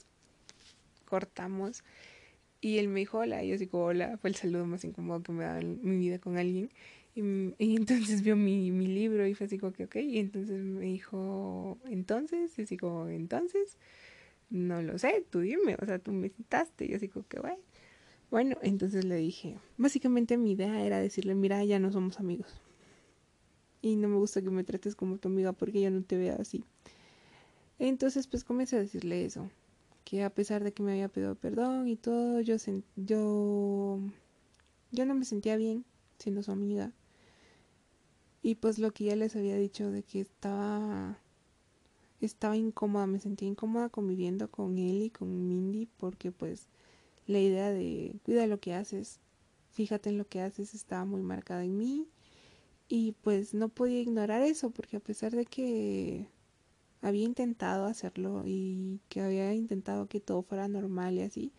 cortamos. 1.05 1.85
Y 2.61 2.79
él 2.79 2.89
me 2.89 3.01
dijo 3.01 3.19
hola. 3.19 3.45
Y 3.45 3.51
yo 3.51 3.59
digo, 3.59 3.85
hola. 3.85 4.17
Fue 4.19 4.31
el 4.31 4.37
saludo 4.37 4.67
más 4.67 4.85
incómodo 4.85 5.23
que 5.23 5.33
me 5.33 5.45
da 5.45 5.61
en 5.61 5.79
mi 5.83 5.97
vida 5.99 6.19
con 6.19 6.39
alguien. 6.39 6.71
Y, 7.15 7.77
entonces 7.77 8.23
vio 8.23 8.37
mi, 8.37 8.71
mi, 8.71 8.87
libro 8.87 9.27
y 9.27 9.35
fue 9.35 9.47
así 9.47 9.59
como 9.59 9.73
que, 9.73 9.85
ok. 9.85 9.97
Y 9.97 10.19
entonces 10.19 10.63
me 10.65 10.87
dijo, 10.87 11.79
entonces. 11.87 12.59
Y 12.59 12.63
así 12.63 12.79
entonces. 13.11 13.79
No 14.51 14.83
lo 14.83 14.99
sé, 14.99 15.25
tú 15.31 15.41
dime. 15.41 15.77
O 15.81 15.87
sea, 15.87 15.99
tú 15.99 16.13
me 16.13 16.29
citaste. 16.29 16.91
Y 16.91 16.95
así 16.95 17.09
como 17.09 17.27
que, 17.27 17.41
bueno. 17.41 17.59
Bueno, 18.31 18.57
entonces 18.63 19.05
le 19.05 19.17
dije, 19.17 19.59
básicamente 19.77 20.39
mi 20.39 20.53
idea 20.53 20.83
era 20.87 20.99
decirle, 21.01 21.35
mira, 21.35 21.63
ya 21.67 21.79
no 21.79 21.93
somos 21.93 22.19
amigos 22.19 22.63
y 23.83 23.97
no 23.97 24.09
me 24.09 24.17
gusta 24.17 24.41
que 24.41 24.51
me 24.51 24.65
trates 24.65 24.95
como 24.95 25.19
tu 25.19 25.29
amiga 25.29 25.53
porque 25.53 25.83
yo 25.83 25.91
no 25.91 26.03
te 26.03 26.17
veo 26.17 26.41
así. 26.41 26.65
Entonces 27.79 28.29
pues 28.29 28.45
comencé 28.45 28.77
a 28.77 28.81
decirle 28.81 29.25
eso, 29.25 29.51
que 30.05 30.23
a 30.23 30.31
pesar 30.31 30.63
de 30.63 30.73
que 30.73 30.85
me 30.85 30.93
había 30.93 31.09
pedido 31.09 31.35
perdón 31.35 31.89
y 31.89 31.97
todo, 31.97 32.41
yo, 32.41 32.57
yo, 32.97 33.99
yo 34.93 35.05
no 35.05 35.15
me 35.15 35.25
sentía 35.25 35.57
bien 35.57 35.85
siendo 36.19 36.43
su 36.45 36.53
amiga. 36.53 36.93
Y 38.43 38.57
pues 38.57 38.79
lo 38.79 38.93
que 38.93 39.05
ya 39.05 39.17
les 39.17 39.37
había 39.37 39.57
dicho 39.57 39.91
de 39.91 40.03
que 40.03 40.21
estaba 40.21 41.19
estaba 42.21 42.57
incómoda, 42.57 43.07
me 43.07 43.19
sentía 43.19 43.49
incómoda 43.49 43.89
conviviendo 43.89 44.51
con 44.51 44.79
él 44.79 45.03
y 45.03 45.11
con 45.11 45.49
Mindy 45.49 45.87
porque 45.87 46.31
pues 46.31 46.69
la 47.27 47.39
idea 47.41 47.71
de 47.71 48.15
cuida 48.25 48.47
lo 48.47 48.61
que 48.61 48.75
haces, 48.75 49.21
fíjate 49.71 50.11
en 50.11 50.19
lo 50.19 50.27
que 50.27 50.41
haces 50.41 50.75
estaba 50.75 51.05
muy 51.05 51.23
marcada 51.23 51.65
en 51.65 51.77
mí 51.77 52.09
y 52.89 53.13
pues 53.23 53.55
no 53.55 53.69
podía 53.71 54.01
ignorar 54.01 54.43
eso, 54.43 54.71
porque 54.71 54.99
a 54.99 55.01
pesar 55.01 55.33
de 55.33 55.47
que 55.47 56.27
había 57.01 57.25
intentado 57.25 57.87
hacerlo 57.87 58.43
y 58.47 59.01
que 59.09 59.23
había 59.23 59.55
intentado 59.55 60.09
que 60.09 60.21
todo 60.21 60.43
fuera 60.43 60.69
normal 60.69 61.15
y 61.15 61.23
así, 61.23 61.53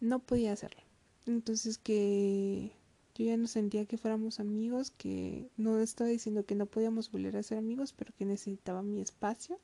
no 0.00 0.20
podía 0.20 0.52
hacerlo. 0.52 0.82
Entonces 1.26 1.78
que 1.78 2.72
yo 3.14 3.24
ya 3.24 3.36
no 3.36 3.46
sentía 3.46 3.86
que 3.86 3.96
fuéramos 3.96 4.40
amigos, 4.40 4.90
que 4.90 5.48
no 5.56 5.78
estaba 5.78 6.10
diciendo 6.10 6.44
que 6.44 6.54
no 6.54 6.66
podíamos 6.66 7.10
volver 7.10 7.36
a 7.36 7.42
ser 7.42 7.58
amigos, 7.58 7.92
pero 7.92 8.12
que 8.18 8.24
necesitaba 8.24 8.82
mi 8.82 9.00
espacio, 9.00 9.60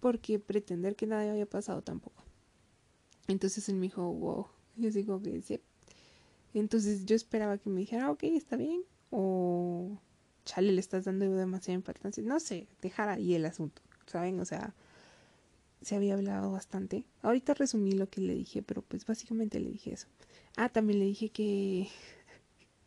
porque 0.00 0.38
pretender 0.38 0.96
que 0.96 1.06
nada 1.06 1.30
había 1.30 1.46
pasado 1.46 1.82
tampoco. 1.82 2.22
Entonces 3.28 3.68
él 3.68 3.76
me 3.76 3.82
dijo, 3.82 4.10
wow, 4.12 4.46
yo 4.76 4.90
digo 4.90 5.20
que 5.22 5.42
sí. 5.42 5.60
Entonces 6.54 7.06
yo 7.06 7.16
esperaba 7.16 7.58
que 7.58 7.70
me 7.70 7.80
dijera, 7.80 8.10
ok, 8.10 8.24
está 8.24 8.56
bien, 8.56 8.82
o 9.10 9.98
chale, 10.44 10.72
le 10.72 10.80
estás 10.80 11.04
dando 11.04 11.30
demasiada 11.30 11.74
importancia. 11.74 12.22
No 12.22 12.40
sé, 12.40 12.66
dejar 12.80 13.08
ahí 13.08 13.34
el 13.34 13.44
asunto, 13.44 13.82
¿saben? 14.06 14.40
O 14.40 14.44
sea, 14.44 14.74
se 15.82 15.96
había 15.96 16.14
hablado 16.14 16.50
bastante. 16.52 17.04
Ahorita 17.22 17.54
resumí 17.54 17.92
lo 17.92 18.08
que 18.08 18.20
le 18.20 18.34
dije, 18.34 18.62
pero 18.62 18.82
pues 18.82 19.06
básicamente 19.06 19.60
le 19.60 19.70
dije 19.70 19.92
eso. 19.92 20.08
Ah, 20.56 20.68
también 20.68 20.98
le 20.98 21.06
dije 21.06 21.30
que 21.30 21.88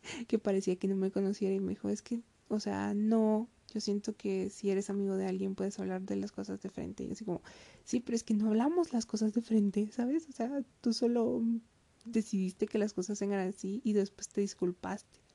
que 0.28 0.38
parecía 0.38 0.76
que 0.76 0.88
no 0.88 0.96
me 0.96 1.10
conociera 1.10 1.54
y 1.54 1.60
me 1.60 1.70
dijo, 1.70 1.88
es 1.88 2.02
que, 2.02 2.20
o 2.48 2.60
sea, 2.60 2.94
no, 2.94 3.48
yo 3.72 3.80
siento 3.80 4.16
que 4.16 4.50
si 4.50 4.70
eres 4.70 4.90
amigo 4.90 5.16
de 5.16 5.26
alguien 5.26 5.54
puedes 5.54 5.78
hablar 5.78 6.02
de 6.02 6.16
las 6.16 6.32
cosas 6.32 6.60
de 6.62 6.70
frente. 6.70 7.04
Y 7.04 7.12
así 7.12 7.24
como, 7.24 7.42
sí, 7.84 8.00
pero 8.00 8.16
es 8.16 8.22
que 8.22 8.34
no 8.34 8.48
hablamos 8.48 8.92
las 8.92 9.06
cosas 9.06 9.34
de 9.34 9.42
frente, 9.42 9.90
¿sabes? 9.92 10.28
O 10.28 10.32
sea, 10.32 10.62
tú 10.80 10.92
solo 10.92 11.42
decidiste 12.04 12.66
que 12.66 12.78
las 12.78 12.92
cosas 12.94 13.20
eran 13.22 13.48
así 13.48 13.80
y 13.84 13.92
después 13.92 14.28
te 14.28 14.40
disculpaste 14.40 15.26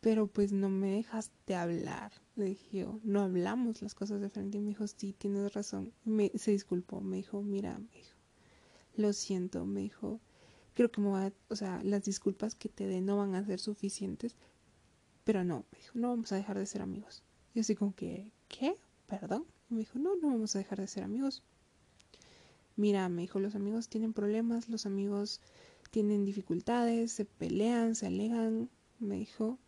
pero 0.00 0.26
pues 0.26 0.52
no 0.52 0.68
me 0.68 0.92
dejaste 0.92 1.54
hablar. 1.54 2.12
Le 2.36 2.46
dije 2.46 2.86
no 3.02 3.22
hablamos 3.22 3.82
las 3.82 3.94
cosas 3.94 4.20
de 4.20 4.28
frente. 4.28 4.58
Y 4.58 4.60
me 4.60 4.68
dijo, 4.68 4.86
sí, 4.86 5.12
tienes 5.12 5.52
razón. 5.54 5.92
Me, 6.04 6.30
se 6.36 6.52
disculpó, 6.52 7.00
me 7.00 7.16
dijo, 7.16 7.42
mira, 7.42 7.78
me 7.78 7.96
dijo, 7.96 8.16
lo 8.96 9.12
siento, 9.12 9.66
me 9.66 9.80
dijo, 9.80 10.20
creo 10.78 10.92
que 10.92 11.00
me 11.00 11.10
va 11.10 11.32
o 11.48 11.56
sea, 11.56 11.82
las 11.82 12.04
disculpas 12.04 12.54
que 12.54 12.68
te 12.68 12.86
dé 12.86 13.00
no 13.00 13.16
van 13.16 13.34
a 13.34 13.44
ser 13.44 13.58
suficientes, 13.58 14.36
pero 15.24 15.42
no, 15.42 15.64
me 15.72 15.78
dijo, 15.80 15.98
no 15.98 16.10
vamos 16.10 16.30
a 16.30 16.36
dejar 16.36 16.56
de 16.56 16.66
ser 16.66 16.82
amigos. 16.82 17.24
Y 17.52 17.58
así 17.58 17.74
como 17.74 17.96
que, 17.96 18.30
¿qué? 18.46 18.76
¿Perdón? 19.08 19.44
Y 19.68 19.74
me 19.74 19.80
dijo, 19.80 19.98
no, 19.98 20.14
no 20.14 20.28
vamos 20.28 20.54
a 20.54 20.60
dejar 20.60 20.78
de 20.78 20.86
ser 20.86 21.02
amigos. 21.02 21.42
Mira, 22.76 23.08
me 23.08 23.22
dijo, 23.22 23.40
los 23.40 23.56
amigos 23.56 23.88
tienen 23.88 24.12
problemas, 24.12 24.68
los 24.68 24.86
amigos 24.86 25.40
tienen 25.90 26.24
dificultades, 26.24 27.10
se 27.10 27.24
pelean, 27.24 27.96
se 27.96 28.06
alegan, 28.06 28.70
me 29.00 29.16
dijo, 29.16 29.58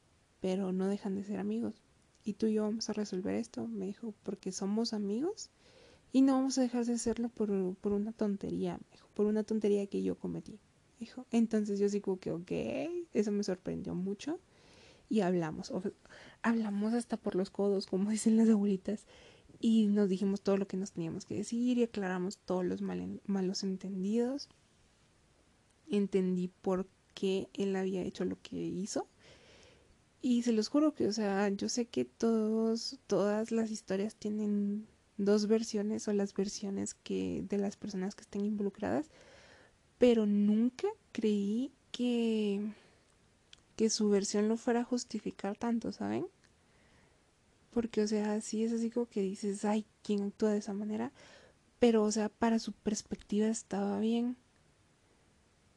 pero 0.40 0.70
no 0.70 0.86
dejan 0.86 1.16
de 1.16 1.24
ser 1.24 1.40
amigos. 1.40 1.82
Y 2.22 2.34
tú 2.34 2.46
y 2.46 2.52
yo 2.52 2.62
vamos 2.62 2.88
a 2.88 2.92
resolver 2.92 3.34
esto, 3.34 3.66
me 3.66 3.86
dijo, 3.86 4.14
porque 4.22 4.52
somos 4.52 4.92
amigos 4.92 5.50
y 6.12 6.22
no 6.22 6.34
vamos 6.34 6.56
a 6.58 6.62
dejar 6.62 6.84
de 6.84 6.98
serlo 6.98 7.30
por, 7.30 7.74
por 7.78 7.94
una 7.94 8.12
tontería, 8.12 8.74
me 8.74 8.92
dijo, 8.92 9.08
por 9.12 9.26
una 9.26 9.42
tontería 9.42 9.88
que 9.88 10.04
yo 10.04 10.16
cometí. 10.16 10.60
Dijo. 11.00 11.26
Entonces 11.32 11.80
yo 11.80 11.88
digo 11.88 12.20
que, 12.20 12.30
ok, 12.30 12.52
eso 13.12 13.32
me 13.32 13.42
sorprendió 13.42 13.94
mucho 13.94 14.38
y 15.08 15.22
hablamos, 15.22 15.72
hablamos 16.42 16.94
hasta 16.94 17.16
por 17.16 17.34
los 17.34 17.50
codos, 17.50 17.86
como 17.86 18.10
dicen 18.10 18.36
las 18.36 18.48
abuelitas, 18.48 19.06
y 19.58 19.88
nos 19.88 20.08
dijimos 20.08 20.42
todo 20.42 20.56
lo 20.56 20.68
que 20.68 20.76
nos 20.76 20.92
teníamos 20.92 21.26
que 21.26 21.34
decir 21.34 21.76
y 21.76 21.82
aclaramos 21.82 22.38
todos 22.38 22.64
los 22.64 22.80
malos 22.80 23.62
entendidos. 23.64 24.48
Entendí 25.90 26.48
por 26.48 26.86
qué 27.14 27.48
él 27.54 27.74
había 27.74 28.02
hecho 28.02 28.24
lo 28.24 28.40
que 28.40 28.56
hizo 28.56 29.08
y 30.22 30.42
se 30.42 30.52
los 30.52 30.68
juro 30.68 30.94
que, 30.94 31.06
o 31.06 31.12
sea, 31.12 31.48
yo 31.48 31.68
sé 31.68 31.86
que 31.86 32.04
todos, 32.04 32.98
todas 33.06 33.52
las 33.52 33.70
historias 33.70 34.16
tienen 34.16 34.86
dos 35.16 35.46
versiones 35.46 36.08
o 36.08 36.12
las 36.12 36.34
versiones 36.34 36.94
que 36.94 37.42
de 37.48 37.56
las 37.58 37.76
personas 37.76 38.14
que 38.14 38.22
estén 38.22 38.44
involucradas, 38.44 39.10
pero 40.00 40.26
nunca 40.26 40.88
creí 41.12 41.70
que 41.92 42.72
que 43.76 43.88
su 43.88 44.10
versión 44.10 44.46
lo 44.46 44.58
fuera 44.58 44.80
a 44.80 44.84
justificar 44.84 45.56
tanto, 45.56 45.90
¿saben? 45.90 46.26
Porque, 47.70 48.02
o 48.02 48.06
sea, 48.06 48.38
sí 48.42 48.62
es 48.62 48.72
así 48.74 48.90
como 48.90 49.06
que 49.06 49.22
dices, 49.22 49.64
ay, 49.64 49.86
¿quién 50.02 50.22
actúa 50.22 50.50
de 50.52 50.58
esa 50.58 50.74
manera? 50.74 51.12
Pero, 51.78 52.02
o 52.02 52.12
sea, 52.12 52.28
para 52.28 52.58
su 52.58 52.72
perspectiva 52.72 53.46
estaba 53.46 53.98
bien. 53.98 54.36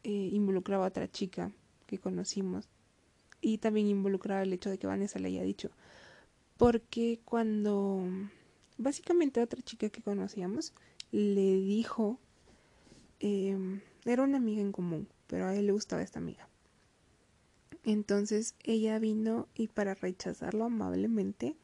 Eh, 0.04 0.30
involucraba 0.34 0.84
a 0.84 0.90
otra 0.90 1.10
chica 1.10 1.54
que 1.86 1.98
conocimos 1.98 2.68
y 3.40 3.60
también 3.60 3.88
involucraba 3.88 4.41
el 4.41 4.52
hecho 4.52 4.70
de 4.70 4.78
que 4.78 4.88
Vanessa 4.88 5.18
le 5.18 5.30
haya 5.30 5.44
dicho. 5.44 5.72
Porque 6.58 7.22
cuando 7.24 8.04
básicamente 8.78 9.41
otra 9.41 9.62
chica 9.62 9.90
que 9.90 10.02
conocíamos 10.02 10.74
le 11.12 11.56
dijo, 11.56 12.20
em, 13.22 13.80
era 14.06 14.24
una 14.24 14.38
amiga 14.38 14.62
en 14.62 14.72
común, 14.72 15.08
pero 15.28 15.46
a 15.46 15.56
él 15.56 15.68
le 15.68 15.72
gustaba 15.72 16.02
esta 16.02 16.20
amiga. 16.20 16.48
Entonces 17.84 18.56
ella 18.64 18.98
vino 19.00 19.48
y 19.56 19.68
para 19.68 19.94
rechazarlo 19.94 20.66
amablemente 20.66 21.58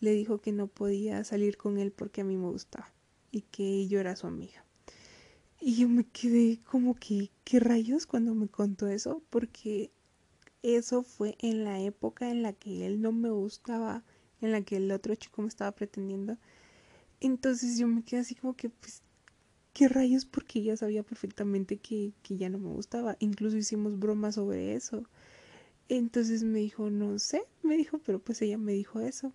le 0.00 0.12
dijo 0.12 0.38
que 0.38 0.52
no 0.52 0.66
podía 0.66 1.22
salir 1.24 1.56
con 1.56 1.78
él 1.78 1.92
porque 1.92 2.22
a 2.22 2.24
mí 2.24 2.36
me 2.36 2.48
gustaba 2.48 2.90
y 3.30 3.42
que 3.42 3.86
yo 3.86 4.00
era 4.00 4.16
su 4.16 4.26
amiga. 4.26 4.64
Y 5.60 5.76
yo 5.76 5.88
me 5.88 6.04
quedé 6.04 6.58
como 6.64 6.94
que, 6.94 7.30
¿qué 7.44 7.60
rayos 7.60 8.06
cuando 8.06 8.34
me 8.34 8.48
contó 8.48 8.88
eso? 8.88 9.22
Porque 9.28 9.92
eso 10.62 11.02
fue 11.02 11.36
en 11.40 11.64
la 11.64 11.80
época 11.80 12.30
en 12.30 12.42
la 12.42 12.54
que 12.54 12.86
él 12.86 13.02
no 13.02 13.12
me 13.12 13.30
gustaba, 13.30 14.02
en 14.40 14.52
la 14.52 14.62
que 14.62 14.78
el 14.78 14.90
otro 14.90 15.14
chico 15.14 15.42
me 15.42 15.48
estaba 15.48 15.72
pretendiendo. 15.72 16.38
Entonces 17.20 17.78
yo 17.78 17.86
me 17.86 18.02
quedé 18.02 18.20
así 18.20 18.34
como 18.34 18.56
que, 18.56 18.70
pues, 18.70 19.02
¿qué 19.72 19.88
rayos? 19.88 20.24
Porque 20.24 20.60
ella 20.60 20.76
sabía 20.76 21.02
perfectamente 21.02 21.76
que, 21.78 22.12
que 22.22 22.36
ya 22.36 22.48
no 22.48 22.58
me 22.58 22.70
gustaba. 22.70 23.16
Incluso 23.20 23.56
hicimos 23.56 23.98
bromas 23.98 24.36
sobre 24.36 24.74
eso. 24.74 25.04
Entonces 25.88 26.44
me 26.44 26.60
dijo, 26.60 26.90
no 26.90 27.18
sé, 27.18 27.42
me 27.62 27.76
dijo, 27.76 27.98
pero 27.98 28.20
pues 28.20 28.40
ella 28.42 28.58
me 28.58 28.72
dijo 28.72 29.00
eso. 29.00 29.32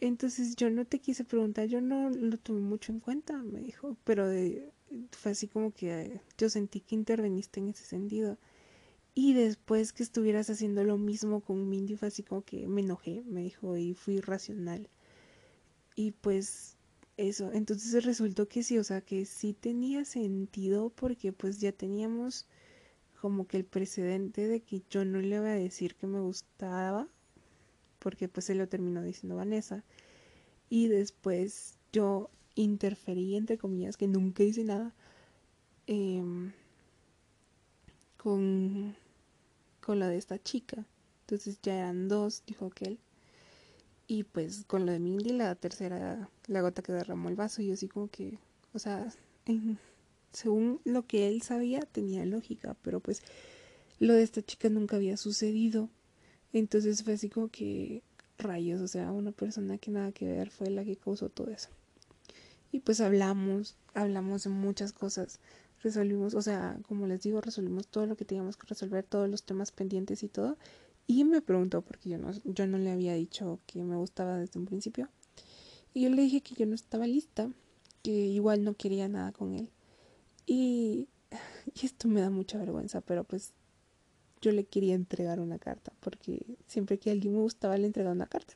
Entonces 0.00 0.56
yo 0.56 0.70
no 0.70 0.84
te 0.84 0.98
quise 0.98 1.24
preguntar, 1.24 1.66
yo 1.68 1.80
no 1.80 2.10
lo 2.10 2.36
tomé 2.38 2.60
mucho 2.60 2.92
en 2.92 3.00
cuenta, 3.00 3.38
me 3.42 3.60
dijo, 3.60 3.96
pero 4.04 4.26
fue 5.12 5.32
así 5.32 5.48
como 5.48 5.72
que 5.72 6.20
yo 6.36 6.50
sentí 6.50 6.80
que 6.80 6.94
interveniste 6.94 7.60
en 7.60 7.68
ese 7.70 7.84
sentido. 7.84 8.36
Y 9.14 9.32
después 9.32 9.94
que 9.94 10.02
estuvieras 10.02 10.50
haciendo 10.50 10.84
lo 10.84 10.98
mismo 10.98 11.40
con 11.40 11.68
Mindy 11.70 11.96
fue 11.96 12.08
así 12.08 12.22
como 12.22 12.42
que 12.44 12.68
me 12.68 12.82
enojé, 12.82 13.22
me 13.26 13.42
dijo, 13.42 13.76
y 13.78 13.94
fui 13.94 14.16
irracional. 14.16 14.90
Y 15.94 16.10
pues 16.10 16.75
eso, 17.16 17.52
entonces 17.52 18.04
resultó 18.04 18.48
que 18.48 18.62
sí, 18.62 18.78
o 18.78 18.84
sea, 18.84 19.00
que 19.00 19.24
sí 19.24 19.54
tenía 19.54 20.04
sentido 20.04 20.90
porque 20.90 21.32
pues 21.32 21.60
ya 21.60 21.72
teníamos 21.72 22.46
como 23.20 23.46
que 23.46 23.56
el 23.56 23.64
precedente 23.64 24.46
de 24.46 24.60
que 24.60 24.82
yo 24.90 25.04
no 25.04 25.20
le 25.20 25.40
voy 25.40 25.48
a 25.48 25.54
decir 25.54 25.94
que 25.96 26.06
me 26.06 26.20
gustaba, 26.20 27.08
porque 27.98 28.28
pues 28.28 28.50
él 28.50 28.58
lo 28.58 28.68
terminó 28.68 29.02
diciendo 29.02 29.36
Vanessa. 29.36 29.84
Y 30.68 30.88
después 30.88 31.78
yo 31.92 32.30
interferí, 32.54 33.36
entre 33.36 33.58
comillas, 33.58 33.96
que 33.96 34.08
nunca 34.08 34.42
hice 34.42 34.64
nada 34.64 34.94
em, 35.86 36.52
con, 38.16 38.94
con 39.80 39.98
lo 39.98 40.06
de 40.06 40.18
esta 40.18 40.42
chica. 40.42 40.84
Entonces 41.22 41.58
ya 41.62 41.78
eran 41.78 42.08
dos, 42.08 42.42
dijo 42.46 42.66
aquel. 42.66 42.98
Y 44.08 44.24
pues 44.24 44.64
con 44.66 44.86
lo 44.86 44.92
de 44.92 45.00
Mindy, 45.00 45.30
la 45.30 45.54
tercera, 45.54 46.28
la 46.46 46.60
gota 46.60 46.82
que 46.82 46.92
derramó 46.92 47.28
el 47.28 47.34
vaso, 47.34 47.62
y 47.62 47.66
yo 47.66 47.74
así 47.74 47.88
como 47.88 48.08
que, 48.08 48.38
o 48.72 48.78
sea, 48.78 49.12
según 50.32 50.80
lo 50.84 51.06
que 51.06 51.28
él 51.28 51.42
sabía, 51.42 51.80
tenía 51.80 52.24
lógica, 52.24 52.76
pero 52.82 53.00
pues 53.00 53.22
lo 53.98 54.14
de 54.14 54.22
esta 54.22 54.42
chica 54.42 54.68
nunca 54.68 54.96
había 54.96 55.16
sucedido. 55.16 55.88
Entonces 56.52 57.02
fue 57.02 57.14
así 57.14 57.28
como 57.28 57.48
que 57.48 58.02
rayos, 58.38 58.80
o 58.80 58.88
sea, 58.88 59.10
una 59.12 59.32
persona 59.32 59.78
que 59.78 59.90
nada 59.90 60.12
que 60.12 60.26
ver 60.26 60.50
fue 60.50 60.70
la 60.70 60.84
que 60.84 60.96
causó 60.96 61.28
todo 61.28 61.50
eso. 61.50 61.68
Y 62.72 62.80
pues 62.80 63.00
hablamos, 63.00 63.76
hablamos 63.94 64.44
de 64.44 64.50
muchas 64.50 64.92
cosas, 64.92 65.40
resolvimos, 65.82 66.34
o 66.34 66.42
sea, 66.42 66.78
como 66.86 67.06
les 67.06 67.22
digo, 67.22 67.40
resolvimos 67.40 67.88
todo 67.88 68.06
lo 68.06 68.16
que 68.16 68.24
teníamos 68.24 68.56
que 68.56 68.66
resolver, 68.66 69.04
todos 69.04 69.28
los 69.28 69.42
temas 69.42 69.72
pendientes 69.72 70.22
y 70.22 70.28
todo. 70.28 70.56
Y 71.06 71.24
me 71.24 71.40
preguntó, 71.40 71.82
porque 71.82 72.10
yo 72.10 72.18
no, 72.18 72.32
yo 72.44 72.66
no 72.66 72.78
le 72.78 72.90
había 72.90 73.14
dicho 73.14 73.60
que 73.66 73.82
me 73.82 73.96
gustaba 73.96 74.38
desde 74.38 74.58
un 74.58 74.66
principio. 74.66 75.08
Y 75.94 76.02
yo 76.02 76.10
le 76.10 76.22
dije 76.22 76.40
que 76.40 76.54
yo 76.54 76.66
no 76.66 76.74
estaba 76.74 77.06
lista, 77.06 77.50
que 78.02 78.10
igual 78.10 78.64
no 78.64 78.74
quería 78.74 79.08
nada 79.08 79.32
con 79.32 79.54
él. 79.54 79.68
Y, 80.48 81.08
esto 81.82 82.06
me 82.06 82.20
da 82.20 82.30
mucha 82.30 82.56
vergüenza, 82.56 83.00
pero 83.00 83.24
pues 83.24 83.52
yo 84.40 84.52
le 84.52 84.64
quería 84.64 84.94
entregar 84.94 85.40
una 85.40 85.58
carta, 85.58 85.92
porque 86.00 86.46
siempre 86.68 86.98
que 86.98 87.10
alguien 87.10 87.34
me 87.34 87.40
gustaba 87.40 87.76
le 87.76 87.86
entregaba 87.86 88.14
una 88.14 88.28
carta. 88.28 88.54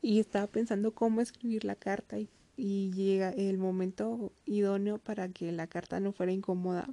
Y 0.00 0.20
estaba 0.20 0.46
pensando 0.46 0.94
cómo 0.94 1.20
escribir 1.20 1.64
la 1.64 1.74
carta 1.74 2.18
y, 2.18 2.28
y 2.56 2.90
llega 2.92 3.30
el 3.30 3.58
momento 3.58 4.32
idóneo 4.46 4.96
para 4.98 5.28
que 5.28 5.52
la 5.52 5.66
carta 5.66 6.00
no 6.00 6.12
fuera 6.12 6.32
incómoda, 6.32 6.88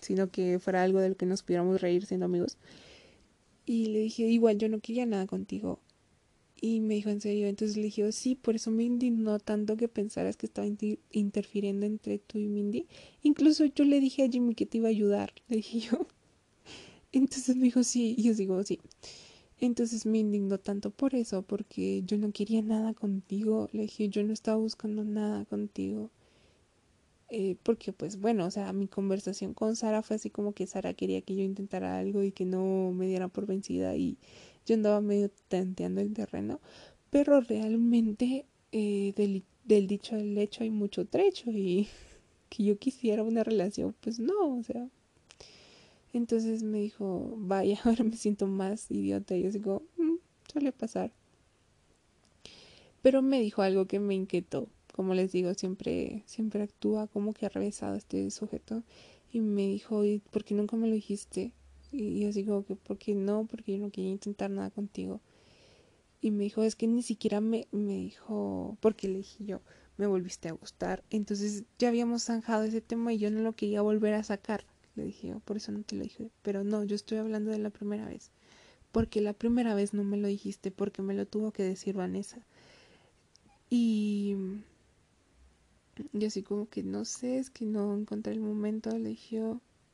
sino 0.00 0.30
que 0.30 0.58
fuera 0.58 0.82
algo 0.82 1.00
del 1.00 1.16
que 1.16 1.26
nos 1.26 1.42
pudiéramos 1.42 1.80
reír 1.80 2.04
siendo 2.06 2.26
amigos. 2.26 2.56
Y 3.66 3.86
le 3.86 4.00
dije, 4.00 4.24
igual 4.24 4.58
yo 4.58 4.68
no 4.68 4.80
quería 4.80 5.06
nada 5.06 5.26
contigo. 5.26 5.80
Y 6.60 6.80
me 6.80 6.94
dijo, 6.94 7.10
¿en 7.10 7.20
serio? 7.20 7.48
Entonces 7.48 7.76
le 7.76 7.84
dije, 7.84 8.10
sí, 8.12 8.36
por 8.36 8.54
eso 8.54 8.70
me 8.70 8.84
indignó 8.84 9.40
tanto 9.40 9.76
que 9.76 9.88
pensaras 9.88 10.36
que 10.36 10.46
estaba 10.46 10.68
interfiriendo 11.10 11.86
entre 11.86 12.18
tú 12.18 12.38
y 12.38 12.48
Mindy. 12.48 12.86
Incluso 13.22 13.64
yo 13.64 13.84
le 13.84 13.98
dije 13.98 14.22
a 14.24 14.28
Jimmy 14.28 14.54
que 14.54 14.66
te 14.66 14.78
iba 14.78 14.86
a 14.88 14.90
ayudar. 14.90 15.32
Le 15.48 15.56
dije 15.56 15.80
yo, 15.80 16.06
entonces 17.12 17.56
me 17.56 17.64
dijo, 17.64 17.82
sí, 17.82 18.14
y 18.16 18.22
yo 18.22 18.34
digo, 18.34 18.62
sí. 18.62 18.78
Entonces 19.58 20.06
me 20.06 20.18
indignó 20.18 20.58
tanto 20.58 20.90
por 20.90 21.14
eso, 21.14 21.42
porque 21.42 22.02
yo 22.04 22.16
no 22.18 22.32
quería 22.32 22.62
nada 22.62 22.94
contigo. 22.94 23.68
Le 23.72 23.82
dije, 23.82 24.08
yo 24.08 24.22
no 24.24 24.32
estaba 24.32 24.56
buscando 24.56 25.04
nada 25.04 25.44
contigo. 25.44 26.10
Eh, 27.34 27.56
porque 27.62 27.94
pues 27.94 28.20
bueno, 28.20 28.44
o 28.44 28.50
sea, 28.50 28.74
mi 28.74 28.88
conversación 28.88 29.54
con 29.54 29.74
Sara 29.74 30.02
fue 30.02 30.16
así 30.16 30.28
como 30.28 30.52
que 30.52 30.66
Sara 30.66 30.92
quería 30.92 31.22
que 31.22 31.34
yo 31.34 31.42
intentara 31.42 31.98
algo 31.98 32.22
y 32.22 32.30
que 32.30 32.44
no 32.44 32.92
me 32.92 33.06
diera 33.06 33.28
por 33.28 33.46
vencida 33.46 33.96
y 33.96 34.18
yo 34.66 34.74
andaba 34.74 35.00
medio 35.00 35.30
tanteando 35.48 36.02
el 36.02 36.12
terreno, 36.12 36.60
pero 37.08 37.40
realmente 37.40 38.44
eh, 38.72 39.14
del, 39.16 39.86
dicho 39.86 40.14
al 40.14 40.36
hecho 40.36 40.62
hay 40.62 40.70
mucho 40.70 41.06
trecho 41.06 41.50
y 41.50 41.88
que 42.50 42.64
yo 42.64 42.76
quisiera 42.78 43.22
una 43.22 43.42
relación, 43.44 43.94
pues 44.02 44.18
no, 44.18 44.58
o 44.58 44.62
sea, 44.62 44.86
entonces 46.12 46.62
me 46.62 46.80
dijo, 46.80 47.32
vaya, 47.38 47.80
ahora 47.84 48.04
me 48.04 48.16
siento 48.16 48.46
más 48.46 48.90
idiota. 48.90 49.34
Y 49.36 49.44
yo 49.44 49.50
digo, 49.50 49.82
mm, 49.96 50.16
suele 50.52 50.72
pasar. 50.72 51.12
Pero 53.00 53.22
me 53.22 53.40
dijo 53.40 53.62
algo 53.62 53.86
que 53.86 54.00
me 54.00 54.14
inquietó. 54.14 54.68
Como 54.92 55.14
les 55.14 55.32
digo, 55.32 55.54
siempre, 55.54 56.22
siempre 56.26 56.62
actúa 56.62 57.06
como 57.06 57.32
que 57.32 57.46
ha 57.46 57.48
revesado 57.48 57.96
este 57.96 58.30
sujeto. 58.30 58.82
Y 59.32 59.40
me 59.40 59.66
dijo, 59.66 60.04
¿y 60.04 60.18
por 60.18 60.44
qué 60.44 60.54
nunca 60.54 60.76
me 60.76 60.88
lo 60.88 60.94
dijiste? 60.94 61.52
Y 61.90 62.20
yo 62.20 62.32
digo, 62.32 62.64
que 62.64 62.76
¿por 62.76 62.98
qué 62.98 63.14
no? 63.14 63.46
Porque 63.46 63.72
yo 63.72 63.78
no 63.78 63.90
quería 63.90 64.10
intentar 64.10 64.50
nada 64.50 64.70
contigo. 64.70 65.20
Y 66.20 66.30
me 66.30 66.44
dijo, 66.44 66.62
es 66.62 66.76
que 66.76 66.86
ni 66.86 67.02
siquiera 67.02 67.40
me, 67.40 67.66
me 67.72 67.96
dijo, 67.96 68.76
porque 68.80 69.08
le 69.08 69.18
dije 69.18 69.44
yo, 69.44 69.60
me 69.96 70.06
volviste 70.06 70.48
a 70.48 70.52
gustar. 70.52 71.02
Entonces 71.10 71.64
ya 71.78 71.88
habíamos 71.88 72.24
zanjado 72.24 72.64
ese 72.64 72.80
tema 72.80 73.12
y 73.12 73.18
yo 73.18 73.30
no 73.30 73.40
lo 73.40 73.54
quería 73.54 73.82
volver 73.82 74.14
a 74.14 74.22
sacar 74.22 74.64
le 74.94 75.04
dije 75.04 75.28
yo, 75.28 75.40
por 75.40 75.56
eso 75.56 75.72
no 75.72 75.82
te 75.82 75.96
lo 75.96 76.02
dije. 76.02 76.30
Pero 76.42 76.64
no, 76.64 76.84
yo 76.84 76.94
estoy 76.94 77.18
hablando 77.18 77.50
de 77.50 77.58
la 77.58 77.70
primera 77.70 78.06
vez. 78.06 78.30
Porque 78.90 79.20
la 79.20 79.32
primera 79.32 79.74
vez 79.74 79.94
no 79.94 80.04
me 80.04 80.18
lo 80.18 80.28
dijiste, 80.28 80.70
porque 80.70 81.02
me 81.02 81.14
lo 81.14 81.26
tuvo 81.26 81.52
que 81.52 81.62
decir 81.62 81.94
Vanessa. 81.94 82.44
Y 83.70 84.36
yo 86.12 86.28
así 86.28 86.42
como 86.42 86.68
que 86.68 86.82
no 86.82 87.04
sé, 87.04 87.38
es 87.38 87.50
que 87.50 87.64
no 87.64 87.94
encontré 87.94 88.32
el 88.32 88.40
momento, 88.40 88.96
le 88.98 89.10
dije 89.10 89.42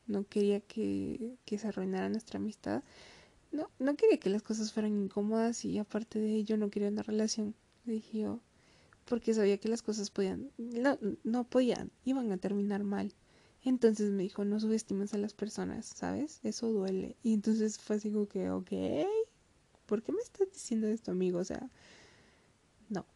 no 0.07 0.27
quería 0.27 0.61
que, 0.61 1.37
que 1.45 1.59
se 1.59 1.69
arruinara 1.69 2.09
nuestra 2.09 2.39
amistad. 2.39 2.83
No, 3.53 3.71
no 3.79 3.97
quería 3.97 4.19
que 4.19 4.31
las 4.31 4.43
cosas 4.43 4.73
fueran 4.73 4.97
incómodas 4.97 5.65
y 5.65 5.79
aparte 5.79 6.19
de 6.19 6.35
ello 6.35 6.57
no 6.57 6.71
quería 6.71 6.89
una 6.89 7.03
relación, 7.03 7.55
le 7.87 7.95
dije 7.95 8.27
porque 9.07 9.33
sabía 9.35 9.59
que 9.59 9.69
las 9.69 9.83
cosas 9.83 10.11
podían, 10.11 10.51
no, 10.59 10.99
no 11.25 11.45
podían, 11.45 11.91
iban 12.05 12.31
a 12.31 12.37
terminar 12.37 12.85
mal. 12.85 13.15
Entonces 13.65 14.11
me 14.11 14.23
dijo, 14.23 14.45
no 14.45 14.61
subestimes 14.61 15.15
a 15.15 15.19
las 15.19 15.35
personas, 15.35 15.87
¿sabes? 15.87 16.41
Eso 16.43 16.71
duele. 16.71 17.17
Y 17.23 17.35
entonces 17.35 17.79
fue 17.79 17.97
así 17.97 18.11
como 18.11 18.29
que, 18.29 18.51
ok, 18.51 18.71
¿por 19.87 20.03
qué 20.03 20.13
me 20.13 20.21
estás 20.21 20.53
diciendo 20.53 20.87
esto, 20.89 21.11
amigo? 21.11 21.39
O 21.39 21.45
sea, 21.45 21.71
no. 22.89 23.07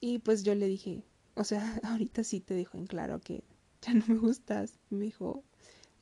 Y 0.00 0.18
pues 0.18 0.42
yo 0.42 0.54
le 0.54 0.66
dije, 0.66 1.02
o 1.34 1.44
sea, 1.44 1.80
ahorita 1.84 2.24
sí 2.24 2.40
te 2.40 2.54
dijo 2.54 2.78
en 2.78 2.86
claro 2.86 3.20
que 3.20 3.44
ya 3.82 3.94
no 3.94 4.04
me 4.06 4.18
gustas. 4.18 4.78
Me 4.90 5.04
dijo, 5.06 5.44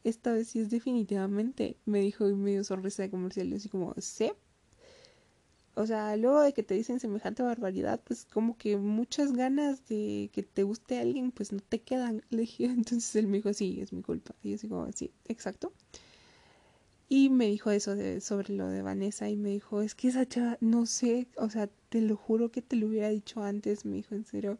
esta 0.05 0.32
vez 0.32 0.48
sí 0.48 0.61
es 0.61 0.70
definitivamente. 0.70 1.77
Me 1.86 2.01
dijo 2.01 2.28
y 2.28 2.35
medio 2.35 2.65
sonrisa 2.65 3.02
de 3.02 3.11
comercial. 3.11 3.48
Y 3.48 3.55
así 3.57 3.69
como, 3.69 3.94
¿sí? 3.98 4.32
o 5.81 5.86
sea, 5.86 6.16
luego 6.16 6.43
de 6.43 6.52
que 6.52 6.62
te 6.62 6.74
dicen 6.74 7.01
semejante 7.01 7.43
barbaridad, 7.43 8.01
pues 8.05 8.27
como 8.27 8.57
que 8.59 8.77
muchas 8.77 9.32
ganas 9.32 9.86
de 9.89 10.31
que 10.32 10.43
te 10.43 10.62
guste 10.62 10.98
alguien, 10.98 11.31
pues 11.32 11.52
no 11.52 11.61
te 11.61 11.81
quedan. 11.81 12.23
Le 12.31 12.47
entonces 12.59 13.15
él 13.16 13.27
me 13.28 13.39
dijo, 13.39 13.52
sí, 13.52 13.81
es 13.81 13.93
mi 13.93 14.02
culpa. 14.02 14.35
Y 14.43 14.51
yo 14.51 14.59
digo, 14.59 14.89
sí, 14.94 15.11
exacto. 15.27 15.73
Y 17.09 17.31
me 17.31 17.47
dijo 17.47 17.70
eso 17.70 17.97
sobre 18.20 18.55
lo 18.55 18.69
de 18.69 18.82
Vanessa 18.82 19.28
y 19.28 19.36
me 19.36 19.51
dijo, 19.51 19.82
es 19.82 19.94
que 19.94 20.09
esa 20.09 20.27
chava, 20.28 20.59
no 20.61 20.86
sé, 20.86 21.27
o 21.36 21.51
sea, 21.51 21.69
te 21.89 22.01
lo 22.01 22.16
juro 22.16 22.51
que 22.52 22.62
te 22.62 22.77
lo 22.77 22.86
hubiera 22.86 23.09
dicho 23.09 23.43
antes, 23.43 23.85
me 23.85 23.97
dijo, 23.97 24.15
en 24.15 24.24
serio, 24.24 24.59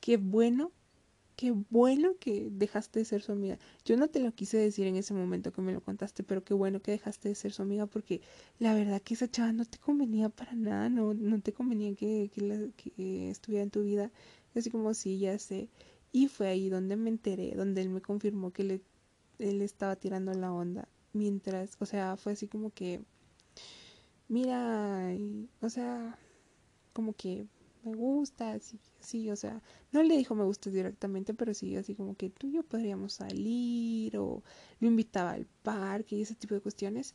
qué 0.00 0.16
bueno 0.16 0.72
qué 1.38 1.52
bueno 1.52 2.16
que 2.18 2.48
dejaste 2.50 2.98
de 2.98 3.04
ser 3.04 3.22
su 3.22 3.30
amiga. 3.30 3.60
Yo 3.84 3.96
no 3.96 4.08
te 4.08 4.18
lo 4.18 4.32
quise 4.34 4.56
decir 4.56 4.88
en 4.88 4.96
ese 4.96 5.14
momento 5.14 5.52
que 5.52 5.62
me 5.62 5.72
lo 5.72 5.80
contaste, 5.80 6.24
pero 6.24 6.42
qué 6.42 6.52
bueno 6.52 6.82
que 6.82 6.90
dejaste 6.90 7.28
de 7.28 7.36
ser 7.36 7.52
su 7.52 7.62
amiga 7.62 7.86
porque 7.86 8.22
la 8.58 8.74
verdad 8.74 9.00
que 9.00 9.14
esa 9.14 9.30
chava 9.30 9.52
no 9.52 9.64
te 9.64 9.78
convenía 9.78 10.30
para 10.30 10.54
nada, 10.54 10.88
no, 10.88 11.14
no 11.14 11.40
te 11.40 11.52
convenía 11.52 11.94
que, 11.94 12.28
que, 12.34 13.30
estuviera 13.30 13.62
en 13.62 13.70
tu 13.70 13.84
vida. 13.84 14.10
Así 14.56 14.68
como 14.68 14.94
sí, 14.94 15.20
ya 15.20 15.38
sé. 15.38 15.68
Y 16.10 16.26
fue 16.26 16.48
ahí 16.48 16.70
donde 16.70 16.96
me 16.96 17.08
enteré, 17.08 17.54
donde 17.54 17.82
él 17.82 17.90
me 17.90 18.00
confirmó 18.00 18.52
que 18.52 18.64
le, 18.64 18.80
él 19.38 19.62
estaba 19.62 19.94
tirando 19.94 20.34
la 20.34 20.52
onda. 20.52 20.88
Mientras, 21.12 21.76
o 21.78 21.86
sea, 21.86 22.16
fue 22.16 22.32
así 22.32 22.48
como 22.48 22.70
que, 22.70 23.00
mira, 24.26 25.08
o 25.60 25.70
sea, 25.70 26.18
como 26.92 27.12
que 27.12 27.46
me 27.84 27.94
gusta, 27.94 28.58
sí, 28.60 28.78
sí, 29.00 29.30
o 29.30 29.36
sea, 29.36 29.62
no 29.92 30.02
le 30.02 30.16
dijo 30.16 30.34
me 30.34 30.44
gusta 30.44 30.70
directamente, 30.70 31.34
pero 31.34 31.54
sí, 31.54 31.76
así 31.76 31.94
como 31.94 32.16
que 32.16 32.30
tú 32.30 32.46
y 32.48 32.52
yo 32.52 32.62
podríamos 32.62 33.14
salir 33.14 34.16
o 34.18 34.42
lo 34.80 34.88
invitaba 34.88 35.32
al 35.32 35.46
parque 35.62 36.16
y 36.16 36.22
ese 36.22 36.34
tipo 36.34 36.54
de 36.54 36.60
cuestiones. 36.60 37.14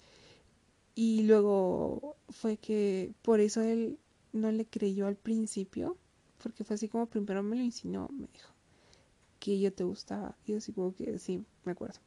Y 0.95 1.23
luego 1.23 2.17
fue 2.29 2.57
que 2.57 3.13
por 3.21 3.39
eso 3.39 3.61
él 3.61 3.99
no 4.31 4.51
le 4.51 4.65
creyó 4.65 5.07
al 5.07 5.15
principio, 5.15 5.97
porque 6.41 6.63
fue 6.63 6.75
así 6.75 6.87
como 6.89 7.07
primero 7.07 7.43
me 7.43 7.55
lo 7.55 7.63
insinuó, 7.63 8.09
me 8.09 8.27
dijo 8.33 8.53
que 9.39 9.59
yo 9.59 9.73
te 9.73 9.83
gustaba. 9.83 10.37
Y 10.45 10.53
así 10.53 10.71
como 10.73 10.93
que 10.95 11.19
sí, 11.19 11.43
me 11.65 11.73
acuerdo 11.73 11.99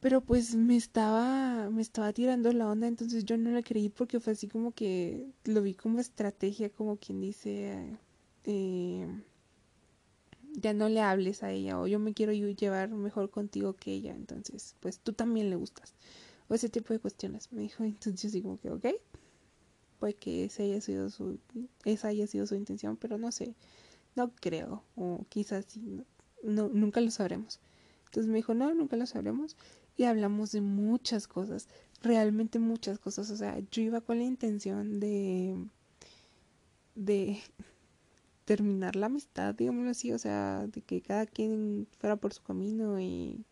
pero 0.00 0.20
pues 0.20 0.54
me 0.54 0.76
estaba 0.76 1.70
me 1.70 1.82
estaba 1.82 2.12
tirando 2.12 2.52
la 2.52 2.68
onda 2.68 2.86
entonces 2.86 3.24
yo 3.24 3.36
no 3.36 3.50
le 3.50 3.62
creí 3.62 3.88
porque 3.88 4.20
fue 4.20 4.32
así 4.34 4.48
como 4.48 4.72
que 4.72 5.26
lo 5.44 5.62
vi 5.62 5.74
como 5.74 5.98
estrategia 5.98 6.70
como 6.70 6.96
quien 6.96 7.20
dice 7.20 7.98
eh, 8.44 9.06
ya 10.54 10.72
no 10.72 10.88
le 10.88 11.00
hables 11.00 11.42
a 11.42 11.50
ella 11.50 11.78
o 11.80 11.86
yo 11.86 11.98
me 11.98 12.14
quiero 12.14 12.32
llevar 12.32 12.90
mejor 12.90 13.30
contigo 13.30 13.74
que 13.74 13.92
ella 13.92 14.14
entonces 14.14 14.76
pues 14.80 15.00
tú 15.00 15.12
también 15.12 15.50
le 15.50 15.56
gustas 15.56 15.94
o 16.48 16.54
ese 16.54 16.68
tipo 16.68 16.92
de 16.92 17.00
cuestiones 17.00 17.52
me 17.52 17.62
dijo 17.62 17.84
entonces 17.84 18.22
yo 18.22 18.28
así 18.28 18.42
como 18.42 18.58
que 18.58 18.70
ok 18.70 18.86
puede 19.98 20.14
que 20.14 20.44
esa 20.44 20.62
haya 20.62 20.80
sido 20.80 21.10
su 21.10 21.38
esa 21.84 22.08
haya 22.08 22.26
sido 22.26 22.46
su 22.46 22.54
intención 22.54 22.96
pero 22.96 23.18
no 23.18 23.32
sé 23.32 23.54
no 24.14 24.30
creo 24.36 24.84
o 24.96 25.24
quizás 25.28 25.64
sí 25.66 26.04
no, 26.44 26.68
nunca 26.68 27.00
lo 27.00 27.10
sabremos 27.10 27.58
entonces 28.06 28.30
me 28.30 28.36
dijo 28.36 28.54
no 28.54 28.72
nunca 28.74 28.96
lo 28.96 29.06
sabremos 29.06 29.56
y 29.98 30.04
hablamos 30.04 30.52
de 30.52 30.60
muchas 30.62 31.26
cosas, 31.26 31.68
realmente 32.02 32.58
muchas 32.60 32.98
cosas. 33.00 33.30
O 33.30 33.36
sea, 33.36 33.58
yo 33.72 33.82
iba 33.82 34.00
con 34.00 34.18
la 34.18 34.24
intención 34.24 35.00
de, 35.00 35.56
de, 36.94 37.40
terminar 38.46 38.96
la 38.96 39.06
amistad, 39.06 39.54
digámoslo 39.54 39.90
así, 39.90 40.12
o 40.12 40.18
sea, 40.18 40.66
de 40.68 40.80
que 40.80 41.02
cada 41.02 41.26
quien 41.26 41.86
fuera 41.98 42.16
por 42.16 42.32
su 42.32 42.42
camino 42.42 42.98
y 43.00 43.44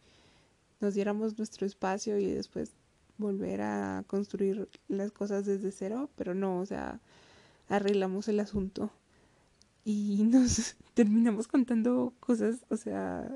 nos 0.81 0.94
diéramos 0.94 1.36
nuestro 1.36 1.66
espacio 1.66 2.18
y 2.18 2.27
después 2.27 2.73
volver 3.18 3.62
a 3.62 4.05
construir 4.06 4.68
las 4.89 5.10
cosas 5.10 5.47
desde 5.47 5.73
cero, 5.73 6.10
pero 6.16 6.35
no, 6.35 6.60
o 6.60 6.66
sea, 6.66 7.01
arreglamos 7.68 8.28
el 8.28 8.39
asunto 8.40 8.90
y 9.85 10.23
nos 10.31 10.77
terminamos 10.94 11.48
contando 11.48 12.14
cosas, 12.20 12.64
o 12.70 12.77
sea, 12.77 13.28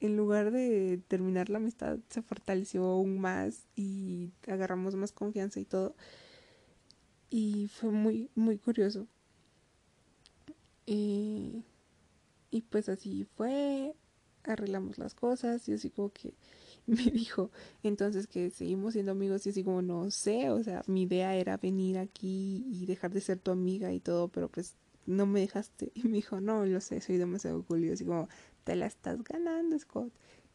en 0.00 0.16
lugar 0.16 0.50
de 0.50 1.00
terminar 1.08 1.48
la 1.50 1.58
amistad 1.58 1.98
se 2.08 2.22
fortaleció 2.22 2.84
aún 2.84 3.20
más 3.20 3.66
y 3.76 4.32
agarramos 4.46 4.94
más 4.94 5.12
confianza 5.12 5.60
y 5.60 5.64
todo. 5.64 5.94
Y 7.30 7.68
fue 7.68 7.90
muy, 7.90 8.30
muy 8.34 8.58
curioso. 8.58 9.06
Y, 10.86 11.64
y 12.50 12.62
pues 12.62 12.88
así 12.88 13.26
fue, 13.36 13.94
arreglamos 14.44 14.98
las 14.98 15.14
cosas 15.14 15.68
y 15.68 15.74
así 15.74 15.90
como 15.90 16.10
que 16.10 16.34
me 16.86 17.04
dijo, 17.04 17.50
entonces 17.82 18.26
que 18.26 18.50
seguimos 18.50 18.94
siendo 18.94 19.12
amigos 19.12 19.46
y 19.46 19.50
así 19.50 19.62
como 19.64 19.82
no 19.82 20.10
sé, 20.10 20.50
o 20.50 20.62
sea, 20.62 20.82
mi 20.86 21.02
idea 21.02 21.34
era 21.36 21.56
venir 21.58 21.98
aquí 21.98 22.64
y 22.70 22.86
dejar 22.86 23.12
de 23.12 23.20
ser 23.20 23.38
tu 23.38 23.50
amiga 23.50 23.92
y 23.92 24.00
todo, 24.00 24.28
pero 24.28 24.48
pues 24.48 24.76
no 25.06 25.26
me 25.26 25.40
dejaste. 25.40 25.90
Y 25.94 26.04
me 26.04 26.16
dijo, 26.16 26.40
no, 26.40 26.64
lo 26.66 26.80
sé, 26.80 27.00
soy 27.00 27.16
demasiado 27.16 27.62
cool. 27.64 27.90
así 27.92 28.04
como, 28.04 28.28
te 28.68 28.76
la 28.76 28.84
estás 28.84 29.24
ganando, 29.24 29.78
Scott. 29.78 30.12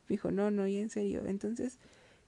Me 0.08 0.10
dijo, 0.10 0.30
no, 0.30 0.52
no, 0.52 0.68
y 0.68 0.78
en 0.78 0.92
serio. 0.92 1.24
Entonces, 1.26 1.80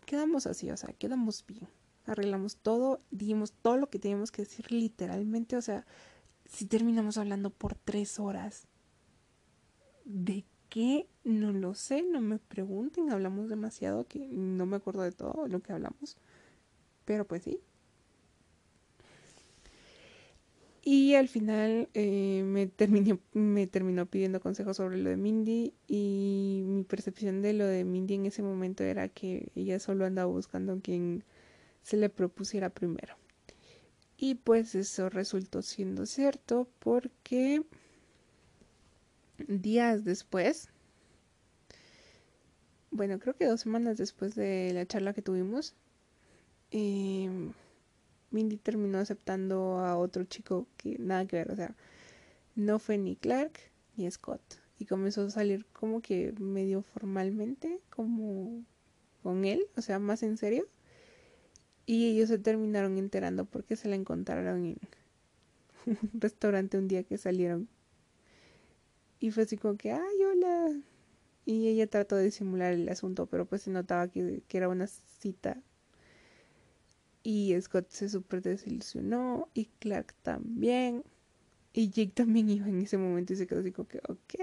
quedamos 0.07 0.47
así, 0.47 0.71
o 0.71 0.77
sea, 0.77 0.91
quedamos 0.93 1.45
bien. 1.45 1.67
Arreglamos 2.07 2.57
todo, 2.57 3.01
dijimos 3.11 3.53
todo 3.53 3.77
lo 3.77 3.87
que 3.91 3.99
teníamos 3.99 4.31
que 4.31 4.41
decir 4.41 4.71
literalmente, 4.71 5.55
o 5.57 5.61
sea, 5.61 5.85
si 6.45 6.65
terminamos 6.65 7.19
hablando 7.19 7.51
por 7.51 7.75
tres 7.75 8.19
horas. 8.19 8.67
¿De 10.05 10.43
qué? 10.69 11.07
No 11.23 11.51
lo 11.51 11.75
sé, 11.75 12.01
no 12.01 12.19
me 12.19 12.39
pregunten, 12.39 13.11
hablamos 13.11 13.47
demasiado 13.47 14.07
que 14.07 14.27
no 14.27 14.65
me 14.65 14.77
acuerdo 14.77 15.03
de 15.03 15.11
todo 15.11 15.47
lo 15.47 15.59
que 15.59 15.71
hablamos. 15.71 16.17
Pero 17.05 17.27
pues 17.27 17.43
sí. 17.43 17.59
Y 20.87 21.15
al 21.15 21.27
final 21.27 21.89
eh, 21.95 22.43
me, 22.45 22.67
terminó, 22.67 23.19
me 23.33 23.65
terminó 23.65 24.05
pidiendo 24.05 24.39
consejos 24.39 24.77
sobre 24.77 24.97
lo 24.97 25.09
de 25.09 25.17
Mindy 25.17 25.73
y 25.87 26.61
mi 26.67 26.83
percepción 26.83 27.41
de 27.41 27.53
lo 27.53 27.65
de 27.65 27.83
Mindy 27.83 28.13
en 28.13 28.27
ese 28.27 28.43
momento 28.43 28.83
era 28.83 29.09
que 29.09 29.51
ella 29.55 29.79
solo 29.79 30.05
andaba 30.05 30.31
buscando 30.31 30.79
quien 30.79 31.23
se 31.81 31.97
le 31.97 32.09
propusiera 32.09 32.69
primero. 32.69 33.15
Y 34.15 34.35
pues 34.35 34.75
eso 34.75 35.09
resultó 35.09 35.63
siendo 35.63 36.05
cierto 36.05 36.67
porque 36.77 37.63
días 39.47 40.05
después, 40.05 40.69
bueno, 42.91 43.17
creo 43.17 43.35
que 43.35 43.47
dos 43.47 43.61
semanas 43.61 43.97
después 43.97 44.35
de 44.35 44.69
la 44.71 44.85
charla 44.85 45.13
que 45.13 45.23
tuvimos, 45.23 45.73
eh, 46.69 47.27
Mindy 48.35 48.57
terminó 48.57 48.97
aceptando 48.97 49.79
a 49.79 49.97
otro 49.97 50.25
chico 50.25 50.67
que 50.75 50.97
nada 50.99 51.25
que 51.25 51.37
ver, 51.37 51.51
o 51.51 51.55
sea, 51.55 51.73
no 52.55 52.79
fue 52.79 52.97
ni 52.97 53.15
Clark 53.15 53.53
ni 53.95 54.11
Scott. 54.11 54.41
Y 54.77 54.85
comenzó 54.85 55.21
a 55.21 55.29
salir 55.29 55.65
como 55.67 56.01
que 56.01 56.33
medio 56.33 56.81
formalmente, 56.81 57.79
como 57.89 58.65
con 59.23 59.45
él, 59.45 59.65
o 59.77 59.81
sea, 59.81 59.99
más 59.99 60.21
en 60.21 60.37
serio. 60.37 60.67
Y 61.85 62.11
ellos 62.11 62.27
se 62.27 62.37
terminaron 62.37 62.97
enterando 62.97 63.45
porque 63.45 63.77
se 63.77 63.87
la 63.87 63.95
encontraron 63.95 64.65
en 64.65 64.79
un 65.85 65.97
restaurante 66.19 66.77
un 66.77 66.89
día 66.89 67.03
que 67.03 67.17
salieron. 67.17 67.69
Y 69.19 69.31
fue 69.31 69.43
así 69.43 69.55
como 69.55 69.77
que, 69.77 69.93
ay, 69.93 70.23
hola. 70.29 70.81
Y 71.45 71.69
ella 71.69 71.87
trató 71.87 72.17
de 72.17 72.25
disimular 72.25 72.73
el 72.73 72.89
asunto, 72.89 73.27
pero 73.27 73.45
pues 73.45 73.61
se 73.61 73.71
notaba 73.71 74.09
que, 74.09 74.43
que 74.47 74.57
era 74.57 74.67
una 74.67 74.87
cita 74.87 75.61
y 77.25 77.59
Scott 77.59 77.89
se 77.89 78.07
súper 78.07 78.43
desilusionó. 78.43 79.49
Y 79.55 79.65
Clark 79.79 80.13
también. 80.21 81.03
Y 81.73 81.89
Jake 81.89 82.11
también 82.13 82.47
iba 82.51 82.67
en 82.67 82.79
ese 82.79 82.99
momento 82.99 83.33
y 83.33 83.35
se 83.35 83.47
quedó 83.47 83.61
así 83.61 83.71
como 83.71 83.87
que, 83.87 83.97
ok. 84.07 84.35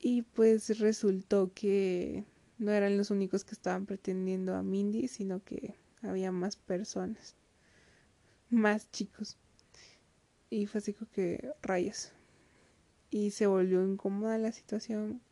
Y 0.00 0.22
pues 0.22 0.80
resultó 0.80 1.52
que 1.54 2.24
no 2.58 2.72
eran 2.72 2.98
los 2.98 3.12
únicos 3.12 3.44
que 3.44 3.54
estaban 3.54 3.86
pretendiendo 3.86 4.56
a 4.56 4.64
Mindy, 4.64 5.06
sino 5.06 5.44
que 5.44 5.76
había 6.02 6.32
más 6.32 6.56
personas. 6.56 7.36
Más 8.48 8.90
chicos. 8.90 9.38
Y 10.50 10.66
fue 10.66 10.78
así 10.78 10.94
como 10.94 11.12
que 11.12 11.52
rayos. 11.62 12.12
Y 13.08 13.30
se 13.30 13.46
volvió 13.46 13.84
incómoda 13.86 14.36
la 14.36 14.50
situación. 14.50 15.22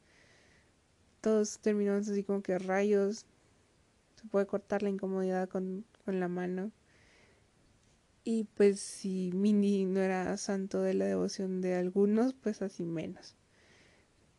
Todos 1.22 1.58
terminamos 1.58 2.08
así 2.08 2.22
como 2.22 2.40
que 2.40 2.56
rayos 2.56 3.26
se 4.18 4.26
puede 4.26 4.46
cortar 4.46 4.82
la 4.82 4.88
incomodidad 4.88 5.48
con, 5.48 5.84
con 6.04 6.18
la 6.18 6.28
mano. 6.28 6.72
Y 8.24 8.44
pues 8.44 8.80
si 8.80 9.30
Mindy 9.32 9.84
no 9.84 10.00
era 10.00 10.36
santo 10.36 10.82
de 10.82 10.94
la 10.94 11.06
devoción 11.06 11.60
de 11.60 11.76
algunos, 11.76 12.34
pues 12.34 12.60
así 12.62 12.84
menos. 12.84 13.36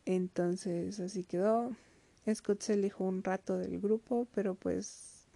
Entonces 0.04 1.00
así 1.00 1.24
quedó. 1.24 1.74
Scott 2.32 2.60
se 2.62 2.74
alejó 2.74 3.04
un 3.04 3.24
rato 3.24 3.56
del 3.56 3.80
grupo, 3.80 4.28
pero 4.32 4.54
pues 4.54 5.26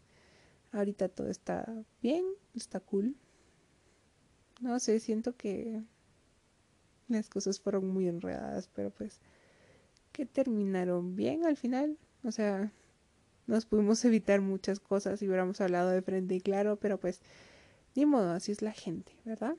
ahorita 0.73 1.09
todo 1.09 1.29
está 1.29 1.67
bien, 2.03 2.25
está 2.55 2.81
cool. 2.81 3.17
No 4.61 4.79
sé, 4.79 5.01
siento 5.01 5.37
que 5.37 5.83
las 7.09 7.29
cosas 7.29 7.61
fueron 7.61 7.89
muy 7.89 8.09
enredadas, 8.09 8.69
pero 8.69 8.91
pues 8.91 9.21
que 10.13 10.27
terminaron 10.27 11.17
bien 11.17 11.45
al 11.45 11.57
final. 11.57 11.99
O 12.23 12.31
sea, 12.31 12.73
nos 13.47 13.67
pudimos 13.67 14.05
evitar 14.05 14.41
muchas 14.41 14.81
cosas 14.81 15.19
si 15.19 15.27
hubiéramos 15.27 15.61
hablado 15.61 15.91
de 15.91 16.03
frente 16.03 16.35
y 16.35 16.41
claro, 16.41 16.77
pero 16.77 16.99
pues 16.99 17.21
ni 17.95 18.07
modo, 18.07 18.33
así 18.33 18.53
es 18.53 18.63
la 18.63 18.73
gente, 18.73 19.13
¿verdad? 19.25 19.57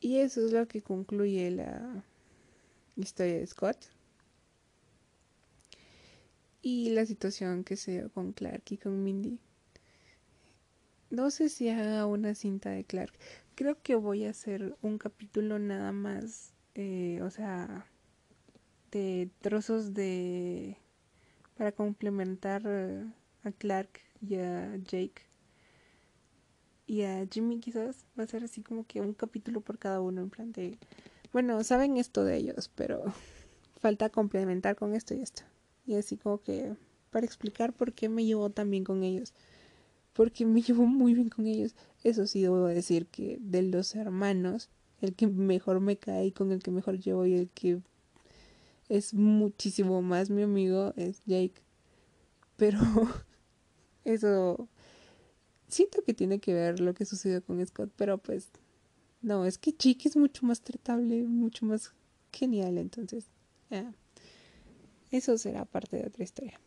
Y 0.00 0.18
eso 0.18 0.44
es 0.44 0.52
lo 0.52 0.66
que 0.68 0.80
concluye 0.80 1.50
la 1.50 2.04
historia 2.96 3.38
de 3.38 3.46
Scott. 3.46 3.76
Y 6.62 6.90
la 6.90 7.06
situación 7.06 7.64
que 7.64 7.76
se 7.76 7.92
dio 7.92 8.10
con 8.10 8.32
Clark 8.32 8.62
y 8.70 8.78
con 8.78 9.02
Mindy. 9.02 9.38
No 11.10 11.30
sé 11.30 11.48
si 11.48 11.68
haga 11.68 12.06
una 12.06 12.34
cinta 12.34 12.70
de 12.70 12.84
Clark. 12.84 13.12
Creo 13.54 13.80
que 13.82 13.94
voy 13.94 14.24
a 14.24 14.30
hacer 14.30 14.76
un 14.82 14.98
capítulo 14.98 15.58
nada 15.58 15.92
más, 15.92 16.52
eh, 16.74 17.20
o 17.22 17.30
sea, 17.30 17.86
de 18.90 19.30
trozos 19.40 19.94
de 19.94 20.76
para 21.58 21.72
complementar 21.72 22.62
eh, 22.64 23.04
a 23.42 23.50
Clark 23.50 24.00
y 24.22 24.36
a 24.36 24.76
Jake. 24.76 25.26
Y 26.86 27.02
a 27.02 27.26
Jimmy 27.30 27.58
quizás 27.58 28.06
va 28.18 28.22
a 28.22 28.28
ser 28.28 28.44
así 28.44 28.62
como 28.62 28.86
que 28.86 29.00
un 29.00 29.12
capítulo 29.12 29.60
por 29.60 29.78
cada 29.78 30.00
uno 30.00 30.22
en 30.22 30.30
plan 30.30 30.52
de 30.52 30.78
bueno 31.32 31.62
saben 31.62 31.98
esto 31.98 32.24
de 32.24 32.38
ellos 32.38 32.70
pero 32.74 33.02
falta 33.80 34.08
complementar 34.08 34.76
con 34.76 34.94
esto 34.94 35.14
y 35.14 35.20
esto. 35.20 35.42
Y 35.84 35.96
así 35.96 36.16
como 36.16 36.40
que 36.40 36.76
para 37.10 37.26
explicar 37.26 37.72
por 37.72 37.92
qué 37.92 38.08
me 38.08 38.24
llevo 38.24 38.50
tan 38.50 38.70
bien 38.70 38.84
con 38.84 39.02
ellos. 39.02 39.34
Porque 40.12 40.46
me 40.46 40.62
llevo 40.62 40.86
muy 40.86 41.14
bien 41.14 41.28
con 41.28 41.46
ellos. 41.46 41.74
Eso 42.04 42.26
sí 42.26 42.42
debo 42.42 42.66
decir 42.66 43.06
que 43.06 43.38
de 43.40 43.62
los 43.62 43.96
hermanos 43.96 44.70
el 45.00 45.14
que 45.14 45.26
mejor 45.26 45.80
me 45.80 45.96
cae 45.96 46.26
y 46.26 46.32
con 46.32 46.52
el 46.52 46.62
que 46.62 46.70
mejor 46.70 46.98
llevo 46.98 47.26
y 47.26 47.34
el 47.34 47.48
que 47.50 47.80
es 48.88 49.14
muchísimo 49.14 50.02
más 50.02 50.30
mi 50.30 50.42
amigo, 50.42 50.92
es 50.96 51.22
Jake. 51.26 51.62
Pero 52.56 52.78
eso 54.04 54.68
siento 55.68 56.02
que 56.02 56.14
tiene 56.14 56.38
que 56.40 56.54
ver 56.54 56.80
lo 56.80 56.94
que 56.94 57.04
sucedió 57.04 57.42
con 57.44 57.64
Scott, 57.66 57.92
pero 57.96 58.18
pues 58.18 58.48
no, 59.20 59.44
es 59.44 59.58
que 59.58 59.72
Jake 59.72 60.08
es 60.08 60.16
mucho 60.16 60.46
más 60.46 60.60
tratable, 60.60 61.24
mucho 61.24 61.66
más 61.66 61.92
genial, 62.32 62.78
entonces 62.78 63.26
eso 65.10 65.38
será 65.38 65.64
parte 65.64 65.96
de 65.96 66.06
otra 66.06 66.24
historia. 66.24 66.60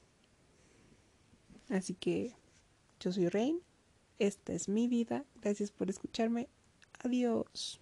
Así 1.69 1.93
que 1.93 2.33
yo 2.99 3.11
soy 3.11 3.29
Rain, 3.29 3.59
esta 4.19 4.53
es 4.53 4.67
mi 4.67 4.87
vida, 4.87 5.25
gracias 5.41 5.71
por 5.71 5.89
escucharme, 5.89 6.47
adiós. 6.99 7.79